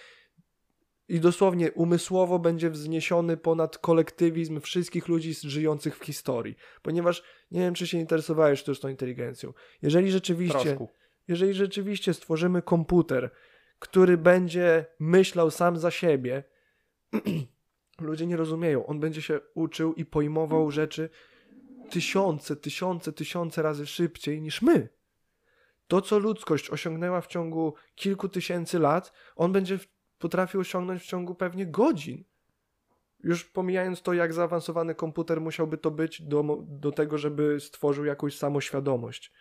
i 1.09 1.21
dosłownie 1.21 1.73
umysłowo 1.73 2.39
będzie 2.39 2.71
wzniesiony 2.71 3.37
ponad 3.37 3.79
kolektywizm 3.79 4.61
wszystkich 4.61 5.09
ludzi 5.09 5.35
żyjących 5.43 5.99
w 5.99 6.05
historii. 6.05 6.57
Ponieważ 6.83 7.23
nie 7.51 7.61
wiem, 7.61 7.75
czy 7.75 7.87
się 7.87 7.99
interesowałeś 7.99 8.61
sztuczną 8.61 8.89
inteligencją. 8.89 9.53
Jeżeli 9.83 10.11
rzeczywiście, 10.11 10.79
jeżeli 11.29 11.55
rzeczywiście 11.55 12.15
stworzymy 12.15 12.63
komputer, 12.63 13.31
który 13.79 14.17
będzie 14.17 14.87
myślał 14.99 15.51
sam 15.51 15.77
za 15.77 15.91
siebie, 15.91 16.45
ludzie 18.01 18.27
nie 18.27 18.37
rozumieją. 18.37 18.87
On 18.87 19.01
będzie 19.01 19.23
się 19.23 19.41
uczył 19.55 19.95
i 19.95 20.05
pojmował 20.05 20.71
rzeczy 20.71 21.11
tysiące, 21.91 22.57
tysiące, 22.57 23.13
tysiące 23.13 23.63
razy 23.63 23.87
szybciej 23.87 24.43
niż 24.43 24.63
my. 24.63 24.89
To, 25.87 26.01
co 26.01 26.19
ludzkość 26.19 26.71
osiągnęła 26.71 27.21
w 27.21 27.27
ciągu 27.27 27.75
kilku 27.95 28.29
tysięcy 28.29 28.79
lat, 28.79 29.13
on 29.37 29.53
będzie 29.53 29.79
potrafił 30.19 30.61
osiągnąć 30.61 31.03
w 31.03 31.07
ciągu 31.07 31.35
pewnie 31.35 31.67
godzin. 31.67 32.25
Już 33.21 33.45
pomijając 33.45 34.03
to, 34.03 34.13
jak 34.13 34.33
zaawansowany 34.33 34.95
komputer 34.95 35.41
musiałby 35.41 35.79
to 35.79 35.91
być 35.91 36.23
do, 36.23 36.59
do 36.67 36.93
tego, 36.93 37.19
żeby 37.19 37.61
stworzył 37.61 38.05
jakąś 38.05 38.39
samoświadomość. 38.39 39.33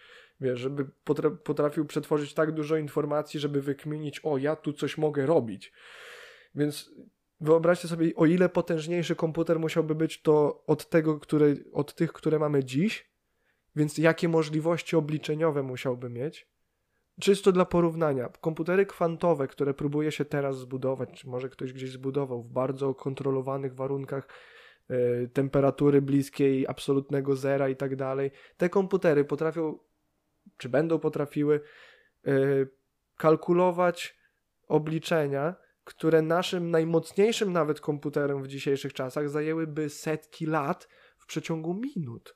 Wiesz, 0.41 0.59
żeby 0.59 0.85
potrafił 1.43 1.85
przetworzyć 1.85 2.33
tak 2.33 2.51
dużo 2.51 2.77
informacji, 2.77 3.39
żeby 3.39 3.61
wykminić, 3.61 4.19
o, 4.23 4.37
ja 4.37 4.55
tu 4.55 4.73
coś 4.73 4.97
mogę 4.97 5.25
robić. 5.25 5.73
Więc 6.55 6.91
Wyobraźcie 7.43 7.87
sobie, 7.87 8.15
o 8.15 8.25
ile 8.25 8.49
potężniejszy 8.49 9.15
komputer 9.15 9.59
musiałby 9.59 9.95
być 9.95 10.21
to 10.21 10.63
od 10.67 10.89
tego, 10.89 11.19
które, 11.19 11.55
od 11.73 11.95
tych, 11.95 12.13
które 12.13 12.39
mamy 12.39 12.63
dziś, 12.63 13.09
więc 13.75 13.97
jakie 13.97 14.29
możliwości 14.29 14.95
obliczeniowe 14.95 15.63
musiałby 15.63 16.09
mieć. 16.09 16.47
Czysto 17.21 17.51
dla 17.51 17.65
porównania, 17.65 18.29
komputery 18.41 18.85
kwantowe, 18.85 19.47
które 19.47 19.73
próbuje 19.73 20.11
się 20.11 20.25
teraz 20.25 20.59
zbudować, 20.59 21.09
czy 21.19 21.27
może 21.29 21.49
ktoś 21.49 21.73
gdzieś 21.73 21.91
zbudował 21.91 22.43
w 22.43 22.49
bardzo 22.49 22.93
kontrolowanych 22.93 23.75
warunkach 23.75 24.27
yy, 24.89 25.29
temperatury 25.33 26.01
bliskiej 26.01 26.67
absolutnego 26.67 27.35
zera 27.35 27.69
i 27.69 27.75
tak 27.75 27.95
dalej, 27.95 28.31
te 28.57 28.69
komputery 28.69 29.25
potrafią, 29.25 29.79
czy 30.57 30.69
będą 30.69 30.99
potrafiły 30.99 31.61
yy, 32.23 32.69
kalkulować 33.17 34.17
obliczenia, 34.67 35.55
które 35.83 36.21
naszym 36.21 36.71
najmocniejszym 36.71 37.53
nawet 37.53 37.79
komputerem 37.81 38.43
w 38.43 38.47
dzisiejszych 38.47 38.93
czasach 38.93 39.29
zajęłyby 39.29 39.89
setki 39.89 40.45
lat 40.45 40.87
w 41.17 41.25
przeciągu 41.25 41.73
minut. 41.73 42.35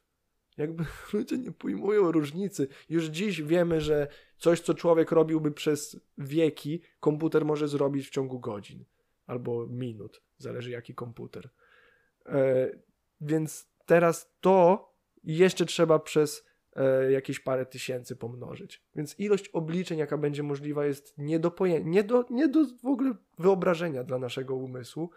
Jakby 0.57 0.85
ludzie 1.13 1.37
nie 1.37 1.51
pojmują 1.51 2.11
różnicy. 2.11 2.67
Już 2.89 3.05
dziś 3.05 3.41
wiemy, 3.41 3.81
że 3.81 4.07
coś, 4.37 4.61
co 4.61 4.73
człowiek 4.73 5.11
robiłby 5.11 5.51
przez 5.51 5.99
wieki, 6.17 6.81
komputer 6.99 7.45
może 7.45 7.67
zrobić 7.67 8.07
w 8.07 8.11
ciągu 8.11 8.39
godzin 8.39 8.85
albo 9.25 9.67
minut. 9.67 10.21
Zależy 10.37 10.71
jaki 10.71 10.95
komputer. 10.95 11.49
E, 12.25 12.69
więc 13.21 13.69
teraz 13.85 14.33
to 14.41 14.87
jeszcze 15.23 15.65
trzeba 15.65 15.99
przez 15.99 16.45
jakieś 17.09 17.39
parę 17.39 17.65
tysięcy 17.65 18.15
pomnożyć. 18.15 18.83
Więc 18.95 19.19
ilość 19.19 19.49
obliczeń, 19.49 19.99
jaka 19.99 20.17
będzie 20.17 20.43
możliwa, 20.43 20.85
jest 20.85 21.17
nie 21.17 21.39
do, 21.39 21.49
poję- 21.49 21.85
nie 21.85 22.03
do, 22.03 22.25
nie 22.29 22.47
do 22.47 22.65
w 22.83 22.85
ogóle 22.85 23.15
wyobrażenia 23.39 24.03
dla 24.03 24.17
naszego 24.17 24.55
umysłu. 24.55 25.09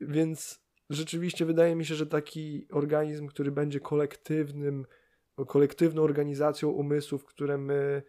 Więc 0.00 0.64
rzeczywiście 0.90 1.44
wydaje 1.44 1.76
mi 1.76 1.84
się, 1.84 1.94
że 1.94 2.06
taki 2.06 2.66
organizm, 2.70 3.26
który 3.26 3.52
będzie 3.52 3.80
kolektywnym, 3.80 4.86
kolektywną 5.46 6.02
organizacją 6.02 6.68
umysłów, 6.68 7.24
które 7.24 7.58
my 7.58 8.02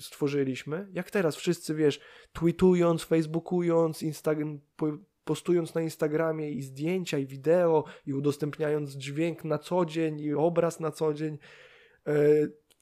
stworzyliśmy, 0.00 0.88
jak 0.92 1.10
teraz 1.10 1.36
wszyscy, 1.36 1.74
wiesz, 1.74 2.00
tweetując, 2.32 3.02
facebookując, 3.02 4.02
Instagram, 4.02 4.60
postując 5.24 5.74
na 5.74 5.80
Instagramie 5.80 6.50
i 6.50 6.62
zdjęcia, 6.62 7.18
i 7.18 7.26
wideo, 7.26 7.84
i 8.06 8.14
udostępniając 8.14 8.90
dźwięk 8.90 9.44
na 9.44 9.58
co 9.58 9.84
dzień, 9.84 10.20
i 10.20 10.34
obraz 10.34 10.80
na 10.80 10.90
co 10.90 11.14
dzień, 11.14 11.38
E, 11.38 11.69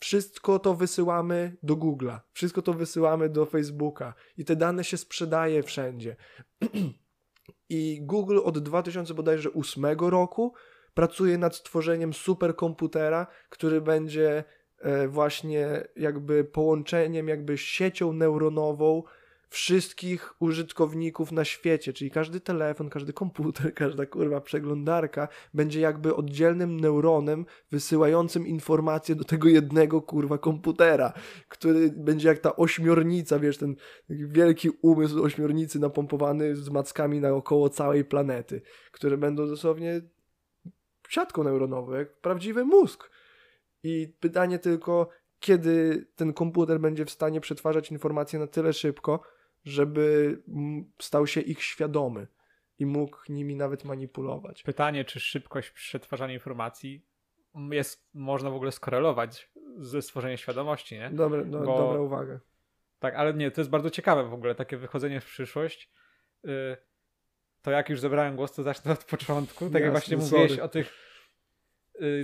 wszystko 0.01 0.59
to 0.59 0.74
wysyłamy 0.74 1.57
do 1.62 1.77
Google'a, 1.77 2.20
wszystko 2.32 2.62
to 2.62 2.73
wysyłamy 2.73 3.28
do 3.28 3.47
Facebooka 3.47 4.15
i 4.36 4.45
te 4.45 4.57
dane 4.57 4.85
się 4.85 4.97
sprzedaje 4.97 5.62
wszędzie. 5.62 6.16
I 7.69 8.01
Google 8.03 8.39
od 8.45 8.59
2008 8.59 9.85
roku 9.99 10.55
pracuje 10.95 11.39
nad 11.39 11.57
stworzeniem 11.57 12.12
superkomputera, 12.12 13.27
który 13.49 13.81
będzie 13.81 14.45
e, 14.78 15.09
właśnie 15.09 15.89
jakby 15.97 16.45
połączeniem, 16.45 17.28
jakby 17.28 17.59
siecią 17.59 18.12
neuronową 18.12 19.03
wszystkich 19.49 20.35
użytkowników 20.43 21.33
na 21.33 21.45
świecie, 21.45 21.93
czyli 21.93 22.11
każdy 22.11 22.41
telefon, 22.41 22.91
każdy 22.91 23.12
komputer, 23.12 23.75
każda 23.85 24.07
kurwa 24.07 24.41
przeglądarka 24.41 25.29
będzie 25.55 25.81
jakby 25.81 26.15
oddzielnym 26.15 26.81
neuronem 26.81 27.47
wysyłającym 27.70 28.47
informacje 28.47 29.15
do 29.15 29.25
tego 29.25 29.49
jednego 29.49 30.03
kurwa 30.03 30.39
komputera, 30.39 31.12
który 31.49 31.93
będzie 31.97 32.29
jak 32.29 32.39
ta 32.39 32.57
ośmiornica, 32.57 33.39
wiesz, 33.39 33.59
ten 33.59 33.77
wielki 34.09 34.70
umysł 34.83 35.23
ośmiornicy 35.23 35.79
napompowany 35.79 36.57
z 36.57 36.70
mackami 36.70 37.20
naokoło 37.20 37.69
całej 37.69 38.05
planety, 38.05 38.62
które 38.93 39.16
będą 39.16 39.47
dosłownie 39.47 40.01
siatką 41.09 41.45
neuronową, 41.45 41.93
jak 41.93 42.20
prawdziwy 42.20 42.65
mózg. 42.65 43.11
I 43.83 44.15
pytanie 44.20 44.59
tylko, 44.59 45.09
kiedy 45.41 46.07
ten 46.16 46.33
komputer 46.33 46.81
będzie 46.81 47.05
w 47.05 47.11
stanie 47.11 47.41
przetwarzać 47.41 47.91
informacje 47.91 48.39
na 48.39 48.47
tyle 48.47 48.73
szybko, 48.73 49.23
żeby 49.64 50.36
stał 51.02 51.26
się 51.26 51.40
ich 51.40 51.62
świadomy 51.62 52.26
i 52.78 52.86
mógł 52.86 53.18
nimi 53.28 53.56
nawet 53.56 53.85
manipulować. 53.85 54.62
Pytanie, 54.62 55.05
czy 55.05 55.20
szybkość 55.20 55.70
przetwarzania 55.70 56.35
informacji 56.35 57.06
jest, 57.70 58.09
można 58.14 58.51
w 58.51 58.55
ogóle 58.55 58.72
skorelować 58.72 59.51
ze 59.76 60.02
stworzeniem 60.02 60.36
świadomości, 60.36 60.94
nie? 60.94 61.10
Dobre, 61.10 61.44
do, 61.44 61.59
Bo, 61.60 61.78
dobra 61.78 62.01
uwaga. 62.01 62.40
Tak, 62.98 63.14
ale 63.14 63.35
nie, 63.35 63.51
to 63.51 63.60
jest 63.60 63.70
bardzo 63.70 63.90
ciekawe 63.90 64.24
w 64.24 64.35
ogóle, 64.35 64.55
takie 64.55 64.76
wychodzenie 64.76 65.20
w 65.20 65.24
przyszłość. 65.24 65.90
Yy, 66.44 66.76
to 67.62 67.70
jak 67.70 67.89
już 67.89 68.01
zebrałem 68.01 68.36
głos, 68.36 68.52
to 68.52 68.62
zacznę 68.62 68.93
od 68.93 69.05
początku. 69.05 69.64
Tak 69.64 69.72
Jasne, 69.72 69.80
jak 69.80 69.93
właśnie 69.93 70.20
sorry. 70.20 70.43
mówiłeś 70.43 70.60
o 70.60 70.68
tych 70.68 71.07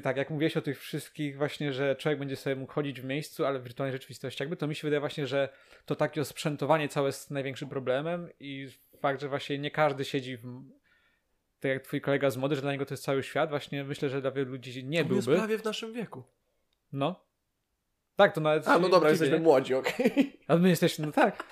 tak, 0.03 0.17
jak 0.17 0.31
mówiłeś 0.31 0.57
o 0.57 0.63
tych 0.63 0.81
wszystkich 0.81 1.37
właśnie, 1.37 1.73
że 1.73 1.97
człowiek 1.97 2.19
będzie 2.19 2.37
sobie 2.37 2.57
mógł 2.57 2.73
chodzić 2.73 3.01
w 3.01 3.05
miejscu, 3.05 3.47
ale 3.47 3.59
w 3.59 3.65
wirtualnej 3.65 3.93
rzeczywistości 3.93 4.43
jakby, 4.43 4.57
to 4.57 4.67
mi 4.67 4.75
się 4.75 4.87
wydaje 4.87 5.01
właśnie, 5.01 5.27
że 5.27 5.49
to 5.87 5.97
takie 5.97 6.21
osprzętowanie 6.21 6.89
całe 6.89 7.07
jest 7.07 7.31
największym 7.31 7.69
problemem 7.69 8.29
i 8.41 8.69
fakt, 9.01 9.21
że 9.21 9.29
właśnie 9.29 9.59
nie 9.59 9.71
każdy 9.71 10.05
siedzi 10.05 10.37
w 10.37 10.63
tak 11.61 11.73
jak 11.73 11.83
twój 11.83 12.01
kolega 12.01 12.31
z 12.31 12.37
mody, 12.37 12.57
że 12.57 12.63
dla 12.63 12.73
niego 12.73 12.87
to 12.87 12.95
jest 12.95 13.05
cały 13.05 13.23
świat, 13.23 13.51
właśnie 13.51 13.85
myślę, 13.85 14.09
że 14.09 14.21
dla 14.21 14.31
wielu 14.31 14.51
ludzi 14.51 14.85
nie 14.85 15.03
to 15.03 15.09
byłby. 15.09 15.31
jest 15.31 15.41
prawie 15.41 15.59
w 15.59 15.65
naszym 15.65 15.93
wieku. 15.93 16.25
No. 16.93 17.25
Tak, 18.17 18.35
to 18.35 18.41
nawet... 18.41 18.69
A, 18.69 18.79
no 18.79 18.89
dobra, 18.89 19.11
jesteśmy 19.11 19.39
młodzi, 19.39 19.75
okej. 19.75 20.07
Okay. 20.07 20.33
A 20.49 20.57
my 20.57 20.69
jesteśmy, 20.69 21.07
no 21.07 21.13
tak. 21.13 21.45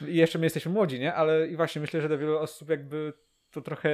I 0.00 0.04
yy, 0.04 0.12
jeszcze 0.12 0.38
my 0.38 0.46
jesteśmy 0.46 0.72
młodzi, 0.72 1.00
nie? 1.00 1.14
Ale 1.14 1.48
i 1.48 1.56
właśnie 1.56 1.80
myślę, 1.80 2.00
że 2.00 2.08
dla 2.08 2.16
wielu 2.16 2.38
osób 2.38 2.70
jakby 2.70 3.12
to 3.50 3.60
trochę 3.60 3.90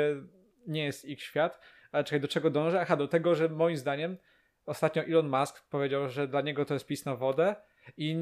nie 0.66 0.84
jest 0.84 1.04
ich 1.04 1.22
świat. 1.22 1.60
Ale 1.92 2.04
czekaj, 2.04 2.20
do 2.20 2.28
czego 2.28 2.50
dążę? 2.50 2.80
Aha, 2.80 2.96
do 2.96 3.08
tego, 3.08 3.34
że 3.34 3.48
moim 3.48 3.76
zdaniem 3.76 4.16
ostatnio 4.66 5.02
Elon 5.02 5.28
Musk 5.28 5.68
powiedział, 5.68 6.08
że 6.08 6.28
dla 6.28 6.40
niego 6.40 6.64
to 6.64 6.74
jest 6.74 6.86
pis 6.86 7.04
na 7.04 7.16
wodę 7.16 7.56
i, 7.96 8.16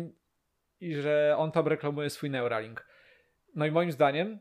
i 0.80 0.94
że 0.94 1.34
on 1.38 1.52
tam 1.52 1.68
reklamuje 1.68 2.10
swój 2.10 2.30
Neuralink. 2.30 2.86
No 3.54 3.66
i 3.66 3.70
moim 3.70 3.92
zdaniem 3.92 4.38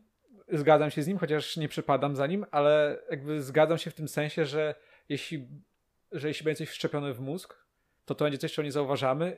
zgadzam 0.52 0.92
się 0.92 1.04
z 1.04 1.08
nim, 1.08 1.18
chociaż 1.18 1.58
nie 1.58 1.68
przypadam 1.68 2.16
za 2.16 2.28
nim, 2.28 2.46
ale 2.52 3.02
jakby 3.12 3.42
zgadzam 3.42 3.78
się 3.78 3.92
w 3.92 3.96
tym 3.96 4.08
sensie, 4.08 4.46
że 4.46 4.76
jeśli, 5.10 5.48
że 6.12 6.28
jeśli 6.28 6.44
będzie 6.44 6.58
coś 6.58 6.70
wszczepione 6.70 7.14
w 7.14 7.20
mózg, 7.20 7.66
to 8.06 8.16
to 8.16 8.26
będzie 8.26 8.38
coś, 8.38 8.54
czego 8.54 8.64
nie 8.66 8.72
zauważamy 8.72 9.38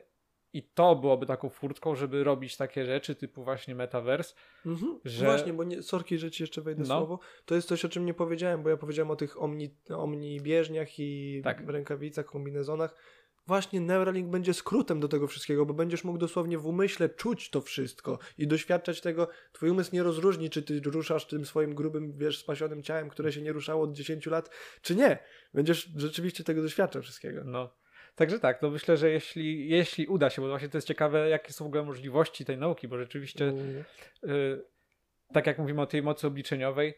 i 0.52 0.62
to 0.62 0.96
byłoby 0.96 1.26
taką 1.26 1.48
furtką, 1.48 1.94
żeby 1.94 2.24
robić 2.24 2.56
takie 2.56 2.86
rzeczy 2.86 3.14
typu 3.14 3.44
właśnie 3.44 3.74
metaverse. 3.74 4.34
Mhm. 4.66 5.00
Że... 5.04 5.24
Właśnie, 5.24 5.52
bo 5.52 5.64
nie, 5.64 5.82
sorki, 5.82 6.18
że 6.18 6.30
ci 6.30 6.42
jeszcze 6.42 6.62
wejdę 6.62 6.82
no. 6.82 6.98
słowo. 6.98 7.18
To 7.44 7.54
jest 7.54 7.68
coś, 7.68 7.84
o 7.84 7.88
czym 7.88 8.06
nie 8.06 8.14
powiedziałem, 8.14 8.62
bo 8.62 8.70
ja 8.70 8.76
powiedziałem 8.76 9.10
o 9.10 9.16
tych 9.16 9.42
omni, 9.42 9.74
omni 9.96 10.40
bieżniach 10.40 10.98
i 10.98 11.40
tak. 11.44 11.68
rękawicach, 11.68 12.26
kombinezonach. 12.26 12.94
Właśnie 13.46 13.80
Neuralink 13.80 14.30
będzie 14.30 14.54
skrótem 14.54 15.00
do 15.00 15.08
tego 15.08 15.26
wszystkiego, 15.26 15.66
bo 15.66 15.74
będziesz 15.74 16.04
mógł 16.04 16.18
dosłownie 16.18 16.58
w 16.58 16.66
umyśle 16.66 17.08
czuć 17.08 17.50
to 17.50 17.60
wszystko 17.60 18.18
i 18.38 18.46
doświadczać 18.46 19.00
tego. 19.00 19.28
Twój 19.52 19.70
umysł 19.70 19.90
nie 19.94 20.02
rozróżni, 20.02 20.50
czy 20.50 20.62
ty 20.62 20.80
ruszasz 20.80 21.26
tym 21.26 21.44
swoim 21.44 21.74
grubym, 21.74 22.12
wiesz, 22.18 22.38
spasionym 22.38 22.82
ciałem, 22.82 23.08
które 23.08 23.32
się 23.32 23.42
nie 23.42 23.52
ruszało 23.52 23.84
od 23.84 23.92
10 23.92 24.26
lat, 24.26 24.50
czy 24.82 24.96
nie. 24.96 25.18
Będziesz 25.54 25.90
rzeczywiście 25.96 26.44
tego 26.44 26.62
doświadczał 26.62 27.02
wszystkiego. 27.02 27.44
No. 27.44 27.74
Także 28.18 28.40
tak, 28.40 28.62
no 28.62 28.70
myślę, 28.70 28.96
że 28.96 29.10
jeśli, 29.10 29.68
jeśli 29.68 30.06
uda 30.06 30.30
się, 30.30 30.42
bo 30.42 30.48
właśnie 30.48 30.68
to 30.68 30.78
jest 30.78 30.88
ciekawe, 30.88 31.28
jakie 31.28 31.52
są 31.52 31.64
w 31.64 31.68
ogóle 31.68 31.82
możliwości 31.82 32.44
tej 32.44 32.58
nauki, 32.58 32.88
bo 32.88 32.98
rzeczywiście, 32.98 33.44
mm. 33.44 33.84
y, 34.24 34.64
tak 35.32 35.46
jak 35.46 35.58
mówimy 35.58 35.82
o 35.82 35.86
tej 35.86 36.02
mocy 36.02 36.26
obliczeniowej, 36.26 36.94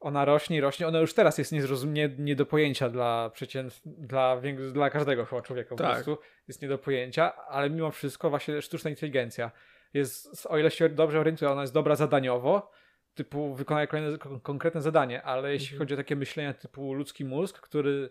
ona 0.00 0.24
rośnie 0.24 0.56
i 0.56 0.60
rośnie. 0.60 0.86
Ona 0.86 0.98
już 0.98 1.14
teraz 1.14 1.38
jest 1.38 1.52
nie, 1.86 2.10
nie 2.18 2.36
do 2.36 2.46
pojęcia 2.46 2.88
dla 2.88 3.30
przeciętn, 3.30 3.76
dla, 3.84 4.40
dla 4.72 4.90
każdego 4.90 5.24
chyba 5.24 5.42
człowieka 5.42 5.70
po 5.70 5.76
tak. 5.76 5.92
prostu. 5.92 6.18
Jest 6.48 6.62
nie 6.62 6.68
do 6.68 6.78
pojęcia, 6.78 7.36
ale 7.36 7.70
mimo 7.70 7.90
wszystko 7.90 8.30
właśnie 8.30 8.62
sztuczna 8.62 8.90
inteligencja 8.90 9.50
jest, 9.94 10.46
o 10.46 10.58
ile 10.58 10.70
się 10.70 10.88
dobrze 10.88 11.20
orientuję, 11.20 11.50
ona 11.50 11.60
jest 11.60 11.74
dobra 11.74 11.96
zadaniowo, 11.96 12.70
typu 13.14 13.54
wykonuje 13.54 13.86
kolejne 13.86 14.18
konkretne 14.42 14.82
zadanie, 14.82 15.22
ale 15.22 15.52
jeśli 15.52 15.66
mhm. 15.66 15.78
chodzi 15.78 15.94
o 15.94 15.96
takie 15.96 16.16
myślenie 16.16 16.54
typu 16.54 16.94
ludzki 16.94 17.24
mózg, 17.24 17.60
który 17.60 18.10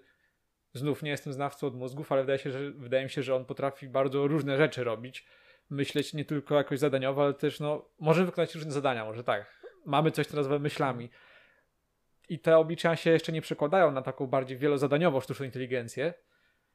znów 0.73 1.03
nie 1.03 1.11
jestem 1.11 1.34
znawcą 1.34 1.68
od 1.68 1.76
mózgów, 1.76 2.11
ale 2.11 2.22
wydaje, 2.22 2.39
się, 2.39 2.52
że, 2.52 2.72
wydaje 2.72 3.03
mi 3.03 3.10
się, 3.10 3.23
że 3.23 3.35
on 3.35 3.45
potrafi 3.45 3.89
bardzo 3.89 4.27
różne 4.27 4.57
rzeczy 4.57 4.84
robić. 4.84 5.26
Myśleć 5.69 6.14
nie 6.14 6.26
tylko 6.26 6.56
jakoś 6.56 6.80
zadaniowo, 6.80 7.23
ale 7.23 7.34
też 7.34 7.60
no, 7.60 7.89
może 7.99 8.26
wykonać 8.26 8.56
różne 8.56 8.72
zadania, 8.72 9.06
może 9.06 9.23
tak. 9.23 9.61
Mamy 9.85 10.11
coś, 10.11 10.27
co 10.27 10.35
nazywamy 10.35 10.60
myślami. 10.60 11.10
I 12.30 12.39
te 12.39 12.57
obliczenia 12.57 12.95
się 12.95 13.10
jeszcze 13.10 13.31
nie 13.31 13.41
przekładają 13.41 13.91
na 13.91 14.02
taką 14.02 14.27
bardziej 14.27 14.57
wielozadaniową 14.57 15.19
sztuczną 15.19 15.45
inteligencję, 15.45 16.14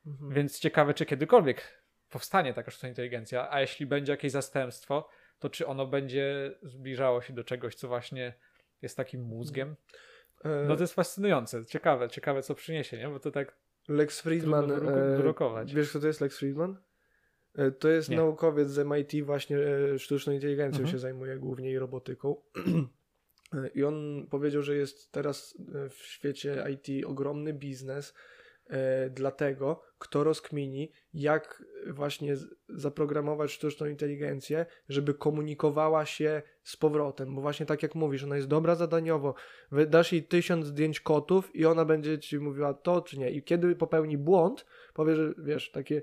mhm. 0.07 0.33
więc 0.33 0.59
ciekawe, 0.59 0.95
czy 0.95 1.07
kiedykolwiek 1.07 1.83
powstanie 2.11 2.55
taka 2.55 2.71
sztuczna 2.71 2.89
inteligencja, 2.89 3.51
a 3.51 3.61
jeśli 3.61 3.87
będzie 3.87 4.13
jakieś 4.13 4.33
zastępstwo, 4.33 5.09
to 5.39 5.51
czy 5.51 5.67
ono 5.67 5.87
będzie 5.87 6.55
zbliżało 6.63 7.23
się 7.23 7.33
do 7.33 7.45
czegoś, 7.45 7.75
co 7.75 7.89
właśnie 7.89 8.35
jest 8.83 8.97
takim 8.97 9.21
mózgiem. 9.21 9.77
No 10.45 10.77
to 10.77 10.83
jest 10.83 10.95
fascynujące, 10.95 11.67
ciekawe, 11.67 12.09
ciekawe 12.09 12.43
co 12.43 12.55
przyniesie, 12.55 12.99
nie? 12.99 13.09
Bo 13.09 13.21
to 13.21 13.31
tak 13.31 13.57
Lex 13.89 14.21
Friedman. 14.21 14.71
E, 14.71 15.65
wiesz, 15.67 15.91
kto 15.91 16.01
to 16.01 16.07
jest 16.07 16.21
Lex 16.21 16.39
Friedman? 16.39 16.77
E, 17.55 17.71
to 17.71 17.89
jest 17.89 18.09
Nie. 18.09 18.17
naukowiec 18.17 18.71
z 18.71 18.87
MIT, 18.87 19.25
właśnie 19.25 19.59
e, 19.59 19.99
sztuczną 19.99 20.33
inteligencją 20.33 20.81
mhm. 20.81 20.93
się 20.93 20.99
zajmuje 20.99 21.37
głównie 21.39 21.71
i 21.71 21.79
robotyką. 21.79 22.37
I 23.75 23.85
on 23.85 24.27
powiedział, 24.31 24.63
że 24.63 24.77
jest 24.77 25.13
teraz 25.13 25.59
w 25.91 25.95
świecie 25.95 26.65
IT 26.71 27.07
ogromny 27.07 27.53
biznes 27.53 28.15
e, 28.69 29.11
dla 29.11 29.31
tego, 29.31 29.83
kto 29.99 30.25
rozkmini, 30.25 30.93
jak 31.15 31.65
właśnie 31.87 32.37
zaprogramować 32.69 33.51
sztuczną 33.51 33.87
inteligencję, 33.87 34.67
żeby 34.89 35.15
komunikowała 35.15 36.07
się 36.07 36.43
z 36.63 36.77
powrotem, 36.77 37.35
bo 37.35 37.41
właśnie 37.41 37.67
tak 37.67 37.83
jak 37.83 37.95
mówisz, 37.95 38.25
ona 38.25 38.37
jest 38.37 38.49
dobra 38.49 38.75
zadaniowo, 38.75 39.35
dasz 39.87 40.13
jej 40.13 40.25
tysiąc 40.25 40.67
zdjęć 40.67 41.01
kotów 41.01 41.57
i 41.57 41.67
ona 41.67 41.85
będzie 41.85 42.19
ci 42.19 42.39
mówiła 42.39 42.75
to 42.75 43.01
czy 43.01 43.19
nie. 43.19 43.31
I 43.31 43.43
kiedy 43.43 43.77
popełni 43.77 44.19
błąd, 44.19 44.67
powie, 44.95 45.17
że 45.17 45.35
wiesz, 45.39 45.71
takie 45.71 46.03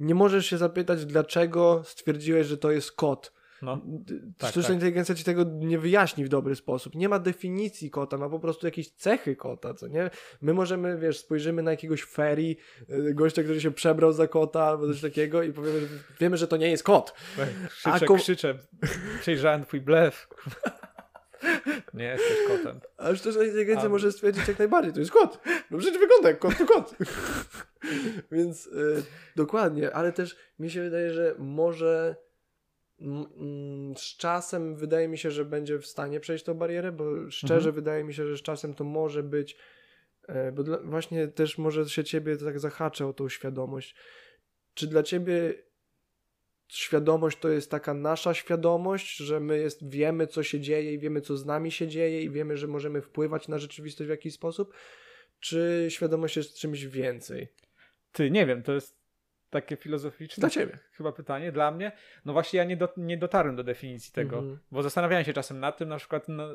nie 0.00 0.14
możesz 0.14 0.46
się 0.46 0.58
zapytać, 0.58 1.06
dlaczego 1.06 1.82
stwierdziłeś, 1.84 2.46
że 2.46 2.58
to 2.58 2.70
jest 2.70 2.92
kot, 2.92 3.32
no, 3.62 3.80
tak, 4.38 4.50
Sztuczna 4.50 4.68
tak. 4.68 4.74
inteligencja 4.74 5.14
ci 5.14 5.24
tego 5.24 5.44
nie 5.44 5.78
wyjaśni 5.78 6.24
w 6.24 6.28
dobry 6.28 6.56
sposób. 6.56 6.94
Nie 6.94 7.08
ma 7.08 7.18
definicji 7.18 7.90
kota, 7.90 8.18
ma 8.18 8.28
po 8.28 8.40
prostu 8.40 8.66
jakieś 8.66 8.90
cechy 8.90 9.36
kota, 9.36 9.74
co 9.74 9.88
nie? 9.88 10.10
My 10.42 10.54
możemy, 10.54 10.98
wiesz, 10.98 11.18
spojrzymy 11.18 11.62
na 11.62 11.70
jakiegoś 11.70 12.02
ferry, 12.02 12.56
y, 12.90 13.14
gościa, 13.14 13.42
który 13.42 13.60
się 13.60 13.70
przebrał 13.70 14.12
za 14.12 14.28
kota 14.28 14.64
albo 14.64 14.86
coś 14.86 15.00
takiego 15.00 15.42
i 15.42 15.52
powiemy, 15.52 15.80
że 15.80 15.86
wiemy, 16.20 16.36
że 16.36 16.48
to 16.48 16.56
nie 16.56 16.70
jest 16.70 16.82
kot. 16.82 17.14
Krzyczę, 17.68 18.06
ko... 18.06 18.14
krzyczę. 18.14 18.58
Przejrzałem 19.20 19.64
twój 19.64 19.80
blef. 19.80 20.28
Nie 21.94 22.04
jesteś 22.04 22.36
kotem. 22.48 22.80
A 22.96 23.14
sztuczna 23.14 23.44
inteligencja 23.44 23.86
A... 23.86 23.88
może 23.88 24.12
stwierdzić 24.12 24.48
jak 24.48 24.58
najbardziej, 24.58 24.92
to 24.92 25.00
jest 25.00 25.12
kot. 25.12 25.40
No 25.70 25.78
przecież 25.78 25.98
wygląda 25.98 26.28
jak 26.28 26.38
kot, 26.38 26.58
to 26.58 26.66
kot. 26.66 26.94
Więc 28.32 28.66
y, 28.66 29.02
dokładnie, 29.36 29.92
ale 29.92 30.12
też 30.12 30.36
mi 30.58 30.70
się 30.70 30.82
wydaje, 30.82 31.12
że 31.12 31.34
może 31.38 32.16
z 33.96 34.16
czasem 34.16 34.76
wydaje 34.76 35.08
mi 35.08 35.18
się, 35.18 35.30
że 35.30 35.44
będzie 35.44 35.78
w 35.78 35.86
stanie 35.86 36.20
przejść 36.20 36.44
tą 36.44 36.54
barierę, 36.54 36.92
bo 36.92 37.30
szczerze 37.30 37.54
mhm. 37.54 37.74
wydaje 37.74 38.04
mi 38.04 38.14
się, 38.14 38.26
że 38.26 38.36
z 38.36 38.42
czasem 38.42 38.74
to 38.74 38.84
może 38.84 39.22
być, 39.22 39.56
e, 40.28 40.52
bo 40.52 40.62
dla, 40.62 40.78
właśnie 40.78 41.28
też 41.28 41.58
może 41.58 41.88
się 41.88 42.04
ciebie 42.04 42.36
tak 42.36 42.60
zahaczę 42.60 43.06
o 43.06 43.12
tą 43.12 43.28
świadomość. 43.28 43.94
Czy 44.74 44.86
dla 44.86 45.02
ciebie 45.02 45.54
świadomość 46.68 47.38
to 47.38 47.48
jest 47.48 47.70
taka 47.70 47.94
nasza 47.94 48.34
świadomość, 48.34 49.16
że 49.16 49.40
my 49.40 49.58
jest, 49.58 49.90
wiemy, 49.90 50.26
co 50.26 50.42
się 50.42 50.60
dzieje 50.60 50.92
i 50.92 50.98
wiemy, 50.98 51.20
co 51.20 51.36
z 51.36 51.46
nami 51.46 51.70
się 51.70 51.88
dzieje 51.88 52.22
i 52.22 52.30
wiemy, 52.30 52.56
że 52.56 52.66
możemy 52.66 53.02
wpływać 53.02 53.48
na 53.48 53.58
rzeczywistość 53.58 54.08
w 54.08 54.10
jakiś 54.10 54.34
sposób? 54.34 54.74
Czy 55.40 55.86
świadomość 55.88 56.36
jest 56.36 56.58
czymś 56.58 56.84
więcej? 56.84 57.48
Ty, 58.12 58.30
nie 58.30 58.46
wiem, 58.46 58.62
to 58.62 58.72
jest 58.72 58.95
takie 59.60 59.76
filozoficzne. 59.76 60.40
Dla 60.40 60.50
ciebie. 60.50 60.78
Chyba 60.92 61.12
pytanie. 61.12 61.52
Dla 61.52 61.70
mnie. 61.70 61.92
No 62.24 62.32
właśnie 62.32 62.58
ja 62.58 62.64
nie, 62.64 62.76
do, 62.76 62.88
nie 62.96 63.18
dotarłem 63.18 63.56
do 63.56 63.64
definicji 63.64 64.12
tego, 64.12 64.38
mm 64.38 64.54
-hmm. 64.54 64.58
bo 64.70 64.82
zastanawiałem 64.82 65.24
się 65.24 65.32
czasem 65.32 65.60
nad 65.60 65.76
tym, 65.76 65.88
na 65.88 65.96
przykład, 65.96 66.28
no, 66.28 66.48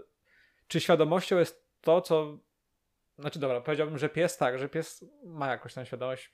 czy 0.68 0.80
świadomością 0.80 1.38
jest 1.38 1.66
to, 1.82 2.02
co. 2.02 2.38
Znaczy, 3.20 3.40
dobra, 3.40 3.62
powiedziałbym, 3.62 3.98
że 3.98 4.10
pies 4.10 4.38
tak, 4.38 4.60
że 4.60 4.70
pies 4.70 5.06
ma 5.26 5.48
jakąś 5.48 5.74
tam 5.74 5.86
świadomość, 5.86 6.34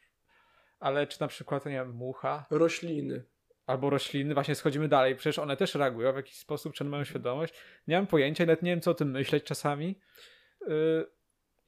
ale 0.79 1.07
czy 1.07 1.21
na 1.21 1.27
przykład, 1.27 1.65
nie 1.65 1.71
wiem, 1.71 1.91
mucha. 1.91 2.45
Rośliny. 2.49 3.23
albo 3.65 3.89
rośliny, 3.89 4.33
właśnie 4.33 4.55
schodzimy 4.55 4.87
dalej, 4.87 5.15
przecież 5.15 5.39
one 5.39 5.57
też 5.57 5.75
reagują 5.75 6.13
w 6.13 6.15
jakiś 6.15 6.37
sposób, 6.37 6.73
czy 6.73 6.83
one 6.83 6.91
mają 6.91 7.03
świadomość. 7.03 7.53
Nie 7.87 7.95
mam 7.95 8.07
pojęcia, 8.07 8.45
nawet 8.45 8.61
nie 8.61 8.71
wiem, 8.71 8.81
co 8.81 8.91
o 8.91 8.93
tym 8.93 9.11
myśleć 9.11 9.43
czasami. 9.43 9.99
Yy, 10.67 11.16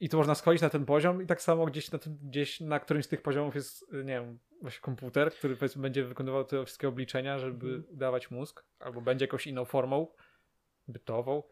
I 0.00 0.08
to 0.08 0.16
można 0.16 0.34
schodzić 0.34 0.62
na 0.62 0.70
ten 0.70 0.84
poziom 0.86 1.22
i 1.22 1.26
tak 1.26 1.42
samo 1.42 1.66
gdzieś 1.66 1.90
na, 1.90 1.98
tym, 1.98 2.18
gdzieś 2.22 2.60
na 2.60 2.80
którymś 2.80 3.06
z 3.06 3.08
tych 3.08 3.22
poziomów 3.22 3.54
jest, 3.54 3.92
nie 3.92 4.04
wiem, 4.04 4.38
właśnie 4.62 4.80
komputer, 4.80 5.32
który 5.32 5.56
będzie 5.76 6.04
wykonywał 6.04 6.44
te 6.44 6.64
wszystkie 6.64 6.88
obliczenia, 6.88 7.38
żeby 7.38 7.66
mhm. 7.66 7.84
dawać 7.98 8.30
mózg, 8.30 8.64
albo 8.78 9.00
będzie 9.00 9.24
jakąś 9.24 9.46
inną 9.46 9.64
formą 9.64 10.06
bytową. 10.88 11.42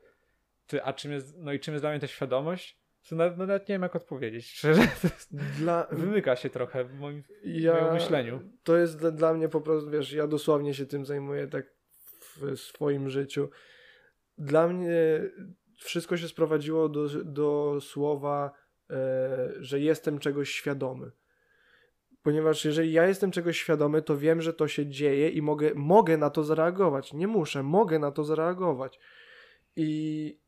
Ty, 0.67 0.83
a 0.83 0.93
czym 0.93 1.13
jest, 1.13 1.37
no 1.39 1.53
i 1.53 1.61
czym 1.61 1.75
jest 1.75 1.83
dla 1.83 1.91
mnie 1.91 2.01
ta 2.01 2.07
świadomość? 2.07 2.79
To 3.09 3.17
nawet, 3.17 3.39
no 3.39 3.47
nawet 3.47 3.69
nie 3.69 3.75
wiem, 3.75 3.83
jak 3.83 3.97
odpowiedzieć. 3.97 4.51
Szczerze, 4.59 4.89
dla... 5.59 5.87
wymyka 5.93 6.37
się 6.37 6.51
trochę 6.51 6.85
w 6.85 6.95
moim, 6.95 7.23
ja... 7.45 7.81
moim 7.81 7.95
myśleniu. 7.95 8.41
To 8.63 8.77
jest 8.77 8.99
dla, 8.99 9.11
dla 9.11 9.35
mnie 9.35 9.49
po 9.49 9.61
prostu, 9.61 9.91
wiesz, 9.91 10.13
ja 10.13 10.27
dosłownie 10.27 10.75
się 10.75 10.87
tym 10.87 11.07
zajmuję 11.07 11.47
tak 11.47 11.67
w 12.37 12.57
swoim 12.57 13.09
życiu. 13.11 13.51
Dla 14.39 14.69
mnie 14.69 15.21
wszystko 15.79 16.17
się 16.17 16.29
sprowadziło 16.29 16.89
do, 16.89 17.09
do 17.25 17.79
słowa, 17.81 18.51
e, 18.91 19.49
że 19.61 19.81
jestem 19.81 20.19
czegoś 20.19 20.51
świadomy. 20.51 21.11
Ponieważ 22.23 22.65
jeżeli 22.65 22.93
ja 22.93 23.07
jestem 23.07 23.31
czegoś 23.31 23.59
świadomy, 23.59 24.03
to 24.03 24.17
wiem, 24.17 24.43
że 24.43 24.53
to 24.53 24.69
się 24.69 24.87
dzieje 24.87 25.29
i 25.29 25.43
mogę, 25.43 25.71
mogę 25.75 26.17
na 26.17 26.31
to 26.31 26.45
zareagować. 26.45 27.13
Nie 27.13 27.27
muszę, 27.27 27.63
mogę 27.63 27.99
na 27.99 28.11
to 28.11 28.25
zareagować. 28.25 28.99
I 29.77 30.41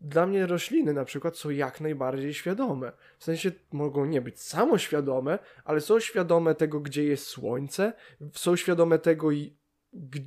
dla 0.00 0.26
mnie 0.26 0.46
rośliny 0.46 0.92
na 0.92 1.04
przykład 1.04 1.36
są 1.36 1.50
jak 1.50 1.80
najbardziej 1.80 2.34
świadome. 2.34 2.92
W 3.18 3.24
sensie 3.24 3.52
mogą 3.72 4.04
nie 4.04 4.20
być 4.20 4.40
samoświadome, 4.40 5.38
ale 5.64 5.80
są 5.80 6.00
świadome 6.00 6.54
tego, 6.54 6.80
gdzie 6.80 7.04
jest 7.04 7.26
słońce, 7.26 7.92
są 8.32 8.56
świadome 8.56 8.98
tego, 8.98 9.28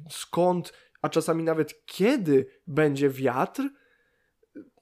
skąd, 0.10 0.74
a 1.02 1.10
czasami 1.10 1.44
nawet 1.44 1.86
kiedy 1.86 2.46
będzie 2.68 3.10
wiatr. 3.10 3.70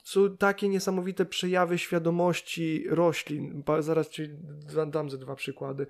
Są 0.06 0.38
takie 0.38 0.70
niesamowite 0.70 1.26
przejawy 1.26 1.78
świadomości 1.78 2.86
roślin. 2.90 3.64
Zaraz 3.80 4.10
ci 4.10 4.30
dam 4.88 5.10
ze 5.10 5.18
dwa 5.18 5.36
przykłady. 5.36 5.88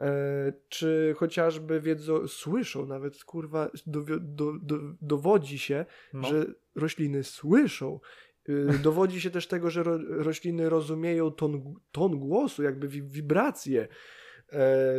E, 0.00 0.52
czy 0.68 1.14
chociażby 1.16 1.80
wiedzą, 1.80 2.28
słyszą 2.28 2.86
nawet, 2.86 3.24
kurwa, 3.24 3.70
do, 3.86 4.00
do, 4.20 4.52
do, 4.62 4.78
dowodzi 5.00 5.58
się, 5.58 5.86
no. 6.12 6.28
że 6.28 6.46
rośliny 6.74 7.24
słyszą. 7.24 8.00
E, 8.48 8.78
dowodzi 8.78 9.20
się 9.20 9.30
też 9.30 9.46
tego, 9.46 9.70
że 9.70 9.82
ro, 9.82 9.98
rośliny 10.08 10.68
rozumieją 10.68 11.30
ton, 11.30 11.74
ton 11.92 12.18
głosu, 12.18 12.62
jakby 12.62 12.88
wibracje 12.88 13.82
e, 13.82 13.88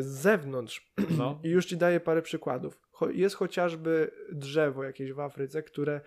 z 0.01 0.07
zewnątrz. 0.07 0.93
No. 1.17 1.39
I 1.43 1.49
już 1.49 1.65
ci 1.65 1.77
daję 1.77 1.99
parę 1.99 2.21
przykładów. 2.21 2.79
Jest 3.11 3.35
chociażby 3.35 4.11
drzewo 4.31 4.83
jakieś 4.83 5.13
w 5.13 5.19
Afryce, 5.19 5.63
które 5.63 6.01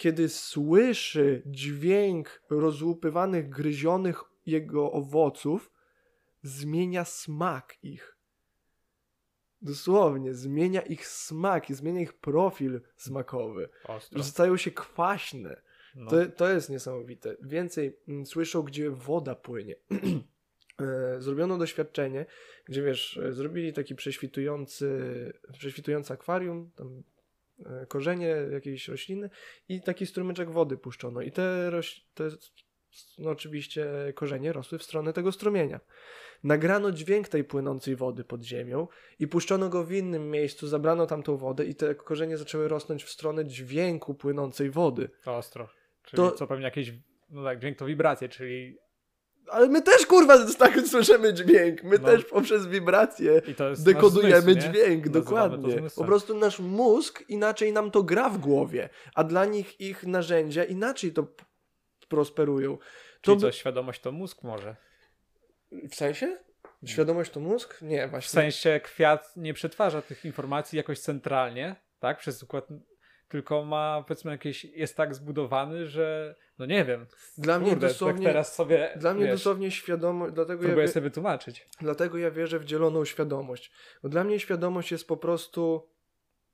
kiedy 0.00 0.28
słyszy 0.28 1.42
dźwięk 1.46 2.42
rozłupywanych, 2.50 3.48
gryzionych 3.48 4.24
jego 4.46 4.92
owoców, 4.92 5.72
zmienia 6.42 7.04
smak 7.04 7.78
ich. 7.82 8.16
Dosłownie, 9.62 10.34
zmienia 10.34 10.80
ich 10.80 11.06
smak 11.06 11.70
i 11.70 11.74
zmienia 11.74 12.00
ich 12.00 12.12
profil 12.12 12.80
smakowy. 12.96 13.68
Ostro. 13.84 14.22
Stają 14.22 14.56
się 14.56 14.70
kwaśne. 14.70 15.62
No. 15.94 16.10
To, 16.10 16.26
to 16.26 16.48
jest 16.48 16.70
niesamowite. 16.70 17.36
Więcej 17.42 17.96
m, 18.08 18.26
słyszą, 18.26 18.62
gdzie 18.62 18.90
woda 18.90 19.34
płynie. 19.34 19.76
E, 20.80 21.20
zrobiono 21.20 21.58
doświadczenie, 21.58 22.26
gdzie 22.64 22.82
wiesz, 22.82 23.16
e, 23.16 23.32
zrobili 23.32 23.72
taki 23.72 23.94
prześwitujący, 23.94 24.88
prześwitujący 25.52 26.12
akwarium, 26.12 26.70
tam 26.76 27.02
korzenie 27.88 28.36
jakiejś 28.52 28.88
rośliny 28.88 29.30
i 29.68 29.80
taki 29.80 30.06
strumyczek 30.06 30.50
wody 30.50 30.76
puszczono. 30.76 31.22
I 31.22 31.32
te, 31.32 31.70
roś, 31.70 32.06
te 32.14 32.28
no 33.18 33.30
oczywiście 33.30 33.86
korzenie 34.14 34.52
rosły 34.52 34.78
w 34.78 34.82
stronę 34.82 35.12
tego 35.12 35.32
strumienia. 35.32 35.80
Nagrano 36.44 36.92
dźwięk 36.92 37.28
tej 37.28 37.44
płynącej 37.44 37.96
wody 37.96 38.24
pod 38.24 38.42
ziemią 38.42 38.88
i 39.18 39.28
puszczono 39.28 39.68
go 39.68 39.84
w 39.84 39.92
innym 39.92 40.30
miejscu, 40.30 40.68
zabrano 40.68 41.06
tamtą 41.06 41.36
wodę 41.36 41.64
i 41.64 41.74
te 41.74 41.94
korzenie 41.94 42.36
zaczęły 42.36 42.68
rosnąć 42.68 43.04
w 43.04 43.10
stronę 43.10 43.46
dźwięku 43.46 44.14
płynącej 44.14 44.70
wody. 44.70 45.08
To 45.24 45.36
ostro. 45.36 45.68
Czyli 46.04 46.16
to... 46.16 46.32
co 46.32 46.46
pewnie 46.46 46.64
jakieś, 46.64 46.92
no 47.30 47.44
tak, 47.44 47.58
dźwięk 47.58 47.78
to 47.78 47.86
wibracje, 47.86 48.28
czyli 48.28 48.78
ale 49.50 49.68
my 49.68 49.82
też 49.82 50.06
kurwa 50.06 50.46
tak 50.58 50.80
słyszymy 50.86 51.34
dźwięk. 51.34 51.82
My 51.82 51.98
no. 51.98 52.08
też 52.08 52.24
poprzez 52.24 52.66
wibracje 52.66 53.42
dekodujemy 53.78 54.40
zmysł, 54.52 54.60
dźwięk, 54.60 55.08
dokładnie. 55.08 55.82
Po 55.96 56.04
prostu 56.04 56.38
nasz 56.38 56.58
mózg 56.58 57.22
inaczej 57.28 57.72
nam 57.72 57.90
to 57.90 58.02
gra 58.02 58.28
w 58.28 58.38
głowie, 58.38 58.88
a 59.14 59.24
dla 59.24 59.44
nich 59.44 59.80
ich 59.80 60.06
narzędzia 60.06 60.64
inaczej 60.64 61.12
to 61.12 61.26
prosperują. 62.08 62.78
Czyli 63.20 63.36
to... 63.36 63.40
co, 63.40 63.52
świadomość 63.52 64.00
to 64.00 64.12
mózg 64.12 64.42
może? 64.42 64.76
W 65.90 65.94
sensie? 65.94 66.38
Świadomość 66.84 67.30
to 67.30 67.40
mózg? 67.40 67.82
Nie, 67.82 68.08
właśnie. 68.08 68.28
W 68.28 68.30
sensie 68.30 68.80
kwiat 68.84 69.36
nie 69.36 69.54
przetwarza 69.54 70.02
tych 70.02 70.24
informacji 70.24 70.76
jakoś 70.76 71.00
centralnie, 71.00 71.76
tak? 71.98 72.18
Przez 72.18 72.42
układ, 72.42 72.68
tylko 73.30 73.64
ma, 73.64 74.04
powiedzmy, 74.08 74.30
jakieś, 74.30 74.64
jest 74.64 74.96
tak 74.96 75.14
zbudowany, 75.14 75.86
że, 75.86 76.34
no 76.58 76.66
nie 76.66 76.84
wiem. 76.84 77.06
Dla 77.38 77.54
kurde, 77.54 77.70
mnie 77.70 77.80
dosłownie, 77.80 78.24
tak 78.24 78.32
teraz 78.32 78.54
sobie, 78.54 78.92
dla 78.96 79.14
mnie 79.14 79.24
wiesz, 79.24 79.32
dosłownie 79.32 79.70
świadomość, 79.70 80.34
dlatego 80.34 80.62
próbuję 80.62 80.86
ja 80.86 80.92
sobie 80.92 81.04
wytłumaczyć. 81.04 81.68
Dlatego 81.80 82.18
ja 82.18 82.30
wierzę 82.30 82.58
w 82.58 82.64
dzieloną 82.64 83.04
świadomość. 83.04 83.72
Bo 84.02 84.08
dla 84.08 84.24
mnie 84.24 84.40
świadomość 84.40 84.92
jest 84.92 85.08
po 85.08 85.16
prostu 85.16 85.90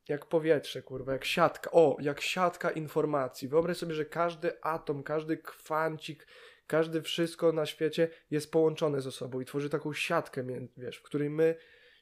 jak 0.09 0.27
powietrze, 0.27 0.83
kurwa, 0.83 1.13
jak 1.13 1.25
siatka. 1.25 1.71
O, 1.71 1.97
jak 2.01 2.21
siatka 2.21 2.71
informacji. 2.71 3.49
Wyobraź 3.49 3.77
sobie, 3.77 3.95
że 3.95 4.05
każdy 4.05 4.63
atom, 4.63 5.03
każdy 5.03 5.37
kwancik, 5.37 6.27
każdy 6.67 7.03
wszystko 7.03 7.53
na 7.53 7.67
świecie 7.67 8.09
jest 8.31 8.53
połączone 8.53 9.01
ze 9.01 9.13
sobą 9.13 9.41
i 9.41 9.45
tworzy 9.45 9.71
taką 9.71 9.93
siatkę, 9.93 10.45
wiesz, 10.77 10.97
w 10.97 11.03
której 11.03 11.31
my 11.31 11.55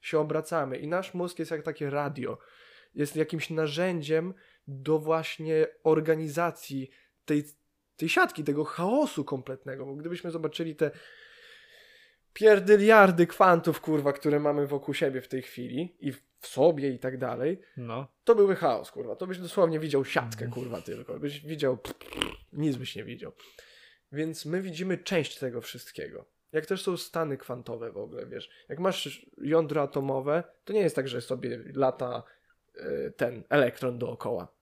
się 0.02 0.18
obracamy. 0.18 0.78
I 0.78 0.88
nasz 0.88 1.14
mózg 1.14 1.38
jest 1.38 1.50
jak 1.50 1.62
takie 1.62 1.90
radio. 1.90 2.38
Jest 2.94 3.16
jakimś 3.16 3.50
narzędziem 3.50 4.34
do 4.66 4.98
właśnie 4.98 5.66
organizacji 5.84 6.90
tej, 7.24 7.44
tej 7.96 8.08
siatki, 8.08 8.44
tego 8.44 8.64
chaosu 8.64 9.24
kompletnego. 9.24 9.86
Bo 9.86 9.94
gdybyśmy 9.94 10.30
zobaczyli 10.30 10.76
te 10.76 10.90
pierdyliardy 12.32 13.26
kwantów, 13.26 13.80
kurwa, 13.80 14.12
które 14.12 14.40
mamy 14.40 14.66
wokół 14.66 14.94
siebie 14.94 15.20
w 15.20 15.28
tej 15.28 15.42
chwili 15.42 15.96
i 16.00 16.12
w 16.12 16.46
sobie 16.46 16.90
i 16.90 16.98
tak 16.98 17.18
dalej, 17.18 17.60
no. 17.76 18.08
to 18.24 18.34
byłby 18.34 18.56
chaos, 18.56 18.90
kurwa. 18.90 19.16
To 19.16 19.26
byś 19.26 19.38
dosłownie 19.38 19.80
widział 19.80 20.04
siatkę, 20.04 20.48
kurwa, 20.48 20.80
tylko. 20.80 21.18
Byś 21.18 21.40
widział, 21.40 21.78
nic 22.52 22.76
byś 22.76 22.96
nie 22.96 23.04
widział. 23.04 23.32
Więc 24.12 24.46
my 24.46 24.62
widzimy 24.62 24.98
część 24.98 25.38
tego 25.38 25.60
wszystkiego. 25.60 26.24
Jak 26.52 26.66
też 26.66 26.82
są 26.82 26.96
stany 26.96 27.36
kwantowe 27.36 27.92
w 27.92 27.96
ogóle, 27.96 28.26
wiesz. 28.26 28.50
Jak 28.68 28.78
masz 28.78 29.26
jądro 29.38 29.82
atomowe, 29.82 30.44
to 30.64 30.72
nie 30.72 30.80
jest 30.80 30.96
tak, 30.96 31.08
że 31.08 31.20
sobie 31.20 31.58
lata 31.74 32.22
y, 32.76 33.12
ten 33.16 33.44
elektron 33.48 33.98
dookoła. 33.98 34.53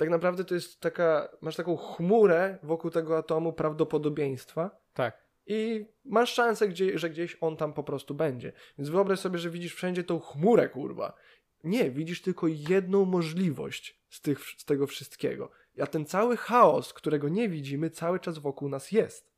Tak 0.00 0.10
naprawdę 0.10 0.44
to 0.44 0.54
jest 0.54 0.80
taka, 0.80 1.28
masz 1.40 1.56
taką 1.56 1.76
chmurę 1.76 2.58
wokół 2.62 2.90
tego 2.90 3.18
atomu 3.18 3.52
prawdopodobieństwa. 3.52 4.80
Tak. 4.94 5.24
I 5.46 5.86
masz 6.04 6.32
szansę, 6.32 6.68
gdzie, 6.68 6.98
że 6.98 7.10
gdzieś 7.10 7.36
on 7.40 7.56
tam 7.56 7.72
po 7.72 7.82
prostu 7.82 8.14
będzie. 8.14 8.52
Więc 8.78 8.88
wyobraź 8.88 9.18
sobie, 9.20 9.38
że 9.38 9.50
widzisz 9.50 9.74
wszędzie 9.74 10.04
tą 10.04 10.20
chmurę, 10.20 10.68
kurwa. 10.68 11.16
Nie, 11.64 11.90
widzisz 11.90 12.22
tylko 12.22 12.46
jedną 12.48 13.04
możliwość 13.04 14.00
z, 14.10 14.20
tych, 14.20 14.40
z 14.40 14.64
tego 14.64 14.86
wszystkiego. 14.86 15.50
A 15.80 15.86
ten 15.86 16.06
cały 16.06 16.36
chaos, 16.36 16.92
którego 16.92 17.28
nie 17.28 17.48
widzimy, 17.48 17.90
cały 17.90 18.20
czas 18.20 18.38
wokół 18.38 18.68
nas 18.68 18.92
jest. 18.92 19.32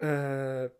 Eee... 0.00 0.70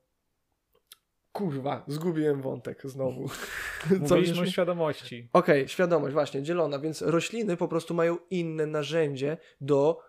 Kurwa, 1.34 1.84
zgubiłem 1.86 2.42
wątek 2.42 2.82
znowu. 2.84 3.30
Mówiliśmy 4.00 4.42
o 4.42 4.46
świadomości. 4.46 5.28
Okej, 5.32 5.60
okay, 5.60 5.68
świadomość, 5.68 6.12
właśnie, 6.12 6.42
dzielona. 6.42 6.78
Więc 6.78 7.02
rośliny 7.02 7.56
po 7.56 7.68
prostu 7.68 7.94
mają 7.94 8.16
inne 8.30 8.66
narzędzie 8.66 9.36
do 9.60 10.00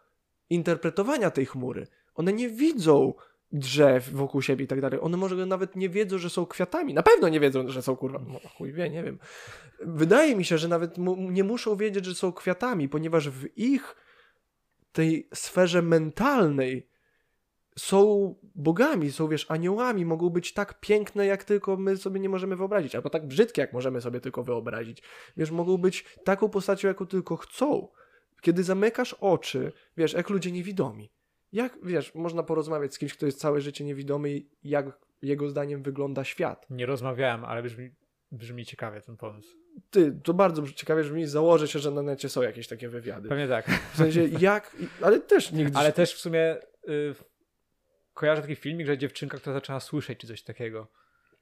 interpretowania 0.49 1.31
tej 1.31 1.45
chmury. 1.45 1.87
One 2.15 2.33
nie 2.33 2.49
widzą 2.49 3.13
drzew 3.51 4.09
wokół 4.09 4.41
siebie 4.41 4.65
i 4.65 4.67
tak 4.67 4.81
dalej. 4.81 4.99
One 5.01 5.17
może 5.17 5.45
nawet 5.45 5.75
nie 5.75 5.89
wiedzą, 5.89 6.17
że 6.17 6.29
są 6.29 6.45
kwiatami. 6.45 6.93
Na 6.93 7.03
pewno 7.03 7.29
nie 7.29 7.39
wiedzą, 7.39 7.69
że 7.69 7.81
są 7.81 7.95
kurwa. 7.95 8.19
No, 8.27 8.39
chuj 8.57 8.73
wie, 8.73 8.89
nie 8.89 9.03
wiem. 9.03 9.19
Wydaje 9.79 10.35
mi 10.35 10.45
się, 10.45 10.57
że 10.57 10.67
nawet 10.67 10.95
nie 11.17 11.43
muszą 11.43 11.75
wiedzieć, 11.75 12.05
że 12.05 12.15
są 12.15 12.33
kwiatami, 12.33 12.89
ponieważ 12.89 13.29
w 13.29 13.57
ich 13.57 13.95
tej 14.91 15.29
sferze 15.33 15.81
mentalnej 15.81 16.87
są 17.79 18.35
bogami, 18.55 19.11
są 19.11 19.27
wiesz, 19.27 19.51
aniołami, 19.51 20.05
mogą 20.05 20.29
być 20.29 20.53
tak 20.53 20.79
piękne, 20.79 21.25
jak 21.25 21.43
tylko 21.43 21.77
my 21.77 21.97
sobie 21.97 22.19
nie 22.19 22.29
możemy 22.29 22.55
wyobrazić, 22.55 22.95
albo 22.95 23.09
tak 23.09 23.27
brzydkie, 23.27 23.61
jak 23.61 23.73
możemy 23.73 24.01
sobie 24.01 24.19
tylko 24.19 24.43
wyobrazić. 24.43 25.03
Wiesz, 25.37 25.51
mogą 25.51 25.77
być 25.77 26.05
taką 26.23 26.49
postacią, 26.49 26.87
jaką 26.87 27.05
tylko 27.05 27.37
chcą. 27.37 27.87
Kiedy 28.41 28.63
zamykasz 28.63 29.13
oczy, 29.13 29.71
wiesz, 29.97 30.13
jak 30.13 30.29
ludzie 30.29 30.51
niewidomi 30.51 31.09
jak, 31.55 31.77
wiesz, 31.83 32.15
można 32.15 32.43
porozmawiać 32.43 32.93
z 32.93 32.97
kimś, 32.97 33.13
kto 33.13 33.25
jest 33.25 33.39
całe 33.39 33.61
życie 33.61 33.83
niewidomy 33.85 34.41
jak 34.63 34.85
jego 35.21 35.49
zdaniem 35.49 35.83
wygląda 35.83 36.23
świat? 36.23 36.65
Nie 36.69 36.85
rozmawiałem, 36.85 37.45
ale 37.45 37.63
brzmi, 37.63 37.91
brzmi 38.31 38.65
ciekawie 38.65 39.01
ten 39.01 39.17
pomysł. 39.17 39.57
ty, 39.89 40.19
to 40.23 40.33
bardzo 40.33 40.67
ciekawie 40.67 41.03
brzmi, 41.03 41.25
założę 41.25 41.67
się, 41.67 41.79
że 41.79 41.91
na 41.91 42.01
necie 42.01 42.29
są 42.29 42.41
jakieś 42.41 42.67
takie 42.67 42.89
wywiady. 42.89 43.29
Pewnie 43.29 43.47
tak. 43.47 43.69
W 43.93 43.97
sensie 43.97 44.25
jak, 44.39 44.75
ale 45.01 45.19
też 45.19 45.51
nigdy... 45.51 45.77
Ale 45.77 45.91
też 45.91 46.13
w 46.13 46.19
sumie 46.19 46.57
y, 46.89 47.15
kojarzę 48.15 48.41
taki 48.41 48.55
filmik, 48.55 48.87
że 48.87 48.97
dziewczynka, 48.97 49.37
która 49.37 49.53
zaczęła 49.53 49.79
słyszeć 49.79 50.19
czy 50.19 50.27
coś 50.27 50.43
takiego. 50.43 50.87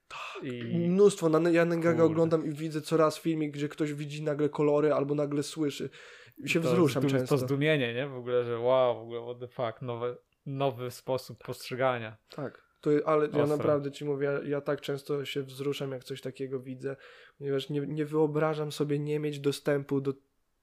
Tak. 0.08 0.44
I... 0.44 0.64
Mnóstwo. 0.64 1.30
Na 1.30 1.50
Janengaga 1.50 2.04
oglądam 2.04 2.46
i 2.46 2.52
widzę 2.52 2.82
coraz 2.82 3.20
filmik, 3.20 3.54
gdzie 3.54 3.70
ktoś 3.70 3.94
widzi 3.94 4.24
nagle 4.24 4.50
kolory 4.50 4.94
albo 4.94 5.16
nagle 5.16 5.44
słyszy. 5.44 5.90
I 6.38 6.50
się 6.50 6.62
to 6.62 6.68
wzruszam 6.68 7.08
często. 7.08 7.38
To 7.38 7.38
zdumienie, 7.38 7.94
nie? 7.94 8.08
W 8.08 8.16
ogóle, 8.16 8.44
że 8.44 8.60
wow, 8.60 8.96
w 8.96 9.02
ogóle 9.02 9.22
what 9.22 9.40
the 9.40 9.48
fuck, 9.48 9.82
nowy, 9.82 10.18
nowy 10.46 10.92
sposób 10.92 11.44
postrzegania. 11.44 12.18
Tak. 12.30 12.64
To, 12.82 12.90
ale 13.06 13.26
Ostro. 13.26 13.40
ja 13.40 13.46
naprawdę 13.46 13.92
ci 13.92 14.06
mówię, 14.06 14.26
ja, 14.26 14.40
ja, 14.44 14.62
tak 14.62 14.82
często 14.82 15.26
się 15.26 15.44
wzruszam, 15.44 15.92
jak 15.92 16.04
coś 16.04 16.22
takiego 16.22 16.60
widzę, 16.60 16.96
ponieważ 17.38 17.70
nie, 17.70 17.82
nie 17.82 18.06
wyobrażam 18.06 18.72
sobie 18.72 19.00
nie 19.00 19.20
mieć 19.20 19.40
dostępu 19.40 20.02
do 20.02 20.14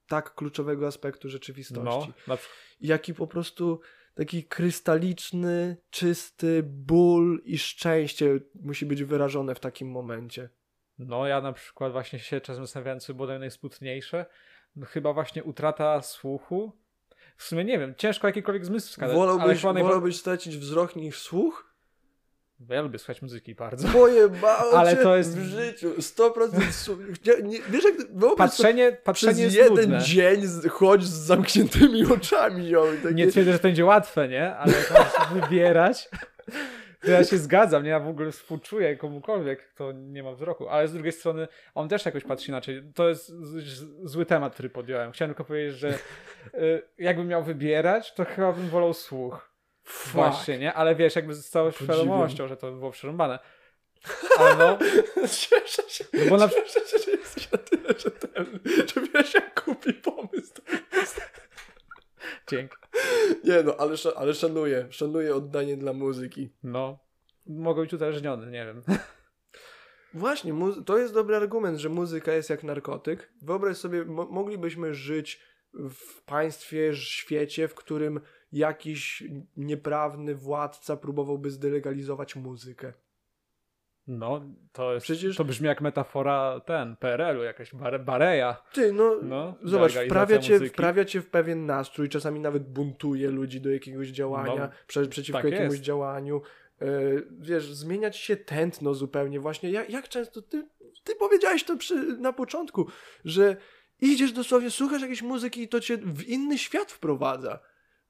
tak 0.07 0.35
kluczowego 0.35 0.87
aspektu 0.87 1.29
rzeczywistości. 1.29 2.13
No, 2.29 2.39
jaki 2.81 3.15
po 3.15 3.27
prostu 3.27 3.81
taki 4.15 4.45
krystaliczny, 4.45 5.77
czysty 5.91 6.63
ból 6.63 7.43
i 7.45 7.59
szczęście 7.59 8.41
musi 8.63 8.87
być 8.87 9.05
wyrażone 9.05 9.55
w 9.55 9.61
takim 9.61 9.91
momencie. 9.91 10.49
No, 10.99 11.27
ja 11.27 11.41
na 11.41 11.53
przykład 11.53 11.93
właśnie 11.93 12.19
się 12.19 12.41
czasem 12.41 12.65
zastanawiałem, 12.65 13.01
co 13.01 13.15
było 13.15 13.39
najsmutniejsze. 13.39 14.27
No, 14.77 14.87
chyba 14.87 15.13
właśnie 15.13 15.45
utrata 15.45 16.03
słuchu. 16.03 16.73
W 17.37 17.43
sumie 17.43 17.65
nie 17.65 17.79
wiem, 17.79 17.95
ciężko 17.95 18.27
jakikolwiek 18.27 18.65
zmysł 18.65 18.89
wskazać. 18.89 19.17
Wolałbyś, 19.17 19.65
ale 19.65 19.83
wolałbyś 19.83 20.17
stracić 20.17 20.57
wzrok 20.57 20.97
niż 20.97 21.19
słuch? 21.19 21.70
Ja 22.69 22.83
lubię 22.83 22.99
słuchać 22.99 23.23
muzyki 23.23 23.55
bardzo. 23.55 23.89
Pojebało 23.89 24.79
ale 24.79 24.97
to 24.97 25.17
jest 25.17 25.39
w 25.39 25.43
życiu. 25.43 25.95
100% 25.99 27.43
nie, 27.43 27.59
Wiesz 27.71 27.85
jak 27.85 27.95
patrzenie, 28.37 28.93
patrzenie 29.05 29.33
przez 29.33 29.45
jest 29.45 29.57
jeden 29.57 29.91
nudne. 29.91 30.01
dzień 30.05 30.43
chodź 30.71 31.05
z 31.05 31.11
zamkniętymi 31.11 32.07
oczami. 32.17 32.69
Ją, 32.69 32.83
takie... 33.03 33.15
Nie 33.15 33.27
twierdzę, 33.27 33.53
że 33.53 33.59
to 33.59 33.63
będzie 33.63 33.85
łatwe, 33.85 34.29
nie? 34.29 34.57
Ale 34.57 34.73
wybierać. 35.33 36.09
To 37.01 37.11
ja 37.11 37.25
się 37.25 37.39
zgadzam, 37.39 37.83
nie? 37.85 37.91
Ja 37.91 38.01
w 38.01 38.09
ogóle 38.09 38.33
współczuję 38.33 38.97
komukolwiek, 38.97 39.69
kto 39.75 39.93
nie 39.93 40.23
ma 40.23 40.33
wzroku. 40.33 40.69
Ale 40.69 40.89
z 40.89 40.93
drugiej 40.93 41.13
strony 41.13 41.49
on 41.75 41.89
też 41.89 42.05
jakoś 42.05 42.25
patrzy 42.25 42.49
inaczej. 42.51 42.83
To 42.95 43.09
jest 43.09 43.33
zły 44.05 44.27
temat, 44.27 44.55
który 44.55 44.71
podjąłem. 44.71 45.13
Chciałem 45.13 45.31
tylko 45.31 45.45
powiedzieć, 45.45 45.79
że 45.79 45.99
y, 46.55 46.83
jakbym 46.99 47.27
miał 47.29 47.43
wybierać, 47.43 48.15
to 48.15 48.25
chyba 48.25 48.53
bym 48.53 48.69
wolał 48.69 48.95
słuch. 48.95 49.50
Fuck. 49.91 50.13
Właśnie, 50.13 50.59
nie? 50.59 50.75
Ale 50.75 50.95
wiesz, 50.95 51.17
jakby 51.17 51.35
z 51.35 51.49
całą 51.49 51.71
świadomością, 51.71 52.49
że 52.49 52.57
to 52.57 52.73
było 52.73 52.91
przerąbane. 52.91 53.39
Ale 54.39 54.57
no... 54.57 54.79
Cieszę 55.41 55.83
się, 55.89 56.05
no 56.13 56.31
bo 56.31 56.37
na... 56.37 56.49
cieszę 56.49 56.81
się, 56.81 56.99
że 57.05 57.11
jest 57.11 57.53
na 57.53 57.59
tyle 57.59 57.99
rzetelny, 57.99 58.61
że 58.95 59.01
wiesz 59.15 59.35
jak 59.35 59.65
kupi 59.65 59.95
pomysł. 59.95 60.55
Dzięki. 62.49 62.77
Nie 63.45 63.63
no, 63.63 63.77
ale, 63.79 63.97
ale 64.17 64.35
szanuję, 64.35 64.87
szanuję 64.91 65.35
oddanie 65.35 65.77
dla 65.77 65.93
muzyki. 65.93 66.51
No, 66.63 66.99
mogę 67.47 67.83
być 67.83 67.93
uzależniony, 67.93 68.51
nie 68.51 68.67
wiem. 68.67 68.83
Właśnie, 70.15 70.55
to 70.87 70.99
jest 70.99 71.15
dobry 71.15 71.37
argument, 71.37 71.79
że 71.79 71.89
muzyka 71.89 72.33
jest 72.33 72.51
jak 72.51 72.65
narkotyk. 72.65 73.33
Wyobraź 73.43 73.77
sobie, 73.77 74.05
mo 74.05 74.27
moglibyśmy 74.27 74.95
żyć 74.95 75.41
w 75.75 76.23
państwie, 76.23 76.97
świecie, 76.97 77.69
w 77.69 77.75
którym 77.75 78.21
jakiś 78.53 79.25
nieprawny 79.57 80.35
władca 80.35 80.97
próbowałby 80.97 81.51
zdelegalizować 81.51 82.37
muzykę. 82.37 82.93
No, 84.07 84.41
to 84.73 84.95
jest, 84.95 85.05
Przecież... 85.05 85.37
to 85.37 85.45
brzmi 85.45 85.67
jak 85.67 85.81
metafora 85.81 86.61
ten, 86.61 86.97
PRL-u, 86.97 87.43
jakaś 87.43 87.75
bare, 87.75 87.99
bareja. 87.99 88.63
Ty, 88.73 88.93
no, 88.93 89.17
no 89.23 89.55
zobacz, 89.63 89.93
wprawia 89.93 90.39
cię, 90.39 90.61
wprawia 90.61 91.05
cię 91.05 91.21
w 91.21 91.27
pewien 91.27 91.67
nastrój, 91.67 92.09
czasami 92.09 92.41
nawet 92.41 92.73
buntuje 92.73 93.31
ludzi 93.31 93.61
do 93.61 93.71
jakiegoś 93.71 94.09
działania, 94.09 94.67
no, 94.67 94.69
prze, 94.87 95.07
przeciwko 95.07 95.43
tak 95.43 95.51
jakiemuś 95.51 95.73
jest. 95.73 95.85
działaniu. 95.85 96.43
Yy, 96.81 97.27
wiesz, 97.39 97.73
zmieniać 97.73 98.17
się 98.17 98.37
tętno 98.37 98.95
zupełnie 98.95 99.41
właśnie. 99.41 99.71
Jak, 99.71 99.91
jak 99.91 100.09
często, 100.09 100.43
ty, 100.43 100.69
ty 101.05 101.15
powiedziałeś 101.15 101.65
to 101.65 101.77
przy, 101.77 101.95
na 102.17 102.33
początku, 102.33 102.87
że 103.25 103.57
idziesz 104.01 104.33
dosłownie, 104.33 104.71
słuchasz 104.71 105.03
jakiejś 105.03 105.23
muzyki 105.23 105.63
i 105.63 105.69
to 105.69 105.81
cię 105.81 105.97
w 105.97 106.23
inny 106.23 106.59
świat 106.59 106.93
wprowadza. 106.93 107.61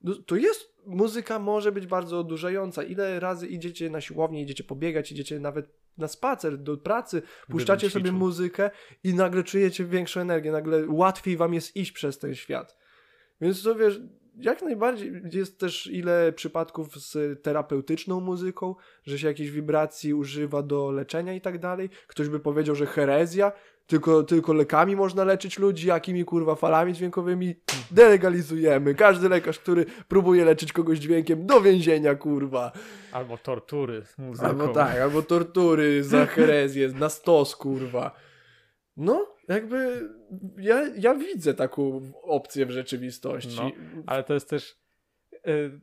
No, 0.02 0.14
to 0.14 0.36
jest, 0.36 0.74
muzyka 0.86 1.38
może 1.38 1.72
być 1.72 1.86
bardzo 1.86 2.18
odurzająca. 2.18 2.82
Ile 2.82 3.20
razy 3.20 3.46
idziecie 3.46 3.90
na 3.90 4.00
siłownię, 4.00 4.42
idziecie 4.42 4.64
pobiegać, 4.64 5.12
idziecie 5.12 5.40
nawet 5.40 5.80
na 5.98 6.08
spacer, 6.08 6.58
do 6.58 6.76
pracy, 6.76 7.22
puszczacie 7.48 7.90
sobie 7.90 8.12
muzykę 8.12 8.70
i 9.04 9.14
nagle 9.14 9.44
czujecie 9.44 9.84
większą 9.84 10.20
energię, 10.20 10.52
nagle 10.52 10.86
łatwiej 10.88 11.36
wam 11.36 11.54
jest 11.54 11.76
iść 11.76 11.92
przez 11.92 12.18
ten 12.18 12.34
świat. 12.34 12.76
Więc 13.40 13.62
to 13.62 13.74
wiesz, 13.74 14.00
jak 14.36 14.62
najbardziej 14.62 15.12
jest 15.32 15.58
też 15.58 15.86
ile 15.86 16.32
przypadków 16.32 16.96
z 16.96 17.42
terapeutyczną 17.42 18.20
muzyką, 18.20 18.74
że 19.04 19.18
się 19.18 19.26
jakiejś 19.26 19.50
wibracji 19.50 20.14
używa 20.14 20.62
do 20.62 20.90
leczenia 20.90 21.34
i 21.34 21.40
tak 21.40 21.58
dalej. 21.58 21.90
Ktoś 22.06 22.28
by 22.28 22.40
powiedział, 22.40 22.74
że 22.74 22.86
herezja, 22.86 23.52
tylko, 23.90 24.22
tylko 24.22 24.52
lekami 24.52 24.96
można 24.96 25.24
leczyć 25.24 25.58
ludzi, 25.58 25.88
jakimi 25.88 26.24
kurwa 26.24 26.54
falami 26.54 26.92
dźwiękowymi 26.92 27.54
delegalizujemy. 27.90 28.94
Każdy 28.94 29.28
lekarz, 29.28 29.58
który 29.58 29.86
próbuje 30.08 30.44
leczyć 30.44 30.72
kogoś 30.72 30.98
dźwiękiem 30.98 31.46
do 31.46 31.60
więzienia, 31.60 32.14
kurwa. 32.14 32.72
Albo 33.12 33.38
tortury 33.38 34.02
muzyką. 34.18 34.48
Albo 34.48 34.68
tak, 34.68 34.98
albo 34.98 35.22
tortury 35.22 36.04
za 36.04 36.26
herezję, 36.36 36.88
na 36.88 37.08
stos, 37.08 37.56
kurwa. 37.56 38.16
No, 38.96 39.26
jakby 39.48 40.08
ja, 40.58 40.86
ja 40.96 41.14
widzę 41.14 41.54
taką 41.54 42.00
opcję 42.22 42.66
w 42.66 42.70
rzeczywistości. 42.70 43.56
No, 43.56 43.70
ale 44.06 44.24
to 44.24 44.34
jest 44.34 44.50
też... 44.50 44.76
Y, 45.46 45.80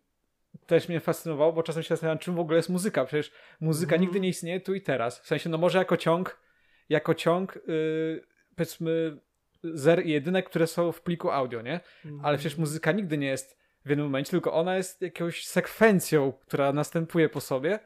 też 0.65 0.89
mnie 0.89 0.99
fascynowało, 0.99 1.53
bo 1.53 1.63
czasem 1.63 1.83
się 1.83 1.89
zastanawiam, 1.89 2.19
czym 2.19 2.35
w 2.35 2.39
ogóle 2.39 2.57
jest 2.57 2.69
muzyka. 2.69 3.05
Przecież 3.05 3.31
muzyka 3.59 3.95
mm. 3.95 4.01
nigdy 4.01 4.19
nie 4.19 4.29
istnieje 4.29 4.61
tu 4.61 4.73
i 4.73 4.81
teraz. 4.81 5.19
W 5.19 5.27
sensie, 5.27 5.49
no 5.49 5.57
może 5.57 5.77
jako 5.77 5.97
ciąg 5.97 6.46
jako 6.89 7.13
ciąg, 7.13 7.59
yy, 7.67 8.23
powiedzmy, 8.55 9.17
zer 9.63 10.05
i 10.05 10.09
jedynek, 10.09 10.49
które 10.49 10.67
są 10.67 10.91
w 10.91 11.01
pliku 11.01 11.31
audio, 11.31 11.61
nie? 11.61 11.79
Ale 12.23 12.37
przecież 12.37 12.57
muzyka 12.57 12.91
nigdy 12.91 13.17
nie 13.17 13.27
jest 13.27 13.57
w 13.85 13.89
jednym 13.89 14.07
momencie, 14.07 14.31
tylko 14.31 14.53
ona 14.53 14.75
jest 14.75 15.01
jakąś 15.01 15.45
sekwencją, 15.45 16.33
która 16.47 16.73
następuje 16.73 17.29
po 17.29 17.41
sobie 17.41 17.79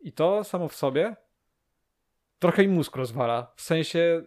i 0.00 0.12
to 0.12 0.44
samo 0.44 0.68
w 0.68 0.74
sobie 0.74 1.16
trochę 2.38 2.62
im 2.62 2.72
mózg 2.72 2.96
rozwala. 2.96 3.52
W 3.56 3.62
sensie 3.62 4.22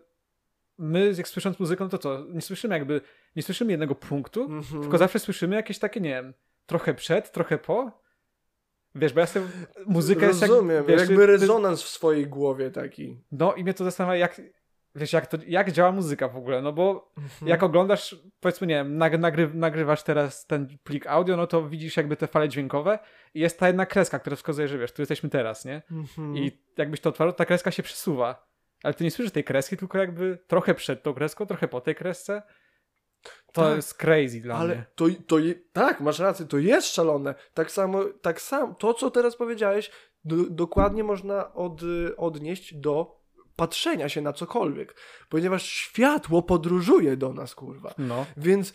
my, 0.78 1.14
jak 1.18 1.28
słysząc 1.28 1.60
muzykę, 1.60 1.90
to 1.90 1.98
co? 1.98 2.26
Nie 2.30 2.42
słyszymy 2.42 2.76
jakby, 2.76 3.02
nie 3.36 3.44
słyszymy 3.44 3.72
jednego 3.72 3.96
punktu, 3.96 4.46
mm 4.46 4.62
-hmm. 4.62 4.82
tylko 4.82 4.98
zawsze 4.98 5.20
słyszymy 5.20 5.56
jakieś 5.56 5.80
takie, 5.80 6.02
nie 6.02 6.10
wiem, 6.10 6.34
trochę 6.66 6.94
przed, 6.94 7.32
trochę 7.32 7.58
po. 7.58 8.02
Wiesz, 8.96 9.14
bo 9.14 9.20
ja 9.20 9.26
sobie 9.26 9.46
muzykę 9.86 10.28
Rozumiem, 10.28 10.78
jak, 10.78 10.86
wiesz, 10.86 11.02
jakby 11.02 11.26
rezonans 11.26 11.84
w 11.84 11.88
swojej 11.88 12.28
głowie 12.28 12.72
taki. 12.72 13.22
No 13.32 13.54
i 13.54 13.64
mnie 13.64 13.74
to 13.74 13.84
zastanawia, 13.84 14.18
jak, 14.18 14.42
wiesz, 14.96 15.14
jak, 15.14 15.28
to, 15.28 15.38
jak 15.48 15.72
działa 15.72 15.92
muzyka 15.92 16.28
w 16.28 16.38
ogóle, 16.38 16.62
no 16.62 16.74
bo 16.74 17.14
mhm. 17.18 17.50
jak 17.50 17.64
oglądasz, 17.64 18.16
powiedzmy, 18.40 18.68
nie 18.68 18.76
wiem, 18.76 18.98
nagry, 18.98 19.52
nagrywasz 19.54 20.04
teraz 20.04 20.46
ten 20.46 20.78
plik 20.84 21.08
audio, 21.08 21.38
no 21.38 21.48
to 21.48 21.70
widzisz 21.70 21.98
jakby 21.98 22.18
te 22.18 22.28
fale 22.28 22.50
dźwiękowe 22.50 23.00
i 23.34 23.40
jest 23.40 23.60
ta 23.60 23.68
jedna 23.68 23.86
kreska, 23.86 24.20
która 24.20 24.36
wskazuje, 24.36 24.68
że 24.68 24.78
wiesz, 24.78 24.92
tu 24.92 25.02
jesteśmy 25.02 25.30
teraz, 25.30 25.66
nie? 25.66 25.82
Mhm. 25.92 26.38
I 26.38 26.52
jakbyś 26.78 27.00
to 27.02 27.10
otwarł, 27.10 27.34
ta 27.34 27.46
kreska 27.46 27.72
się 27.72 27.84
przesuwa. 27.84 28.52
Ale 28.84 28.94
ty 28.94 29.04
nie 29.04 29.12
słyszysz 29.12 29.32
tej 29.32 29.44
kreski, 29.44 29.78
tylko 29.78 29.98
jakby 29.98 30.38
trochę 30.48 30.76
przed 30.76 31.04
tą 31.04 31.14
kreską, 31.14 31.46
trochę 31.46 31.68
po 31.68 31.82
tej 31.82 31.96
kresce. 31.96 32.42
To 33.54 33.62
tak, 33.62 33.76
jest 33.76 33.94
crazy 33.94 34.42
dla 34.42 34.56
ale 34.56 34.76
mnie. 34.76 34.86
To, 34.96 35.06
to, 35.28 35.36
tak, 35.74 36.02
masz 36.02 36.20
rację, 36.20 36.46
to 36.46 36.58
jest 36.58 36.94
szalone. 36.94 37.36
Tak 37.54 37.72
samo, 37.72 38.04
tak 38.22 38.42
samo, 38.42 38.74
to 38.74 38.94
co 38.94 39.12
teraz 39.12 39.36
powiedziałeś, 39.36 39.92
do, 40.26 40.36
dokładnie 40.50 41.04
można 41.04 41.54
od, 41.54 41.82
odnieść 42.18 42.74
do 42.74 43.22
patrzenia 43.56 44.10
się 44.10 44.22
na 44.22 44.34
cokolwiek. 44.34 44.96
Ponieważ 45.30 45.66
światło 45.66 46.42
podróżuje 46.42 47.18
do 47.18 47.34
nas, 47.34 47.56
kurwa. 47.56 47.94
No. 47.98 48.26
Więc 48.38 48.74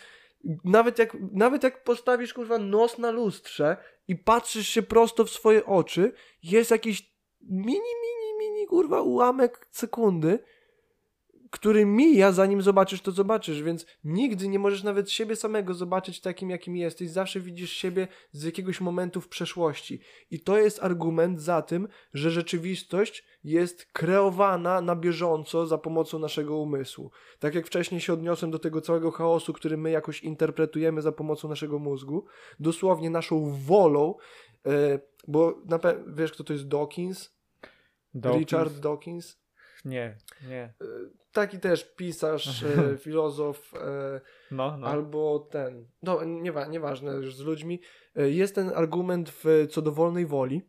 nawet 0.65 0.99
jak, 0.99 1.17
nawet 1.33 1.63
jak 1.63 1.85
postawisz, 1.85 2.35
kurwa, 2.35 2.59
nos 2.59 2.99
na 2.99 3.11
lustrze 3.11 3.77
i 4.09 4.17
patrzysz 4.17 4.69
się 4.69 4.83
prosto 4.83 5.25
w 5.25 5.31
swoje 5.31 5.67
oczy, 5.67 6.13
jest 6.43 6.71
jakiś 6.71 7.17
mini, 7.41 7.67
mini, 8.03 8.39
mini, 8.39 8.67
kurwa, 8.67 9.01
ułamek 9.03 9.69
sekundy, 9.71 10.39
który 11.51 11.87
mija, 11.87 12.33
zanim 12.33 12.63
zobaczysz 12.63 13.01
to, 13.01 13.13
zobaczysz, 13.13 13.63
więc 13.63 13.87
nigdy 14.05 14.49
nie 14.49 14.59
możesz 14.59 14.83
nawet 14.83 15.11
siebie 15.11 15.37
samego 15.37 15.75
zobaczyć 15.75 16.21
takim, 16.21 16.51
jakim 16.51 16.77
jesteś. 16.77 17.11
Zawsze 17.11 17.41
widzisz 17.41 17.73
siebie 17.73 18.09
z 18.33 18.45
jakiegoś 18.45 18.81
momentu 18.81 19.21
w 19.21 19.29
przeszłości. 19.29 20.01
I 20.31 20.41
to 20.41 20.59
jest 20.59 20.83
argument 20.83 21.41
za 21.41 21.63
tym, 21.63 21.89
że 22.15 22.31
rzeczywistość 22.31 23.25
jest 23.45 23.87
kreowana 23.93 24.81
na 24.81 24.97
bieżąco 24.97 25.67
za 25.67 25.79
pomocą 25.79 26.19
naszego 26.19 26.57
umysłu. 26.57 27.11
Tak 27.39 27.55
jak 27.55 27.67
wcześniej 27.67 28.01
się 28.01 28.13
odniosłem 28.13 28.51
do 28.51 28.59
tego 28.59 28.81
całego 28.81 29.11
chaosu, 29.11 29.53
który 29.53 29.77
my 29.77 29.91
jakoś 29.91 30.23
interpretujemy 30.23 31.03
za 31.03 31.13
pomocą 31.13 31.49
naszego 31.49 31.79
mózgu, 31.79 32.25
dosłownie 32.61 33.11
naszą 33.11 33.53
wolą, 33.67 34.15
yy, 34.65 34.73
bo 35.29 35.63
wiesz, 36.07 36.33
kto 36.33 36.45
to 36.45 36.53
jest 36.53 36.69
Dawkins? 36.69 37.37
Dawkins? 38.15 38.41
Richard 38.41 38.79
Dawkins? 38.79 39.46
Nie, 39.87 40.17
nie. 40.49 40.63
E, 40.63 40.75
taki 41.33 41.59
też 41.59 41.95
pisarz, 41.95 42.63
e, 42.63 42.97
filozof, 43.05 43.75
e, 43.75 44.21
no, 44.51 44.77
no. 44.77 44.87
albo 44.87 45.49
ten, 45.51 45.87
no 46.03 46.25
niewa, 46.25 46.67
nieważne 46.67 47.13
już 47.13 47.35
z 47.35 47.41
ludźmi, 47.41 47.81
jest 48.15 48.55
ten 48.55 48.73
argument 48.75 49.31
w, 49.31 49.67
co 49.71 49.83
do 49.83 49.93
wolnej 49.93 50.27
woli, 50.27 50.63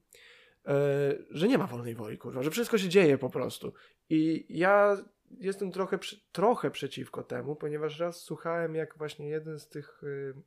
że 1.31 1.47
nie 1.47 1.57
ma 1.57 1.67
wolnej 1.67 1.95
woli, 1.95 2.17
kurwa, 2.17 2.43
że 2.43 2.51
wszystko 2.51 2.77
się 2.77 2.89
dzieje 2.89 3.17
po 3.17 3.29
prostu. 3.29 3.73
I 4.09 4.45
ja 4.49 4.97
jestem 5.39 5.71
trochę, 5.71 5.99
trochę 6.31 6.71
przeciwko 6.71 7.23
temu, 7.23 7.55
ponieważ 7.55 7.99
raz 7.99 8.23
słuchałem, 8.23 8.75
jak 8.75 8.97
właśnie 8.97 9.29
jeden 9.29 9.59
z 9.59 9.69
tych 9.69 10.01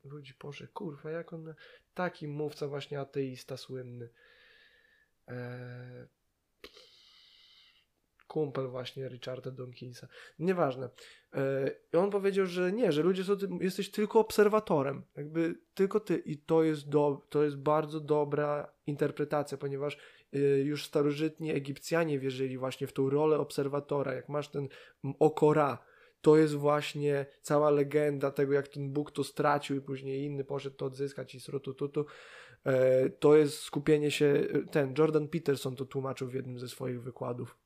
ludzi, 0.05 0.35
Boże, 0.43 0.69
kurwa, 0.69 1.11
jak 1.11 1.33
on, 1.33 1.55
taki 1.95 2.29
mówca 2.29 2.69
właśnie 2.69 3.01
ateista 3.01 3.57
słynny, 3.57 4.09
kumpel 8.31 8.69
właśnie 8.69 9.09
Richarda 9.09 9.51
Donkinsa. 9.51 10.09
Nieważne. 10.39 10.89
E, 11.35 11.71
I 11.93 11.97
on 11.97 12.11
powiedział, 12.11 12.47
że 12.47 12.73
nie, 12.73 12.93
że 12.93 13.03
ludzie 13.03 13.25
są, 13.25 13.37
jesteś 13.61 13.91
tylko 13.91 14.21
obserwatorem. 14.21 15.03
Jakby 15.17 15.55
tylko 15.75 16.01
ty. 16.01 16.17
I 16.17 16.39
to 16.39 16.63
jest, 16.63 16.89
do, 16.89 17.27
to 17.29 17.45
jest 17.45 17.57
bardzo 17.57 18.01
dobra 18.01 18.73
interpretacja, 18.87 19.59
ponieważ 19.59 19.99
e, 20.33 20.39
już 20.59 20.85
starożytni 20.85 21.51
Egipcjanie 21.51 22.19
wierzyli 22.19 22.59
właśnie 22.59 22.87
w 22.87 22.93
tą 22.93 23.11
rolę 23.11 23.39
obserwatora. 23.39 24.13
Jak 24.13 24.29
masz 24.29 24.49
ten 24.49 24.69
oko 25.19 25.55
Ra, 25.55 25.79
to 26.21 26.37
jest 26.37 26.55
właśnie 26.55 27.27
cała 27.43 27.71
legenda 27.71 28.31
tego, 28.31 28.53
jak 28.53 28.69
ten 28.69 28.93
Bóg 28.93 29.11
to 29.11 29.25
stracił 29.25 29.77
i 29.77 29.81
później 29.81 30.25
inny 30.25 30.45
poszedł 30.45 30.77
to 30.77 30.87
odzyskać 30.87 31.35
i 31.35 31.41
srutututu. 31.41 32.07
E, 32.67 33.11
to 33.11 33.37
jest 33.37 33.59
skupienie 33.59 34.11
się, 34.11 34.47
ten 34.71 34.95
Jordan 34.99 35.29
Peterson 35.29 35.77
to 35.77 35.85
tłumaczył 35.85 36.29
w 36.29 36.35
jednym 36.35 36.59
ze 36.59 36.69
swoich 36.69 37.03
wykładów 37.03 37.60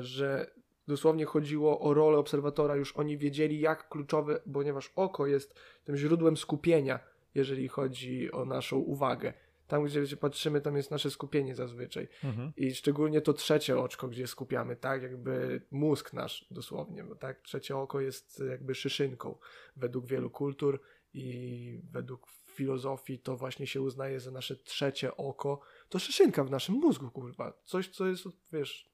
że 0.00 0.50
dosłownie 0.88 1.24
chodziło 1.24 1.80
o 1.80 1.94
rolę 1.94 2.18
obserwatora, 2.18 2.76
już 2.76 2.96
oni 2.96 3.18
wiedzieli 3.18 3.60
jak 3.60 3.88
kluczowe, 3.88 4.40
ponieważ 4.52 4.92
oko 4.96 5.26
jest 5.26 5.54
tym 5.84 5.96
źródłem 5.96 6.36
skupienia, 6.36 7.00
jeżeli 7.34 7.68
chodzi 7.68 8.32
o 8.32 8.44
naszą 8.44 8.76
uwagę. 8.76 9.32
Tam, 9.68 9.84
gdzie 9.84 10.16
patrzymy, 10.16 10.60
tam 10.60 10.76
jest 10.76 10.90
nasze 10.90 11.10
skupienie 11.10 11.54
zazwyczaj. 11.54 12.08
Mhm. 12.24 12.52
I 12.56 12.74
szczególnie 12.74 13.20
to 13.20 13.32
trzecie 13.32 13.78
oczko, 13.78 14.08
gdzie 14.08 14.26
skupiamy, 14.26 14.76
tak? 14.76 15.02
Jakby 15.02 15.62
mózg 15.70 16.12
nasz 16.12 16.46
dosłownie, 16.50 17.04
bo 17.04 17.14
tak? 17.14 17.40
Trzecie 17.40 17.76
oko 17.76 18.00
jest 18.00 18.42
jakby 18.50 18.74
szyszynką 18.74 19.38
według 19.76 20.06
wielu 20.06 20.30
kultur 20.30 20.80
i 21.14 21.80
według 21.92 22.26
filozofii 22.46 23.18
to 23.18 23.36
właśnie 23.36 23.66
się 23.66 23.80
uznaje 23.80 24.20
za 24.20 24.30
nasze 24.30 24.56
trzecie 24.56 25.16
oko. 25.16 25.60
To 25.88 25.98
szyszynka 25.98 26.44
w 26.44 26.50
naszym 26.50 26.74
mózgu, 26.74 27.10
kurwa. 27.10 27.52
Coś, 27.64 27.88
co 27.88 28.06
jest, 28.06 28.24
wiesz, 28.52 28.93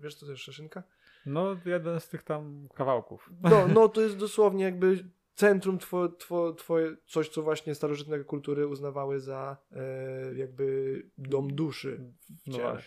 Wiesz, 0.00 0.14
co 0.14 0.26
to 0.26 0.32
jest 0.32 0.44
szeszynka? 0.44 0.82
No, 1.26 1.56
jeden 1.64 2.00
z 2.00 2.08
tych 2.08 2.22
tam 2.22 2.68
kawałków. 2.74 3.30
No, 3.42 3.68
no 3.68 3.88
to 3.94 4.00
jest 4.00 4.16
dosłownie 4.16 4.64
jakby 4.64 5.04
centrum 5.34 5.78
twoje, 5.78 6.08
twoje, 6.18 6.54
twoje 6.54 6.96
coś, 7.06 7.28
co 7.28 7.42
właśnie 7.42 7.74
starożytne 7.74 8.24
kultury 8.24 8.66
uznawały 8.66 9.20
za 9.20 9.56
e, 9.72 10.34
jakby 10.34 11.02
dom 11.18 11.54
duszy 11.54 12.00
w 12.28 12.46
no 12.46 12.56
ciele. 12.56 12.82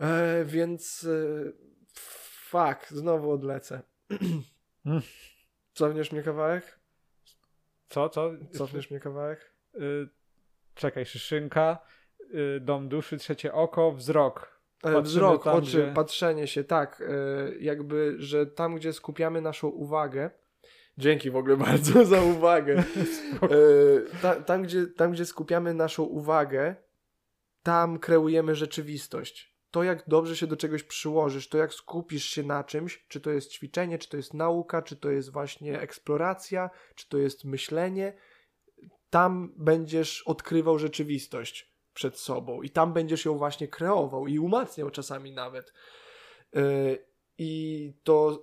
No 0.00 0.06
e, 0.06 0.44
więc 0.44 1.04
e, 1.04 1.52
fuck, 1.92 2.88
znowu 2.88 3.30
odlecę. 3.30 3.82
Hmm. 4.84 5.02
Cofniesz 5.72 6.12
mnie 6.12 6.22
kawałek? 6.22 6.78
Co, 7.88 8.08
co? 8.08 8.30
Cofniesz 8.52 8.90
mnie 8.90 9.00
kawałek? 9.00 9.54
Y, 9.74 10.08
czekaj, 10.74 11.06
szyszynka, 11.06 11.78
y, 12.20 12.60
dom 12.60 12.88
duszy, 12.88 13.16
trzecie 13.18 13.52
oko, 13.52 13.92
wzrok. 13.92 14.53
Patrzymy 14.92 15.02
wzrok, 15.02 15.44
tam, 15.44 15.56
oczy, 15.56 15.82
gdzie... 15.82 15.92
patrzenie 15.94 16.46
się, 16.46 16.64
tak, 16.64 17.02
e, 17.08 17.54
jakby, 17.60 18.14
że 18.18 18.46
tam, 18.46 18.74
gdzie 18.74 18.92
skupiamy 18.92 19.40
naszą 19.40 19.68
uwagę, 19.68 20.30
dzięki 20.98 21.30
w 21.30 21.36
ogóle 21.36 21.56
bardzo 21.66 22.04
za 22.04 22.22
uwagę, 22.22 22.84
e, 23.42 24.20
ta, 24.22 24.34
tam, 24.34 24.62
gdzie, 24.62 24.86
tam, 24.86 25.12
gdzie 25.12 25.26
skupiamy 25.26 25.74
naszą 25.74 26.02
uwagę, 26.02 26.76
tam 27.62 27.98
kreujemy 27.98 28.54
rzeczywistość. 28.54 29.54
To, 29.70 29.82
jak 29.82 30.08
dobrze 30.08 30.36
się 30.36 30.46
do 30.46 30.56
czegoś 30.56 30.82
przyłożysz, 30.82 31.48
to 31.48 31.58
jak 31.58 31.74
skupisz 31.74 32.24
się 32.24 32.42
na 32.42 32.64
czymś, 32.64 33.06
czy 33.08 33.20
to 33.20 33.30
jest 33.30 33.52
ćwiczenie, 33.52 33.98
czy 33.98 34.08
to 34.08 34.16
jest 34.16 34.34
nauka, 34.34 34.82
czy 34.82 34.96
to 34.96 35.10
jest 35.10 35.32
właśnie 35.32 35.80
eksploracja, 35.80 36.70
czy 36.94 37.08
to 37.08 37.18
jest 37.18 37.44
myślenie, 37.44 38.12
tam 39.10 39.54
będziesz 39.56 40.22
odkrywał 40.22 40.78
rzeczywistość 40.78 41.73
przed 41.94 42.18
sobą 42.18 42.62
i 42.62 42.70
tam 42.70 42.92
będziesz 42.92 43.24
ją 43.24 43.38
właśnie 43.38 43.68
kreował 43.68 44.26
i 44.26 44.38
umacniał 44.38 44.90
czasami 44.90 45.32
nawet. 45.32 45.72
Yy, 46.52 46.62
I 47.38 47.92
to 48.02 48.42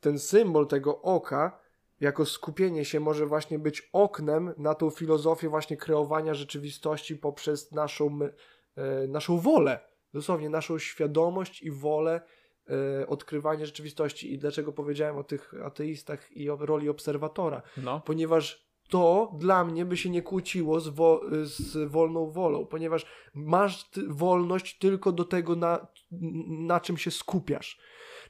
ten 0.00 0.18
symbol 0.18 0.66
tego 0.66 1.02
oka 1.02 1.60
jako 2.00 2.26
skupienie 2.26 2.84
się 2.84 3.00
może 3.00 3.26
właśnie 3.26 3.58
być 3.58 3.88
oknem 3.92 4.54
na 4.56 4.74
tą 4.74 4.90
filozofię 4.90 5.48
właśnie 5.48 5.76
kreowania 5.76 6.34
rzeczywistości 6.34 7.16
poprzez 7.16 7.72
naszą, 7.72 8.18
yy, 8.18 9.08
naszą 9.08 9.38
wolę. 9.38 9.80
Dosłownie 10.14 10.50
naszą 10.50 10.78
świadomość 10.78 11.62
i 11.62 11.70
wolę 11.70 12.20
yy, 12.68 13.06
odkrywania 13.06 13.66
rzeczywistości. 13.66 14.32
I 14.32 14.38
dlaczego 14.38 14.72
powiedziałem 14.72 15.16
o 15.16 15.24
tych 15.24 15.54
ateistach 15.64 16.32
i 16.36 16.50
o 16.50 16.56
roli 16.56 16.88
obserwatora? 16.88 17.62
No. 17.76 18.00
Ponieważ 18.00 18.67
to 18.88 19.32
dla 19.38 19.64
mnie 19.64 19.84
by 19.84 19.96
się 19.96 20.10
nie 20.10 20.22
kłóciło 20.22 20.80
z, 20.80 20.88
wo 20.88 21.20
z 21.42 21.90
wolną 21.90 22.30
wolą, 22.30 22.66
ponieważ 22.66 23.06
masz 23.34 23.90
wolność 24.08 24.78
tylko 24.78 25.12
do 25.12 25.24
tego, 25.24 25.56
na, 25.56 25.86
na 26.48 26.80
czym 26.80 26.96
się 26.96 27.10
skupiasz. 27.10 27.78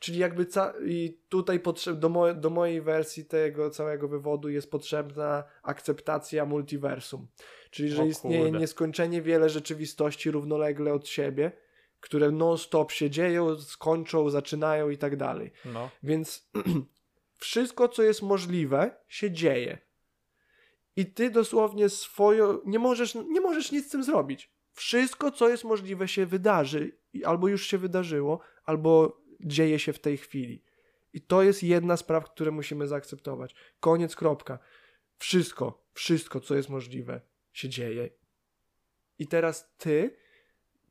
Czyli 0.00 0.18
jakby 0.18 0.46
i 0.86 1.20
tutaj 1.28 1.60
do, 1.94 2.08
mo 2.08 2.34
do 2.34 2.50
mojej 2.50 2.82
wersji 2.82 3.24
tego 3.24 3.70
całego 3.70 4.08
wywodu 4.08 4.48
jest 4.48 4.70
potrzebna 4.70 5.44
akceptacja 5.62 6.44
multiversum. 6.46 7.28
Czyli, 7.70 7.88
że 7.88 8.06
istnieje 8.06 8.50
nieskończenie 8.50 9.22
wiele 9.22 9.48
rzeczywistości 9.48 10.30
równolegle 10.30 10.92
od 10.92 11.08
siebie, 11.08 11.52
które 12.00 12.30
non-stop 12.30 12.92
się 12.92 13.10
dzieją, 13.10 13.60
skończą, 13.60 14.30
zaczynają 14.30 14.90
i 14.90 14.98
tak 14.98 15.16
dalej. 15.16 15.52
No. 15.64 15.90
Więc 16.02 16.50
wszystko, 17.36 17.88
co 17.88 18.02
jest 18.02 18.22
możliwe, 18.22 18.90
się 19.08 19.30
dzieje 19.30 19.87
i 20.98 21.06
ty 21.06 21.30
dosłownie 21.30 21.88
swoją, 21.88 22.58
nie 22.66 22.78
możesz, 22.78 23.14
nie 23.14 23.40
możesz 23.40 23.72
nic 23.72 23.86
z 23.86 23.90
tym 23.90 24.04
zrobić. 24.04 24.50
Wszystko, 24.72 25.30
co 25.30 25.48
jest 25.48 25.64
możliwe, 25.64 26.08
się 26.08 26.26
wydarzy, 26.26 26.98
albo 27.24 27.48
już 27.48 27.66
się 27.66 27.78
wydarzyło, 27.78 28.40
albo 28.64 29.20
dzieje 29.40 29.78
się 29.78 29.92
w 29.92 29.98
tej 29.98 30.16
chwili. 30.16 30.64
I 31.12 31.20
to 31.20 31.42
jest 31.42 31.62
jedna 31.62 31.96
sprawa, 31.96 32.26
którą 32.26 32.52
musimy 32.52 32.86
zaakceptować. 32.86 33.54
Koniec, 33.80 34.16
kropka. 34.16 34.58
Wszystko, 35.18 35.84
wszystko, 35.94 36.40
co 36.40 36.54
jest 36.54 36.68
możliwe, 36.68 37.20
się 37.52 37.68
dzieje. 37.68 38.10
I 39.18 39.26
teraz 39.26 39.74
ty, 39.76 40.16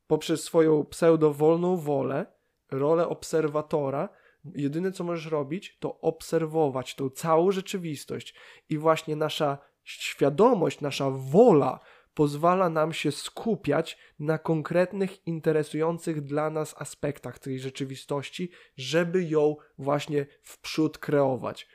poprzez 0.06 0.44
swoją 0.44 0.84
pseudowolną 0.84 1.76
wolę, 1.76 2.26
rolę 2.70 3.08
obserwatora, 3.08 4.08
jedyne 4.54 4.92
co 4.92 5.04
możesz 5.04 5.26
robić, 5.26 5.76
to 5.80 6.00
obserwować 6.00 6.94
tą 6.94 7.10
całą 7.10 7.50
rzeczywistość. 7.50 8.34
I 8.68 8.78
właśnie 8.78 9.16
nasza 9.16 9.67
świadomość, 9.88 10.80
nasza 10.80 11.10
wola 11.10 11.80
pozwala 12.18 12.68
nam 12.68 12.92
się 12.92 13.12
skupiać 13.12 13.98
na 14.18 14.38
konkretnych, 14.38 15.26
interesujących 15.26 16.20
dla 16.20 16.50
nas 16.50 16.74
aspektach 16.78 17.38
tej 17.38 17.60
rzeczywistości, 17.60 18.50
żeby 18.76 19.24
ją 19.24 19.56
właśnie 19.78 20.26
w 20.42 20.60
przód 20.60 20.98
kreować. 20.98 21.68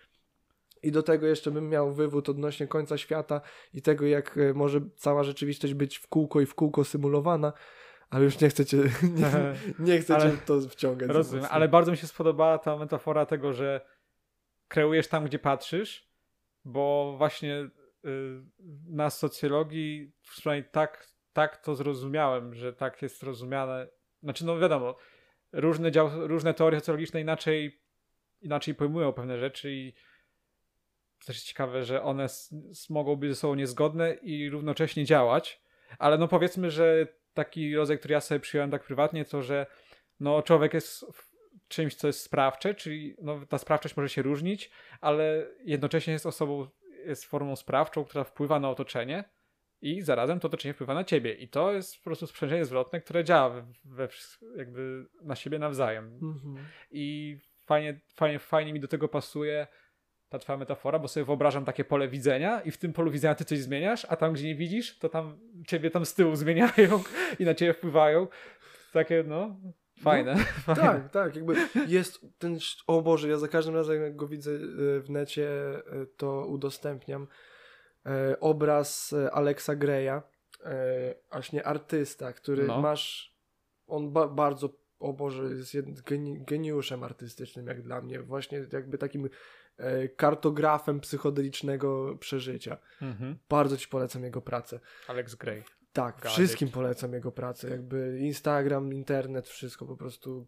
I 0.81 0.91
do 0.91 1.03
tego 1.03 1.27
jeszcze 1.27 1.51
bym 1.51 1.69
miał 1.69 1.93
wywód 1.93 2.29
odnośnie 2.29 2.67
końca 2.67 2.97
świata 2.97 3.41
i 3.73 3.81
tego, 3.81 4.05
jak 4.05 4.37
e, 4.37 4.53
może 4.53 4.81
cała 4.95 5.23
rzeczywistość 5.23 5.73
być 5.73 5.97
w 5.97 6.07
kółko 6.07 6.41
i 6.41 6.45
w 6.45 6.55
kółko 6.55 6.83
symulowana, 6.83 7.53
ale 8.09 8.23
już 8.23 8.39
nie 8.39 8.49
chcecie, 8.49 8.77
nie, 9.19 9.55
nie 9.93 9.99
chcecie 9.99 10.37
to 10.45 10.61
wciągać. 10.61 11.09
Rozumiem, 11.09 11.45
ale 11.49 11.67
bardzo 11.67 11.91
mi 11.91 11.97
się 11.97 12.07
spodobała 12.07 12.57
ta 12.57 12.77
metafora 12.77 13.25
tego, 13.25 13.53
że 13.53 13.81
kreujesz 14.67 15.07
tam, 15.07 15.25
gdzie 15.25 15.39
patrzysz, 15.39 16.09
bo 16.65 17.15
właśnie 17.17 17.69
na 18.89 19.09
socjologii, 19.09 20.11
przynajmniej 20.21 20.69
tak, 20.71 21.07
tak 21.33 21.57
to 21.57 21.75
zrozumiałem, 21.75 22.55
że 22.55 22.73
tak 22.73 23.01
jest 23.01 23.23
rozumiane. 23.23 23.87
Znaczy, 24.23 24.45
no 24.45 24.59
wiadomo, 24.59 24.95
różne, 25.51 25.91
dział, 25.91 26.27
różne 26.27 26.53
teorie 26.53 26.79
socjologiczne 26.79 27.21
inaczej, 27.21 27.81
inaczej 28.41 28.75
pojmują 28.75 29.13
pewne 29.13 29.39
rzeczy 29.39 29.71
i 29.71 29.93
też 31.25 31.35
jest 31.35 31.47
ciekawe, 31.47 31.83
że 31.83 32.03
one 32.03 32.27
mogą 32.89 33.15
być 33.15 33.29
ze 33.29 33.35
sobą 33.35 33.55
niezgodne 33.55 34.13
i 34.13 34.49
równocześnie 34.49 35.05
działać, 35.05 35.61
ale 35.99 36.17
no 36.17 36.27
powiedzmy, 36.27 36.71
że 36.71 37.07
taki 37.33 37.75
rodzaj, 37.75 37.99
który 37.99 38.11
ja 38.11 38.21
sobie 38.21 38.39
przyjąłem 38.39 38.71
tak 38.71 38.83
prywatnie, 38.83 39.25
to 39.25 39.41
że 39.41 39.65
no 40.19 40.41
człowiek 40.41 40.73
jest 40.73 41.05
czymś, 41.67 41.95
co 41.95 42.07
jest 42.07 42.21
sprawcze, 42.21 42.75
czyli 42.75 43.15
no, 43.21 43.45
ta 43.45 43.57
sprawczość 43.57 43.97
może 43.97 44.09
się 44.09 44.21
różnić, 44.21 44.71
ale 45.01 45.47
jednocześnie 45.63 46.13
jest 46.13 46.25
osobą 46.25 46.67
jest 47.05 47.25
formą 47.25 47.55
sprawczą, 47.55 48.05
która 48.05 48.23
wpływa 48.23 48.59
na 48.59 48.69
otoczenie 48.69 49.23
i 49.81 50.01
zarazem 50.01 50.39
to 50.39 50.47
otoczenie 50.47 50.73
wpływa 50.73 50.93
na 50.93 51.03
ciebie. 51.03 51.33
I 51.33 51.47
to 51.47 51.71
jest 51.71 51.97
po 51.97 52.03
prostu 52.03 52.27
sprzężenie 52.27 52.65
zwrotne, 52.65 53.01
które 53.01 53.23
działa 53.23 53.49
we, 53.49 53.63
we, 53.85 54.07
jakby 54.57 55.05
na 55.21 55.35
siebie 55.35 55.59
nawzajem. 55.59 56.19
Mhm. 56.21 56.65
I 56.91 57.37
fajnie, 57.65 57.99
fajnie, 58.15 58.39
fajnie 58.39 58.73
mi 58.73 58.79
do 58.79 58.87
tego 58.87 59.07
pasuje 59.07 59.67
ta 60.29 60.39
twoja 60.39 60.57
metafora, 60.57 60.99
bo 60.99 61.07
sobie 61.07 61.25
wyobrażam 61.25 61.65
takie 61.65 61.83
pole 61.83 62.07
widzenia 62.07 62.61
i 62.61 62.71
w 62.71 62.77
tym 62.77 62.93
polu 62.93 63.11
widzenia 63.11 63.35
ty 63.35 63.45
coś 63.45 63.59
zmieniasz, 63.59 64.05
a 64.09 64.15
tam, 64.15 64.33
gdzie 64.33 64.47
nie 64.47 64.55
widzisz, 64.55 64.99
to 64.99 65.09
tam 65.09 65.39
ciebie 65.67 65.91
tam 65.91 66.05
z 66.05 66.13
tyłu 66.13 66.35
zmieniają 66.35 67.03
i 67.39 67.45
na 67.45 67.53
ciebie 67.53 67.73
wpływają. 67.73 68.27
Takie, 68.93 69.23
no, 69.27 69.55
Fajne. 70.01 70.35
No, 70.35 70.43
fajne. 70.75 70.81
Tak, 70.81 71.09
tak, 71.09 71.35
jakby 71.35 71.55
jest 71.87 72.25
ten, 72.39 72.57
o 72.87 73.01
Boże, 73.01 73.29
ja 73.29 73.37
za 73.37 73.47
każdym 73.47 73.75
razem 73.75 74.01
jak 74.01 74.15
go 74.15 74.27
widzę 74.27 74.51
e, 74.51 74.59
w 74.99 75.09
necie, 75.09 75.49
e, 75.49 75.81
to 76.17 76.45
udostępniam 76.45 77.27
e, 78.05 78.39
obraz 78.39 79.15
Alexa 79.31 79.75
Greya, 79.75 80.21
właśnie 81.31 81.67
artysta, 81.67 82.33
który 82.33 82.67
no. 82.67 82.81
masz, 82.81 83.35
on 83.87 84.11
ba 84.11 84.27
bardzo, 84.27 84.69
o 84.99 85.13
Boże, 85.13 85.43
jest 85.73 86.01
geni 86.01 86.43
geniuszem 86.43 87.03
artystycznym 87.03 87.67
jak 87.67 87.81
dla 87.81 88.01
mnie, 88.01 88.19
właśnie 88.19 88.65
jakby 88.73 88.97
takim 88.97 89.29
kartografem 90.15 90.99
psychodelicznego 90.99 92.17
przeżycia. 92.17 92.77
Mhm. 93.01 93.37
Bardzo 93.49 93.77
ci 93.77 93.87
polecam 93.87 94.23
jego 94.23 94.41
pracę. 94.41 94.79
Alex 95.07 95.35
Grey. 95.35 95.63
Tak, 95.93 96.25
wszystkim 96.25 96.69
polecam 96.69 97.13
jego 97.13 97.31
pracę. 97.31 97.69
Jakby 97.69 98.19
Instagram, 98.19 98.93
internet, 98.93 99.47
wszystko 99.47 99.85
po 99.85 99.97
prostu 99.97 100.47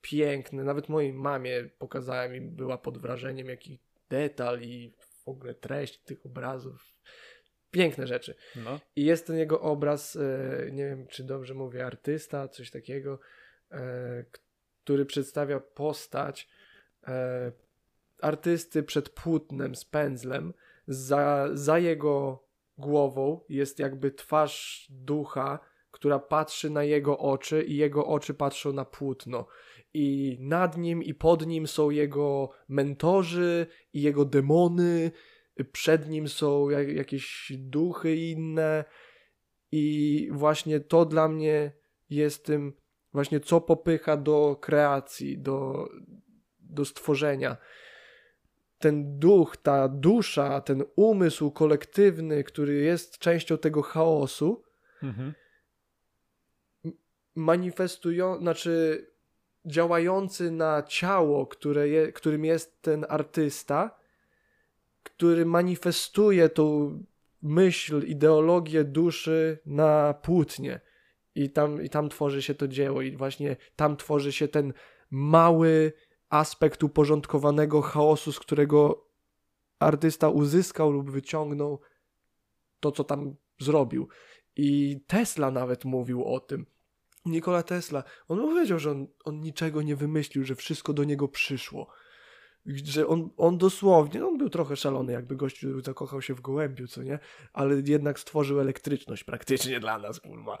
piękne. 0.00 0.64
Nawet 0.64 0.88
mojej 0.88 1.12
mamie 1.12 1.68
pokazałem 1.78 2.34
i 2.34 2.40
była 2.40 2.78
pod 2.78 2.98
wrażeniem, 2.98 3.48
jaki 3.48 3.78
detal 4.08 4.60
i 4.62 4.92
w 5.24 5.28
ogóle 5.28 5.54
treść 5.54 5.98
tych 5.98 6.26
obrazów. 6.26 6.92
Piękne 7.70 8.06
rzeczy. 8.06 8.34
No. 8.56 8.80
I 8.96 9.04
jest 9.04 9.26
ten 9.26 9.36
jego 9.36 9.60
obraz, 9.60 10.16
e, 10.16 10.70
nie 10.72 10.86
wiem 10.86 11.06
czy 11.06 11.24
dobrze 11.24 11.54
mówię, 11.54 11.86
artysta, 11.86 12.48
coś 12.48 12.70
takiego, 12.70 13.18
e, 13.70 14.24
który 14.84 15.06
przedstawia 15.06 15.60
postać 15.60 16.48
e, 17.06 17.52
artysty 18.20 18.82
przed 18.82 19.08
płótnem 19.08 19.74
z 19.74 19.84
pędzlem. 19.84 20.54
Za, 20.86 21.48
za 21.52 21.78
jego 21.78 22.44
głową 22.78 23.40
jest 23.48 23.78
jakby 23.78 24.10
twarz 24.10 24.86
ducha, 24.90 25.58
która 25.90 26.18
patrzy 26.18 26.70
na 26.70 26.84
jego 26.84 27.18
oczy 27.18 27.62
i 27.62 27.76
jego 27.76 28.06
oczy 28.06 28.34
patrzą 28.34 28.72
na 28.72 28.84
płótno. 28.84 29.46
I 29.94 30.36
nad 30.40 30.78
nim 30.78 31.02
i 31.02 31.14
pod 31.14 31.46
nim 31.46 31.66
są 31.66 31.90
jego 31.90 32.50
mentorzy 32.68 33.66
i 33.92 34.02
jego 34.02 34.24
demony, 34.24 35.10
przed 35.72 36.08
nim 36.08 36.28
są 36.28 36.70
jak, 36.70 36.88
jakieś 36.88 37.52
duchy 37.58 38.16
inne 38.16 38.84
i 39.72 40.28
właśnie 40.32 40.80
to 40.80 41.04
dla 41.04 41.28
mnie 41.28 41.72
jest 42.10 42.44
tym 42.44 42.72
właśnie 43.12 43.40
co 43.40 43.60
popycha 43.60 44.16
do 44.16 44.56
kreacji, 44.60 45.38
do, 45.38 45.88
do 46.60 46.84
stworzenia 46.84 47.56
ten 48.82 49.18
duch, 49.18 49.56
ta 49.56 49.88
dusza, 49.88 50.60
ten 50.60 50.84
umysł 50.96 51.50
kolektywny, 51.50 52.44
który 52.44 52.74
jest 52.74 53.18
częścią 53.18 53.58
tego 53.58 53.82
chaosu, 53.82 54.62
mhm. 55.02 55.32
manifestują, 57.34 58.38
znaczy 58.38 59.06
działający 59.64 60.50
na 60.50 60.82
ciało, 60.82 61.46
które 61.46 61.88
je, 61.88 62.12
którym 62.12 62.44
jest 62.44 62.82
ten 62.82 63.06
artysta, 63.08 63.98
który 65.02 65.46
manifestuje 65.46 66.48
tą 66.48 66.98
myśl, 67.42 68.06
ideologię 68.06 68.84
duszy 68.84 69.58
na 69.66 70.14
płótnie. 70.14 70.80
I 71.34 71.50
tam, 71.50 71.82
I 71.82 71.90
tam 71.90 72.08
tworzy 72.08 72.42
się 72.42 72.54
to 72.54 72.68
dzieło, 72.68 73.02
i 73.02 73.16
właśnie 73.16 73.56
tam 73.76 73.96
tworzy 73.96 74.32
się 74.32 74.48
ten 74.48 74.72
mały, 75.10 75.92
aspekt 76.32 76.82
uporządkowanego 76.82 77.82
chaosu, 77.82 78.32
z 78.32 78.38
którego 78.38 79.06
artysta 79.78 80.28
uzyskał 80.28 80.90
lub 80.90 81.10
wyciągnął 81.10 81.80
to, 82.80 82.92
co 82.92 83.04
tam 83.04 83.34
zrobił. 83.60 84.08
I 84.56 85.00
Tesla 85.06 85.50
nawet 85.50 85.84
mówił 85.84 86.24
o 86.24 86.40
tym. 86.40 86.66
Nikola 87.26 87.62
Tesla, 87.62 88.04
on 88.28 88.38
powiedział, 88.38 88.78
że 88.78 88.90
on, 88.90 89.06
on 89.24 89.40
niczego 89.40 89.82
nie 89.82 89.96
wymyślił, 89.96 90.44
że 90.44 90.54
wszystko 90.54 90.92
do 90.92 91.04
niego 91.04 91.28
przyszło. 91.28 91.86
Że 92.66 93.06
on, 93.06 93.30
on 93.36 93.58
dosłownie, 93.58 94.26
on 94.26 94.38
był 94.38 94.50
trochę 94.50 94.76
szalony, 94.76 95.12
jakby 95.12 95.36
gościu 95.36 95.80
zakochał 95.80 96.22
się 96.22 96.34
w 96.34 96.40
gołębiu, 96.40 96.86
co 96.86 97.02
nie? 97.02 97.18
Ale 97.52 97.82
jednak 97.86 98.20
stworzył 98.20 98.60
elektryczność 98.60 99.24
praktycznie 99.24 99.80
dla 99.80 99.98
nas, 99.98 100.20
kurwa 100.20 100.58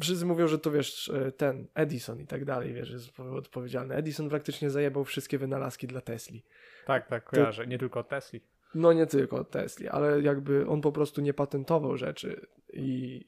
wszyscy 0.00 0.26
mówią, 0.26 0.48
że 0.48 0.58
to 0.58 0.70
wiesz, 0.70 1.08
e, 1.08 1.32
ten 1.32 1.66
Edison 1.74 2.20
i 2.20 2.26
tak 2.26 2.44
dalej, 2.44 2.74
wiesz, 2.74 2.90
jest 2.90 3.20
odpowiedzialny. 3.20 3.94
Edison 3.94 4.28
praktycznie 4.28 4.70
zajebał 4.70 5.04
wszystkie 5.04 5.38
wynalazki 5.38 5.86
dla 5.86 6.00
Tesli. 6.00 6.44
Tak, 6.86 7.08
tak, 7.08 7.24
kojarzę. 7.24 7.62
To... 7.62 7.68
Nie 7.68 7.78
tylko 7.78 8.04
Tesli. 8.04 8.40
No 8.74 8.92
nie 8.92 9.06
tylko 9.06 9.44
Tesli, 9.44 9.88
ale 9.88 10.22
jakby 10.22 10.66
on 10.68 10.80
po 10.80 10.92
prostu 10.92 11.20
nie 11.20 11.34
patentował 11.34 11.96
rzeczy 11.96 12.46
i 12.72 13.20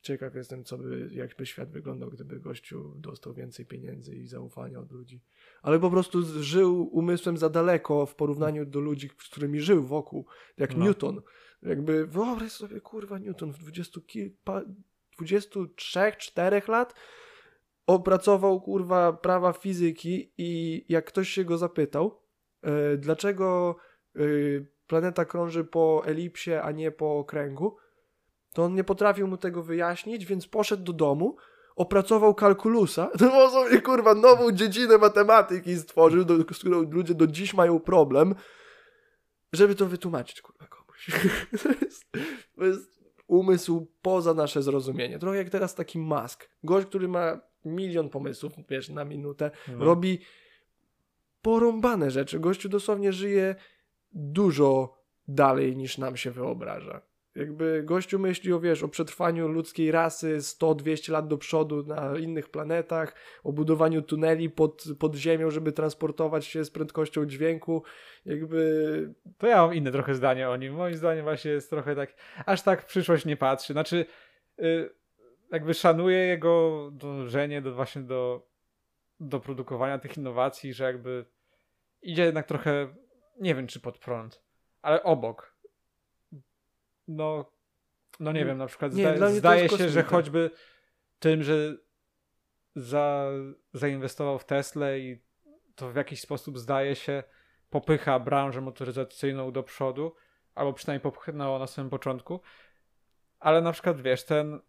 ciekaw 0.00 0.34
jestem, 0.34 0.64
co 0.64 0.78
by, 0.78 1.08
jakby 1.12 1.46
świat 1.46 1.70
wyglądał, 1.70 2.10
gdyby 2.10 2.40
gościu 2.40 2.94
dostał 2.96 3.34
więcej 3.34 3.66
pieniędzy 3.66 4.16
i 4.16 4.26
zaufania 4.26 4.80
od 4.80 4.92
ludzi. 4.92 5.20
Ale 5.62 5.78
po 5.78 5.90
prostu 5.90 6.42
żył 6.42 6.88
umysłem 6.92 7.36
za 7.36 7.48
daleko 7.48 8.06
w 8.06 8.14
porównaniu 8.14 8.66
do 8.66 8.80
ludzi, 8.80 9.10
z 9.18 9.28
którymi 9.28 9.60
żył 9.60 9.82
wokół, 9.82 10.26
jak 10.56 10.76
no. 10.76 10.84
Newton. 10.84 11.22
Jakby 11.62 12.06
wyobraź 12.06 12.52
sobie, 12.52 12.80
kurwa, 12.80 13.18
Newton 13.18 13.52
w 13.52 13.58
dwudziestu 13.58 14.02
kilka 14.02 14.62
23-4 15.22 16.68
lat 16.68 16.94
opracował 17.86 18.60
kurwa 18.60 19.12
prawa 19.12 19.52
fizyki 19.52 20.32
i 20.38 20.84
jak 20.88 21.04
ktoś 21.04 21.28
się 21.28 21.44
go 21.44 21.58
zapytał, 21.58 22.20
yy, 22.62 22.98
dlaczego 22.98 23.76
yy, 24.14 24.66
planeta 24.86 25.24
krąży 25.24 25.64
po 25.64 26.02
elipsie, 26.06 26.52
a 26.54 26.72
nie 26.72 26.90
po 26.90 27.24
kręgu, 27.24 27.76
to 28.52 28.64
on 28.64 28.74
nie 28.74 28.84
potrafił 28.84 29.28
mu 29.28 29.36
tego 29.36 29.62
wyjaśnić, 29.62 30.26
więc 30.26 30.46
poszedł 30.46 30.82
do 30.82 30.92
domu, 30.92 31.36
opracował 31.76 32.34
kalkulusa, 32.34 33.10
to 33.18 33.50
sobie 33.50 33.80
kurwa 33.80 34.14
nową 34.14 34.52
dziedzinę 34.52 34.98
matematyki 34.98 35.76
stworzył, 35.76 36.24
do, 36.24 36.36
z 36.54 36.58
którą 36.58 36.90
ludzie 36.90 37.14
do 37.14 37.26
dziś 37.26 37.54
mają 37.54 37.80
problem, 37.80 38.34
żeby 39.52 39.74
to 39.74 39.86
wytłumaczyć 39.86 40.42
kurwa 40.42 40.66
komuś. 40.66 41.10
to, 41.62 41.68
jest, 41.84 42.04
to 42.56 42.64
jest 42.64 42.95
umysł 43.26 43.86
poza 44.02 44.34
nasze 44.34 44.62
zrozumienie. 44.62 45.18
Trochę 45.18 45.36
jak 45.36 45.50
teraz 45.50 45.74
taki 45.74 45.98
mask. 45.98 46.50
Gość, 46.64 46.86
który 46.86 47.08
ma 47.08 47.40
milion 47.64 48.08
pomysłów, 48.08 48.52
wiesz, 48.68 48.88
na 48.88 49.04
minutę, 49.04 49.50
no. 49.68 49.84
robi 49.84 50.18
porąbane 51.42 52.10
rzeczy. 52.10 52.40
Gościu 52.40 52.68
dosłownie 52.68 53.12
żyje 53.12 53.54
dużo 54.12 54.98
dalej 55.28 55.76
niż 55.76 55.98
nam 55.98 56.16
się 56.16 56.30
wyobraża. 56.30 57.02
Jakby 57.36 57.82
gościu 57.84 58.18
myśli 58.18 58.52
o, 58.52 58.60
wiesz, 58.60 58.82
o 58.82 58.88
przetrwaniu 58.88 59.48
ludzkiej 59.48 59.90
rasy 59.90 60.38
100-200 60.38 61.12
lat 61.12 61.28
do 61.28 61.38
przodu 61.38 61.82
na 61.82 62.18
innych 62.18 62.48
planetach, 62.48 63.14
o 63.44 63.52
budowaniu 63.52 64.02
tuneli 64.02 64.50
pod, 64.50 64.84
pod 64.98 65.14
ziemią, 65.14 65.50
żeby 65.50 65.72
transportować 65.72 66.46
się 66.46 66.64
z 66.64 66.70
prędkością 66.70 67.26
dźwięku. 67.26 67.82
Jakby... 68.26 69.14
To 69.38 69.46
ja 69.46 69.56
mam 69.56 69.74
inne 69.74 69.92
trochę 69.92 70.14
zdanie 70.14 70.50
o 70.50 70.56
nim. 70.56 70.74
Moim 70.74 70.96
zdaniem 70.96 71.24
właśnie 71.24 71.50
jest 71.50 71.70
trochę 71.70 71.96
tak, 71.96 72.14
aż 72.46 72.62
tak 72.62 72.86
przyszłość 72.86 73.24
nie 73.24 73.36
patrzy. 73.36 73.72
Znaczy, 73.72 74.06
yy, 74.58 74.90
jakby 75.52 75.74
szanuję 75.74 76.18
jego 76.18 76.88
dążenie 76.92 77.62
do 77.62 77.74
właśnie 77.74 78.02
do, 78.02 78.48
do 79.20 79.40
produkowania 79.40 79.98
tych 79.98 80.16
innowacji, 80.16 80.74
że 80.74 80.84
jakby 80.84 81.24
idzie 82.02 82.24
jednak 82.24 82.46
trochę, 82.46 82.94
nie 83.40 83.54
wiem 83.54 83.66
czy 83.66 83.80
pod 83.80 83.98
prąd, 83.98 84.42
ale 84.82 85.02
obok 85.02 85.55
no, 87.08 87.52
no 88.20 88.32
nie 88.32 88.44
wiem, 88.44 88.58
na 88.58 88.66
przykład 88.66 88.94
nie, 88.94 89.16
zda, 89.16 89.30
zdaje 89.30 89.68
się, 89.68 89.88
że 89.88 90.02
choćby 90.02 90.50
tym, 91.18 91.42
że 91.42 91.76
za, 92.76 93.30
zainwestował 93.72 94.38
w 94.38 94.44
Tesla 94.44 94.96
i 94.96 95.22
to 95.74 95.92
w 95.92 95.96
jakiś 95.96 96.20
sposób 96.20 96.58
zdaje 96.58 96.94
się 96.94 97.22
popycha 97.70 98.18
branżę 98.18 98.60
motoryzacyjną 98.60 99.52
do 99.52 99.62
przodu, 99.62 100.14
albo 100.54 100.72
przynajmniej 100.72 101.02
popchnęło 101.02 101.58
na 101.58 101.66
samym 101.66 101.90
początku. 101.90 102.40
Ale 103.38 103.60
na 103.60 103.72
przykład 103.72 104.00
wiesz, 104.00 104.24
ten 104.24 104.60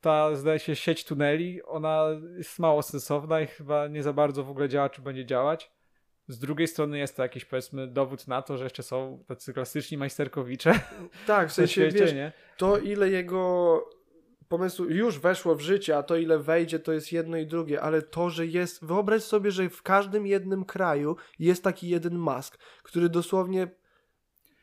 ta 0.00 0.36
zdaje 0.36 0.58
się 0.58 0.76
sieć 0.76 1.04
tuneli, 1.04 1.62
ona 1.62 2.06
jest 2.36 2.58
mało 2.58 2.82
sensowna 2.82 3.40
i 3.40 3.46
chyba 3.46 3.88
nie 3.88 4.02
za 4.02 4.12
bardzo 4.12 4.44
w 4.44 4.50
ogóle 4.50 4.68
działa, 4.68 4.90
czy 4.90 5.02
będzie 5.02 5.26
działać. 5.26 5.73
Z 6.28 6.38
drugiej 6.38 6.68
strony 6.68 6.98
jest 6.98 7.16
to 7.16 7.22
jakiś, 7.22 7.44
powiedzmy, 7.44 7.86
dowód 7.86 8.28
na 8.28 8.42
to, 8.42 8.58
że 8.58 8.64
jeszcze 8.64 8.82
są 8.82 9.24
tacy 9.26 9.52
klasyczni 9.52 9.98
majsterkowicze. 9.98 10.80
Tak, 11.26 11.48
w 11.48 11.52
sensie, 11.52 11.72
świecie, 11.72 11.98
wiesz, 11.98 12.14
nie? 12.14 12.32
to 12.56 12.78
ile 12.78 13.10
jego 13.10 13.84
pomysłu 14.48 14.86
już 14.86 15.18
weszło 15.18 15.54
w 15.54 15.60
życie, 15.60 15.96
a 15.96 16.02
to 16.02 16.16
ile 16.16 16.38
wejdzie, 16.38 16.78
to 16.78 16.92
jest 16.92 17.12
jedno 17.12 17.36
i 17.36 17.46
drugie, 17.46 17.80
ale 17.80 18.02
to, 18.02 18.30
że 18.30 18.46
jest, 18.46 18.84
wyobraź 18.84 19.22
sobie, 19.22 19.50
że 19.50 19.68
w 19.68 19.82
każdym 19.82 20.26
jednym 20.26 20.64
kraju 20.64 21.16
jest 21.38 21.64
taki 21.64 21.88
jeden 21.88 22.18
mask, 22.18 22.58
który 22.82 23.08
dosłownie 23.08 23.68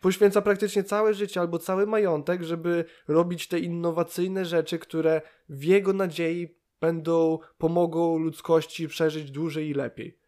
poświęca 0.01 0.41
praktycznie 0.41 0.83
całe 0.83 1.13
życie 1.13 1.39
albo 1.39 1.59
cały 1.59 1.87
majątek, 1.87 2.43
żeby 2.43 2.85
robić 3.07 3.47
te 3.47 3.59
innowacyjne 3.59 4.45
rzeczy, 4.45 4.79
które 4.79 5.21
w 5.49 5.63
jego 5.63 5.93
nadziei 5.93 6.55
będą, 6.81 7.39
pomogą 7.57 8.17
ludzkości 8.17 8.87
przeżyć 8.87 9.31
dłużej 9.31 9.69
i 9.69 9.73
lepiej. 9.73 10.20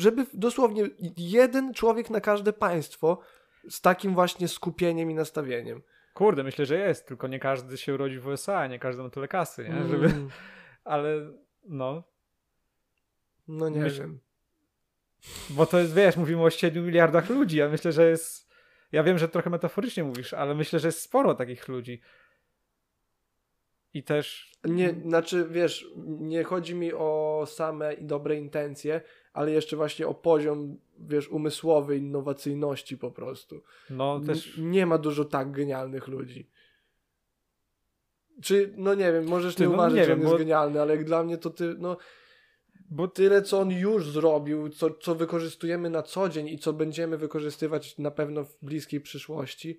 Żeby 0.00 0.26
dosłownie 0.34 0.88
jeden 1.16 1.74
człowiek 1.74 2.10
na 2.10 2.20
każde 2.20 2.52
państwo 2.52 3.20
z 3.68 3.80
takim 3.80 4.14
właśnie 4.14 4.48
skupieniem 4.48 5.10
i 5.10 5.14
nastawieniem. 5.14 5.82
Kurde, 6.14 6.42
myślę, 6.42 6.66
że 6.66 6.78
jest, 6.78 7.06
tylko 7.06 7.28
nie 7.28 7.38
każdy 7.38 7.76
się 7.76 7.94
urodzi 7.94 8.18
w 8.18 8.26
USA, 8.26 8.66
nie 8.66 8.78
każdy 8.78 9.02
ma 9.02 9.10
tyle 9.10 9.28
kasy, 9.28 9.68
nie? 9.68 9.88
Żeby... 9.88 10.06
Mm. 10.06 10.28
Ale 10.84 11.32
no. 11.64 12.02
No 13.48 13.68
nie 13.68 13.80
Myśl... 13.80 14.00
wiem. 14.00 14.20
Bo 15.50 15.66
to 15.66 15.78
jest, 15.78 15.94
wiesz, 15.94 16.16
mówimy 16.16 16.42
o 16.42 16.50
7 16.50 16.86
miliardach 16.86 17.30
ludzi. 17.30 17.56
Ja 17.56 17.68
myślę, 17.68 17.92
że 17.92 18.10
jest. 18.10 18.50
Ja 18.92 19.02
wiem, 19.02 19.18
że 19.18 19.28
trochę 19.28 19.50
metaforycznie 19.50 20.04
mówisz, 20.04 20.34
ale 20.34 20.54
myślę, 20.54 20.78
że 20.78 20.88
jest 20.88 21.00
sporo 21.00 21.34
takich 21.34 21.68
ludzi. 21.68 22.00
I 23.94 24.02
też. 24.02 24.52
Nie, 24.64 24.94
znaczy, 25.04 25.46
wiesz, 25.50 25.86
nie 26.06 26.44
chodzi 26.44 26.74
mi 26.74 26.92
o 26.92 27.44
same 27.46 27.96
dobre 27.96 28.36
intencje, 28.36 29.00
ale 29.32 29.50
jeszcze 29.50 29.76
właśnie 29.76 30.06
o 30.06 30.14
poziom, 30.14 30.76
wiesz, 30.98 31.28
umysłowy 31.28 31.96
innowacyjności 31.96 32.98
po 32.98 33.10
prostu. 33.10 33.62
No 33.90 34.20
też. 34.20 34.58
N 34.58 34.70
nie 34.70 34.86
ma 34.86 34.98
dużo 34.98 35.24
tak 35.24 35.50
genialnych 35.50 36.08
ludzi. 36.08 36.50
Czy, 38.42 38.74
no 38.76 38.94
nie 38.94 39.12
wiem, 39.12 39.28
możesz 39.28 39.54
ty, 39.54 39.62
nie 39.62 39.68
no, 39.68 39.74
uważać, 39.74 39.96
nie 39.96 40.04
że 40.04 40.12
on 40.12 40.20
jest 40.20 40.36
genialny, 40.36 40.80
ale 40.80 40.96
dla 40.96 41.22
mnie 41.22 41.38
to 41.38 41.50
ty, 41.50 41.74
no 41.78 41.96
bo 42.90 43.08
tyle, 43.08 43.42
co 43.42 43.60
on 43.60 43.70
już 43.70 44.10
zrobił, 44.10 44.68
co, 44.68 44.90
co 44.90 45.14
wykorzystujemy 45.14 45.90
na 45.90 46.02
co 46.02 46.28
dzień 46.28 46.48
i 46.48 46.58
co 46.58 46.72
będziemy 46.72 47.18
wykorzystywać 47.18 47.98
na 47.98 48.10
pewno 48.10 48.44
w 48.44 48.58
bliskiej 48.62 49.00
przyszłości, 49.00 49.78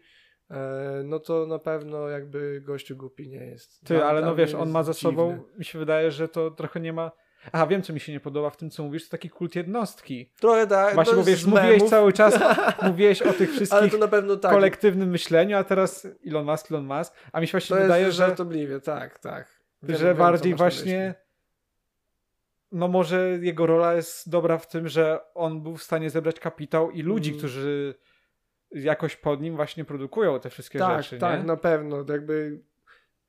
e, 0.49 1.02
no 1.06 1.19
to 1.19 1.45
na 1.45 1.60
pewno 1.60 2.07
jakby 2.07 2.61
gościu 2.61 2.98
głupi 2.98 3.30
nie 3.30 3.45
jest. 3.45 3.86
Ty, 3.86 4.03
ale 4.03 4.22
no 4.22 4.36
wiesz, 4.36 4.53
on 4.53 4.72
ma 4.72 4.84
za 4.84 4.94
sobą, 4.94 5.44
mi 5.57 5.65
się 5.65 5.80
wydaje, 5.80 6.11
że 6.11 6.28
to 6.28 6.52
trochę 6.52 6.80
nie 6.80 6.94
ma... 6.94 7.11
Aha, 7.51 7.68
wiem, 7.68 7.81
co 7.81 7.93
mi 7.93 7.99
się 7.99 8.11
nie 8.11 8.19
podoba 8.19 8.49
w 8.49 8.57
tym, 8.57 8.69
co 8.69 8.84
mówisz, 8.84 9.05
to 9.05 9.11
taki 9.11 9.30
kult 9.30 9.55
jednostki. 9.55 10.30
Trochę 10.39 10.68
tak. 10.68 10.95
Właśnie 10.95 11.15
mówisz, 11.15 11.45
mówiłeś 11.45 11.84
cały 11.84 12.13
czas, 12.13 12.39
mówiłeś 12.88 13.22
o 13.22 13.34
tych 13.34 13.51
wszystkich 13.51 13.80
Ale 13.80 13.89
to 13.89 13.97
na 13.97 14.07
pewno 14.07 14.38
tak. 14.38 14.51
kolektywnym 14.51 15.09
myśleniu, 15.09 15.57
a 15.57 15.63
teraz 15.63 16.07
Elon 16.27 16.45
Musk, 16.45 16.72
Elon 16.72 16.85
Musk, 16.85 17.13
a 17.31 17.41
mi 17.41 17.47
się 17.47 17.51
właśnie 17.51 17.76
to 17.76 17.81
wydaje, 17.81 18.05
jest 18.05 18.18
że... 18.18 18.27
żartobliwie, 18.27 18.80
tak, 18.80 19.19
tak. 19.19 19.61
Wiem, 19.84 19.97
że 19.97 20.05
wiem, 20.05 20.18
bardziej 20.18 20.55
właśnie 20.55 21.15
no 22.72 22.88
może 22.88 23.30
jego 23.41 23.65
rola 23.65 23.93
jest 23.93 24.30
dobra 24.30 24.57
w 24.57 24.68
tym, 24.68 24.88
że 24.88 25.19
on 25.34 25.61
był 25.61 25.77
w 25.77 25.84
stanie 25.84 26.09
zebrać 26.09 26.39
kapitał 26.39 26.91
i 26.91 27.01
ludzi, 27.01 27.30
mm. 27.30 27.39
którzy 27.39 27.95
jakoś 28.72 29.15
pod 29.15 29.41
nim 29.41 29.55
właśnie 29.55 29.85
produkują 29.85 30.39
te 30.39 30.49
wszystkie 30.49 30.80
tak, 30.80 31.03
rzeczy. 31.03 31.18
Tak, 31.18 31.38
tak, 31.38 31.45
na 31.45 31.57
pewno. 31.57 32.05
Jakby 32.09 32.61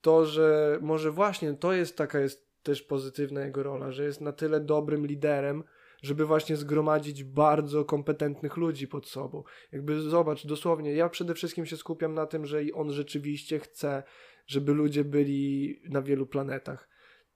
to, 0.00 0.26
że 0.26 0.78
może 0.80 1.10
właśnie 1.10 1.54
to 1.54 1.72
jest 1.72 1.96
taka 1.96 2.20
jest 2.20 2.51
też 2.62 2.82
pozytywna 2.82 3.44
jego 3.44 3.62
rola, 3.62 3.92
że 3.92 4.04
jest 4.04 4.20
na 4.20 4.32
tyle 4.32 4.60
dobrym 4.60 5.06
liderem, 5.06 5.64
żeby 6.02 6.26
właśnie 6.26 6.56
zgromadzić 6.56 7.24
bardzo 7.24 7.84
kompetentnych 7.84 8.56
ludzi 8.56 8.88
pod 8.88 9.08
sobą. 9.08 9.42
Jakby 9.72 10.00
zobacz, 10.00 10.46
dosłownie, 10.46 10.92
ja 10.92 11.08
przede 11.08 11.34
wszystkim 11.34 11.66
się 11.66 11.76
skupiam 11.76 12.14
na 12.14 12.26
tym, 12.26 12.46
że 12.46 12.60
on 12.74 12.92
rzeczywiście 12.92 13.58
chce, 13.58 14.02
żeby 14.46 14.72
ludzie 14.72 15.04
byli 15.04 15.80
na 15.88 16.02
wielu 16.02 16.26
planetach 16.26 16.92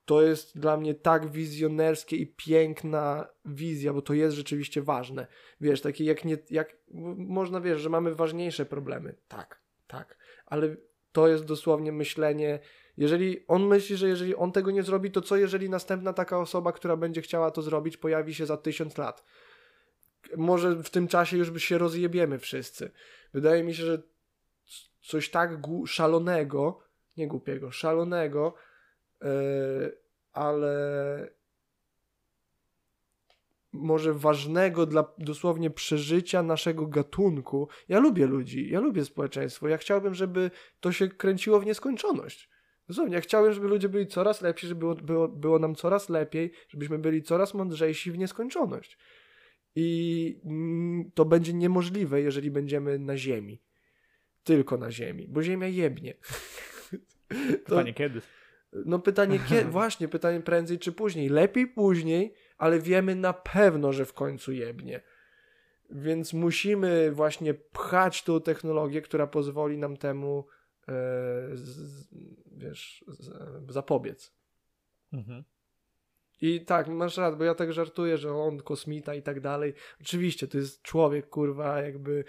to 0.07 0.23
jest 0.23 0.59
dla 0.59 0.77
mnie 0.77 0.95
tak 0.95 1.31
wizjonerskie 1.31 2.17
i 2.17 2.27
piękna 2.27 3.29
wizja, 3.45 3.93
bo 3.93 4.03
to 4.03 4.15
jest 4.15 4.37
rzeczywiście 4.37 4.83
ważne. 4.83 5.27
Wiesz, 5.61 5.81
takie 5.81 6.05
jak 6.05 6.25
nie, 6.25 6.39
jak 6.51 6.77
można 7.17 7.61
wiesz, 7.61 7.81
że 7.81 7.89
mamy 7.89 8.15
ważniejsze 8.15 8.67
problemy. 8.67 9.15
Tak, 9.29 9.61
tak, 9.87 10.19
ale 10.47 10.77
to 11.13 11.29
jest 11.29 11.45
dosłownie 11.45 11.93
myślenie, 11.93 12.59
jeżeli 12.97 13.47
on 13.47 13.67
myśli, 13.67 13.97
że 13.97 14.09
jeżeli 14.09 14.35
on 14.35 14.53
tego 14.53 14.71
nie 14.71 14.83
zrobi, 14.83 15.11
to 15.11 15.21
co 15.21 15.37
jeżeli 15.37 15.71
następna 15.71 16.13
taka 16.13 16.39
osoba, 16.39 16.73
która 16.73 16.97
będzie 16.97 17.23
chciała 17.23 17.51
to 17.51 17.63
zrobić, 17.63 17.97
pojawi 17.97 18.35
się 18.35 18.47
za 18.47 18.57
tysiąc 18.57 18.99
lat? 18.99 19.25
Może 20.37 20.83
w 20.83 20.91
tym 20.91 21.09
czasie 21.09 21.37
już 21.37 21.63
się 21.63 21.79
rozjebiemy 21.79 22.39
wszyscy. 22.39 22.91
Wydaje 23.35 23.65
mi 23.65 23.75
się, 23.75 23.85
że 23.85 24.03
coś 25.01 25.31
tak 25.31 25.51
szalonego, 25.87 26.79
nie 27.17 27.29
głupiego, 27.29 27.71
szalonego, 27.71 28.55
E, 29.23 29.29
ale 30.33 31.37
może 33.73 34.15
ważnego 34.15 34.87
dla 34.87 35.05
dosłownie 35.19 35.71
przeżycia 35.71 36.43
naszego 36.43 36.87
gatunku. 36.87 37.69
Ja 37.89 37.99
lubię 37.99 38.27
ludzi, 38.27 38.71
ja 38.71 38.81
lubię 38.81 39.05
społeczeństwo. 39.05 39.69
Ja 39.69 39.77
chciałbym, 39.77 40.15
żeby 40.15 40.51
to 40.81 40.93
się 40.93 41.09
kręciło 41.09 41.61
w 41.61 41.67
nieskończoność. 41.67 42.51
Dosłownie, 42.89 43.15
ja 43.15 43.21
chciałbym, 43.21 43.53
żeby 43.53 43.69
ludzie 43.69 43.89
byli 43.89 44.07
coraz 44.07 44.43
lepsi, 44.43 44.67
żeby 44.67 44.79
było, 44.79 44.95
było, 44.95 45.29
było 45.29 45.59
nam 45.59 45.75
coraz 45.75 46.09
lepiej, 46.09 46.53
żebyśmy 46.69 46.99
byli 46.99 47.23
coraz 47.23 47.55
mądrzejsi 47.55 48.11
w 48.11 48.19
nieskończoność. 48.19 48.99
I 49.75 50.41
to 51.15 51.25
będzie 51.25 51.53
niemożliwe, 51.53 52.21
jeżeli 52.21 52.51
będziemy 52.51 52.99
na 52.99 53.17
Ziemi. 53.17 53.63
Tylko 54.45 54.77
na 54.77 54.91
Ziemi, 54.91 55.29
bo 55.29 55.43
Ziemia 55.43 55.67
jebnie. 55.67 56.15
Pytanie 57.65 57.93
to, 57.93 57.99
kiedy? 57.99 58.21
No 58.73 58.99
pytanie, 58.99 59.39
kiedy, 59.49 59.71
właśnie 59.81 60.09
pytanie 60.09 60.41
prędzej 60.41 60.79
czy 60.79 60.93
później. 60.93 61.29
Lepiej 61.29 61.67
później, 61.67 62.35
ale 62.59 62.81
wiemy 62.81 63.15
na 63.15 63.33
pewno, 63.33 63.93
że 63.93 64.05
w 64.05 64.13
końcu 64.13 64.53
jebnie. 64.53 65.01
Więc 65.91 66.33
musimy 66.33 67.13
właśnie 67.13 67.55
pchać 67.55 68.23
tą 68.23 68.41
technologię, 68.41 69.03
która 69.03 69.27
pozwoli 69.27 69.79
nam 69.79 69.97
temu 69.97 70.47
z, 71.53 72.09
wiesz, 72.57 73.05
z, 73.09 73.31
zapobiec. 73.73 74.35
Mhm. 75.13 75.45
I 76.41 76.65
tak, 76.65 76.89
masz 76.89 77.17
rację, 77.17 77.39
bo 77.39 77.45
ja 77.45 77.55
tak 77.55 77.73
żartuję, 77.73 78.19
że 78.19 78.33
on 78.33 78.59
kosmita 78.59 79.15
i 79.15 79.23
tak 79.23 79.41
dalej. 79.41 79.75
Oczywiście, 80.01 80.49
to 80.49 80.59
jest 80.59 80.83
człowiek, 80.83 81.29
kurwa, 81.29 81.81
jakby, 81.81 82.25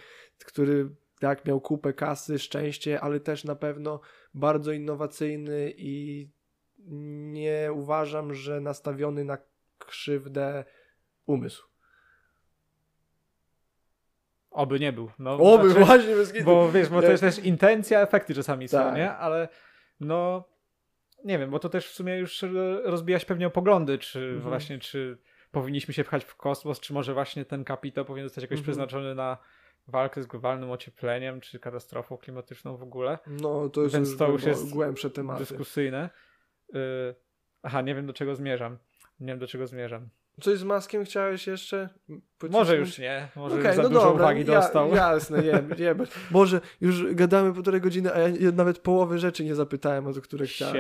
który 0.46 0.96
tak 1.20 1.46
miał 1.46 1.62
kupę 1.62 1.94
kasy, 1.94 2.40
szczęście, 2.40 3.02
ale 3.02 3.20
też 3.20 3.44
na 3.44 3.56
pewno 3.56 4.02
bardzo 4.34 4.72
innowacyjny 4.72 5.74
i 5.78 6.30
nie 7.32 7.70
uważam, 7.74 8.34
że 8.34 8.62
nastawiony 8.62 9.26
na 9.26 9.38
krzywdę 9.80 10.66
umysł. 11.26 11.68
Oby 14.58 14.80
nie 14.80 14.94
był. 14.94 15.12
No, 15.20 15.34
Oby, 15.54 15.70
znaczy, 15.70 15.86
właśnie. 15.86 16.16
Bez 16.16 16.44
bo 16.44 16.72
wiesz, 16.72 16.90
bo 16.90 17.02
to 17.02 17.12
jest 17.12 17.24
też 17.24 17.40
intencja, 17.40 18.02
efekty 18.02 18.34
czasami 18.34 18.70
tak. 18.70 18.90
są, 18.90 18.96
nie? 18.96 19.12
Ale 19.12 19.48
no, 20.00 20.44
nie 21.24 21.40
wiem, 21.40 21.50
bo 21.50 21.60
to 21.60 21.70
też 21.70 21.88
w 21.88 21.94
sumie 21.94 22.18
już 22.18 22.46
rozbija 22.84 23.20
się 23.20 23.26
pewnie 23.26 23.48
o 23.48 23.50
poglądy, 23.50 23.98
czy 23.98 24.20
mhm. 24.20 24.42
właśnie, 24.42 24.80
czy 24.80 25.18
powinniśmy 25.52 25.94
się 25.94 26.04
pchać 26.04 26.26
w 26.26 26.36
kosmos, 26.36 26.80
czy 26.80 26.94
może 26.94 27.14
właśnie 27.14 27.46
ten 27.46 27.64
kapitał 27.64 28.06
powinien 28.06 28.30
zostać 28.30 28.42
jakoś 28.42 28.58
mhm. 28.58 28.64
przeznaczony 28.64 29.16
na 29.16 29.38
walkę 29.88 30.24
z 30.24 30.26
globalnym 30.26 30.72
ociepleniem, 30.72 31.42
czy 31.42 31.60
katastrofą 31.60 32.18
klimatyczną 32.18 32.78
w 32.78 32.84
ogóle. 32.84 33.20
No, 33.28 33.70
to 33.70 33.82
jest 33.82 33.96
Więc 33.96 34.10
już 34.10 34.18
to 34.18 34.28
już 34.28 34.44
jest 34.44 34.70
głębsze 34.70 35.10
tematy. 35.10 35.40
dyskusyjne. 35.40 36.10
Yy, 36.74 36.80
aha, 37.64 37.82
nie 37.82 37.96
wiem 37.96 38.06
do 38.06 38.14
czego 38.14 38.36
zmierzam. 38.36 38.78
Nie 39.20 39.28
wiem 39.28 39.40
do 39.40 39.48
czego 39.48 39.68
zmierzam. 39.68 40.10
Coś 40.42 40.58
z 40.60 40.64
Maskiem 40.64 41.06
chciałeś 41.06 41.48
jeszcze? 41.48 41.90
Może 42.50 42.78
już 42.78 42.98
nie. 42.98 43.28
Może 43.36 43.56
okay, 43.56 43.68
już 43.68 43.76
za 43.76 43.84
no 43.84 43.90
dużo 43.90 44.02
dobra, 44.02 44.26
uwagi 44.26 44.40
ja, 44.40 44.46
dostał. 44.46 44.96
Jasne, 44.96 45.42
nie, 45.42 45.64
nie. 45.86 45.96
Boże, 46.32 46.62
już 46.82 47.14
gadamy 47.14 47.54
półtorej 47.54 47.82
godziny, 47.82 48.14
a 48.14 48.20
ja 48.20 48.52
nawet 48.54 48.80
połowy 48.80 49.20
rzeczy 49.20 49.44
nie 49.44 49.56
zapytałem, 49.56 50.08
o 50.08 50.14
które 50.14 50.46
chciałem. 50.46 50.78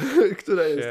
Która 0.42 0.64
jest? 0.64 0.88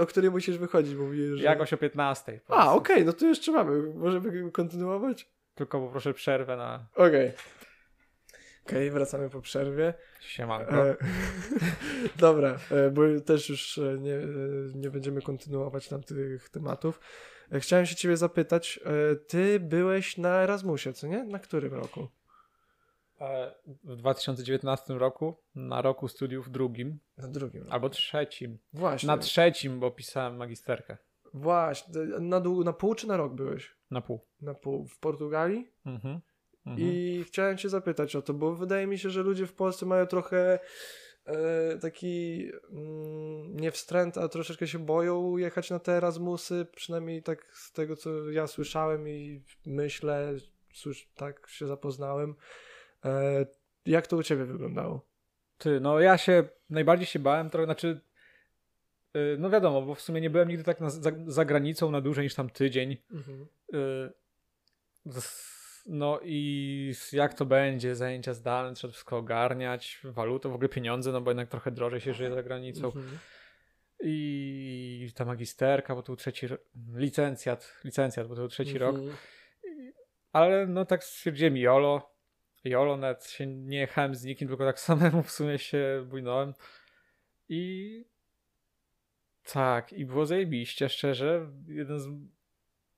O 0.00 0.06
której 0.06 0.30
musisz 0.30 0.58
wychodzić, 0.58 0.94
bo 0.94 1.04
mówię, 1.04 1.36
że... 1.36 1.44
Jakoś 1.44 1.72
o 1.72 1.76
15. 1.76 2.40
A, 2.48 2.74
okej, 2.74 2.96
okay, 2.96 3.04
no 3.04 3.12
to 3.12 3.26
jeszcze 3.26 3.52
mamy. 3.52 3.94
Możemy 3.94 4.50
kontynuować? 4.50 5.28
Tylko 5.54 5.80
poproszę 5.80 6.14
przerwę 6.14 6.56
na... 6.56 6.86
Okej. 6.94 7.28
Okay. 7.28 7.32
Okej, 8.66 8.88
okay, 8.88 8.90
wracamy 8.90 9.30
po 9.30 9.40
przerwie. 9.40 9.94
Siemanko. 10.20 10.88
E, 10.88 10.96
dobra, 12.18 12.58
e, 12.70 12.90
bo 12.90 13.02
też 13.20 13.48
już 13.48 13.78
e, 13.78 13.98
nie, 13.98 14.18
nie 14.74 14.90
będziemy 14.90 15.22
kontynuować 15.22 15.88
tam 15.88 16.02
tych 16.02 16.48
tematów. 16.48 17.00
Chciałem 17.52 17.86
się 17.86 17.96
ciebie 17.96 18.16
zapytać, 18.16 18.80
ty 19.26 19.60
byłeś 19.60 20.18
na 20.18 20.42
Erasmusie, 20.42 20.92
co 20.92 21.06
nie? 21.06 21.24
Na 21.24 21.38
którym 21.38 21.74
roku? 21.74 22.08
W 23.84 23.96
2019 23.96 24.94
roku, 24.94 25.36
na 25.54 25.82
roku 25.82 26.08
studiów 26.08 26.50
drugim. 26.50 26.98
Na 27.18 27.28
drugim. 27.28 27.60
Roku. 27.60 27.72
Albo 27.72 27.88
trzecim. 27.88 28.58
Właśnie. 28.72 29.06
Na 29.06 29.18
trzecim, 29.18 29.80
bo 29.80 29.90
pisałem 29.90 30.36
magisterkę. 30.36 30.96
Właśnie. 31.34 31.94
Na, 32.20 32.40
na 32.64 32.72
pół 32.72 32.94
czy 32.94 33.06
na 33.06 33.16
rok 33.16 33.34
byłeś? 33.34 33.76
Na 33.90 34.00
pół. 34.00 34.20
Na 34.40 34.54
pół. 34.54 34.86
W 34.86 34.98
Portugalii? 34.98 35.72
Mhm. 35.86 36.20
Mhm. 36.66 36.88
I 36.88 37.24
chciałem 37.26 37.56
cię 37.56 37.68
zapytać 37.68 38.16
o 38.16 38.22
to, 38.22 38.34
bo 38.34 38.54
wydaje 38.54 38.86
mi 38.86 38.98
się, 38.98 39.10
że 39.10 39.22
ludzie 39.22 39.46
w 39.46 39.52
Polsce 39.52 39.86
mają 39.86 40.06
trochę 40.06 40.38
e, 40.52 40.58
taki 41.80 42.48
mm, 42.70 43.56
nie 43.56 43.70
wstręt, 43.70 44.18
a 44.18 44.28
troszeczkę 44.28 44.66
się 44.66 44.78
boją 44.78 45.36
jechać 45.36 45.70
na 45.70 45.78
te 45.78 45.92
Erasmusy, 45.92 46.66
przynajmniej 46.76 47.22
tak 47.22 47.56
z 47.56 47.72
tego, 47.72 47.96
co 47.96 48.30
ja 48.30 48.46
słyszałem 48.46 49.08
i 49.08 49.42
myślę, 49.66 50.34
słysz, 50.74 51.08
tak 51.14 51.48
się 51.48 51.66
zapoznałem. 51.66 52.34
E, 53.04 53.46
jak 53.86 54.06
to 54.06 54.16
u 54.16 54.22
ciebie 54.22 54.44
wyglądało? 54.44 55.06
Ty, 55.58 55.80
no 55.80 56.00
ja 56.00 56.18
się 56.18 56.44
najbardziej 56.70 57.06
się 57.06 57.18
bałem 57.18 57.50
trochę, 57.50 57.64
znaczy 57.64 58.00
y, 59.16 59.36
no 59.38 59.50
wiadomo, 59.50 59.82
bo 59.82 59.94
w 59.94 60.00
sumie 60.00 60.20
nie 60.20 60.30
byłem 60.30 60.48
nigdy 60.48 60.64
tak 60.64 60.80
na, 60.80 60.90
za, 60.90 61.10
za, 61.26 61.44
granicą 61.44 61.90
na 61.90 62.00
dłużej 62.00 62.24
niż 62.24 62.34
tam 62.34 62.50
tydzień. 62.50 62.96
Mhm. 63.12 63.46
Y, 63.74 64.12
no 65.86 66.20
i 66.22 66.94
jak 67.12 67.34
to 67.34 67.46
będzie, 67.46 67.96
zajęcia 67.96 68.34
zdalne, 68.34 68.74
trzeba 68.74 68.92
wszystko 68.92 69.16
ogarniać, 69.16 70.00
walutę, 70.04 70.48
w 70.48 70.54
ogóle 70.54 70.68
pieniądze, 70.68 71.12
no 71.12 71.20
bo 71.20 71.30
jednak 71.30 71.48
trochę 71.48 71.70
drożej 71.70 72.00
się 72.00 72.14
żyje 72.14 72.34
za 72.34 72.42
granicą. 72.42 72.86
Mhm. 72.86 73.18
I 74.04 75.10
ta 75.14 75.24
magisterka, 75.24 75.94
bo 75.94 76.02
to 76.02 76.06
był 76.06 76.16
trzeci 76.16 76.46
licencjat, 76.94 77.80
licencjat, 77.84 78.28
bo 78.28 78.34
to 78.34 78.40
był 78.40 78.48
trzeci 78.48 78.76
mhm. 78.76 78.96
rok. 78.96 79.16
Ale 80.32 80.66
no 80.66 80.84
tak 80.84 81.04
stwierdziłem 81.04 81.56
YOLO, 81.56 82.12
YOLO 82.64 82.96
nawet 82.96 83.26
się 83.26 83.46
nie 83.46 83.78
jechałem 83.78 84.14
z 84.14 84.24
nikim, 84.24 84.48
tylko 84.48 84.64
tak 84.64 84.80
samemu 84.90 85.22
w 85.22 85.30
sumie 85.30 85.58
się 85.58 86.04
bujnąłem. 86.08 86.54
I 87.48 88.04
tak, 89.52 89.92
i 89.92 90.04
było 90.04 90.26
zajebiście, 90.26 90.88
szczerze. 90.88 91.50
Jeden 91.68 92.00
z... 92.00 92.08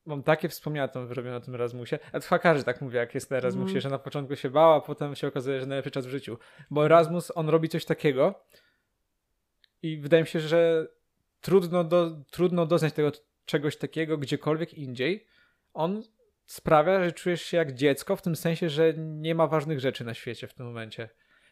Mam 0.06 0.22
takie 0.22 0.48
wspomnienia 0.48 0.88
tam 0.88 1.06
wyrobione 1.06 1.34
na 1.34 1.44
tym 1.44 1.54
Erasmusie. 1.54 1.98
A 2.12 2.20
to 2.20 2.38
tak 2.64 2.80
mówi, 2.80 2.96
jak 2.96 3.14
jest 3.14 3.30
na 3.30 3.36
Erasmusie, 3.36 3.70
mm. 3.70 3.80
że 3.80 3.90
na 3.90 3.98
początku 3.98 4.36
się 4.36 4.50
bała, 4.50 4.76
a 4.76 4.80
potem 4.80 5.14
się 5.14 5.26
okazuje, 5.28 5.60
że 5.60 5.66
najlepszy 5.66 5.90
czas 5.90 6.06
w 6.06 6.10
życiu. 6.10 6.38
Bo 6.70 6.84
Erasmus, 6.84 7.32
on 7.34 7.48
robi 7.48 7.68
coś 7.68 7.84
takiego 7.84 8.44
i 9.82 9.98
wydaje 9.98 10.22
mi 10.22 10.28
się, 10.28 10.40
że 10.40 10.88
trudno, 11.40 11.84
do, 11.84 12.10
trudno 12.30 12.66
doznać 12.66 12.92
tego 12.92 13.12
czegoś 13.44 13.76
takiego 13.76 14.18
gdziekolwiek 14.18 14.74
indziej. 14.74 15.26
On 15.74 16.02
sprawia, 16.46 17.04
że 17.04 17.12
czujesz 17.12 17.42
się 17.42 17.56
jak 17.56 17.72
dziecko, 17.72 18.16
w 18.16 18.22
tym 18.22 18.36
sensie, 18.36 18.68
że 18.68 18.94
nie 18.96 19.34
ma 19.34 19.46
ważnych 19.46 19.80
rzeczy 19.80 20.04
na 20.04 20.14
świecie 20.14 20.46
w 20.46 20.54
tym 20.54 20.66
momencie. 20.66 21.08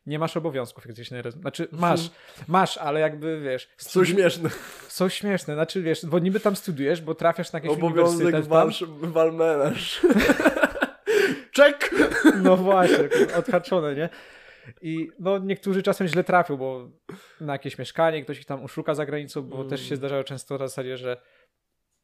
Nie 0.06 0.18
masz 0.18 0.36
obowiązków, 0.36 0.86
jak 0.86 0.94
gdzieś 0.94 1.10
na 1.10 1.30
Znaczy, 1.30 1.68
masz, 1.72 2.10
masz, 2.48 2.78
ale 2.78 3.00
jakby 3.00 3.40
wiesz. 3.40 3.68
Są 3.76 4.04
śmieszne. 4.04 4.50
Są 4.88 5.08
śmieszne, 5.08 5.54
znaczy 5.54 5.82
wiesz, 5.82 6.06
bo 6.06 6.18
niby 6.18 6.40
tam 6.40 6.56
studiujesz, 6.56 7.02
bo 7.02 7.14
trafiasz 7.14 7.52
na 7.52 7.56
jakieś 7.56 7.72
Obowiązek. 7.72 8.34
Obowiązek 8.34 8.90
walmenaż. 9.00 10.00
Czek! 11.52 11.94
No 12.42 12.56
właśnie, 12.56 13.08
odhaczone, 13.38 13.94
nie? 13.94 14.08
I 14.82 15.08
no 15.18 15.38
niektórzy 15.38 15.82
czasem 15.82 16.06
źle 16.06 16.24
trafią, 16.24 16.56
bo 16.56 16.90
na 17.40 17.52
jakieś 17.52 17.78
mieszkanie 17.78 18.24
ktoś 18.24 18.38
ich 18.38 18.44
tam 18.44 18.64
uszuka 18.64 18.94
za 18.94 19.06
granicą, 19.06 19.42
bo 19.42 19.56
mm. 19.56 19.68
też 19.68 19.88
się 19.88 19.96
zdarzało 19.96 20.24
często 20.24 20.56
w 20.56 20.58
zasadzie, 20.58 20.96
że 20.96 21.16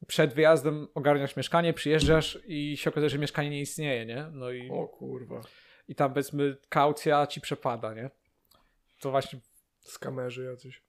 przed 0.07 0.33
wyjazdem 0.33 0.87
ogarniasz 0.93 1.35
mieszkanie, 1.35 1.73
przyjeżdżasz 1.73 2.39
i 2.47 2.77
się 2.77 2.89
okazuje, 2.89 3.09
że 3.09 3.17
mieszkanie 3.17 3.49
nie 3.49 3.61
istnieje, 3.61 4.05
nie? 4.05 4.27
No 4.31 4.51
i, 4.51 4.69
o 4.69 4.87
kurwa. 4.87 5.41
I 5.89 5.95
tam 5.95 6.13
powiedzmy 6.13 6.57
kaucja 6.69 7.27
ci 7.27 7.41
przepada, 7.41 7.93
nie? 7.93 8.09
To 8.99 9.11
właśnie... 9.11 9.39
Skamerzy 9.79 10.43
jacyś. 10.43 10.81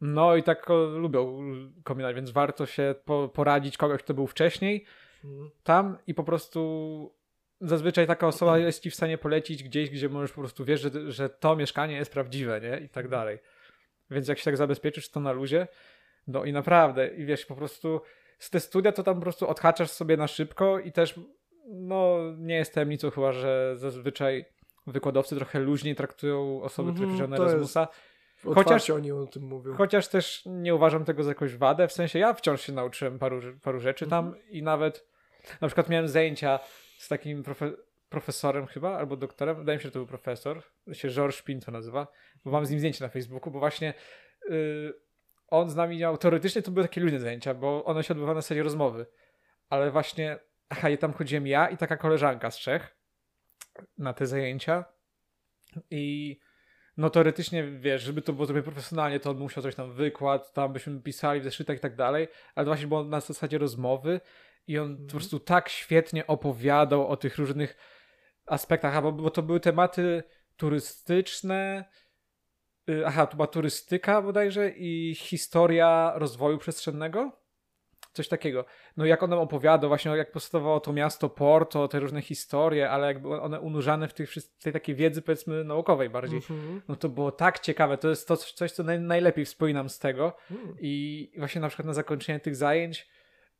No 0.00 0.36
i 0.36 0.42
tak 0.42 0.66
lubią 0.94 1.38
kombinować, 1.84 2.16
więc 2.16 2.30
warto 2.30 2.66
się 2.66 2.94
po, 3.04 3.28
poradzić 3.28 3.76
kogoś, 3.76 4.02
kto 4.02 4.14
był 4.14 4.26
wcześniej 4.26 4.84
mhm. 5.24 5.50
tam 5.62 5.98
i 6.06 6.14
po 6.14 6.24
prostu 6.24 7.14
zazwyczaj 7.60 8.06
taka 8.06 8.26
osoba 8.26 8.58
jest 8.58 8.82
ci 8.82 8.90
w 8.90 8.94
stanie 8.94 9.18
polecić 9.18 9.62
gdzieś, 9.62 9.90
gdzie 9.90 10.08
możesz 10.08 10.32
po 10.32 10.40
prostu 10.40 10.64
wiesz, 10.64 10.80
że, 10.80 11.12
że 11.12 11.28
to 11.28 11.56
mieszkanie 11.56 11.96
jest 11.96 12.12
prawdziwe, 12.12 12.60
nie? 12.60 12.78
I 12.84 12.88
tak 12.88 13.04
mhm. 13.04 13.10
dalej. 13.10 13.38
Więc 14.10 14.28
jak 14.28 14.38
się 14.38 14.44
tak 14.44 14.56
zabezpieczysz, 14.56 15.10
to 15.10 15.20
na 15.20 15.32
luzie. 15.32 15.68
No 16.26 16.44
i 16.44 16.52
naprawdę, 16.52 17.08
i 17.08 17.24
wiesz, 17.24 17.46
po 17.46 17.54
prostu 17.54 18.00
z 18.38 18.50
te 18.50 18.60
studia 18.60 18.92
to 18.92 19.02
tam 19.02 19.14
po 19.14 19.22
prostu 19.22 19.48
odhaczasz 19.48 19.90
sobie 19.90 20.16
na 20.16 20.28
szybko 20.28 20.78
i 20.78 20.92
też 20.92 21.20
no 21.68 22.18
nie 22.38 22.54
jest 22.54 22.74
tajemnicą 22.74 23.10
chyba, 23.10 23.32
że 23.32 23.74
zazwyczaj 23.76 24.44
wykładowcy 24.86 25.36
trochę 25.36 25.58
luźniej 25.58 25.94
traktują 25.94 26.62
osoby, 26.62 26.92
które 26.92 27.08
przyjdą 27.08 27.28
na 27.28 27.36
Erasmusa. 27.36 27.88
Chociaż 28.54 28.90
oni 28.90 29.12
o 29.12 29.26
tym 29.26 29.42
mówią. 29.42 29.74
Chociaż 29.74 30.08
też 30.08 30.42
nie 30.46 30.74
uważam 30.74 31.04
tego 31.04 31.22
za 31.22 31.30
jakąś 31.30 31.56
wadę, 31.56 31.88
w 31.88 31.92
sensie 31.92 32.18
ja 32.18 32.34
wciąż 32.34 32.60
się 32.60 32.72
nauczyłem 32.72 33.18
paru, 33.18 33.40
paru 33.62 33.80
rzeczy 33.80 34.06
tam 34.06 34.26
mhm. 34.26 34.48
i 34.48 34.62
nawet 34.62 35.06
na 35.60 35.68
przykład 35.68 35.88
miałem 35.88 36.08
zajęcia 36.08 36.60
z 36.98 37.08
takim 37.08 37.42
profe 37.42 37.72
profesorem 38.08 38.66
chyba, 38.66 38.98
albo 38.98 39.16
doktorem, 39.16 39.56
wydaje 39.56 39.78
mi 39.78 39.82
się, 39.82 39.88
że 39.88 39.92
to 39.92 39.98
był 39.98 40.06
profesor, 40.06 40.62
się 40.92 41.08
George 41.08 41.42
Pin 41.42 41.60
to 41.60 41.72
nazywa, 41.72 42.06
bo 42.44 42.50
mam 42.50 42.66
z 42.66 42.70
nim 42.70 42.78
zdjęcie 42.78 43.04
na 43.04 43.08
Facebooku, 43.08 43.52
bo 43.52 43.58
właśnie 43.58 43.94
yy, 44.48 44.94
on 45.48 45.70
z 45.70 45.76
nami 45.76 45.98
miał, 45.98 46.18
teoretycznie 46.18 46.62
to 46.62 46.70
były 46.70 46.84
takie 46.84 47.00
luźne 47.00 47.20
zajęcia, 47.20 47.54
bo 47.54 47.84
one 47.84 48.02
się 48.02 48.14
odbywały 48.14 48.34
na 48.34 48.42
serii 48.42 48.62
rozmowy, 48.62 49.06
ale 49.68 49.90
właśnie, 49.90 50.38
aha, 50.68 50.88
tam 51.00 51.12
chodziłem 51.12 51.46
ja 51.46 51.68
i 51.68 51.76
taka 51.76 51.96
koleżanka 51.96 52.50
z 52.50 52.58
Czech 52.58 52.96
na 53.98 54.12
te 54.12 54.26
zajęcia 54.26 54.84
i 55.90 56.36
no 56.96 57.10
teoretycznie, 57.10 57.64
wiesz, 57.64 58.02
żeby 58.02 58.22
to 58.22 58.32
było 58.32 58.46
zrobione 58.46 58.64
profesjonalnie, 58.64 59.20
to 59.20 59.30
on 59.30 59.38
musiał 59.38 59.62
coś 59.62 59.74
tam 59.74 59.92
wykład, 59.92 60.52
tam 60.52 60.72
byśmy 60.72 61.02
pisali 61.02 61.40
w 61.40 61.44
zeszytach 61.44 61.76
i 61.76 61.80
tak 61.80 61.96
dalej, 61.96 62.28
ale 62.54 62.64
to 62.64 62.70
właśnie 62.70 62.86
było 62.86 63.04
na 63.04 63.20
zasadzie 63.20 63.58
rozmowy 63.58 64.20
i 64.66 64.78
on 64.78 64.86
mm. 64.86 64.96
po 64.96 65.02
mhm. 65.02 65.18
prostu 65.18 65.40
tak 65.40 65.68
świetnie 65.68 66.26
opowiadał 66.26 67.08
o 67.08 67.16
tych 67.16 67.38
różnych 67.38 67.76
aspektach, 68.46 69.02
bo, 69.02 69.12
bo 69.12 69.30
to 69.30 69.42
były 69.42 69.60
tematy 69.60 70.22
turystyczne, 70.56 71.84
Y, 72.88 73.06
aha, 73.06 73.26
tu 73.26 73.36
była 73.36 73.46
turystyka 73.46 74.22
bodajże 74.22 74.70
i 74.70 75.14
historia 75.14 76.12
rozwoju 76.14 76.58
przestrzennego. 76.58 77.37
Coś 78.18 78.28
takiego. 78.28 78.64
No 78.96 79.04
jak 79.04 79.22
on 79.22 79.30
nam 79.30 79.38
opowiada 79.38 79.88
właśnie, 79.88 80.16
jak 80.16 80.32
powstawało 80.32 80.80
to 80.80 80.92
miasto 80.92 81.28
Porto, 81.28 81.88
te 81.88 82.00
różne 82.00 82.22
historie, 82.22 82.90
ale 82.90 83.06
jakby 83.06 83.40
one 83.40 83.60
unurzane 83.60 84.08
w, 84.08 84.14
tych, 84.14 84.32
w 84.32 84.62
tej 84.62 84.72
takiej 84.72 84.94
wiedzy 84.94 85.22
powiedzmy 85.22 85.64
naukowej 85.64 86.10
bardziej. 86.10 86.40
Mm-hmm. 86.40 86.80
No 86.88 86.96
to 86.96 87.08
było 87.08 87.32
tak 87.32 87.58
ciekawe. 87.58 87.98
To 87.98 88.08
jest 88.08 88.28
to 88.28 88.36
coś, 88.36 88.72
co 88.72 88.82
naj, 88.82 89.00
najlepiej 89.00 89.44
wspominam 89.44 89.88
z 89.88 89.98
tego. 89.98 90.36
Mm. 90.50 90.76
I 90.80 91.32
właśnie 91.38 91.60
na 91.60 91.68
przykład 91.68 91.86
na 91.86 91.92
zakończenie 91.92 92.40
tych 92.40 92.56
zajęć 92.56 93.08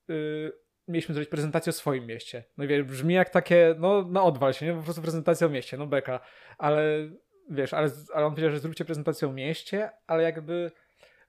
yy, 0.08 0.52
mieliśmy 0.88 1.14
zrobić 1.14 1.30
prezentację 1.30 1.70
o 1.70 1.72
swoim 1.72 2.06
mieście. 2.06 2.44
No 2.56 2.64
i 2.64 2.66
wiesz, 2.66 2.82
brzmi 2.82 3.14
jak 3.14 3.30
takie, 3.30 3.74
no 3.78 4.02
na 4.02 4.22
odwal 4.22 4.52
się, 4.52 4.66
nie? 4.66 4.74
Po 4.74 4.82
prostu 4.82 5.02
prezentacja 5.02 5.46
o 5.46 5.50
mieście, 5.50 5.76
no 5.76 5.86
beka. 5.86 6.20
Ale 6.58 7.08
wiesz, 7.50 7.74
ale, 7.74 7.90
ale 8.14 8.26
on 8.26 8.32
powiedział, 8.32 8.50
że 8.50 8.58
zróbcie 8.58 8.84
prezentację 8.84 9.28
o 9.28 9.32
mieście, 9.32 9.90
ale 10.06 10.22
jakby 10.22 10.70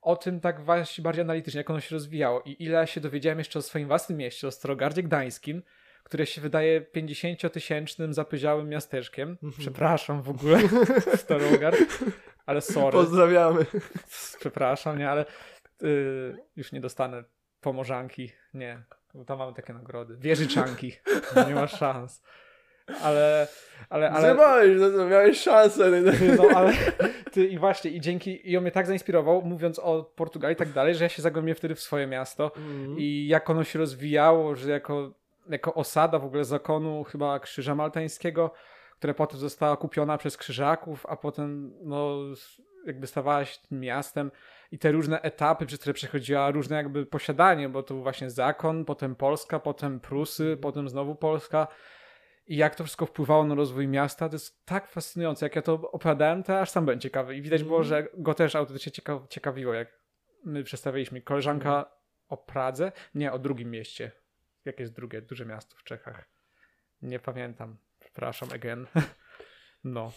o 0.02 0.16
tym 0.16 0.40
tak 0.40 0.62
właśnie 0.62 1.02
bardziej 1.02 1.22
analitycznie, 1.22 1.58
jak 1.58 1.70
ono 1.70 1.80
się 1.80 1.96
rozwijało 1.96 2.42
i 2.46 2.64
ile 2.64 2.88
się 2.88 3.02
dowiedziałem 3.02 3.40
jeszcze 3.40 3.60
o 3.60 3.62
swoim 3.62 3.88
własnym 3.88 4.18
mieście, 4.18 4.48
o 4.48 4.52
Starogardzie 4.52 5.04
Gdańskim, 5.04 5.64
które 6.04 6.26
się 6.26 6.42
wydaje 6.42 6.82
50-tysięcznym 6.82 8.14
zapyziałym 8.14 8.70
miasteczkiem. 8.70 9.30
Mhm. 9.30 9.54
Przepraszam 9.60 10.22
w 10.22 10.30
ogóle, 10.30 10.60
Starogard, 11.16 11.78
ale 12.46 12.62
sorry. 12.62 12.92
Pozdrawiamy. 12.92 13.66
Przepraszam, 14.40 15.00
nie, 15.00 15.10
ale 15.10 15.26
yy, 15.82 16.38
już 16.56 16.72
nie 16.72 16.82
dostanę 16.82 17.24
pomorzanki, 17.62 18.32
nie. 18.54 18.84
Bo 19.14 19.26
tam 19.26 19.38
mamy 19.38 19.54
takie 19.54 19.74
nagrody. 19.74 20.18
Wieżyczanki. 20.18 20.94
Nie 21.48 21.56
ma 21.56 21.68
szans 21.68 22.22
ale... 23.04 23.48
ale, 23.90 24.12
ale... 24.12 24.28
Zjebałeś, 24.28 24.72
no 24.80 24.90
to 24.90 25.06
miałeś 25.06 25.42
szansę. 25.42 25.92
No, 26.38 26.44
ale 26.56 26.74
ty 27.34 27.48
i 27.48 27.58
właśnie, 27.58 27.92
i 27.92 28.02
dzięki, 28.02 28.52
i 28.52 28.58
on 28.58 28.64
mnie 28.64 28.72
tak 28.72 28.88
zainspirował, 28.88 29.42
mówiąc 29.42 29.80
o 29.80 30.04
Portugalii 30.16 30.54
i 30.54 30.58
tak 30.58 30.72
dalej, 30.72 30.96
że 30.96 31.04
ja 31.04 31.10
się 31.10 31.22
zagłębiłem 31.22 31.56
wtedy 31.56 31.76
w 31.76 31.80
swoje 31.80 32.08
miasto 32.08 32.52
mm. 32.58 32.96
i 32.98 33.28
jak 33.28 33.50
ono 33.50 33.64
się 33.64 33.80
rozwijało, 33.80 34.56
że 34.56 34.72
jako, 34.72 35.12
jako 35.50 35.74
osada 35.74 36.20
w 36.20 36.26
ogóle 36.26 36.46
zakonu 36.46 37.04
chyba 37.04 37.40
Krzyża 37.40 37.76
Maltańskiego, 37.76 38.52
która 39.00 39.14
potem 39.14 39.40
została 39.40 39.78
kupiona 39.78 40.18
przez 40.18 40.38
Krzyżaków, 40.38 41.06
a 41.06 41.16
potem 41.16 41.74
no 41.82 42.18
jakby 42.86 43.08
stawała 43.08 43.46
się 43.46 43.60
tym 43.70 43.80
miastem 43.80 44.32
i 44.72 44.80
te 44.80 44.92
różne 44.92 45.22
etapy, 45.22 45.66
przez 45.66 45.80
które 45.80 45.94
przechodziła 45.94 46.52
różne 46.52 46.76
jakby 46.76 47.06
posiadanie, 47.06 47.70
bo 47.70 47.84
to 47.84 47.94
był 47.94 48.04
właśnie 48.04 48.30
zakon, 48.30 48.86
potem 48.86 49.16
Polska, 49.16 49.60
potem 49.60 50.00
Prusy, 50.00 50.44
mm. 50.44 50.58
potem 50.58 50.90
znowu 50.90 51.16
Polska 51.16 51.68
i 52.50 52.58
jak 52.58 52.76
to 52.76 52.84
wszystko 52.84 53.06
wpływało 53.06 53.46
na 53.46 53.56
rozwój 53.56 53.88
miasta, 53.88 54.30
to 54.30 54.36
jest 54.36 54.66
tak 54.66 54.88
fascynujące. 54.88 55.46
Jak 55.46 55.56
ja 55.56 55.62
to 55.62 55.74
opowiadałem, 55.74 56.44
to 56.44 56.60
aż 56.60 56.70
sam 56.70 56.86
byłem 56.86 57.00
ciekawy. 57.00 57.36
I 57.36 57.42
widać 57.42 57.64
było, 57.64 57.80
mhm. 57.80 57.90
że 57.90 58.08
go 58.18 58.34
też 58.34 58.56
autentycznie 58.56 58.92
cieka 58.92 59.20
ciekawiło, 59.30 59.74
jak 59.74 60.00
my 60.46 60.64
przedstawiliśmy. 60.64 61.22
Koleżanka 61.22 61.74
mm. 61.74 61.86
o 62.28 62.38
Pradze, 62.38 62.92
nie, 63.16 63.32
o 63.32 63.40
drugim 63.40 63.72
mieście. 63.72 64.12
Jakie 64.66 64.84
jest 64.84 64.94
drugie, 64.94 65.22
duże 65.22 65.46
miasto 65.46 65.76
w 65.78 65.84
Czechach? 65.84 66.30
Nie 67.02 67.20
pamiętam. 67.20 67.78
Przepraszam, 68.00 68.50
again. 68.54 68.88
No. 69.84 70.12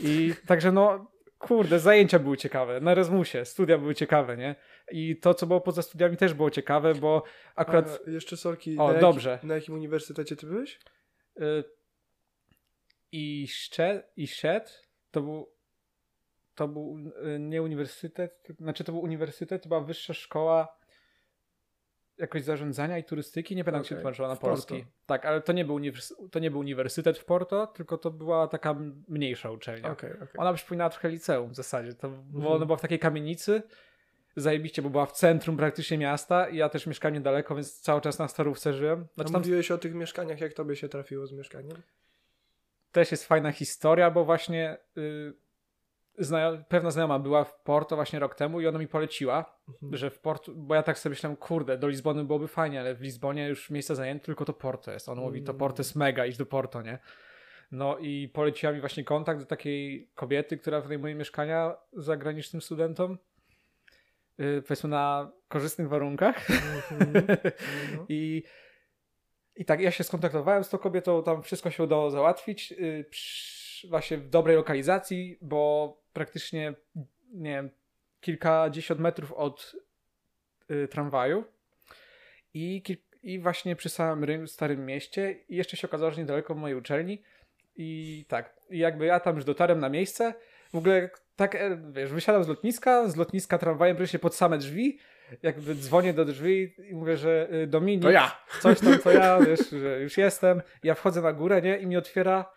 I 0.00 0.34
także 0.46 0.72
no, 0.72 1.12
kurde, 1.38 1.78
zajęcia 1.78 2.18
były 2.18 2.36
ciekawe. 2.36 2.80
Na 2.80 2.92
Erasmusie, 2.92 3.44
studia 3.44 3.78
były 3.78 3.94
ciekawe, 3.94 4.36
nie? 4.36 4.54
I 4.92 5.16
to, 5.16 5.34
co 5.34 5.46
było 5.46 5.60
poza 5.60 5.82
studiami 5.82 6.16
też 6.16 6.34
było 6.34 6.50
ciekawe, 6.50 6.94
bo 6.94 7.22
akurat... 7.54 8.00
A 8.06 8.10
jeszcze 8.10 8.36
sorki, 8.36 8.78
o, 8.78 8.92
na 8.92 9.00
dobrze. 9.00 9.38
Na 9.42 9.54
jakim 9.54 9.74
uniwersytecie 9.74 10.36
ty 10.36 10.46
byłeś? 10.46 10.80
Y, 11.38 11.64
I 13.12 13.48
Szczet, 13.48 14.12
i 14.16 14.26
Szczet 14.26 14.88
to 15.10 15.22
był 15.22 15.58
to 16.54 16.68
był 16.68 16.98
y, 17.34 17.38
nie 17.38 17.62
uniwersytet, 17.62 18.48
znaczy 18.60 18.84
to 18.84 18.92
był 18.92 19.00
uniwersytet, 19.00 19.62
to 19.62 19.68
była 19.68 19.80
wyższa 19.80 20.14
szkoła 20.14 20.78
jakoś 22.18 22.42
zarządzania 22.42 22.98
i 22.98 23.04
turystyki, 23.04 23.56
nie 23.56 23.64
pamiętam, 23.64 23.80
okay. 23.80 23.84
jak 23.84 23.98
się 23.98 24.02
tłumaczyła 24.02 24.28
na 24.28 24.36
polski. 24.36 24.84
Tak, 25.06 25.26
ale 25.26 25.40
to 25.40 25.52
nie, 25.52 25.64
był 25.64 25.80
to 26.30 26.38
nie 26.38 26.50
był 26.50 26.60
uniwersytet 26.60 27.18
w 27.18 27.24
Porto, 27.24 27.66
tylko 27.66 27.98
to 27.98 28.10
była 28.10 28.48
taka 28.48 28.76
mniejsza 29.08 29.50
uczelnia. 29.50 29.90
Okay, 29.90 30.14
okay. 30.14 30.28
Ona 30.36 30.52
przypominała 30.52 30.90
trochę 30.90 31.08
liceum 31.08 31.50
w 31.50 31.54
zasadzie, 31.54 31.94
to, 31.94 32.10
bo 32.10 32.54
ona 32.54 32.66
była 32.66 32.78
w 32.78 32.80
takiej 32.80 32.98
kamienicy, 32.98 33.62
zajebiście, 34.40 34.82
bo 34.82 34.90
była 34.90 35.06
w 35.06 35.12
centrum 35.12 35.56
praktycznie 35.56 35.98
miasta 35.98 36.48
i 36.48 36.56
ja 36.56 36.68
też 36.68 36.86
mieszkam 36.86 37.12
niedaleko, 37.12 37.54
więc 37.54 37.80
cały 37.80 38.00
czas 38.00 38.18
na 38.18 38.28
Starówce 38.28 38.72
żyłem. 38.72 39.06
Znaczy, 39.14 39.32
tam... 39.32 39.40
Mówiłeś 39.42 39.70
o 39.70 39.78
tych 39.78 39.94
mieszkaniach, 39.94 40.40
jak 40.40 40.52
tobie 40.52 40.76
się 40.76 40.88
trafiło 40.88 41.26
z 41.26 41.32
mieszkaniem? 41.32 41.76
Też 42.92 43.10
jest 43.10 43.26
fajna 43.26 43.52
historia, 43.52 44.10
bo 44.10 44.24
właśnie... 44.24 44.78
Yy, 44.96 45.34
zna, 46.18 46.64
pewna 46.68 46.90
znajoma 46.90 47.18
była 47.18 47.44
w 47.44 47.60
Porto 47.62 47.96
właśnie 47.96 48.18
rok 48.18 48.34
temu 48.34 48.60
i 48.60 48.66
ona 48.66 48.78
mi 48.78 48.88
poleciła, 48.88 49.58
mhm. 49.68 49.96
że 49.96 50.10
w 50.10 50.20
Porto, 50.20 50.52
bo 50.54 50.74
ja 50.74 50.82
tak 50.82 50.98
sobie 50.98 51.10
myślałem, 51.10 51.36
kurde, 51.36 51.78
do 51.78 51.88
Lizbony 51.88 52.24
byłoby 52.24 52.48
fajnie, 52.48 52.80
ale 52.80 52.94
w 52.94 53.00
Lizbonie 53.00 53.48
już 53.48 53.70
miejsce 53.70 53.96
zajęte, 53.96 54.24
tylko 54.24 54.44
to 54.44 54.52
Porto 54.52 54.90
jest. 54.90 55.08
On 55.08 55.18
mówi, 55.18 55.42
to 55.42 55.52
mm. 55.52 55.58
Porto 55.58 55.80
jest 55.80 55.96
mega, 55.96 56.26
idź 56.26 56.36
do 56.36 56.46
Porto, 56.46 56.82
nie? 56.82 56.98
No 57.72 57.98
i 57.98 58.28
poleciła 58.28 58.72
mi 58.72 58.80
właśnie 58.80 59.04
kontakt 59.04 59.40
do 59.40 59.46
takiej 59.46 60.10
kobiety, 60.14 60.56
która 60.56 60.80
wynajmuje 60.80 61.14
mieszkania 61.14 61.76
zagranicznym 61.92 62.62
studentom. 62.62 63.18
Yy, 64.38 64.62
powiedzmy 64.62 64.88
na 64.88 65.32
korzystnych 65.48 65.88
warunkach. 65.88 66.50
Mm 66.50 67.12
-hmm. 67.12 67.50
I, 68.08 68.42
I 69.56 69.64
tak 69.64 69.80
ja 69.80 69.90
się 69.90 70.04
skontaktowałem 70.04 70.64
z 70.64 70.68
tą 70.68 70.78
kobietą, 70.78 71.22
tam 71.22 71.42
wszystko 71.42 71.70
się 71.70 71.82
udało 71.82 72.10
załatwić. 72.10 72.70
Yy, 72.70 73.04
przy, 73.10 73.88
właśnie 73.88 74.18
w 74.18 74.28
dobrej 74.28 74.56
lokalizacji, 74.56 75.38
bo 75.40 76.02
praktycznie, 76.12 76.74
nie 77.32 77.50
wiem, 77.50 77.70
kilkadziesiąt 78.20 79.00
metrów 79.00 79.32
od 79.32 79.76
y, 80.70 80.88
tramwaju 80.88 81.44
i, 82.54 82.82
i 83.22 83.38
właśnie 83.38 83.76
przy 83.76 83.88
samym 83.88 84.24
rynku, 84.24 84.46
starym 84.46 84.86
mieście 84.86 85.32
i 85.48 85.56
jeszcze 85.56 85.76
się 85.76 85.88
okazało, 85.88 86.10
że 86.10 86.20
niedaleko 86.20 86.54
mojej 86.54 86.78
uczelni 86.78 87.22
i 87.76 88.24
tak, 88.28 88.56
i 88.70 88.78
jakby 88.78 89.06
ja 89.06 89.20
tam 89.20 89.36
już 89.36 89.44
dotarłem 89.44 89.80
na 89.80 89.88
miejsce, 89.88 90.34
w 90.72 90.76
ogóle 90.76 91.10
tak, 91.38 91.54
e, 91.54 91.78
wiesz, 91.92 92.12
wysiadam 92.12 92.44
z 92.44 92.48
lotniska, 92.48 93.08
z 93.08 93.16
lotniska 93.16 93.58
tramwajem 93.58 94.06
się 94.06 94.18
pod 94.18 94.34
same 94.34 94.58
drzwi, 94.58 94.98
jakby 95.42 95.74
dzwonię 95.74 96.12
do 96.12 96.24
drzwi 96.24 96.74
i 96.90 96.94
mówię, 96.94 97.16
że 97.16 97.48
y, 97.52 97.66
Dominik, 97.66 98.02
to 98.02 98.10
ja. 98.10 98.40
coś 98.60 98.80
tam, 98.80 98.98
to 98.98 99.12
ja, 99.12 99.40
wiesz, 99.40 99.70
że 99.70 100.00
już 100.00 100.18
jestem. 100.18 100.62
Ja 100.82 100.94
wchodzę 100.94 101.22
na 101.22 101.32
górę, 101.32 101.62
nie? 101.62 101.78
I 101.78 101.86
mi 101.86 101.96
otwiera 101.96 102.52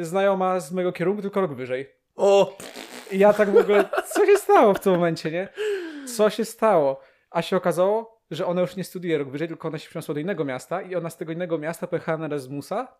y, 0.00 0.04
znajoma 0.04 0.60
z 0.60 0.72
mojego 0.72 0.92
kierunku, 0.92 1.22
tylko 1.22 1.40
rok 1.40 1.54
wyżej. 1.54 1.90
O! 2.16 2.56
I 3.12 3.18
ja 3.18 3.32
tak 3.32 3.50
w 3.50 3.56
ogóle, 3.56 3.84
co 4.14 4.26
się 4.26 4.36
stało 4.36 4.74
w 4.74 4.80
tym 4.80 4.92
momencie, 4.92 5.30
nie? 5.30 5.48
Co 6.16 6.30
się 6.30 6.44
stało? 6.44 7.00
A 7.30 7.42
się 7.42 7.56
okazało, 7.56 8.22
że 8.30 8.46
ona 8.46 8.60
już 8.60 8.76
nie 8.76 8.84
studiuje 8.84 9.18
rok 9.18 9.28
wyżej, 9.28 9.48
tylko 9.48 9.68
ona 9.68 9.78
się 9.78 9.88
przeniosła 9.88 10.14
do 10.14 10.20
innego 10.20 10.44
miasta 10.44 10.82
i 10.82 10.94
ona 10.94 11.10
z 11.10 11.16
tego 11.16 11.32
innego 11.32 11.58
miasta 11.58 11.86
pojechała 11.86 12.18
na 12.18 12.26
Erasmusa 12.26 12.96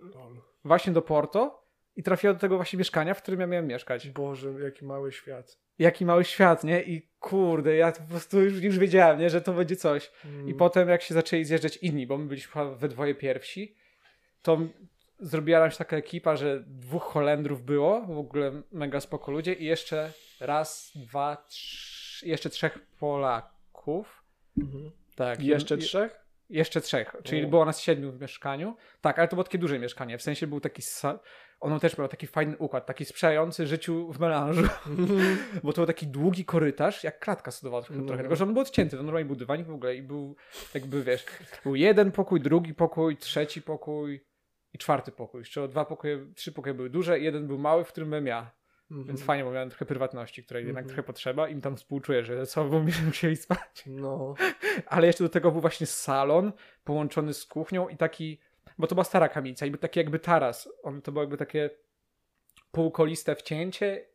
właśnie 0.64 0.92
do 0.92 1.02
Porto 1.02 1.65
i 1.96 2.02
trafiła 2.02 2.32
do 2.32 2.38
tego 2.38 2.56
właśnie 2.56 2.78
mieszkania, 2.78 3.14
w 3.14 3.22
którym 3.22 3.40
ja 3.40 3.46
miałem 3.46 3.66
mieszkać. 3.66 4.10
Boże, 4.10 4.52
jaki 4.64 4.84
mały 4.84 5.12
świat. 5.12 5.58
Jaki 5.78 6.04
mały 6.04 6.24
świat, 6.24 6.64
nie? 6.64 6.82
I 6.82 7.08
kurde, 7.20 7.76
ja 7.76 7.92
po 7.92 8.10
prostu 8.10 8.42
już, 8.42 8.62
już 8.62 8.78
wiedziałem, 8.78 9.20
nie? 9.20 9.30
Że 9.30 9.40
to 9.40 9.52
będzie 9.52 9.76
coś. 9.76 10.10
Mm. 10.24 10.48
I 10.48 10.54
potem 10.54 10.88
jak 10.88 11.02
się 11.02 11.14
zaczęli 11.14 11.44
zjeżdżać 11.44 11.76
inni, 11.76 12.06
bo 12.06 12.18
my 12.18 12.26
byliśmy 12.26 12.76
we 12.76 12.88
dwoje 12.88 13.14
pierwsi, 13.14 13.76
to 14.42 14.58
zrobiła 15.18 15.60
nam 15.60 15.70
się 15.70 15.76
taka 15.76 15.96
ekipa, 15.96 16.36
że 16.36 16.64
dwóch 16.66 17.02
Holendrów 17.02 17.62
było, 17.64 18.06
w 18.06 18.18
ogóle 18.18 18.62
mega 18.72 19.00
spoko 19.00 19.32
ludzie 19.32 19.52
i 19.52 19.64
jeszcze 19.64 20.12
raz, 20.40 20.92
dwa, 20.94 21.44
trzy, 21.48 22.28
jeszcze 22.28 22.50
trzech 22.50 22.78
Polaków. 22.98 24.24
Mhm. 24.58 24.90
Tak. 25.16 25.42
I 25.42 25.46
jeszcze 25.46 25.78
trzech? 25.78 26.26
Jeszcze 26.50 26.80
trzech, 26.80 27.16
czyli 27.22 27.44
o. 27.44 27.48
było 27.48 27.64
nas 27.64 27.80
siedmiu 27.80 28.12
w 28.12 28.20
mieszkaniu. 28.20 28.76
Tak, 29.00 29.18
ale 29.18 29.28
to 29.28 29.36
było 29.36 29.44
takie 29.44 29.58
duże 29.58 29.78
mieszkanie, 29.78 30.18
w 30.18 30.22
sensie 30.22 30.46
był 30.46 30.60
taki 30.60 30.82
ono 31.60 31.80
też 31.80 31.98
miał 31.98 32.08
taki 32.08 32.26
fajny 32.26 32.56
układ, 32.58 32.86
taki 32.86 33.04
sprzyjający 33.04 33.66
życiu 33.66 34.12
w 34.12 34.20
melanżu, 34.20 34.62
mhm. 34.86 35.38
bo 35.64 35.72
to 35.72 35.76
był 35.76 35.86
taki 35.86 36.06
długi 36.06 36.44
korytarz, 36.44 37.04
jak 37.04 37.18
klatka 37.18 37.50
sodowa 37.50 37.82
trochę, 37.82 38.00
no. 38.00 38.06
trochę, 38.06 38.22
tylko 38.22 38.36
że 38.36 38.44
on 38.44 38.52
był 38.52 38.62
odcięty, 38.62 38.96
to 38.96 39.02
normalnie 39.02 39.26
był 39.26 39.36
dywanik 39.36 39.66
w 39.66 39.74
ogóle 39.74 39.96
i 39.96 40.02
był 40.02 40.36
jakby, 40.74 41.02
wiesz, 41.02 41.26
był 41.64 41.74
jeden 41.74 42.12
pokój, 42.12 42.40
drugi 42.40 42.74
pokój, 42.74 43.16
trzeci 43.16 43.62
pokój, 43.62 44.26
i 44.76 44.78
czwarty 44.78 45.12
pokój. 45.12 45.40
Jeszcze 45.40 45.68
dwa 45.68 45.84
pokoje, 45.84 46.26
trzy 46.34 46.52
pokoje 46.52 46.74
były 46.74 46.90
duże, 46.90 47.20
jeden 47.20 47.46
był 47.46 47.58
mały, 47.58 47.84
w 47.84 47.88
którym 47.88 48.10
byłem 48.10 48.26
ja. 48.26 48.50
Mm-hmm. 48.90 49.06
Więc 49.06 49.22
fajnie, 49.22 49.44
bo 49.44 49.50
miałem 49.50 49.70
trochę 49.70 49.86
prywatności, 49.86 50.44
której 50.44 50.62
mm-hmm. 50.62 50.66
jednak 50.66 50.82
mhm. 50.82 50.94
trochę 50.94 51.06
potrzeba. 51.06 51.48
Im 51.48 51.60
tam 51.60 51.76
współczuję, 51.76 52.24
że 52.24 52.46
co, 52.46 52.64
bo 52.64 52.82
mi 52.82 52.92
musieli 53.06 53.36
spać. 53.36 53.84
No. 53.86 54.34
Ale 54.86 55.06
jeszcze 55.06 55.24
do 55.24 55.30
tego 55.30 55.52
był 55.52 55.60
właśnie 55.60 55.86
salon 55.86 56.52
połączony 56.84 57.34
z 57.34 57.46
kuchnią 57.46 57.88
i 57.88 57.96
taki, 57.96 58.40
bo 58.78 58.86
to 58.86 58.94
była 58.94 59.04
stara 59.04 59.28
kamienica 59.28 59.66
i 59.66 59.70
był 59.70 59.80
taki 59.80 60.00
jakby 60.00 60.18
taras. 60.18 60.68
On, 60.82 61.02
to 61.02 61.12
było 61.12 61.22
jakby 61.22 61.36
takie 61.36 61.70
półkoliste 62.70 63.36
wcięcie 63.36 64.06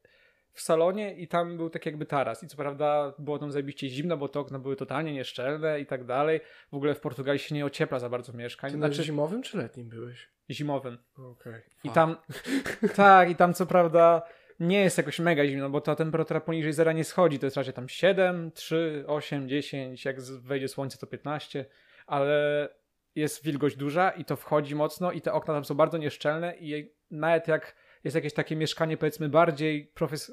w 0.53 0.61
salonie 0.61 1.13
i 1.15 1.27
tam 1.27 1.57
był 1.57 1.69
tak 1.69 1.85
jakby 1.85 2.05
taras. 2.05 2.43
I 2.43 2.47
co 2.47 2.57
prawda 2.57 3.13
było 3.19 3.39
tam 3.39 3.51
zajebiście 3.51 3.89
zimno, 3.89 4.17
bo 4.17 4.27
te 4.27 4.39
okna 4.39 4.59
były 4.59 4.75
totalnie 4.75 5.13
nieszczelne 5.13 5.79
i 5.79 5.85
tak 5.85 6.03
dalej. 6.05 6.39
W 6.71 6.75
ogóle 6.75 6.95
w 6.95 6.99
Portugalii 6.99 7.39
się 7.39 7.55
nie 7.55 7.65
ociepla 7.65 7.99
za 7.99 8.09
bardzo 8.09 8.33
mieszkań. 8.33 8.71
Ty 8.71 8.77
znaczy 8.77 9.03
zimowym 9.03 9.41
czy 9.41 9.57
letnim 9.57 9.89
byłeś? 9.89 10.29
Zimowym. 10.49 10.97
Okej. 11.13 11.31
Okay. 11.31 11.63
I 11.83 11.89
tam, 11.89 12.15
tak, 12.95 13.29
i 13.29 13.35
tam 13.35 13.53
co 13.53 13.65
prawda 13.65 14.21
nie 14.59 14.81
jest 14.81 14.97
jakoś 14.97 15.19
mega 15.19 15.45
zimno, 15.45 15.69
bo 15.69 15.81
ta 15.81 15.95
temperatura 15.95 16.41
poniżej 16.41 16.73
zera 16.73 16.91
nie 16.91 17.03
schodzi. 17.03 17.39
To 17.39 17.45
jest 17.45 17.57
raczej 17.57 17.73
tam 17.73 17.89
7, 17.89 18.51
3, 18.51 19.03
8, 19.07 19.49
10, 19.49 20.05
jak 20.05 20.21
wejdzie 20.21 20.67
słońce 20.67 20.97
to 20.97 21.07
15, 21.07 21.65
ale 22.07 22.69
jest 23.15 23.43
wilgoć 23.43 23.75
duża 23.75 24.11
i 24.11 24.25
to 24.25 24.35
wchodzi 24.35 24.75
mocno 24.75 25.11
i 25.11 25.21
te 25.21 25.33
okna 25.33 25.53
tam 25.53 25.65
są 25.65 25.75
bardzo 25.75 25.97
nieszczelne 25.97 26.55
i 26.57 26.93
nawet 27.11 27.47
jak 27.47 27.75
jest 28.03 28.15
jakieś 28.15 28.33
takie 28.33 28.55
mieszkanie 28.55 28.97
powiedzmy 28.97 29.29
bardziej 29.29 29.85
profes... 29.93 30.31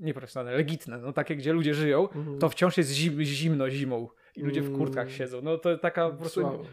nieprofesjonalne, 0.00 0.56
legitne, 0.56 0.98
no 0.98 1.12
takie, 1.12 1.36
gdzie 1.36 1.52
ludzie 1.52 1.74
żyją, 1.74 2.08
mhm. 2.08 2.38
to 2.38 2.48
wciąż 2.48 2.76
jest 2.76 2.90
zim, 2.90 3.22
zimno 3.22 3.70
zimą 3.70 4.08
i 4.36 4.42
ludzie 4.42 4.62
w 4.62 4.76
kurtkach 4.76 5.06
mm. 5.06 5.14
siedzą. 5.14 5.42
No 5.42 5.58
to 5.58 5.78
taka 5.78 6.10
po 6.10 6.16
prostu... 6.16 6.64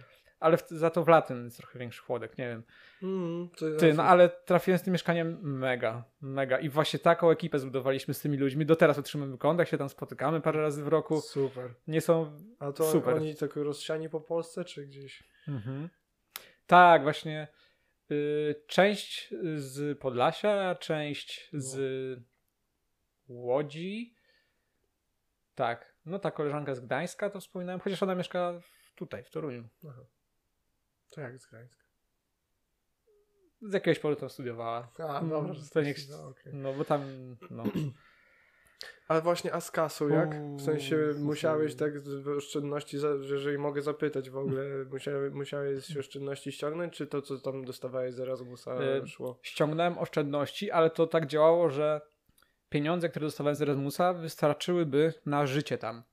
Ale 0.43 0.57
w, 0.57 0.69
za 0.69 0.89
to 0.89 1.03
w 1.03 1.07
latem 1.07 1.45
jest 1.45 1.57
trochę 1.57 1.79
większy 1.79 2.01
chłodek, 2.01 2.37
nie 2.37 2.47
wiem. 2.47 2.63
Mm, 3.03 3.49
Ty, 3.79 3.93
no 3.93 4.03
ale 4.03 4.29
trafiłem 4.29 4.77
z 4.77 4.83
tym 4.83 4.93
mieszkaniem 4.93 5.39
mega, 5.41 6.03
mega. 6.21 6.59
I 6.59 6.69
właśnie 6.69 6.99
taką 6.99 7.29
ekipę 7.29 7.59
zbudowaliśmy 7.59 8.13
z 8.13 8.21
tymi 8.21 8.37
ludźmi. 8.37 8.65
Do 8.65 8.75
teraz 8.75 8.99
otrzymamy 8.99 9.37
kontakt, 9.37 9.71
się 9.71 9.77
tam 9.77 9.89
spotykamy 9.89 10.41
parę 10.41 10.61
razy 10.61 10.83
w 10.83 10.87
roku. 10.87 11.21
Super. 11.21 11.73
Nie 11.87 12.01
są 12.01 12.37
A 12.59 12.71
to 12.71 12.91
super. 12.91 13.15
oni 13.15 13.35
tak 13.35 13.55
rozsiani 13.55 14.09
po 14.09 14.21
Polsce, 14.21 14.65
czy 14.65 14.85
gdzieś? 14.85 15.23
Mhm. 15.47 15.89
Tak, 16.67 17.03
właśnie 17.03 17.47
Y, 18.11 18.55
część 18.67 19.33
z 19.55 19.99
Podlasia, 19.99 20.75
część 20.75 21.49
z 21.53 22.19
Łodzi. 23.27 24.15
Tak. 25.55 25.93
No 26.05 26.19
ta 26.19 26.31
koleżanka 26.31 26.75
z 26.75 26.79
Gdańska 26.79 27.29
to 27.29 27.39
wspominałem, 27.39 27.79
chociaż 27.79 28.03
ona 28.03 28.15
mieszka 28.15 28.61
tutaj, 28.95 29.23
w 29.23 29.29
Toruniu. 29.29 29.67
Aha. 29.89 30.01
To 31.13 31.21
jak 31.21 31.39
z 31.39 31.45
Gdańska? 31.45 31.83
Z 33.61 33.73
jakiegoś 33.73 33.99
powodu 33.99 34.19
tam 34.19 34.29
studiowała. 34.29 34.91
A, 34.99 35.21
no, 35.21 35.29
dobra, 35.29 35.53
to 35.73 35.81
nie, 35.81 35.93
no, 36.09 36.27
okay. 36.27 36.53
no 36.53 36.73
bo 36.73 36.85
tam, 36.85 37.01
no. 37.51 37.63
Ale 39.07 39.21
właśnie, 39.21 39.53
a 39.53 39.61
z 39.61 39.71
kasą 39.71 40.07
jak? 40.07 40.43
W 40.57 40.61
sensie 40.61 40.97
musiałeś 41.19 41.75
tak 41.75 41.93
oszczędności, 42.37 42.97
jeżeli 43.21 43.57
mogę 43.57 43.81
zapytać 43.81 44.29
w 44.29 44.37
ogóle, 44.37 44.63
musiałeś, 44.91 45.33
musiałeś 45.33 45.97
oszczędności 45.97 46.51
ściągnąć, 46.51 46.93
czy 46.93 47.07
to, 47.07 47.21
co 47.21 47.39
tam 47.39 47.65
dostawałeś 47.65 48.13
z 48.13 48.19
Erasmusa 48.19 48.73
e, 48.73 49.07
szło? 49.07 49.39
Ściągnąłem 49.41 49.97
oszczędności, 49.97 50.71
ale 50.71 50.89
to 50.89 51.07
tak 51.07 51.27
działało, 51.27 51.69
że 51.69 52.01
pieniądze, 52.69 53.09
które 53.09 53.25
dostawałem 53.25 53.55
z 53.55 53.61
Erasmusa 53.61 54.13
wystarczyłyby 54.13 55.13
na 55.25 55.45
życie 55.45 55.77
tam. 55.77 56.03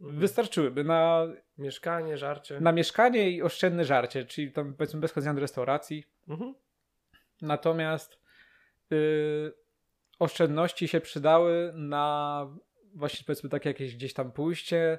Mhm. 0.00 0.18
Wystarczyłyby 0.18 0.84
na... 0.84 1.26
Mieszkanie, 1.58 2.18
żarcie. 2.18 2.60
Na 2.60 2.72
mieszkanie 2.72 3.30
i 3.30 3.42
oszczędne 3.42 3.84
żarcie, 3.84 4.24
czyli 4.24 4.52
tam 4.52 4.74
powiedzmy 4.74 5.00
bez 5.00 5.12
chodzenia 5.12 5.34
do 5.34 5.40
restauracji. 5.40 6.04
Mhm. 6.28 6.54
Natomiast... 7.42 8.20
Yy, 8.90 9.52
oszczędności 10.18 10.88
się 10.88 11.00
przydały 11.00 11.72
na 11.74 12.46
właśnie 12.94 13.24
powiedzmy 13.26 13.50
takie 13.50 13.70
jakieś 13.70 13.96
gdzieś 13.96 14.14
tam 14.14 14.32
pójście, 14.32 14.98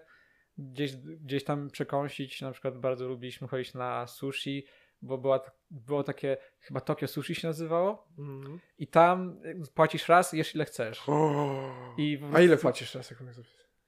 gdzieś, 0.57 0.95
gdzieś 0.95 1.43
tam 1.43 1.69
przekąsić. 1.69 2.41
Na 2.41 2.51
przykład 2.51 2.77
bardzo 2.77 3.07
lubiliśmy 3.07 3.47
chodzić 3.47 3.73
na 3.73 4.07
sushi, 4.07 4.65
bo 5.01 5.17
była, 5.17 5.51
było 5.71 6.03
takie, 6.03 6.37
chyba 6.59 6.81
Tokio 6.81 7.07
Sushi 7.07 7.35
się 7.35 7.47
nazywało. 7.47 8.07
Mm. 8.17 8.59
I 8.77 8.87
tam 8.87 9.39
płacisz 9.75 10.07
raz, 10.07 10.33
jesz 10.33 10.55
ile 10.55 10.65
chcesz. 10.65 11.09
Oh. 11.09 11.95
I 11.97 12.19
A 12.33 12.41
ile 12.41 12.57
płacisz 12.57 12.95
raz? 12.95 13.11
Jak 13.11 13.19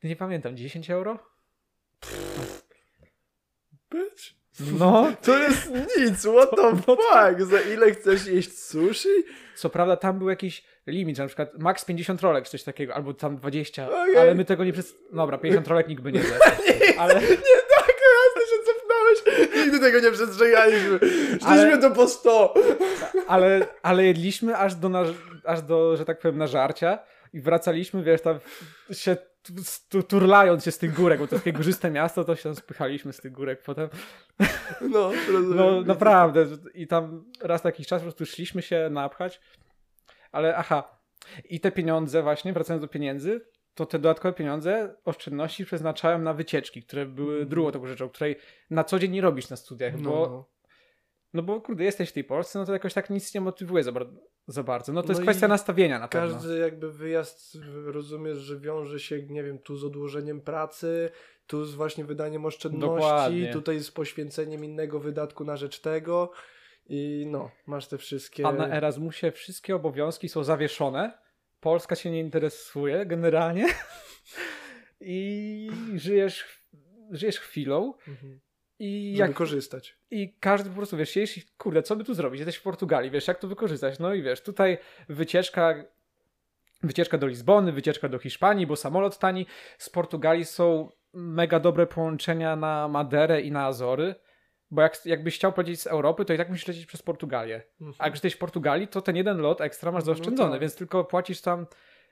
nie 0.07 0.15
pamiętam, 0.15 0.57
10 0.57 0.89
euro? 0.89 1.19
Bitch. 3.91 4.43
No. 4.79 5.13
To 5.21 5.37
jest 5.37 5.71
nic, 5.97 6.19
what 6.19 6.55
the 6.55 6.61
no 6.87 6.95
fuck? 6.95 7.41
Za 7.41 7.61
ile 7.61 7.91
chcesz 7.91 8.27
jeść 8.27 8.59
sushi? 8.59 9.09
Co 9.55 9.69
prawda 9.69 9.97
tam 9.97 10.19
był 10.19 10.29
jakiś 10.29 10.63
limit, 10.87 11.17
że 11.17 11.23
na 11.23 11.27
przykład 11.27 11.59
max 11.59 11.85
50 11.85 12.21
rolek, 12.21 12.49
coś 12.49 12.63
takiego, 12.63 12.95
albo 12.95 13.13
tam 13.13 13.37
20, 13.37 13.87
okay. 13.87 14.19
ale 14.19 14.35
my 14.35 14.45
tego 14.45 14.63
nie 14.63 14.73
przez... 14.73 14.95
Dobra, 15.11 15.37
50 15.37 15.67
rolek 15.67 15.87
nikt 15.87 16.03
by 16.03 16.11
nie 16.11 16.23
zjadł. 16.23 16.43
ale... 16.97 17.13
nie, 17.13 17.37
tak, 17.77 17.95
jasne, 18.13 19.61
Nigdy 19.63 19.79
tego 19.79 19.99
nie 19.99 20.11
przestrzegaliśmy. 20.11 20.99
Szliśmy 21.29 21.47
ale, 21.47 21.77
to 21.77 21.91
po 21.91 22.07
100. 22.07 22.53
Ale, 23.27 23.67
ale 23.81 24.05
jedliśmy 24.05 24.57
aż 24.57 24.75
do, 24.75 24.89
aż 25.43 25.61
do, 25.61 25.97
że 25.97 26.05
tak 26.05 26.19
powiem, 26.19 26.37
nażarcia 26.37 26.99
i 27.33 27.41
wracaliśmy, 27.41 28.03
wiesz, 28.03 28.21
tam 28.21 28.39
się 28.91 29.17
turlając 30.07 30.63
się 30.63 30.71
z 30.71 30.77
tych 30.77 30.93
górek, 30.93 31.19
bo 31.19 31.27
to 31.27 31.35
takie 31.35 31.53
górzyste 31.53 31.91
miasto, 31.91 32.23
to 32.23 32.35
się 32.35 32.55
spychaliśmy 32.55 33.13
z 33.13 33.17
tych 33.17 33.31
górek 33.31 33.63
potem. 33.63 33.89
No, 34.81 35.11
rozumiem. 35.31 35.55
No 35.55 35.81
naprawdę. 35.81 36.47
I 36.73 36.87
tam 36.87 37.25
raz 37.41 37.63
na 37.63 37.67
jakiś 37.67 37.87
czas 37.87 38.01
po 38.01 38.03
prostu 38.03 38.25
szliśmy 38.25 38.61
się 38.61 38.89
napchać, 38.91 39.41
ale 40.31 40.57
aha, 40.57 40.99
i 41.49 41.59
te 41.59 41.71
pieniądze 41.71 42.23
właśnie, 42.23 42.53
wracając 42.53 42.81
do 42.81 42.87
pieniędzy, 42.87 43.41
to 43.73 43.85
te 43.85 43.99
dodatkowe 43.99 44.33
pieniądze, 44.33 44.95
oszczędności 45.05 45.65
przeznaczałem 45.65 46.23
na 46.23 46.33
wycieczki, 46.33 46.83
które 46.83 47.05
były 47.05 47.35
mm. 47.35 47.49
drugą 47.49 47.71
taką 47.71 47.87
rzeczą, 47.87 48.09
której 48.09 48.35
na 48.69 48.83
co 48.83 48.99
dzień 48.99 49.11
nie 49.11 49.21
robisz 49.21 49.49
na 49.49 49.55
studiach, 49.55 49.93
no. 49.99 50.09
bo 50.09 50.53
no 51.33 51.43
bo 51.43 51.61
kurde, 51.61 51.83
jesteś 51.83 52.09
w 52.09 52.13
tej 52.13 52.23
Polsce, 52.23 52.59
no 52.59 52.65
to 52.65 52.73
jakoś 52.73 52.93
tak 52.93 53.09
nic 53.09 53.33
nie 53.33 53.41
motywuje 53.41 53.83
za, 53.83 53.91
bar 53.91 54.05
za 54.47 54.63
bardzo. 54.63 54.93
No 54.93 55.01
to 55.01 55.07
no 55.07 55.11
jest 55.11 55.21
kwestia 55.21 55.47
nastawienia 55.47 55.99
na 55.99 56.07
każdy 56.07 56.27
pewno. 56.27 56.41
Każdy 56.41 56.59
jakby 56.59 56.91
wyjazd 56.91 57.57
rozumiesz, 57.85 58.37
że 58.37 58.59
wiąże 58.59 58.99
się, 58.99 59.23
nie 59.23 59.43
wiem, 59.43 59.59
tu 59.59 59.75
z 59.75 59.83
odłożeniem 59.83 60.41
pracy, 60.41 61.09
tu 61.47 61.65
z 61.65 61.75
właśnie 61.75 62.05
wydaniem 62.05 62.45
oszczędności, 62.45 63.01
Dokładnie. 63.01 63.53
tutaj 63.53 63.79
z 63.79 63.91
poświęceniem 63.91 64.65
innego 64.65 64.99
wydatku 64.99 65.43
na 65.43 65.57
rzecz 65.57 65.79
tego 65.79 66.31
i 66.85 67.27
no, 67.29 67.51
masz 67.65 67.87
te 67.87 67.97
wszystkie... 67.97 68.47
A 68.47 68.51
na 68.51 68.67
Erasmusie 68.67 69.31
wszystkie 69.31 69.75
obowiązki 69.75 70.29
są 70.29 70.43
zawieszone, 70.43 71.17
Polska 71.59 71.95
się 71.95 72.11
nie 72.11 72.19
interesuje 72.19 73.05
generalnie 73.05 73.67
i 75.01 75.69
żyjesz, 75.95 76.45
żyjesz 77.11 77.39
chwilą 77.39 77.93
mhm. 78.07 78.39
I 78.83 79.13
jak, 79.17 79.29
wykorzystać. 79.29 79.97
I 80.11 80.33
każdy 80.39 80.69
po 80.69 80.75
prostu, 80.75 80.97
wiesz, 80.97 81.15
jeśli, 81.15 81.43
kurde, 81.57 81.83
co 81.83 81.95
by 81.95 82.03
tu 82.03 82.13
zrobić? 82.13 82.39
Jesteś 82.39 82.55
w 82.55 82.61
Portugalii, 82.61 83.11
wiesz, 83.11 83.27
jak 83.27 83.39
to 83.39 83.47
wykorzystać? 83.47 83.99
No 83.99 84.13
i 84.13 84.21
wiesz, 84.21 84.41
tutaj 84.41 84.77
wycieczka, 85.09 85.75
wycieczka 86.83 87.17
do 87.17 87.27
Lizbony, 87.27 87.71
wycieczka 87.71 88.09
do 88.09 88.19
Hiszpanii, 88.19 88.67
bo 88.67 88.75
samolot 88.75 89.19
tani. 89.19 89.45
Z 89.77 89.89
Portugalii 89.89 90.45
są 90.45 90.89
mega 91.13 91.59
dobre 91.59 91.87
połączenia 91.87 92.55
na 92.55 92.87
Maderę 92.87 93.41
i 93.41 93.51
na 93.51 93.65
Azory. 93.65 94.15
Bo 94.71 94.81
jak, 94.81 95.05
jakbyś 95.05 95.35
chciał 95.35 95.53
polecieć 95.53 95.81
z 95.81 95.87
Europy, 95.87 96.25
to 96.25 96.33
i 96.33 96.37
tak 96.37 96.49
musisz 96.49 96.67
lecieć 96.67 96.85
przez 96.85 97.01
Portugalię. 97.01 97.63
Mhm. 97.81 97.95
A 97.99 98.05
jak 98.05 98.13
jesteś 98.13 98.33
w 98.33 98.37
Portugalii, 98.37 98.87
to 98.87 99.01
ten 99.01 99.15
jeden 99.15 99.37
lot 99.37 99.61
ekstra 99.61 99.91
masz 99.91 100.01
no 100.01 100.05
zaoszczędzony, 100.05 100.49
no 100.49 100.55
tak. 100.55 100.61
więc 100.61 100.75
tylko 100.75 101.03
płacisz 101.03 101.41
tam 101.41 101.65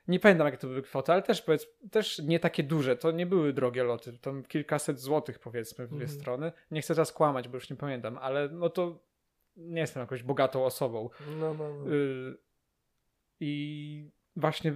nie 0.08 0.20
pamiętam 0.20 0.46
jakie 0.46 0.58
to 0.58 0.66
były 0.66 0.82
kwoty, 0.82 1.12
ale 1.12 1.22
też 1.22 1.42
powiedz, 1.42 1.66
też 1.90 2.18
nie 2.18 2.40
takie 2.40 2.62
duże, 2.62 2.96
to 2.96 3.10
nie 3.10 3.26
były 3.26 3.52
drogie 3.52 3.84
loty, 3.84 4.18
tam 4.18 4.42
kilkaset 4.42 5.00
złotych 5.00 5.38
powiedzmy 5.38 5.86
w 5.86 5.90
dwie 5.90 6.04
mm. 6.04 6.20
strony. 6.20 6.52
Nie 6.70 6.82
chcę 6.82 6.94
teraz 6.94 7.12
kłamać, 7.12 7.48
bo 7.48 7.56
już 7.56 7.70
nie 7.70 7.76
pamiętam, 7.76 8.18
ale 8.18 8.48
no 8.48 8.70
to 8.70 8.98
nie 9.56 9.80
jestem 9.80 10.00
jakąś 10.00 10.22
bogatą 10.22 10.64
osobą. 10.64 11.10
No, 11.40 11.54
no, 11.54 11.74
no. 11.74 11.92
Y 11.94 12.38
I 13.40 14.10
właśnie 14.36 14.74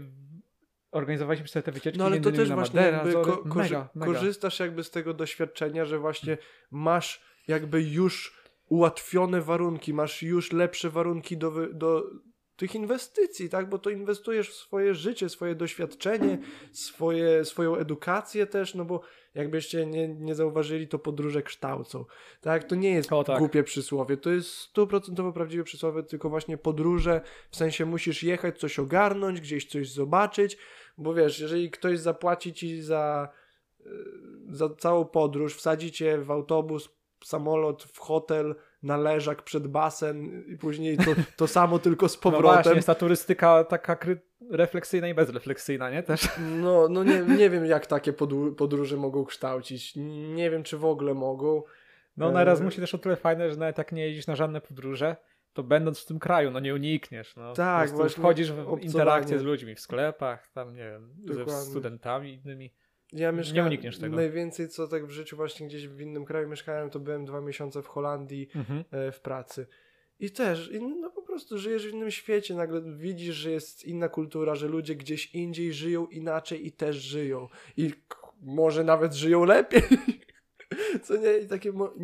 organizowaliśmy 0.90 1.48
sobie 1.48 1.62
te 1.62 1.72
wycieczki. 1.72 1.98
No 1.98 2.06
ale 2.06 2.20
to 2.20 2.32
też 2.32 2.52
właśnie 2.52 2.80
Madera, 2.80 2.96
jakby 2.96 3.12
ko 3.12 3.42
mega, 3.54 3.88
mega. 3.94 4.12
korzystasz 4.12 4.60
jakby 4.60 4.84
z 4.84 4.90
tego 4.90 5.14
doświadczenia, 5.14 5.84
że 5.84 5.98
właśnie 5.98 6.38
masz 6.70 7.24
jakby 7.48 7.82
już 7.82 8.46
ułatwione 8.68 9.40
warunki, 9.40 9.94
masz 9.94 10.22
już 10.22 10.52
lepsze 10.52 10.90
warunki 10.90 11.36
do, 11.36 11.74
do 11.74 12.04
tych 12.56 12.74
inwestycji, 12.74 13.48
tak? 13.48 13.68
Bo 13.68 13.78
to 13.78 13.90
inwestujesz 13.90 14.50
w 14.50 14.54
swoje 14.54 14.94
życie, 14.94 15.28
swoje 15.28 15.54
doświadczenie, 15.54 16.38
swoje, 16.72 17.44
swoją 17.44 17.76
edukację 17.76 18.46
też, 18.46 18.74
no 18.74 18.84
bo 18.84 19.00
jakbyście 19.34 19.86
nie, 19.86 20.08
nie 20.08 20.34
zauważyli, 20.34 20.88
to 20.88 20.98
podróże 20.98 21.42
kształcą, 21.42 22.04
tak? 22.40 22.64
To 22.64 22.74
nie 22.74 22.90
jest 22.90 23.12
o, 23.12 23.24
tak. 23.24 23.38
głupie 23.38 23.62
przysłowie, 23.62 24.16
to 24.16 24.30
jest 24.30 24.50
stuprocentowo 24.50 25.32
prawdziwe 25.32 25.64
przysłowie, 25.64 26.02
tylko 26.02 26.30
właśnie 26.30 26.58
podróże, 26.58 27.20
w 27.50 27.56
sensie 27.56 27.86
musisz 27.86 28.22
jechać, 28.22 28.58
coś 28.58 28.78
ogarnąć, 28.78 29.40
gdzieś 29.40 29.66
coś 29.66 29.90
zobaczyć, 29.90 30.56
bo 30.98 31.14
wiesz, 31.14 31.40
jeżeli 31.40 31.70
ktoś 31.70 31.98
zapłaci 31.98 32.52
ci 32.52 32.82
za, 32.82 33.28
e, 33.80 33.90
za 34.48 34.68
całą 34.68 35.04
podróż, 35.04 35.56
wsadzi 35.56 35.92
cię 35.92 36.18
w 36.18 36.30
autobus, 36.30 36.88
samolot, 37.24 37.82
w 37.82 37.98
hotel, 37.98 38.54
na 38.86 38.96
leżak 38.96 39.42
przed 39.42 39.66
basen 39.66 40.44
i 40.48 40.56
później 40.56 40.96
to, 40.96 41.10
to 41.36 41.46
samo 41.46 41.78
tylko 41.78 42.08
z 42.08 42.16
no 42.16 42.22
powrotem. 42.22 42.48
No 42.48 42.54
właśnie, 42.54 42.74
jest 42.74 42.86
ta 42.86 42.94
turystyka 42.94 43.64
taka 43.64 43.98
refleksyjna 44.50 45.08
i 45.08 45.14
bezrefleksyjna, 45.14 45.90
nie? 45.90 46.02
Też. 46.02 46.28
No, 46.62 46.88
no 46.88 47.04
nie, 47.04 47.20
nie 47.20 47.50
wiem 47.50 47.66
jak 47.66 47.86
takie 47.86 48.12
podróże 48.56 48.96
mogą 48.96 49.24
kształcić. 49.24 49.92
Nie 50.34 50.50
wiem 50.50 50.62
czy 50.62 50.78
w 50.78 50.84
ogóle 50.84 51.14
mogą. 51.14 51.62
No 52.16 52.32
na 52.32 52.42
Erasmusie 52.42 52.80
też 52.80 52.94
o 52.94 52.98
tyle 52.98 53.16
fajne, 53.16 53.50
że 53.50 53.56
nawet 53.56 53.78
jak 53.78 53.92
nie 53.92 54.06
jeździsz 54.06 54.26
na 54.26 54.36
żadne 54.36 54.60
podróże, 54.60 55.16
to 55.52 55.62
będąc 55.62 56.00
w 56.00 56.06
tym 56.06 56.18
kraju, 56.18 56.50
no 56.50 56.60
nie 56.60 56.74
unikniesz. 56.74 57.36
No. 57.36 57.52
Tak, 57.52 57.90
właśnie. 57.90 58.22
Wchodzisz 58.22 58.52
w 58.52 58.78
interakcję 58.80 59.38
z 59.38 59.42
ludźmi 59.42 59.74
w 59.74 59.80
sklepach, 59.80 60.48
tam 60.48 60.74
nie 60.74 60.90
wiem, 60.90 61.14
Dokładnie. 61.16 61.52
ze 61.52 61.70
studentami 61.70 62.34
innymi. 62.34 62.72
Ja 63.12 63.32
mieszkałem, 63.32 63.64
nie 63.64 63.68
unikniesz 63.70 63.98
tego. 63.98 64.16
Najwięcej 64.16 64.68
co 64.68 64.88
tak 64.88 65.06
w 65.06 65.10
życiu 65.10 65.36
właśnie 65.36 65.66
gdzieś 65.66 65.88
w 65.88 66.00
innym 66.00 66.24
kraju 66.24 66.48
mieszkałem, 66.48 66.90
to 66.90 67.00
byłem 67.00 67.24
dwa 67.24 67.40
miesiące 67.40 67.82
w 67.82 67.86
Holandii 67.86 68.48
mhm. 68.54 68.84
e, 68.90 69.12
w 69.12 69.20
pracy. 69.20 69.66
I 70.20 70.30
też, 70.30 70.70
no 71.00 71.10
po 71.10 71.22
prostu 71.22 71.58
żyjesz 71.58 71.86
w 71.86 71.92
innym 71.92 72.10
świecie, 72.10 72.54
nagle 72.54 72.82
widzisz, 72.96 73.36
że 73.36 73.50
jest 73.50 73.84
inna 73.84 74.08
kultura, 74.08 74.54
że 74.54 74.68
ludzie 74.68 74.94
gdzieś 74.94 75.34
indziej 75.34 75.72
żyją 75.72 76.06
inaczej 76.06 76.66
i 76.66 76.72
też 76.72 76.96
żyją. 76.96 77.48
I 77.76 77.90
może 78.42 78.84
nawet 78.84 79.14
żyją 79.14 79.44
lepiej. 79.44 79.82
Co 81.04 81.16
nie? 81.16 81.38
I 81.38 81.46
takie 81.46 81.72
mo 81.72 81.94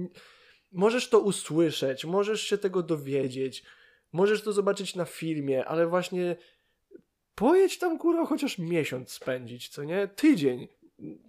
możesz 0.72 1.08
to 1.08 1.20
usłyszeć, 1.20 2.04
możesz 2.04 2.42
się 2.42 2.58
tego 2.58 2.82
dowiedzieć, 2.82 3.64
możesz 4.12 4.42
to 4.42 4.52
zobaczyć 4.52 4.94
na 4.94 5.04
filmie, 5.04 5.64
ale 5.64 5.86
właśnie 5.86 6.36
pojedź 7.34 7.78
tam 7.78 7.98
kurwa 7.98 8.26
chociaż 8.26 8.58
miesiąc 8.58 9.10
spędzić, 9.10 9.68
co 9.68 9.84
nie? 9.84 10.08
Tydzień 10.08 10.68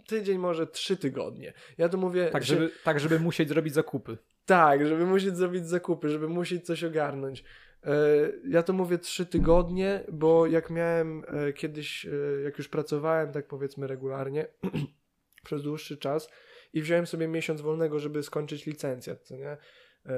tydzień, 0.07 0.37
może 0.37 0.67
trzy 0.67 0.97
tygodnie. 0.97 1.53
Ja 1.77 1.89
to 1.89 1.97
mówię. 1.97 2.29
Tak, 2.31 2.43
żeby, 2.43 2.71
tak, 2.83 2.99
żeby 2.99 3.19
musieć 3.19 3.49
zrobić 3.49 3.73
zakupy. 3.73 4.17
Tak, 4.45 4.87
żeby 4.87 5.05
musieć 5.05 5.37
zrobić 5.37 5.67
zakupy, 5.67 6.09
żeby 6.09 6.29
musieć 6.29 6.65
coś 6.65 6.83
ogarnąć. 6.83 7.43
E, 7.85 7.95
ja 8.47 8.63
to 8.63 8.73
mówię 8.73 8.97
trzy 8.97 9.25
tygodnie, 9.25 10.03
bo 10.11 10.47
jak 10.47 10.69
miałem 10.69 11.23
e, 11.27 11.53
kiedyś, 11.53 12.05
e, 12.05 12.09
jak 12.43 12.57
już 12.57 12.69
pracowałem, 12.69 13.31
tak 13.31 13.47
powiedzmy 13.47 13.87
regularnie, 13.87 14.47
przez 15.45 15.63
dłuższy 15.63 15.97
czas 15.97 16.29
i 16.73 16.81
wziąłem 16.81 17.07
sobie 17.07 17.27
miesiąc 17.27 17.61
wolnego, 17.61 17.99
żeby 17.99 18.23
skończyć 18.23 18.65
licencjat, 18.65 19.21
co 19.21 19.37
nie? 19.37 19.57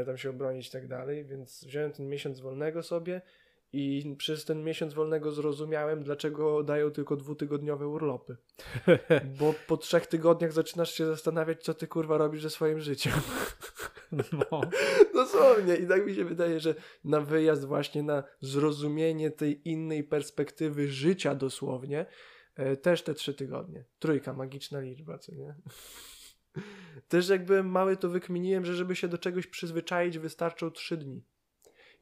Tam 0.06 0.18
się 0.18 0.30
obronić 0.30 0.68
i 0.68 0.72
tak 0.72 0.88
dalej, 0.88 1.26
więc 1.26 1.66
wziąłem 1.68 1.92
ten 1.92 2.10
miesiąc 2.10 2.40
wolnego 2.40 2.84
sobie 2.84 3.22
i 3.76 4.16
przez 4.16 4.46
ten 4.46 4.64
miesiąc 4.64 4.94
wolnego 4.94 5.32
zrozumiałem, 5.32 6.04
dlaczego 6.04 6.64
dają 6.64 6.92
tylko 6.92 7.16
dwutygodniowe 7.16 7.88
urlopy. 7.88 8.38
Bo 9.40 9.54
po 9.68 9.78
trzech 9.78 10.08
tygodniach 10.08 10.54
zaczynasz 10.54 10.94
się 10.94 11.06
zastanawiać, 11.06 11.64
co 11.64 11.74
ty 11.74 11.88
kurwa 11.88 12.18
robisz 12.18 12.42
ze 12.42 12.50
swoim 12.50 12.80
życiem. 12.80 13.14
No. 14.12 14.62
Dosłownie. 15.14 15.76
I 15.76 15.88
tak 15.88 16.06
mi 16.06 16.16
się 16.16 16.26
wydaje, 16.26 16.60
że 16.60 16.76
na 17.04 17.22
wyjazd 17.22 17.66
właśnie 17.66 18.04
na 18.04 18.24
zrozumienie 18.42 19.32
tej 19.32 19.70
innej 19.70 20.04
perspektywy 20.04 20.88
życia 20.88 21.36
dosłownie, 21.36 22.06
e, 22.56 22.78
też 22.78 23.02
te 23.02 23.14
trzy 23.14 23.34
tygodnie. 23.34 23.86
Trójka, 24.00 24.34
magiczna 24.34 24.80
liczba, 24.80 25.18
co 25.18 25.36
nie? 25.36 25.56
Też 27.10 27.30
jakby 27.30 27.64
mały 27.64 27.98
to 27.98 28.10
wykminiłem, 28.10 28.66
że 28.66 28.76
żeby 28.76 28.96
się 28.96 29.08
do 29.08 29.18
czegoś 29.18 29.48
przyzwyczaić 29.48 30.20
wystarczą 30.20 30.72
trzy 30.72 30.98
dni. 30.98 31.24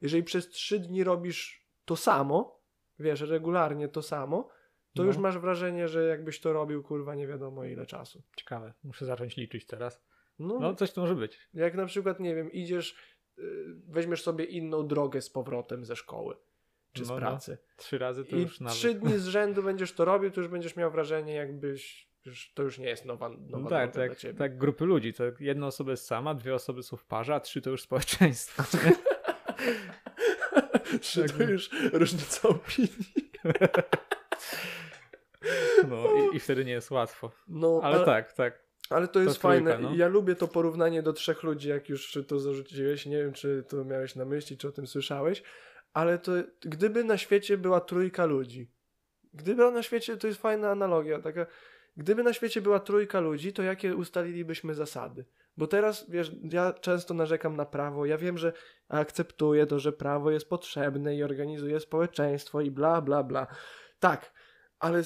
Jeżeli 0.00 0.22
przez 0.22 0.48
trzy 0.48 0.78
dni 0.78 1.04
robisz 1.04 1.63
to 1.84 1.96
samo, 1.96 2.60
wiesz, 2.98 3.20
regularnie 3.20 3.88
to 3.88 4.02
samo, 4.02 4.48
to 4.94 5.02
no. 5.02 5.06
już 5.06 5.16
masz 5.16 5.38
wrażenie, 5.38 5.88
że 5.88 6.04
jakbyś 6.04 6.40
to 6.40 6.52
robił, 6.52 6.82
kurwa, 6.82 7.14
nie 7.14 7.26
wiadomo 7.26 7.64
ile 7.64 7.86
czasu. 7.86 8.22
Ciekawe, 8.36 8.72
muszę 8.84 9.06
zacząć 9.06 9.36
liczyć 9.36 9.66
teraz. 9.66 10.02
No, 10.38 10.58
no 10.60 10.74
coś 10.74 10.92
to 10.92 11.00
może 11.00 11.14
być. 11.14 11.48
Jak 11.54 11.74
na 11.74 11.86
przykład, 11.86 12.20
nie 12.20 12.34
wiem, 12.34 12.52
idziesz, 12.52 12.96
yy, 13.38 13.44
weźmiesz 13.88 14.22
sobie 14.22 14.44
inną 14.44 14.86
drogę 14.86 15.20
z 15.20 15.30
powrotem 15.30 15.84
ze 15.84 15.96
szkoły 15.96 16.36
czy 16.92 17.00
no, 17.00 17.06
z 17.06 17.08
no. 17.08 17.16
pracy. 17.16 17.58
No. 17.60 17.74
Trzy 17.76 17.98
razy 17.98 18.24
to 18.24 18.36
I 18.36 18.40
już 18.40 18.60
nawet. 18.60 18.78
trzy 18.78 18.94
dni 18.94 19.18
z 19.18 19.26
rzędu 19.36 19.62
będziesz 19.62 19.92
to 19.92 20.04
robił, 20.04 20.30
to 20.30 20.40
już 20.40 20.50
będziesz 20.50 20.76
miał 20.76 20.90
wrażenie, 20.90 21.34
jakbyś 21.34 22.08
już, 22.24 22.52
to 22.54 22.62
już 22.62 22.78
nie 22.78 22.86
jest 22.86 23.04
nowa, 23.04 23.28
nowa 23.28 23.58
no 23.58 23.68
tak, 23.68 23.92
tak, 23.92 24.12
tak, 24.38 24.58
grupy 24.58 24.84
ludzi. 24.84 25.12
To 25.12 25.24
jedna 25.40 25.66
osoba 25.66 25.90
jest 25.90 26.06
sama, 26.06 26.34
dwie 26.34 26.54
osoby 26.54 26.82
są 26.82 26.96
w 26.96 27.04
parze, 27.04 27.34
a 27.34 27.40
trzy 27.40 27.62
to 27.62 27.70
już 27.70 27.82
społeczeństwo. 27.82 28.62
Tak. 31.14 31.30
to 31.30 31.42
już 31.42 31.70
różnica 31.92 32.48
opinii. 32.48 32.90
No 35.88 36.04
i, 36.32 36.36
i, 36.36 36.40
wtedy 36.40 36.64
nie 36.64 36.72
jest 36.72 36.90
łatwo. 36.90 37.32
No, 37.48 37.80
ale, 37.82 37.96
ale 37.96 38.04
tak, 38.04 38.32
tak. 38.32 38.64
Ale 38.90 39.08
to 39.08 39.20
jest 39.20 39.34
to 39.34 39.40
fajne. 39.40 39.70
Trójka, 39.72 39.90
no. 39.90 39.96
Ja 39.96 40.08
lubię 40.08 40.34
to 40.34 40.48
porównanie 40.48 41.02
do 41.02 41.12
trzech 41.12 41.42
ludzi, 41.42 41.68
jak 41.68 41.88
już 41.88 42.18
to 42.28 42.38
zarzuciłeś. 42.38 43.06
Nie 43.06 43.16
wiem, 43.16 43.32
czy 43.32 43.64
to 43.68 43.84
miałeś 43.84 44.16
na 44.16 44.24
myśli, 44.24 44.56
czy 44.56 44.68
o 44.68 44.72
tym 44.72 44.86
słyszałeś, 44.86 45.42
ale 45.92 46.18
to 46.18 46.32
gdyby 46.60 47.04
na 47.04 47.18
świecie 47.18 47.58
była 47.58 47.80
trójka 47.80 48.26
ludzi, 48.26 48.70
gdyby 49.34 49.70
na 49.70 49.82
świecie, 49.82 50.16
to 50.16 50.26
jest 50.26 50.40
fajna 50.40 50.70
analogia, 50.70 51.18
taka 51.18 51.46
gdyby 51.96 52.22
na 52.22 52.32
świecie 52.32 52.60
była 52.60 52.80
trójka 52.80 53.20
ludzi, 53.20 53.52
to 53.52 53.62
jakie 53.62 53.96
ustalilibyśmy 53.96 54.74
zasady? 54.74 55.24
Bo 55.56 55.66
teraz, 55.66 56.10
wiesz, 56.10 56.32
ja 56.52 56.72
często 56.72 57.14
narzekam 57.14 57.56
na 57.56 57.66
prawo. 57.66 58.06
Ja 58.06 58.18
wiem, 58.18 58.38
że 58.38 58.52
akceptuję 58.88 59.66
to, 59.66 59.78
że 59.78 59.92
prawo 59.92 60.30
jest 60.30 60.48
potrzebne 60.48 61.16
i 61.16 61.22
organizuje 61.22 61.80
społeczeństwo 61.80 62.60
i 62.60 62.70
bla, 62.70 63.02
bla, 63.02 63.22
bla. 63.22 63.46
Tak, 63.98 64.32
ale 64.78 65.02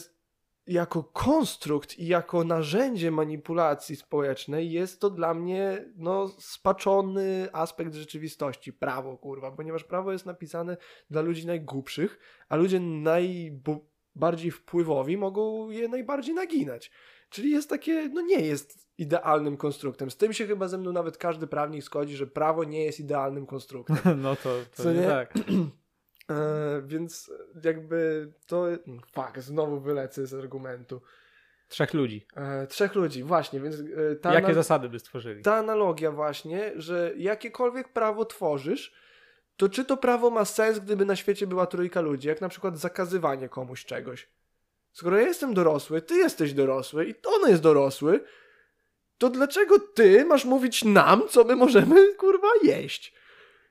jako 0.69 1.03
konstrukt 1.03 1.99
i 1.99 2.07
jako 2.07 2.45
narzędzie 2.45 3.11
manipulacji 3.11 3.97
społecznej 3.97 4.71
jest 4.71 5.01
to 5.01 5.11
dla 5.11 5.35
mnie 5.35 5.85
no, 5.97 6.29
spaczony 6.29 7.49
aspekt 7.53 7.95
rzeczywistości. 7.95 8.73
Prawo, 8.73 9.17
kurwa, 9.17 9.51
ponieważ 9.51 9.85
prawo 9.85 10.13
jest 10.13 10.27
napisane 10.27 10.77
dla 11.11 11.21
ludzi 11.21 11.47
najgłupszych, 11.47 12.19
a 12.49 12.57
ludzie 12.57 12.81
najbardziej 12.81 14.51
wpływowi 14.51 15.17
mogą 15.17 15.71
je 15.71 15.89
najbardziej 15.89 16.35
naginać. 16.35 16.91
Czyli 17.31 17.51
jest 17.51 17.71
takie, 17.71 18.09
no 18.09 18.21
nie 18.21 18.41
jest 18.41 18.89
idealnym 18.99 19.57
konstruktem. 19.57 20.11
Z 20.11 20.17
tym 20.17 20.33
się 20.33 20.47
chyba 20.47 20.69
ze 20.69 20.79
mną 20.79 20.93
nawet 20.93 21.19
każdy 21.19 21.47
prawnik 21.47 21.83
zgodzi, 21.83 22.17
że 22.17 22.27
prawo 22.27 22.65
nie 22.65 22.85
jest 22.85 23.01
idealnym 23.01 23.47
konstruktem. 23.47 23.97
No 24.23 24.37
to, 24.37 24.57
to 24.77 24.83
Co 24.83 24.93
nie, 24.93 25.01
nie 25.01 25.07
tak. 25.07 25.35
E, 26.31 26.83
więc 26.87 27.33
jakby 27.65 28.33
to. 28.47 28.67
Fak, 29.13 29.43
znowu 29.43 29.81
wylecę 29.81 30.27
z 30.27 30.35
argumentu. 30.35 31.01
Trzech 31.69 31.95
ludzi. 31.95 32.27
E, 32.37 32.67
trzech 32.67 32.95
ludzi, 32.95 33.23
właśnie, 33.23 33.61
więc. 33.61 33.77
E, 33.81 34.17
ta 34.17 34.35
Jakie 34.35 34.55
zasady 34.55 34.89
by 34.89 34.99
stworzyli? 34.99 35.43
Ta 35.43 35.55
analogia, 35.55 36.13
właśnie, 36.13 36.73
że 36.77 37.13
jakiekolwiek 37.17 37.93
prawo 37.93 38.25
tworzysz, 38.25 38.95
to 39.57 39.69
czy 39.69 39.85
to 39.85 39.97
prawo 39.97 40.31
ma 40.31 40.45
sens, 40.45 40.79
gdyby 40.79 41.05
na 41.05 41.17
świecie 41.17 41.47
była 41.47 41.67
trójka 41.67 42.01
ludzi, 42.01 42.29
jak 42.29 42.41
na 42.41 42.49
przykład 42.49 42.79
zakazywanie 42.79 43.49
komuś 43.49 43.85
czegoś. 43.85 44.29
Skoro 44.99 45.19
ja 45.19 45.27
jestem 45.27 45.55
dorosły, 45.55 46.03
ty 46.03 46.15
jesteś 46.15 46.53
dorosły 46.53 47.07
i 47.07 47.15
on 47.27 47.51
jest 47.51 47.63
dorosły, 47.63 48.21
to 49.19 49.31
dlaczego 49.31 49.79
ty 49.79 50.25
masz 50.25 50.45
mówić 50.45 50.85
nam, 50.85 51.23
co 51.29 51.45
my 51.45 51.57
możemy, 51.57 52.15
kurwa, 52.15 52.49
jeść? 52.63 53.15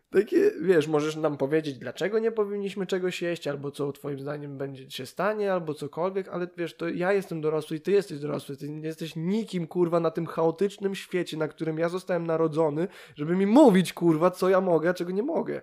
Takie, 0.09 0.51
wiesz, 0.61 0.87
możesz 0.87 1.15
nam 1.15 1.37
powiedzieć, 1.37 1.77
dlaczego 1.77 2.19
nie 2.19 2.31
powinniśmy 2.31 2.85
czegoś 2.85 3.21
jeść, 3.21 3.47
albo 3.47 3.71
co 3.71 3.91
twoim 3.91 4.19
zdaniem 4.19 4.57
będzie 4.57 4.91
się 4.91 5.05
stanie, 5.05 5.53
albo 5.53 5.73
cokolwiek, 5.73 6.27
ale 6.27 6.47
wiesz, 6.57 6.77
to 6.77 6.89
ja 6.89 7.13
jestem 7.13 7.41
dorosły 7.41 7.77
i 7.77 7.81
ty 7.81 7.91
jesteś 7.91 8.19
dorosły, 8.19 8.57
ty 8.57 8.69
nie 8.69 8.87
jesteś 8.87 9.15
nikim, 9.15 9.67
kurwa, 9.67 9.99
na 9.99 10.11
tym 10.11 10.25
chaotycznym 10.25 10.95
świecie, 10.95 11.37
na 11.37 11.47
którym 11.47 11.77
ja 11.77 11.89
zostałem 11.89 12.27
narodzony, 12.27 12.87
żeby 13.15 13.35
mi 13.35 13.45
mówić, 13.45 13.93
kurwa, 13.93 14.31
co 14.31 14.49
ja 14.49 14.61
mogę, 14.61 14.89
a 14.89 14.93
czego 14.93 15.11
nie 15.11 15.23
mogę. 15.23 15.61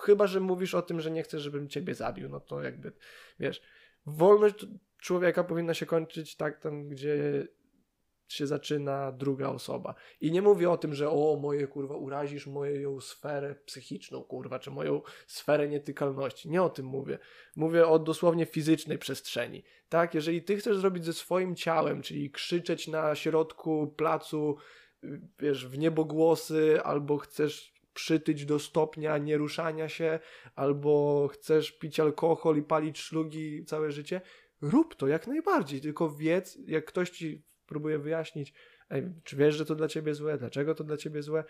Chyba, 0.00 0.26
że 0.26 0.40
mówisz 0.40 0.74
o 0.74 0.82
tym, 0.82 1.00
że 1.00 1.10
nie 1.10 1.22
chcesz, 1.22 1.42
żebym 1.42 1.68
ciebie 1.68 1.94
zabił, 1.94 2.28
no 2.28 2.40
to 2.40 2.62
jakby, 2.62 2.92
wiesz, 3.40 3.62
wolność 4.06 4.66
człowieka 4.98 5.44
powinna 5.44 5.74
się 5.74 5.86
kończyć 5.86 6.36
tak 6.36 6.60
tam, 6.60 6.88
gdzie 6.88 7.48
się 8.28 8.46
zaczyna 8.46 9.12
druga 9.12 9.48
osoba. 9.48 9.94
I 10.20 10.32
nie 10.32 10.42
mówię 10.42 10.70
o 10.70 10.76
tym, 10.76 10.94
że 10.94 11.10
o, 11.10 11.38
moje 11.42 11.66
kurwa, 11.66 11.96
urazisz 11.96 12.46
moją 12.46 13.00
sferę 13.00 13.54
psychiczną, 13.54 14.22
kurwa, 14.22 14.58
czy 14.58 14.70
moją 14.70 15.02
sferę 15.26 15.68
nietykalności. 15.68 16.50
Nie 16.50 16.62
o 16.62 16.70
tym 16.70 16.86
mówię. 16.86 17.18
Mówię 17.56 17.86
o 17.86 17.98
dosłownie 17.98 18.46
fizycznej 18.46 18.98
przestrzeni. 18.98 19.64
Tak, 19.88 20.14
jeżeli 20.14 20.42
ty 20.42 20.56
chcesz 20.56 20.76
zrobić 20.76 21.04
ze 21.04 21.12
swoim 21.12 21.56
ciałem, 21.56 22.02
czyli 22.02 22.30
krzyczeć 22.30 22.88
na 22.88 23.14
środku 23.14 23.94
placu, 23.96 24.56
wiesz, 25.38 25.66
w 25.66 25.78
niebogłosy, 25.78 26.80
albo 26.84 27.18
chcesz 27.18 27.78
przytyć 27.94 28.44
do 28.44 28.58
stopnia 28.58 29.18
nieruszania 29.18 29.88
się, 29.88 30.18
albo 30.54 31.28
chcesz 31.32 31.72
pić 31.72 32.00
alkohol 32.00 32.56
i 32.56 32.62
palić 32.62 32.98
szlugi 32.98 33.64
całe 33.64 33.92
życie, 33.92 34.20
rób 34.60 34.94
to 34.94 35.06
jak 35.06 35.26
najbardziej, 35.26 35.80
tylko 35.80 36.10
wiedz, 36.10 36.58
jak 36.66 36.84
ktoś 36.84 37.10
ci 37.10 37.42
próbuje 37.66 37.98
wyjaśnić, 37.98 38.52
ej, 38.90 39.02
czy 39.24 39.36
wiesz, 39.36 39.54
że 39.54 39.66
to 39.66 39.74
dla 39.74 39.88
ciebie 39.88 40.14
złe, 40.14 40.38
dlaczego 40.38 40.74
to 40.74 40.84
dla 40.84 40.96
ciebie 40.96 41.22
złe, 41.22 41.44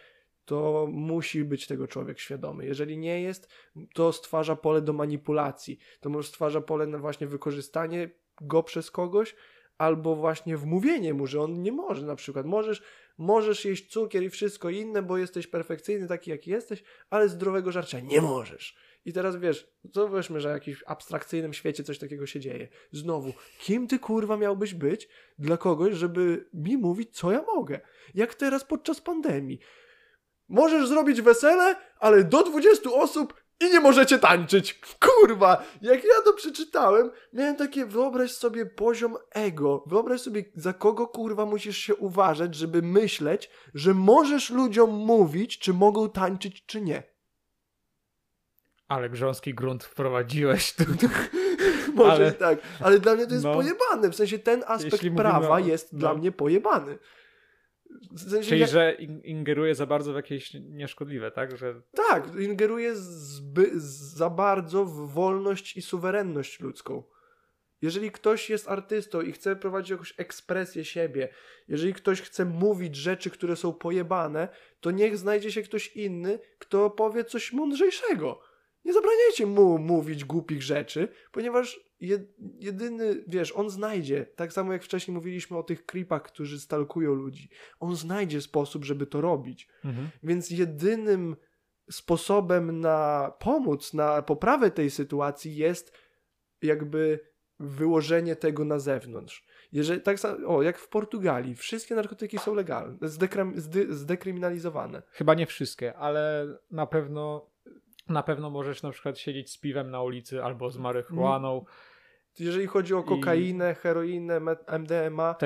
to 0.45 0.89
musi 0.91 1.45
być 1.45 1.67
tego 1.67 1.89
człowiek 1.89 2.19
świadomy. 2.19 2.67
Jeżeli 2.67 2.99
nie 2.99 3.23
jest, 3.23 3.49
to 3.95 4.13
stwarza 4.13 4.57
pole 4.57 4.83
do 4.83 4.93
manipulacji, 4.93 5.79
to 6.01 6.11
może 6.11 6.29
stwarza 6.29 6.61
pole 6.61 6.87
na 6.87 6.99
właśnie 6.99 7.27
wykorzystanie 7.27 8.11
go 8.41 8.63
przez 8.63 8.91
kogoś, 8.91 9.35
albo 9.79 10.17
właśnie 10.17 10.57
wmówienie 10.57 11.15
mu, 11.15 11.27
że 11.27 11.41
on 11.41 11.63
nie 11.63 11.73
może 11.73 12.07
na 12.07 12.17
przykład. 12.17 12.47
Możesz, 12.47 12.83
możesz 13.19 13.65
jeść 13.65 13.91
cukier 13.91 14.23
i 14.23 14.31
wszystko 14.31 14.71
inne, 14.71 15.03
bo 15.03 15.19
jesteś 15.19 15.47
perfekcyjny 15.47 16.09
taki, 16.09 16.31
jaki 16.31 16.51
jesteś, 16.51 16.83
ale 17.11 17.29
zdrowego 17.29 17.73
żarcia 17.73 18.01
nie 18.01 18.21
możesz. 18.21 18.77
I 19.09 19.13
teraz 19.13 19.37
wiesz, 19.37 19.69
weźmy, 20.11 20.41
że 20.41 20.49
w 20.49 20.53
jakimś 20.53 20.85
abstrakcyjnym 20.87 21.55
świecie 21.55 21.85
coś 21.85 21.99
takiego 21.99 22.27
się 22.27 22.41
dzieje. 22.41 22.69
Znowu, 22.93 23.33
kim 23.59 23.87
ty 23.87 23.99
kurwa 23.99 24.37
miałbyś 24.37 24.75
być 24.75 25.09
dla 25.39 25.57
kogoś, 25.57 25.95
żeby 25.95 26.49
mi 26.55 26.77
mówić, 26.77 27.17
co 27.17 27.33
ja 27.33 27.43
mogę? 27.43 27.81
Jak 28.15 28.35
teraz 28.35 28.65
podczas 28.65 29.01
pandemii. 29.01 29.59
Możesz 30.49 30.89
zrobić 30.89 31.23
wesele, 31.23 31.77
ale 31.99 32.25
do 32.25 32.43
20 32.43 32.91
osób 32.91 33.35
i 33.61 33.71
nie 33.71 33.81
możecie 33.81 34.19
tańczyć. 34.19 34.81
Kurwa, 35.01 35.65
jak 35.83 36.05
ja 36.05 36.23
to 36.25 36.33
przeczytałem, 36.33 37.11
miałem 37.33 37.57
takie, 37.57 37.87
wyobraź 37.87 38.33
sobie 38.33 38.67
poziom 38.67 39.17
ego. 39.31 39.85
Wyobraź 39.87 40.21
sobie, 40.21 40.45
za 40.55 40.73
kogo 40.73 41.07
kurwa 41.07 41.47
musisz 41.47 41.79
się 41.79 41.95
uważać, 41.95 42.55
żeby 42.55 42.83
myśleć, 42.83 43.51
że 43.75 43.95
możesz 43.95 44.51
ludziom 44.51 44.91
mówić, 44.91 45.59
czy 45.59 45.73
mogą 45.73 46.11
tańczyć, 46.11 46.67
czy 46.67 46.81
nie. 46.81 47.18
Ale 48.89 49.11
grząski 49.11 49.55
grunt 49.55 49.85
wprowadziłeś 49.85 50.73
tu. 50.73 50.85
Może 51.95 52.13
ale, 52.13 52.33
tak, 52.33 52.59
ale 52.81 52.99
dla 52.99 53.15
mnie 53.15 53.27
to 53.27 53.33
jest 53.33 53.45
no, 53.45 53.55
pojebane. 53.55 54.11
W 54.11 54.15
sensie 54.17 54.39
ten 54.39 54.65
aspekt 54.67 55.05
prawa 55.17 55.51
o, 55.51 55.59
jest 55.59 55.93
no. 55.93 55.99
dla 55.99 56.15
mnie 56.15 56.33
pojebany. 56.33 56.99
W 58.13 58.31
sensie 58.31 58.49
Czyli, 58.49 58.61
ja... 58.61 58.67
że 58.67 58.93
ingeruje 59.25 59.75
za 59.75 59.87
bardzo 59.87 60.13
w 60.13 60.17
jakieś 60.17 60.55
nieszkodliwe, 60.55 61.31
tak? 61.31 61.57
Że... 61.57 61.83
Tak, 62.09 62.41
ingeruje 62.41 62.97
zby, 62.97 63.71
za 63.75 64.31
bardzo 64.31 64.85
w 64.85 65.13
wolność 65.13 65.77
i 65.77 65.83
suwerenność 65.83 66.61
ludzką. 66.61 67.03
Jeżeli 67.83 68.11
ktoś 68.11 68.51
jest 68.51 68.69
artystą 68.69 69.21
i 69.21 69.33
chce 69.33 69.57
prowadzić 69.57 69.91
jakąś 69.91 70.15
ekspresję 70.17 70.85
siebie, 70.85 71.29
jeżeli 71.69 71.95
ktoś 71.95 72.23
chce 72.23 72.45
mówić 72.45 72.97
rzeczy, 72.97 73.31
które 73.31 73.57
są 73.57 73.73
pojebane, 73.73 74.49
to 74.81 74.91
niech 74.91 75.17
znajdzie 75.17 75.53
się 75.53 75.63
ktoś 75.63 75.97
inny, 75.97 76.39
kto 76.59 76.91
powie 76.91 77.25
coś 77.25 77.53
mądrzejszego. 77.53 78.41
Nie 78.85 78.93
zabraniajcie 78.93 79.47
mu 79.47 79.79
mówić 79.79 80.25
głupich 80.25 80.63
rzeczy, 80.63 81.09
ponieważ 81.33 81.81
jedyny, 82.61 83.25
wiesz, 83.27 83.53
on 83.53 83.71
znajdzie, 83.71 84.27
tak 84.37 84.53
samo 84.53 84.73
jak 84.73 84.83
wcześniej 84.83 85.15
mówiliśmy 85.15 85.57
o 85.57 85.63
tych 85.63 85.87
creepach, 85.87 86.23
którzy 86.23 86.61
stalkują 86.61 87.15
ludzi, 87.15 87.51
on 87.81 87.97
znajdzie 87.97 88.41
sposób, 88.41 88.85
żeby 88.85 89.07
to 89.07 89.21
robić. 89.21 89.69
Mhm. 89.85 90.09
Więc 90.23 90.51
jedynym 90.51 91.37
sposobem 91.91 92.81
na 92.81 93.33
pomóc, 93.39 93.95
na 93.95 94.23
poprawę 94.23 94.71
tej 94.71 94.91
sytuacji 94.91 95.57
jest 95.57 95.93
jakby 96.63 97.21
wyłożenie 97.61 98.37
tego 98.37 98.65
na 98.65 98.79
zewnątrz. 98.79 99.47
Jeżeli, 99.73 100.01
tak 100.01 100.21
samo, 100.21 100.57
o, 100.57 100.63
jak 100.63 100.79
w 100.79 100.89
Portugalii, 100.89 101.55
wszystkie 101.55 101.95
narkotyki 101.95 102.39
są 102.39 102.55
legalne, 102.55 103.09
zdekrim, 103.09 103.53
zdekryminalizowane. 103.89 105.03
Chyba 105.11 105.35
nie 105.35 105.47
wszystkie, 105.47 105.95
ale 105.97 106.47
na 106.71 106.87
pewno 106.87 107.51
na 108.09 108.23
pewno 108.23 108.51
możesz 108.51 108.83
na 108.83 108.91
przykład 108.91 109.19
siedzieć 109.19 109.51
z 109.51 109.59
piwem 109.59 109.91
na 109.91 110.03
ulicy 110.03 110.45
albo 110.45 110.71
z 110.71 110.79
marihuaną. 110.79 111.65
Jeżeli 112.39 112.67
chodzi 112.67 112.95
o 112.95 113.03
kokainę, 113.03 113.73
I... 113.73 113.75
heroinę, 113.75 114.41
MDMA, 114.67 115.37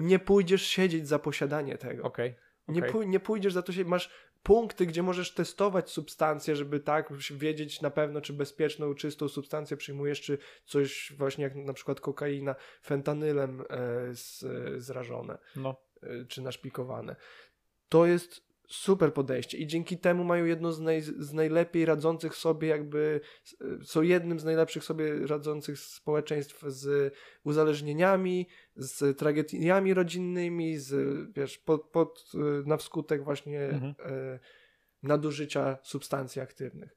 nie 0.00 0.18
pójdziesz 0.18 0.62
siedzieć 0.62 1.08
za 1.08 1.18
posiadanie 1.18 1.78
tego. 1.78 2.02
Okay. 2.02 2.34
Okay. 2.66 2.74
Nie, 2.74 2.82
pój- 2.82 3.06
nie 3.06 3.20
pójdziesz 3.20 3.52
za 3.52 3.62
to 3.62 3.72
się, 3.72 3.84
masz 3.84 4.10
punkty, 4.42 4.86
gdzie 4.86 5.02
możesz 5.02 5.34
testować 5.34 5.90
substancje, 5.90 6.56
żeby 6.56 6.80
tak 6.80 7.12
wiedzieć 7.30 7.80
na 7.80 7.90
pewno, 7.90 8.20
czy 8.20 8.32
bezpieczną, 8.32 8.94
czystą 8.94 9.28
substancję 9.28 9.76
przyjmujesz, 9.76 10.20
czy 10.20 10.38
coś 10.64 11.12
właśnie 11.18 11.44
jak 11.44 11.56
na 11.56 11.72
przykład 11.72 12.00
kokaina 12.00 12.54
fentanylem 12.82 13.60
e, 13.60 13.64
z, 14.14 14.42
e, 14.42 14.80
zrażone, 14.80 15.38
no. 15.56 15.76
e, 16.02 16.24
czy 16.24 16.42
naszpikowane. 16.42 17.16
To 17.88 18.06
jest 18.06 18.51
super 18.72 19.14
podejście 19.14 19.58
i 19.58 19.66
dzięki 19.66 19.98
temu 19.98 20.24
mają 20.24 20.44
jedno 20.44 20.72
z, 20.72 20.80
naj, 20.80 21.02
z 21.02 21.32
najlepiej 21.32 21.84
radzących 21.84 22.36
sobie 22.36 22.68
jakby, 22.68 23.20
są 23.82 24.02
jednym 24.02 24.40
z 24.40 24.44
najlepszych 24.44 24.84
sobie 24.84 25.26
radzących 25.26 25.78
społeczeństw 25.78 26.64
z 26.66 27.14
uzależnieniami, 27.44 28.46
z 28.76 29.18
tragediami 29.18 29.94
rodzinnymi, 29.94 30.78
z, 30.78 31.18
wiesz, 31.32 31.58
pod, 31.58 31.82
pod 31.82 32.32
na 32.66 32.76
wskutek 32.76 33.24
właśnie 33.24 33.60
mhm. 33.60 33.94
e, 33.98 34.38
nadużycia 35.02 35.78
substancji 35.82 36.42
aktywnych. 36.42 36.96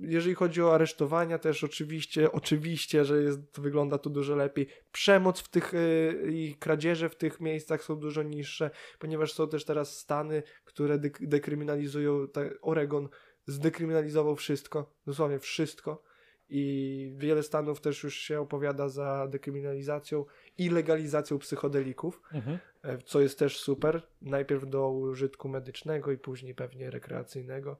Jeżeli 0.00 0.34
chodzi 0.34 0.62
o 0.62 0.74
aresztowania, 0.74 1.38
też 1.38 1.64
oczywiście, 1.64 2.32
oczywiście, 2.32 3.04
że 3.04 3.22
jest, 3.22 3.60
wygląda 3.60 3.98
to 3.98 4.10
dużo 4.10 4.36
lepiej. 4.36 4.66
Przemoc 4.92 5.40
w 5.40 5.48
tych 5.48 5.72
yy, 5.72 6.32
i 6.32 6.54
kradzieże 6.54 7.08
w 7.08 7.16
tych 7.16 7.40
miejscach 7.40 7.84
są 7.84 7.96
dużo 7.96 8.22
niższe, 8.22 8.70
ponieważ 8.98 9.32
są 9.32 9.48
też 9.48 9.64
teraz 9.64 9.98
stany, 9.98 10.42
które 10.64 10.98
dekryminalizują, 11.20 12.26
Oregon 12.62 13.08
zdekryminalizował 13.46 14.36
wszystko, 14.36 14.94
dosłownie 15.06 15.38
wszystko 15.38 16.13
i 16.48 17.14
wiele 17.16 17.42
stanów 17.42 17.80
też 17.80 18.02
już 18.02 18.14
się 18.14 18.40
opowiada 18.40 18.88
za 18.88 19.28
dekryminalizacją 19.28 20.24
i 20.58 20.70
legalizacją 20.70 21.38
psychodelików, 21.38 22.22
mhm. 22.32 22.58
E, 22.82 22.98
co 22.98 23.20
jest 23.20 23.38
też 23.38 23.60
super. 23.60 24.02
Najpierw 24.22 24.68
do 24.68 24.90
użytku 24.90 25.48
medycznego 25.48 26.12
i 26.12 26.18
później 26.18 26.54
pewnie 26.54 26.90
rekreacyjnego. 26.90 27.78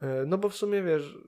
E, 0.00 0.24
no 0.26 0.38
bo 0.38 0.48
w 0.48 0.56
sumie 0.56 0.82
wiesz, 0.82 1.18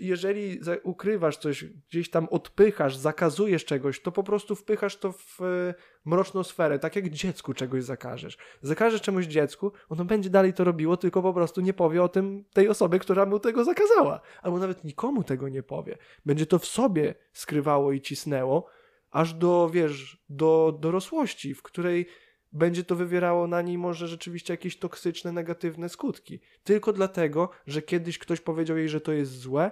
jeżeli 0.00 0.60
ukrywasz 0.82 1.36
coś, 1.36 1.64
gdzieś 1.64 2.10
tam 2.10 2.28
odpychasz, 2.30 2.96
zakazujesz 2.96 3.64
czegoś, 3.64 4.00
to 4.00 4.12
po 4.12 4.22
prostu 4.22 4.56
wpychasz 4.56 4.96
to 4.96 5.12
w 5.12 5.40
e, 5.40 5.74
mroczną 6.04 6.42
sferę, 6.42 6.78
tak 6.78 6.96
jak 6.96 7.08
dziecku 7.08 7.54
czegoś 7.54 7.84
zakażesz. 7.84 8.38
Zakażesz 8.62 9.00
czemuś 9.00 9.26
dziecku, 9.26 9.72
ono 9.88 10.04
będzie 10.04 10.30
dalej 10.30 10.52
to 10.52 10.64
robiło, 10.64 10.96
tylko 10.96 11.22
po 11.22 11.34
prostu 11.34 11.60
nie 11.60 11.72
powie 11.72 12.02
o 12.02 12.08
tym 12.08 12.44
tej 12.52 12.68
osobie, 12.68 12.98
która 12.98 13.26
mu 13.26 13.38
tego 13.38 13.64
zakazała. 13.64 14.20
Albo 14.42 14.58
nawet 14.58 14.84
nikomu 14.84 15.24
tego 15.24 15.48
nie 15.48 15.62
powie. 15.62 15.98
Będzie 16.26 16.46
to 16.46 16.58
w 16.58 16.66
sobie 16.66 17.14
skrywało 17.32 17.92
i 17.92 18.00
cisnęło, 18.00 18.66
aż 19.10 19.34
do, 19.34 19.70
wiesz, 19.72 20.24
do 20.28 20.78
dorosłości, 20.80 21.54
w 21.54 21.62
której 21.62 22.06
będzie 22.52 22.84
to 22.84 22.96
wywierało 22.96 23.46
na 23.46 23.62
niej 23.62 23.78
może 23.78 24.08
rzeczywiście 24.08 24.52
jakieś 24.52 24.78
toksyczne, 24.78 25.32
negatywne 25.32 25.88
skutki. 25.88 26.40
Tylko 26.64 26.92
dlatego, 26.92 27.50
że 27.66 27.82
kiedyś 27.82 28.18
ktoś 28.18 28.40
powiedział 28.40 28.76
jej, 28.76 28.88
że 28.88 29.00
to 29.00 29.12
jest 29.12 29.38
złe 29.38 29.70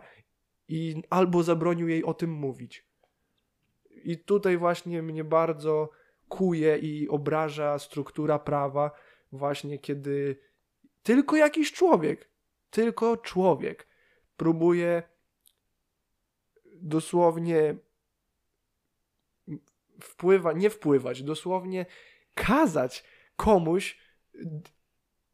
i 0.68 1.02
albo 1.10 1.42
zabronił 1.42 1.88
jej 1.88 2.05
o 2.05 2.14
tym 2.14 2.30
mówić. 2.30 2.86
I 4.05 4.18
tutaj 4.18 4.56
właśnie 4.56 5.02
mnie 5.02 5.24
bardzo 5.24 5.90
kuje 6.28 6.78
i 6.78 7.09
obraża 7.09 7.78
struktura 7.78 8.38
prawa, 8.38 8.90
właśnie 9.32 9.78
kiedy 9.78 10.36
tylko 11.02 11.36
jakiś 11.36 11.72
człowiek, 11.72 12.30
tylko 12.70 13.16
człowiek 13.16 13.88
próbuje 14.36 15.02
dosłownie 16.74 17.76
wpływać, 20.01 20.56
nie 20.56 20.70
wpływać, 20.70 21.22
dosłownie 21.22 21.86
kazać 22.35 23.05
komuś 23.36 23.98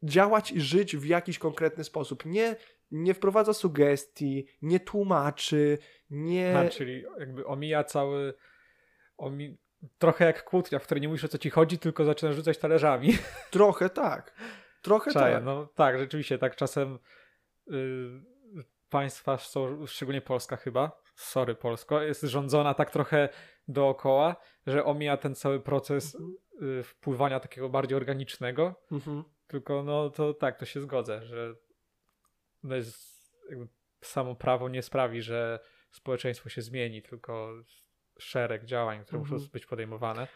działać 0.03 0.51
i 0.51 0.61
żyć 0.61 0.97
w 0.97 1.05
jakiś 1.05 1.39
konkretny 1.39 1.83
sposób. 1.83 2.25
Nie, 2.25 2.55
nie 2.91 3.13
wprowadza 3.13 3.53
sugestii, 3.53 4.47
nie 4.61 4.79
tłumaczy, 4.79 5.77
nie. 6.09 6.59
A, 6.59 6.69
czyli 6.69 7.05
jakby 7.19 7.45
omija 7.45 7.83
cały. 7.83 8.33
Omi... 9.17 9.57
Trochę 9.97 10.25
jak 10.25 10.43
kłótnia, 10.43 10.79
w 10.79 10.83
której 10.83 11.01
nie 11.01 11.07
mówisz 11.07 11.23
o 11.23 11.27
co 11.27 11.37
ci 11.37 11.49
chodzi, 11.49 11.79
tylko 11.79 12.05
zaczynasz 12.05 12.35
rzucać 12.35 12.57
talerzami. 12.57 13.17
Trochę 13.51 13.89
tak. 13.89 14.35
Trochę 14.81 15.11
Czaję, 15.11 15.35
tak. 15.35 15.43
No 15.43 15.65
tak, 15.65 15.97
rzeczywiście, 15.97 16.37
tak 16.37 16.55
czasem 16.55 16.99
yy, 17.67 18.23
państwa 18.89 19.37
są, 19.37 19.87
szczególnie 19.87 20.21
Polska 20.21 20.55
chyba, 20.57 21.00
sorry 21.15 21.55
Polsko, 21.55 22.01
jest 22.01 22.21
rządzona 22.21 22.73
tak 22.73 22.91
trochę 22.91 23.29
dookoła, 23.67 24.35
że 24.67 24.85
omija 24.85 25.17
ten 25.17 25.35
cały 25.35 25.59
proces 25.59 26.15
mhm. 26.15 26.35
Y, 26.79 26.83
wpływania 26.83 27.39
takiego 27.39 27.69
bardziej 27.69 27.97
organicznego. 27.97 28.75
Mhm. 28.91 29.23
Tylko 29.47 29.83
no 29.83 30.09
to 30.09 30.33
tak, 30.33 30.59
to 30.59 30.65
się 30.65 30.81
zgodzę, 30.81 31.25
że 31.25 31.55
no 32.63 32.75
jest, 32.75 33.31
samo 34.01 34.35
prawo 34.35 34.69
nie 34.69 34.81
sprawi, 34.81 35.21
że 35.21 35.59
społeczeństwo 35.91 36.49
się 36.49 36.61
zmieni, 36.61 37.01
tylko 37.01 37.53
szereg 38.19 38.65
działań, 38.65 39.03
które 39.03 39.19
mhm. 39.19 39.39
muszą 39.39 39.51
być 39.51 39.65
podejmowane. 39.65 40.27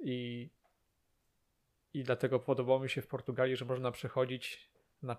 I, 0.00 0.50
I 1.94 2.02
dlatego 2.02 2.40
podobało 2.40 2.80
mi 2.80 2.88
się 2.88 3.02
w 3.02 3.06
Portugalii, 3.06 3.56
że 3.56 3.64
można 3.64 3.90
przechodzić 3.90 4.70
na, 5.02 5.16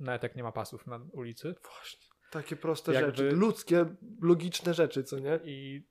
nawet 0.00 0.22
jak 0.22 0.36
nie 0.36 0.42
ma 0.42 0.52
pasów 0.52 0.86
na 0.86 1.00
ulicy. 1.12 1.54
Właśnie. 1.62 2.07
Takie 2.30 2.56
proste 2.56 2.92
Jakby... 2.92 3.10
rzeczy, 3.10 3.36
ludzkie, 3.36 3.86
logiczne 4.22 4.74
rzeczy, 4.74 5.04
co 5.04 5.18
nie? 5.18 5.40
I 5.44 5.82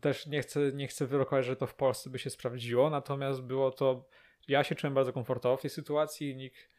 też 0.00 0.26
nie 0.26 0.42
chcę, 0.42 0.72
nie 0.72 0.88
chcę 0.88 1.06
wyrokować, 1.06 1.44
że 1.44 1.56
to 1.56 1.66
w 1.66 1.74
Polsce 1.74 2.10
by 2.10 2.18
się 2.18 2.30
sprawdziło, 2.30 2.90
natomiast 2.90 3.42
było 3.42 3.70
to, 3.70 4.08
ja 4.48 4.64
się 4.64 4.74
czułem 4.74 4.94
bardzo 4.94 5.12
komfortowo 5.12 5.56
w 5.56 5.60
tej 5.60 5.70
sytuacji 5.70 6.36
nikt, 6.36 6.72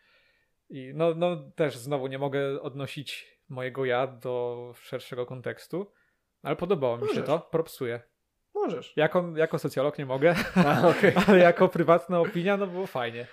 i 0.69 0.91
no, 0.95 1.13
no 1.15 1.35
też 1.55 1.77
znowu 1.77 2.07
nie 2.07 2.19
mogę 2.19 2.61
odnosić 2.61 3.37
mojego 3.49 3.85
ja 3.85 4.07
do 4.07 4.73
szerszego 4.81 5.25
kontekstu, 5.25 5.91
ale 6.43 6.55
podobało 6.55 6.97
mi 6.97 7.09
się 7.09 7.23
to, 7.23 7.39
propsuję. 7.39 8.01
Możesz. 8.53 8.93
Jako, 8.95 9.33
jako 9.35 9.59
socjolog 9.59 9.97
nie 9.97 10.05
mogę, 10.05 10.35
A, 10.67 10.87
okay. 10.87 11.13
ale 11.27 11.37
jako 11.37 11.67
prywatna 11.67 12.19
opinia, 12.19 12.57
no 12.57 12.67
było 12.67 12.87
fajnie. 12.87 13.27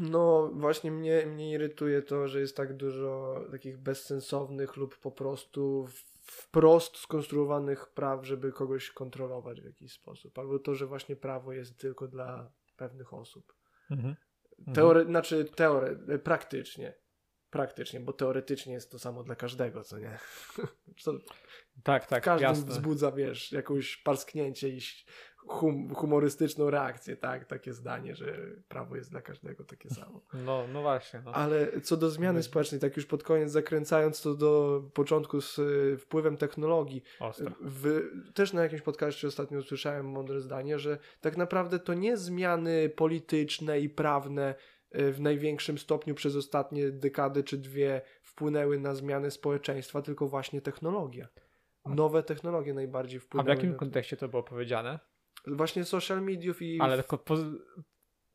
No 0.00 0.50
właśnie 0.52 0.90
mnie, 0.90 1.26
mnie 1.26 1.50
irytuje 1.50 2.02
to, 2.02 2.28
że 2.28 2.40
jest 2.40 2.56
tak 2.56 2.76
dużo 2.76 3.40
takich 3.50 3.78
bezsensownych 3.78 4.76
lub 4.76 4.98
po 4.98 5.10
prostu 5.10 5.88
wprost 6.24 6.96
skonstruowanych 6.96 7.86
praw, 7.86 8.26
żeby 8.26 8.52
kogoś 8.52 8.90
kontrolować 8.90 9.60
w 9.60 9.64
jakiś 9.64 9.92
sposób. 9.92 10.38
Albo 10.38 10.58
to, 10.58 10.74
że 10.74 10.86
właśnie 10.86 11.16
prawo 11.16 11.52
jest 11.52 11.78
tylko 11.78 12.08
dla 12.08 12.52
pewnych 12.76 13.14
osób. 13.14 13.54
Mhm. 13.90 14.16
Teore, 14.74 15.00
mhm. 15.00 15.08
Znaczy 15.08 15.44
teore, 15.44 15.96
praktycznie. 16.24 16.94
Praktycznie, 17.50 18.00
bo 18.00 18.12
teoretycznie 18.12 18.72
jest 18.72 18.90
to 18.90 18.98
samo 18.98 19.22
dla 19.22 19.34
każdego, 19.34 19.84
co 19.84 19.98
nie? 19.98 20.18
tak, 21.82 22.06
tak. 22.06 22.24
Każdy 22.24 22.70
wzbudza, 22.70 23.12
wiesz, 23.12 23.52
jakąś 23.52 23.96
parsknięcie 23.96 24.68
i 24.68 24.80
hum, 25.46 25.94
humorystyczną 25.94 26.70
reakcję, 26.70 27.16
tak? 27.16 27.44
Takie 27.44 27.72
zdanie, 27.72 28.14
że 28.14 28.36
prawo 28.68 28.96
jest 28.96 29.10
dla 29.10 29.22
każdego 29.22 29.64
takie 29.64 29.90
samo. 29.90 30.20
No, 30.46 30.64
no 30.72 30.82
właśnie. 30.82 31.22
No. 31.24 31.32
Ale 31.32 31.80
co 31.80 31.96
do 31.96 32.10
zmiany 32.10 32.42
społecznej, 32.42 32.80
tak 32.80 32.96
już 32.96 33.06
pod 33.06 33.22
koniec 33.22 33.50
zakręcając 33.50 34.22
to 34.22 34.34
do 34.34 34.82
początku 34.94 35.40
z 35.40 35.58
y, 35.58 35.96
wpływem 35.98 36.36
technologii. 36.36 37.02
W, 37.60 38.00
też 38.34 38.52
na 38.52 38.62
jakimś 38.62 38.82
podcaście 38.82 39.28
ostatnio 39.28 39.58
usłyszałem 39.58 40.10
mądre 40.10 40.40
zdanie, 40.40 40.78
że 40.78 40.98
tak 41.20 41.36
naprawdę 41.36 41.78
to 41.78 41.94
nie 41.94 42.16
zmiany 42.16 42.88
polityczne 42.88 43.80
i 43.80 43.88
prawne 43.88 44.54
y, 44.94 45.12
w 45.12 45.20
największym 45.20 45.78
stopniu 45.78 46.14
przez 46.14 46.36
ostatnie 46.36 46.90
dekady 46.90 47.44
czy 47.44 47.58
dwie 47.58 48.02
wpłynęły 48.22 48.78
na 48.78 48.94
zmianę 48.94 49.30
społeczeństwa, 49.30 50.02
tylko 50.02 50.28
właśnie 50.28 50.60
technologia. 50.60 51.28
Nowe 51.86 52.22
technologie 52.22 52.74
najbardziej 52.74 53.20
wpłynęły. 53.20 53.52
A 53.52 53.54
w 53.54 53.58
jakim 53.58 53.74
kontekście 53.74 54.16
to 54.16 54.28
było 54.28 54.42
powiedziane? 54.42 54.98
Właśnie 55.46 55.84
social 55.84 56.22
mediów 56.22 56.62
i... 56.62 56.78
Ale 56.80 56.96
tylko 56.96 57.18
po... 57.18 57.36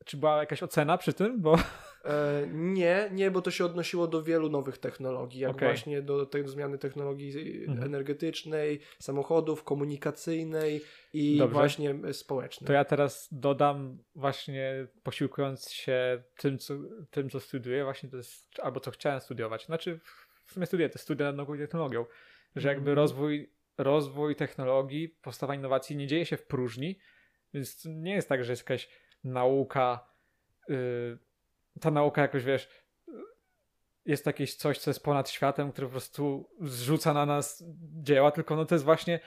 czy 0.04 0.16
była 0.16 0.36
jakaś 0.36 0.62
ocena 0.62 0.98
przy 0.98 1.12
tym? 1.12 1.40
Bo... 1.40 1.56
E, 2.04 2.46
nie, 2.52 3.08
nie, 3.12 3.30
bo 3.30 3.42
to 3.42 3.50
się 3.50 3.64
odnosiło 3.64 4.06
do 4.06 4.22
wielu 4.22 4.48
nowych 4.50 4.78
technologii, 4.78 5.40
jak 5.40 5.50
okay. 5.50 5.68
właśnie 5.68 6.02
do 6.02 6.26
tej 6.26 6.48
zmiany 6.48 6.78
technologii 6.78 7.64
mhm. 7.64 7.86
energetycznej, 7.86 8.80
samochodów, 8.98 9.64
komunikacyjnej 9.64 10.80
i 11.12 11.38
Dobrze. 11.38 11.52
właśnie 11.52 11.94
społecznej. 12.12 12.66
To 12.66 12.72
ja 12.72 12.84
teraz 12.84 13.28
dodam 13.32 13.98
właśnie 14.14 14.86
posiłkując 15.02 15.70
się 15.70 16.22
tym, 16.36 16.58
co, 16.58 16.74
tym, 17.10 17.30
co 17.30 17.40
studiuję, 17.40 17.84
właśnie 17.84 18.08
to 18.08 18.16
jest, 18.16 18.60
albo 18.62 18.80
co 18.80 18.90
chciałem 18.90 19.20
studiować. 19.20 19.66
Znaczy 19.66 20.00
w 20.46 20.52
sumie 20.52 20.66
studiuję, 20.66 20.88
to 20.88 20.98
studia 20.98 21.26
nad 21.26 21.36
nauką 21.36 21.54
i 21.54 21.58
technologią, 21.58 22.04
że 22.56 22.68
jakby 22.68 22.90
mhm. 22.90 22.96
rozwój 22.96 23.52
rozwój 23.82 24.36
technologii, 24.36 25.08
powstawanie 25.08 25.58
innowacji 25.58 25.96
nie 25.96 26.06
dzieje 26.06 26.26
się 26.26 26.36
w 26.36 26.46
próżni, 26.46 26.98
więc 27.54 27.84
nie 27.84 28.14
jest 28.14 28.28
tak, 28.28 28.44
że 28.44 28.52
jest 28.52 28.62
jakaś 28.62 28.88
nauka, 29.24 30.08
yy, 30.68 31.18
ta 31.80 31.90
nauka 31.90 32.22
jakoś, 32.22 32.44
wiesz, 32.44 32.68
jest 34.06 34.26
jakieś 34.26 34.54
coś, 34.54 34.78
co 34.78 34.90
jest 34.90 35.04
ponad 35.04 35.30
światem, 35.30 35.72
które 35.72 35.86
po 35.86 35.90
prostu 35.90 36.50
zrzuca 36.60 37.14
na 37.14 37.26
nas 37.26 37.64
dzieła, 38.02 38.30
tylko 38.30 38.56
no 38.56 38.64
to 38.64 38.74
jest 38.74 38.84
właśnie 38.84 39.20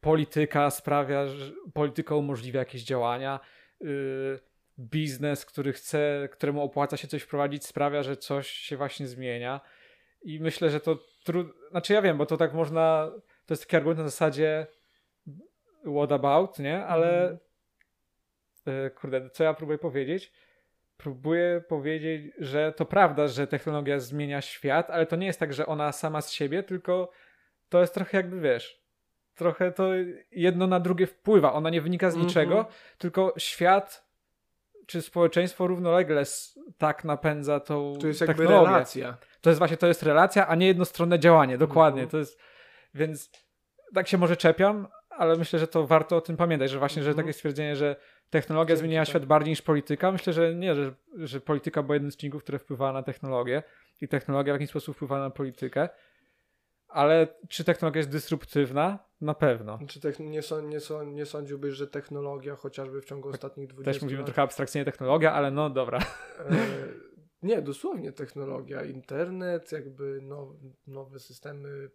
polityka 0.00 0.70
sprawia, 0.70 1.26
że 1.26 1.52
polityka 1.74 2.14
umożliwia 2.14 2.58
jakieś 2.58 2.82
działania, 2.82 3.40
yy, 3.80 4.40
biznes, 4.78 5.46
który 5.46 5.72
chce, 5.72 6.28
któremu 6.32 6.62
opłaca 6.62 6.96
się 6.96 7.08
coś 7.08 7.22
wprowadzić, 7.22 7.66
sprawia, 7.66 8.02
że 8.02 8.16
coś 8.16 8.50
się 8.50 8.76
właśnie 8.76 9.06
zmienia. 9.06 9.60
I 10.22 10.40
myślę, 10.40 10.70
że 10.70 10.80
to 10.80 10.98
trudno. 11.24 11.52
Znaczy, 11.70 11.92
ja 11.92 12.02
wiem, 12.02 12.18
bo 12.18 12.26
to 12.26 12.36
tak 12.36 12.54
można 12.54 13.12
to 13.46 13.54
jest 13.54 13.62
taki 13.62 13.76
argument 13.76 13.98
na 13.98 14.04
zasadzie 14.04 14.66
what 15.96 16.12
about, 16.12 16.58
nie? 16.58 16.86
Ale 16.86 17.38
mm. 18.66 18.90
kurde, 18.90 19.30
co 19.30 19.44
ja 19.44 19.54
próbuję 19.54 19.78
powiedzieć? 19.78 20.32
Próbuję 20.96 21.62
powiedzieć, 21.68 22.32
że 22.38 22.72
to 22.72 22.84
prawda, 22.84 23.28
że 23.28 23.46
technologia 23.46 24.00
zmienia 24.00 24.40
świat, 24.40 24.90
ale 24.90 25.06
to 25.06 25.16
nie 25.16 25.26
jest 25.26 25.40
tak, 25.40 25.52
że 25.52 25.66
ona 25.66 25.92
sama 25.92 26.20
z 26.20 26.32
siebie, 26.32 26.62
tylko 26.62 27.10
to 27.68 27.80
jest 27.80 27.94
trochę 27.94 28.16
jakby, 28.16 28.40
wiesz, 28.40 28.82
trochę 29.34 29.72
to 29.72 29.88
jedno 30.30 30.66
na 30.66 30.80
drugie 30.80 31.06
wpływa. 31.06 31.52
Ona 31.52 31.70
nie 31.70 31.80
wynika 31.80 32.10
z 32.10 32.14
mm 32.14 32.24
-hmm. 32.24 32.28
niczego, 32.28 32.66
tylko 32.98 33.34
świat 33.38 34.06
czy 34.86 35.02
społeczeństwo 35.02 35.66
równolegle 35.66 36.22
tak 36.78 37.04
napędza 37.04 37.60
tą 37.60 37.98
To 38.00 38.06
jest 38.06 38.20
jakby 38.20 38.34
technologię. 38.34 38.66
relacja. 38.66 39.16
To 39.40 39.50
jest 39.50 39.58
właśnie, 39.58 39.76
to 39.76 39.86
jest 39.86 40.02
relacja, 40.02 40.46
a 40.46 40.54
nie 40.54 40.66
jednostronne 40.66 41.18
działanie, 41.18 41.58
dokładnie. 41.58 42.00
Mm 42.00 42.08
-hmm. 42.08 42.10
To 42.10 42.18
jest 42.18 42.40
więc 42.96 43.30
tak 43.94 44.08
się 44.08 44.18
może 44.18 44.36
czepiam, 44.36 44.88
ale 45.10 45.36
myślę, 45.36 45.58
że 45.58 45.66
to 45.66 45.86
warto 45.86 46.16
o 46.16 46.20
tym 46.20 46.36
pamiętać, 46.36 46.70
że 46.70 46.78
właśnie, 46.78 47.02
że 47.02 47.08
mhm. 47.10 47.26
takie 47.26 47.32
stwierdzenie, 47.32 47.76
że 47.76 47.96
technologia 48.30 48.76
zmienia 48.76 49.04
świat 49.04 49.26
bardziej 49.26 49.52
niż 49.52 49.62
polityka, 49.62 50.12
myślę, 50.12 50.32
że 50.32 50.54
nie, 50.54 50.74
że, 50.74 50.94
że 51.14 51.40
polityka 51.40 51.82
była 51.82 51.94
jednym 51.94 52.12
z 52.12 52.16
czynników, 52.16 52.42
które 52.42 52.58
wpływa 52.58 52.92
na 52.92 53.02
technologię 53.02 53.62
i 54.00 54.08
technologia 54.08 54.54
w 54.54 54.56
jakiś 54.56 54.70
sposób 54.70 54.96
wpływa 54.96 55.18
na 55.18 55.30
politykę. 55.30 55.88
ale 56.88 57.28
czy 57.48 57.64
technologia 57.64 57.98
jest 57.98 58.10
dysruptywna? 58.10 58.98
Na 59.20 59.34
pewno. 59.34 59.78
Czy 59.88 60.00
te, 60.00 60.12
nie, 60.18 60.40
nie, 60.62 60.80
nie 61.06 61.26
sądziłbyś, 61.26 61.74
że 61.74 61.86
technologia 61.86 62.56
chociażby 62.56 63.00
w 63.00 63.04
ciągu 63.04 63.28
ostatnich 63.28 63.68
20 63.68 63.92
Też 63.92 64.02
mówimy 64.02 64.18
lat... 64.18 64.26
trochę 64.26 64.42
abstrakcyjnie 64.42 64.84
technologia, 64.84 65.32
ale 65.32 65.50
no 65.50 65.70
dobra. 65.70 65.98
E, 66.38 66.56
nie, 67.42 67.62
dosłownie 67.62 68.12
technologia, 68.12 68.84
internet, 68.84 69.72
jakby 69.72 70.20
now, 70.22 70.48
nowe 70.86 71.18
systemy 71.18 71.90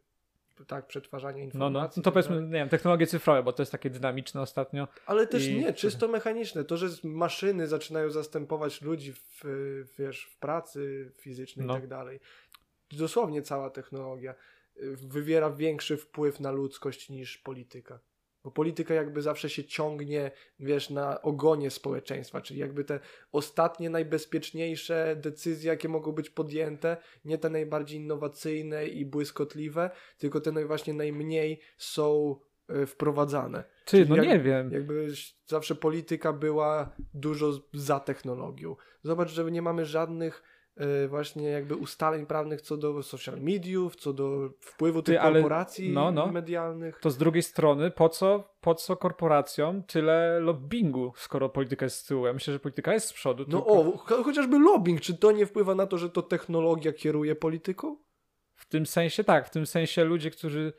tak, 0.68 0.88
przetwarzania 0.88 1.44
informacji. 1.44 1.73
No, 1.73 1.82
no, 1.82 1.90
no 1.98 2.03
to 2.03 2.11
powiedzmy, 2.11 2.36
tak. 2.36 2.45
nie 2.45 2.52
wiem, 2.52 2.69
technologie 2.69 3.07
cyfrowe, 3.07 3.44
bo 3.44 3.53
to 3.53 3.61
jest 3.61 3.72
takie 3.72 3.90
dynamiczne 3.90 4.41
ostatnio. 4.41 4.88
Ale 5.06 5.28
też 5.28 5.48
i... 5.48 5.60
nie, 5.60 5.73
czysto 5.73 6.07
mechaniczne. 6.07 6.64
To, 6.64 6.78
że 6.78 6.88
maszyny 7.03 7.68
zaczynają 7.68 8.10
zastępować 8.10 8.82
ludzi 8.82 9.14
w, 9.14 9.44
wiesz, 9.99 10.26
w 10.26 10.38
pracy 10.38 11.11
fizycznej 11.18 11.68
no. 11.68 11.78
i 11.78 11.82
tak 11.82 11.88
dalej. 11.88 12.19
Dosłownie 12.91 13.41
cała 13.41 13.69
technologia 13.69 14.36
y, 14.78 14.95
wywiera 14.95 15.52
większy 15.52 15.98
wpływ 15.98 16.40
na 16.40 16.52
ludzkość 16.52 17.10
niż 17.10 17.38
polityka. 17.38 17.99
Bo 18.43 18.51
polityka 18.51 18.93
jakby 18.93 19.22
zawsze 19.22 19.49
się 19.49 19.63
ciągnie, 19.63 20.31
wiesz, 20.59 20.89
na 20.89 21.22
ogonie 21.22 21.69
społeczeństwa, 21.69 22.41
czyli 22.41 22.59
jakby 22.59 22.84
te 22.84 22.99
ostatnie, 23.31 23.89
najbezpieczniejsze 23.89 25.15
decyzje, 25.15 25.69
jakie 25.69 25.89
mogą 25.89 26.11
być 26.11 26.30
podjęte, 26.30 26.97
nie 27.26 27.38
te 27.38 27.49
najbardziej 27.49 27.99
innowacyjne 27.99 28.88
i 28.88 29.05
błyskotliwe, 29.05 29.91
tylko 30.18 30.41
te 30.41 30.65
właśnie 30.65 30.93
najmniej 30.93 31.61
są 31.77 32.35
e, 32.68 32.85
wprowadzane. 32.85 33.63
Ty, 33.85 34.05
no 34.05 34.15
jak, 34.15 34.27
nie 34.27 34.39
wiem. 34.39 34.72
Jakby 34.72 35.07
zawsze 35.47 35.76
polityka 35.76 36.34
była 36.34 36.95
dużo 37.13 37.51
za 37.73 37.99
technologią. 37.99 38.76
Zobacz, 39.03 39.30
że 39.30 39.51
nie 39.51 39.61
mamy 39.61 39.85
żadnych 39.85 40.43
właśnie 41.07 41.49
jakby 41.49 41.76
ustaleń 41.76 42.26
prawnych 42.26 42.61
co 42.61 42.77
do 42.77 43.03
social 43.03 43.41
mediów, 43.41 43.95
co 43.95 44.14
do 44.14 44.49
wpływu 44.60 45.02
tych 45.02 45.15
Ty, 45.15 45.22
korporacji 45.22 45.93
no, 45.93 46.11
no. 46.11 46.27
medialnych. 46.31 46.99
To 46.99 47.10
z 47.10 47.18
drugiej 47.18 47.43
strony, 47.43 47.91
po 47.91 48.10
co, 48.10 48.53
po 48.61 48.76
co 48.76 48.95
korporacjom 48.95 49.84
tyle 49.84 50.39
lobbingu, 50.39 51.14
skoro 51.15 51.49
polityka 51.49 51.85
jest 51.85 51.98
z 51.98 52.06
tyłu? 52.06 52.26
Ja 52.26 52.34
myślę, 52.34 52.53
że 52.53 52.60
polityka 52.60 52.93
jest 52.93 53.07
z 53.07 53.14
przodu. 53.14 53.45
No 53.48 53.57
tylko... 53.57 53.73
o, 53.73 54.23
chociażby 54.23 54.60
lobbying, 54.60 55.02
czy 55.02 55.18
to 55.18 55.31
nie 55.31 55.45
wpływa 55.45 55.76
na 55.76 55.88
to, 55.88 55.98
że 55.98 56.10
to 56.10 56.22
technologia 56.22 56.93
kieruje 56.93 57.35
polityką? 57.35 57.98
W 58.56 58.65
tym 58.65 58.85
sensie 58.85 59.23
tak, 59.23 59.48
w 59.48 59.49
tym 59.49 59.65
sensie 59.65 60.03
ludzie, 60.03 60.31
którzy 60.31 60.73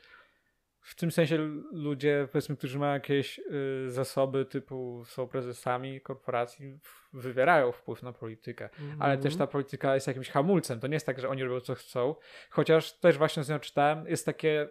w 0.82 0.94
tym 0.94 1.10
sensie 1.10 1.38
ludzie, 1.72 2.28
powiedzmy, 2.32 2.56
którzy 2.56 2.78
mają 2.78 2.92
jakieś 2.92 3.38
y, 3.38 3.90
zasoby 3.90 4.44
typu 4.44 5.04
są 5.06 5.28
prezesami 5.28 6.00
korporacji, 6.00 6.78
wywierają 7.12 7.72
wpływ 7.72 8.02
na 8.02 8.12
politykę, 8.12 8.68
mm 8.78 8.90
-hmm. 8.90 8.96
ale 9.00 9.18
też 9.18 9.36
ta 9.36 9.46
polityka 9.46 9.94
jest 9.94 10.06
jakimś 10.06 10.30
hamulcem. 10.30 10.80
To 10.80 10.86
nie 10.86 10.94
jest 10.94 11.06
tak, 11.06 11.20
że 11.20 11.28
oni 11.28 11.44
robią 11.44 11.60
co 11.60 11.74
chcą, 11.74 12.14
chociaż 12.50 12.92
też 12.92 13.18
właśnie 13.18 13.44
z 13.44 13.48
nią 13.48 13.59
czytałem, 13.59 14.06
jest 14.06 14.26
takie 14.26 14.68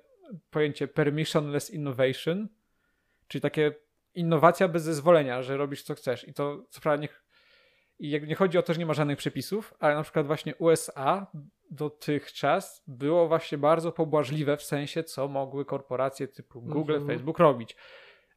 pojęcie 0.51 0.87
permissionless 0.87 1.69
innovation, 1.69 2.47
czyli 3.27 3.41
takie 3.41 3.73
innowacja 4.15 4.67
bez 4.67 4.83
zezwolenia, 4.83 5.41
że 5.41 5.57
robisz 5.57 5.83
co 5.83 5.95
chcesz. 5.95 6.27
I 6.27 6.33
to 6.33 6.65
co 6.69 6.81
prawda 6.81 7.01
nie, 7.01 7.09
i 8.01 8.27
nie 8.27 8.35
chodzi 8.35 8.57
o 8.57 8.61
to, 8.61 8.73
że 8.73 8.79
nie 8.79 8.85
ma 8.85 8.93
żadnych 8.93 9.17
przepisów, 9.17 9.73
ale 9.79 9.95
na 9.95 10.03
przykład 10.03 10.27
właśnie 10.27 10.55
USA 10.55 11.27
dotychczas 11.71 12.83
było 12.87 13.27
właśnie 13.27 13.57
bardzo 13.57 13.91
pobłażliwe 13.91 14.57
w 14.57 14.63
sensie, 14.63 15.03
co 15.03 15.27
mogły 15.27 15.65
korporacje 15.65 16.27
typu 16.27 16.61
Google, 16.61 16.93
mhm. 16.93 17.07
Facebook 17.07 17.39
robić. 17.39 17.75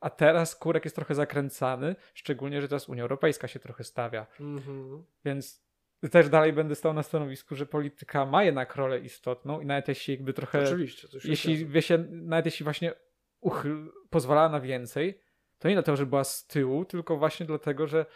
A 0.00 0.10
teraz 0.10 0.56
kurek 0.56 0.84
jest 0.84 0.96
trochę 0.96 1.14
zakręcany, 1.14 1.96
szczególnie, 2.14 2.60
że 2.60 2.68
teraz 2.68 2.88
Unia 2.88 3.02
Europejska 3.02 3.48
się 3.48 3.58
trochę 3.58 3.84
stawia. 3.84 4.26
Mhm. 4.40 5.04
Więc 5.24 5.64
też 6.10 6.28
dalej 6.28 6.52
będę 6.52 6.74
stał 6.74 6.92
na 6.92 7.02
stanowisku, 7.02 7.56
że 7.56 7.66
polityka 7.66 8.26
ma 8.26 8.44
jednak 8.44 8.76
rolę 8.76 9.00
istotną 9.00 9.60
i 9.60 9.66
nawet 9.66 9.88
jeśli 9.88 10.14
jakby 10.14 10.32
trochę. 10.32 10.62
Oczywiście, 10.64 11.08
jeśli 11.24 11.66
wie 11.66 11.82
się, 11.82 11.98
nawet 12.10 12.46
jeśli 12.46 12.64
właśnie 12.64 12.92
uchyl, 13.40 13.92
pozwalała 14.10 14.48
na 14.48 14.60
więcej, 14.60 15.20
to 15.58 15.68
nie 15.68 15.74
dlatego, 15.74 15.96
że 15.96 16.06
była 16.06 16.24
z 16.24 16.46
tyłu, 16.46 16.84
tylko 16.84 17.16
właśnie 17.16 17.46
dlatego, 17.46 17.86
że 17.86 18.06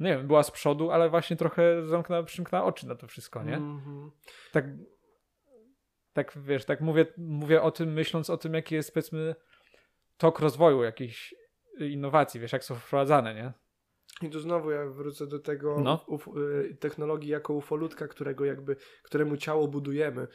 nie 0.00 0.16
wiem, 0.16 0.26
była 0.26 0.42
z 0.42 0.50
przodu, 0.50 0.90
ale 0.90 1.10
właśnie 1.10 1.36
trochę 1.36 1.86
zamknęła, 1.86 2.22
przymknęła 2.22 2.64
oczy 2.64 2.88
na 2.88 2.94
to 2.94 3.06
wszystko, 3.06 3.42
nie? 3.42 3.56
Mm 3.56 3.80
-hmm. 3.80 4.10
Tak, 4.52 4.64
tak 6.12 6.38
wiesz, 6.38 6.64
tak 6.64 6.80
mówię, 6.80 7.06
mówię 7.16 7.62
o 7.62 7.70
tym, 7.70 7.92
myśląc 7.92 8.30
o 8.30 8.36
tym, 8.36 8.54
jaki 8.54 8.74
jest 8.74 8.94
powiedzmy 8.94 9.34
tok 10.16 10.40
rozwoju 10.40 10.82
jakichś 10.82 11.34
innowacji, 11.80 12.40
wiesz, 12.40 12.52
jak 12.52 12.64
są 12.64 12.74
wprowadzane, 12.74 13.34
nie? 13.34 13.52
I 14.22 14.30
tu 14.30 14.40
znowu 14.40 14.70
ja 14.70 14.86
wrócę 14.86 15.26
do 15.26 15.38
tego 15.38 15.80
no. 15.80 16.04
uf, 16.06 16.28
y, 16.28 16.76
technologii 16.80 17.30
jako 17.30 17.54
ufolutka, 17.54 18.08
którego 18.08 18.44
jakby, 18.44 18.76
któremu 19.02 19.36
ciało 19.36 19.68
budujemy. 19.68 20.26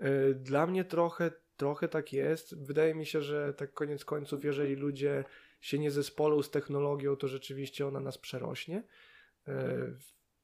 Y, 0.00 0.34
dla 0.34 0.66
mnie 0.66 0.84
trochę, 0.84 1.30
trochę 1.56 1.88
tak 1.88 2.12
jest. 2.12 2.66
Wydaje 2.66 2.94
mi 2.94 3.06
się, 3.06 3.22
że 3.22 3.54
tak 3.54 3.72
koniec 3.72 4.04
końców, 4.04 4.44
jeżeli 4.44 4.74
ludzie 4.74 5.24
się 5.60 5.78
nie 5.78 5.90
zespolą 5.90 6.42
z 6.42 6.50
technologią, 6.50 7.16
to 7.16 7.28
rzeczywiście 7.28 7.86
ona 7.86 8.00
nas 8.00 8.18
przerośnie. 8.18 8.82
E, 9.50 9.92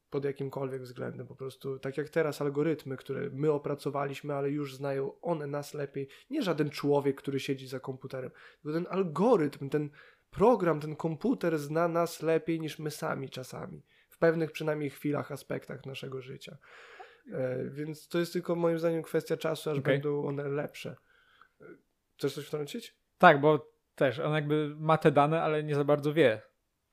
pod 0.09 0.25
jakimkolwiek 0.25 0.81
względem. 0.81 1.27
Po 1.27 1.35
prostu 1.35 1.79
tak 1.79 1.97
jak 1.97 2.09
teraz 2.09 2.41
algorytmy, 2.41 2.97
które 2.97 3.29
my 3.29 3.51
opracowaliśmy, 3.51 4.33
ale 4.33 4.49
już 4.49 4.75
znają 4.75 5.21
one 5.21 5.47
nas 5.47 5.73
lepiej. 5.73 6.07
Nie 6.29 6.41
żaden 6.41 6.69
człowiek, 6.69 7.17
który 7.17 7.39
siedzi 7.39 7.67
za 7.67 7.79
komputerem, 7.79 8.31
tylko 8.61 8.77
ten 8.77 8.87
algorytm, 8.89 9.69
ten 9.69 9.89
program, 10.29 10.79
ten 10.79 10.95
komputer 10.95 11.57
zna 11.59 11.87
nas 11.87 12.21
lepiej 12.21 12.59
niż 12.59 12.79
my 12.79 12.91
sami 12.91 13.29
czasami. 13.29 13.83
W 14.09 14.17
pewnych 14.17 14.51
przynajmniej 14.51 14.89
chwilach, 14.89 15.31
aspektach 15.31 15.85
naszego 15.85 16.21
życia. 16.21 16.57
E, 17.33 17.69
więc 17.69 18.07
to 18.07 18.19
jest 18.19 18.33
tylko 18.33 18.55
moim 18.55 18.79
zdaniem 18.79 19.03
kwestia 19.03 19.37
czasu, 19.37 19.69
aż 19.69 19.77
okay. 19.77 19.93
będą 19.93 20.25
one 20.25 20.47
lepsze. 20.47 20.95
Chcesz 22.17 22.33
coś 22.33 22.47
wtrącić? 22.47 22.97
Tak, 23.17 23.41
bo 23.41 23.71
też 23.95 24.19
on 24.19 24.33
jakby 24.33 24.75
ma 24.79 24.97
te 24.97 25.11
dane, 25.11 25.41
ale 25.41 25.63
nie 25.63 25.75
za 25.75 25.83
bardzo 25.83 26.13
wie 26.13 26.41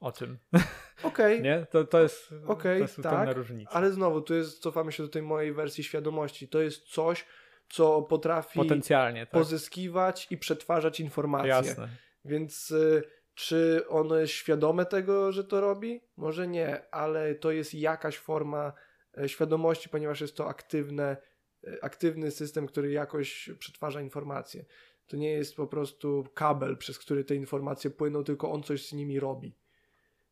o 0.00 0.12
tym. 0.12 0.38
Okej. 1.04 1.40
Okay. 1.40 1.40
nie? 1.40 1.66
To, 1.70 1.84
to 1.84 2.02
jest, 2.02 2.34
okay, 2.46 2.76
to 2.76 2.82
jest 2.82 3.02
tak, 3.02 3.36
różnica. 3.36 3.70
Ale 3.70 3.92
znowu, 3.92 4.20
tu 4.20 4.34
jest, 4.34 4.58
cofamy 4.58 4.92
się 4.92 5.02
do 5.02 5.08
tej 5.08 5.22
mojej 5.22 5.52
wersji 5.52 5.84
świadomości. 5.84 6.48
To 6.48 6.60
jest 6.60 6.82
coś, 6.82 7.26
co 7.68 8.02
potrafi 8.02 8.58
Potencjalnie, 8.58 9.20
tak. 9.20 9.30
pozyskiwać 9.30 10.26
i 10.30 10.38
przetwarzać 10.38 11.00
informacje. 11.00 11.48
Jasne. 11.48 11.88
Więc 12.24 12.70
y, 12.70 13.02
czy 13.34 13.84
ono 13.88 14.16
jest 14.16 14.32
świadome 14.32 14.86
tego, 14.86 15.32
że 15.32 15.44
to 15.44 15.60
robi? 15.60 16.00
Może 16.16 16.48
nie, 16.48 16.90
ale 16.90 17.34
to 17.34 17.50
jest 17.50 17.74
jakaś 17.74 18.18
forma 18.18 18.72
y, 19.18 19.28
świadomości, 19.28 19.88
ponieważ 19.88 20.20
jest 20.20 20.36
to 20.36 20.48
aktywne, 20.48 21.16
y, 21.64 21.82
aktywny 21.82 22.30
system, 22.30 22.66
który 22.66 22.92
jakoś 22.92 23.50
przetwarza 23.58 24.00
informacje. 24.00 24.64
To 25.06 25.16
nie 25.16 25.30
jest 25.30 25.56
po 25.56 25.66
prostu 25.66 26.24
kabel, 26.34 26.76
przez 26.76 26.98
który 26.98 27.24
te 27.24 27.34
informacje 27.34 27.90
płyną, 27.90 28.24
tylko 28.24 28.52
on 28.52 28.62
coś 28.62 28.88
z 28.88 28.92
nimi 28.92 29.20
robi 29.20 29.63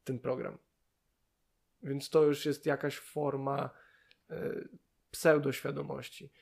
ten 0.04 0.18
program. 0.18 0.58
Więc 1.82 2.10
to 2.10 2.24
już 2.24 2.46
jest 2.46 2.66
jakaś 2.66 2.98
forma 2.98 3.70
e, 4.30 4.54
pseudoświadomości. 5.10 6.32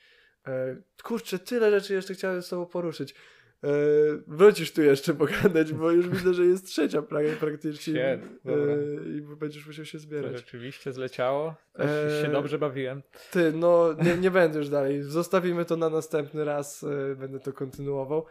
E, 0.47 0.81
kurczę, 1.03 1.39
tyle 1.39 1.71
rzeczy 1.71 1.93
jeszcze 1.93 2.13
chciałem 2.13 2.41
z 2.41 2.49
tobą 2.49 2.65
poruszyć. 2.65 3.15
E, 3.63 3.67
wrócisz 4.27 4.73
tu 4.73 4.81
jeszcze 4.81 5.13
pogadać, 5.13 5.73
bo 5.73 5.91
już 5.91 6.09
widzę, 6.17 6.33
że 6.33 6.45
jest 6.45 6.65
trzecia 6.65 7.01
prawie 7.01 7.33
praktycznie 7.33 8.03
e, 8.03 8.19
i 9.17 9.21
będziesz 9.21 9.67
musiał 9.67 9.85
się 9.85 9.99
zbierać. 9.99 10.31
To 10.31 10.37
rzeczywiście 10.37 10.93
zleciało. 10.93 11.55
E, 11.79 12.23
się 12.23 12.31
dobrze 12.31 12.59
bawiłem. 12.59 13.03
Ty, 13.31 13.51
no 13.55 13.95
nie, 14.03 14.17
nie 14.17 14.31
będę 14.31 14.59
już 14.59 14.69
dalej. 14.69 15.03
Zostawimy 15.03 15.65
to 15.65 15.77
na 15.77 15.89
następny 15.89 16.45
raz. 16.45 16.83
E, 16.83 17.15
będę 17.15 17.39
to 17.39 17.53
kontynuował. 17.53 18.25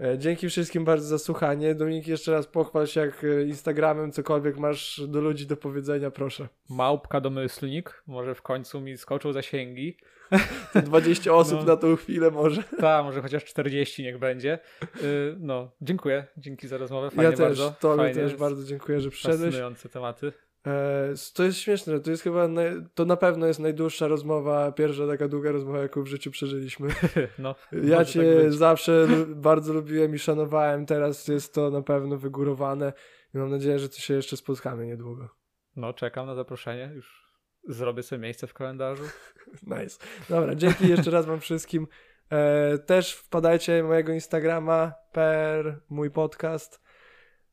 E, 0.00 0.18
dzięki 0.18 0.48
wszystkim 0.48 0.84
bardzo 0.84 1.06
za 1.06 1.18
słuchanie. 1.18 1.74
Dominik, 1.74 2.06
jeszcze 2.06 2.32
raz 2.32 2.46
pochwal 2.46 2.86
się, 2.86 3.00
jak 3.00 3.24
e, 3.24 3.42
Instagramem 3.42 4.12
cokolwiek 4.12 4.56
masz 4.56 5.02
do 5.08 5.20
ludzi 5.20 5.46
do 5.46 5.56
powiedzenia, 5.56 6.10
proszę. 6.10 6.48
Małpka 6.68 7.20
domyślnik, 7.20 8.02
może 8.06 8.34
w 8.34 8.42
końcu 8.42 8.80
mi 8.80 8.96
skoczył 8.96 9.32
zasięgi. 9.32 9.96
20 10.84 11.32
osób 11.32 11.58
no, 11.58 11.64
na 11.64 11.76
tą 11.76 11.96
chwilę 11.96 12.30
może. 12.30 12.62
Tak, 12.62 13.04
może 13.04 13.22
chociaż 13.22 13.44
40 13.44 14.02
niech 14.02 14.18
będzie. 14.18 14.58
Y, 15.02 15.36
no, 15.38 15.70
dziękuję. 15.82 16.26
Dzięki 16.36 16.68
za 16.68 16.78
rozmowę. 16.78 17.10
Fajnie 17.10 17.30
ja 17.30 17.30
też, 17.30 17.40
bardzo. 17.40 17.74
Tobie 17.80 18.14
też 18.14 18.36
bardzo 18.36 18.64
dziękuję, 18.64 19.00
że 19.00 19.10
przyszedłeś. 19.10 19.40
Fascynujące 19.40 19.88
tematy. 19.88 20.32
E, 20.66 21.14
to 21.34 21.44
jest 21.44 21.58
śmieszne, 21.58 22.00
to 22.00 22.10
jest 22.10 22.22
chyba, 22.22 22.48
naj, 22.48 22.70
to 22.94 23.04
na 23.04 23.16
pewno 23.16 23.46
jest 23.46 23.60
najdłuższa 23.60 24.08
rozmowa, 24.08 24.72
pierwsza 24.72 25.06
taka 25.06 25.28
długa 25.28 25.52
rozmowa, 25.52 25.78
jaką 25.78 26.02
w 26.02 26.06
życiu 26.06 26.30
przeżyliśmy. 26.30 26.88
No, 27.38 27.54
ja 27.72 28.04
cię 28.04 28.42
tak 28.42 28.52
zawsze 28.52 29.06
bardzo 29.28 29.72
lubiłem 29.72 30.14
i 30.14 30.18
szanowałem, 30.18 30.86
teraz 30.86 31.28
jest 31.28 31.54
to 31.54 31.70
na 31.70 31.82
pewno 31.82 32.16
wygórowane 32.16 32.92
i 33.34 33.38
mam 33.38 33.50
nadzieję, 33.50 33.78
że 33.78 33.88
to 33.88 33.98
się 33.98 34.14
jeszcze 34.14 34.36
spotkamy 34.36 34.86
niedługo. 34.86 35.28
No, 35.76 35.92
czekam 35.92 36.26
na 36.26 36.34
zaproszenie, 36.34 36.90
już 36.94 37.24
zrobię 37.68 38.02
sobie 38.02 38.22
miejsce 38.22 38.46
w 38.46 38.54
kalendarzu. 38.54 39.04
nice. 39.62 39.98
Dobra, 40.28 40.54
dzięki 40.54 40.88
jeszcze 40.88 41.10
raz 41.10 41.26
wam 41.26 41.40
wszystkim. 41.40 41.86
E, 42.30 42.78
też 42.78 43.14
wpadajcie 43.14 43.82
mojego 43.82 44.12
Instagrama 44.12 44.92
per 45.12 45.80
mój 45.88 46.10
podcast. 46.10 46.83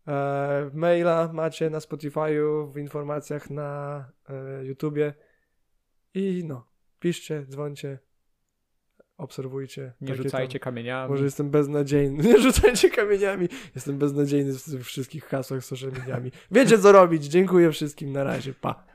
E, 0.07 0.69
maila 0.73 1.34
macie 1.34 1.69
na 1.69 1.80
Spotify'u, 1.80 2.72
w 2.72 2.78
informacjach 2.78 3.49
na 3.49 4.06
e, 4.30 4.65
YouTubie. 4.65 5.14
I 6.14 6.44
no, 6.48 6.68
piszcie, 6.99 7.45
dzwońcie. 7.49 7.99
obserwujcie. 9.18 9.94
Nie 10.02 10.15
rzucajcie 10.15 10.60
tam, 10.60 10.64
kamieniami. 10.64 11.10
Może 11.10 11.23
jestem 11.23 11.49
beznadziejny. 11.49 12.23
Nie 12.30 12.38
rzucajcie 12.40 12.90
kamieniami. 12.90 13.48
Jestem 13.76 13.98
beznadziejny 13.98 14.53
w 14.53 14.84
wszystkich 14.84 15.26
hasłach 15.26 15.64
social 15.64 15.91
mediami. 15.91 16.32
Wiecie 16.52 16.78
co 16.80 16.91
robić. 16.91 17.26
Dziękuję 17.26 17.72
wszystkim. 17.72 18.11
Na 18.11 18.23
razie. 18.23 18.53
Pa. 18.53 18.90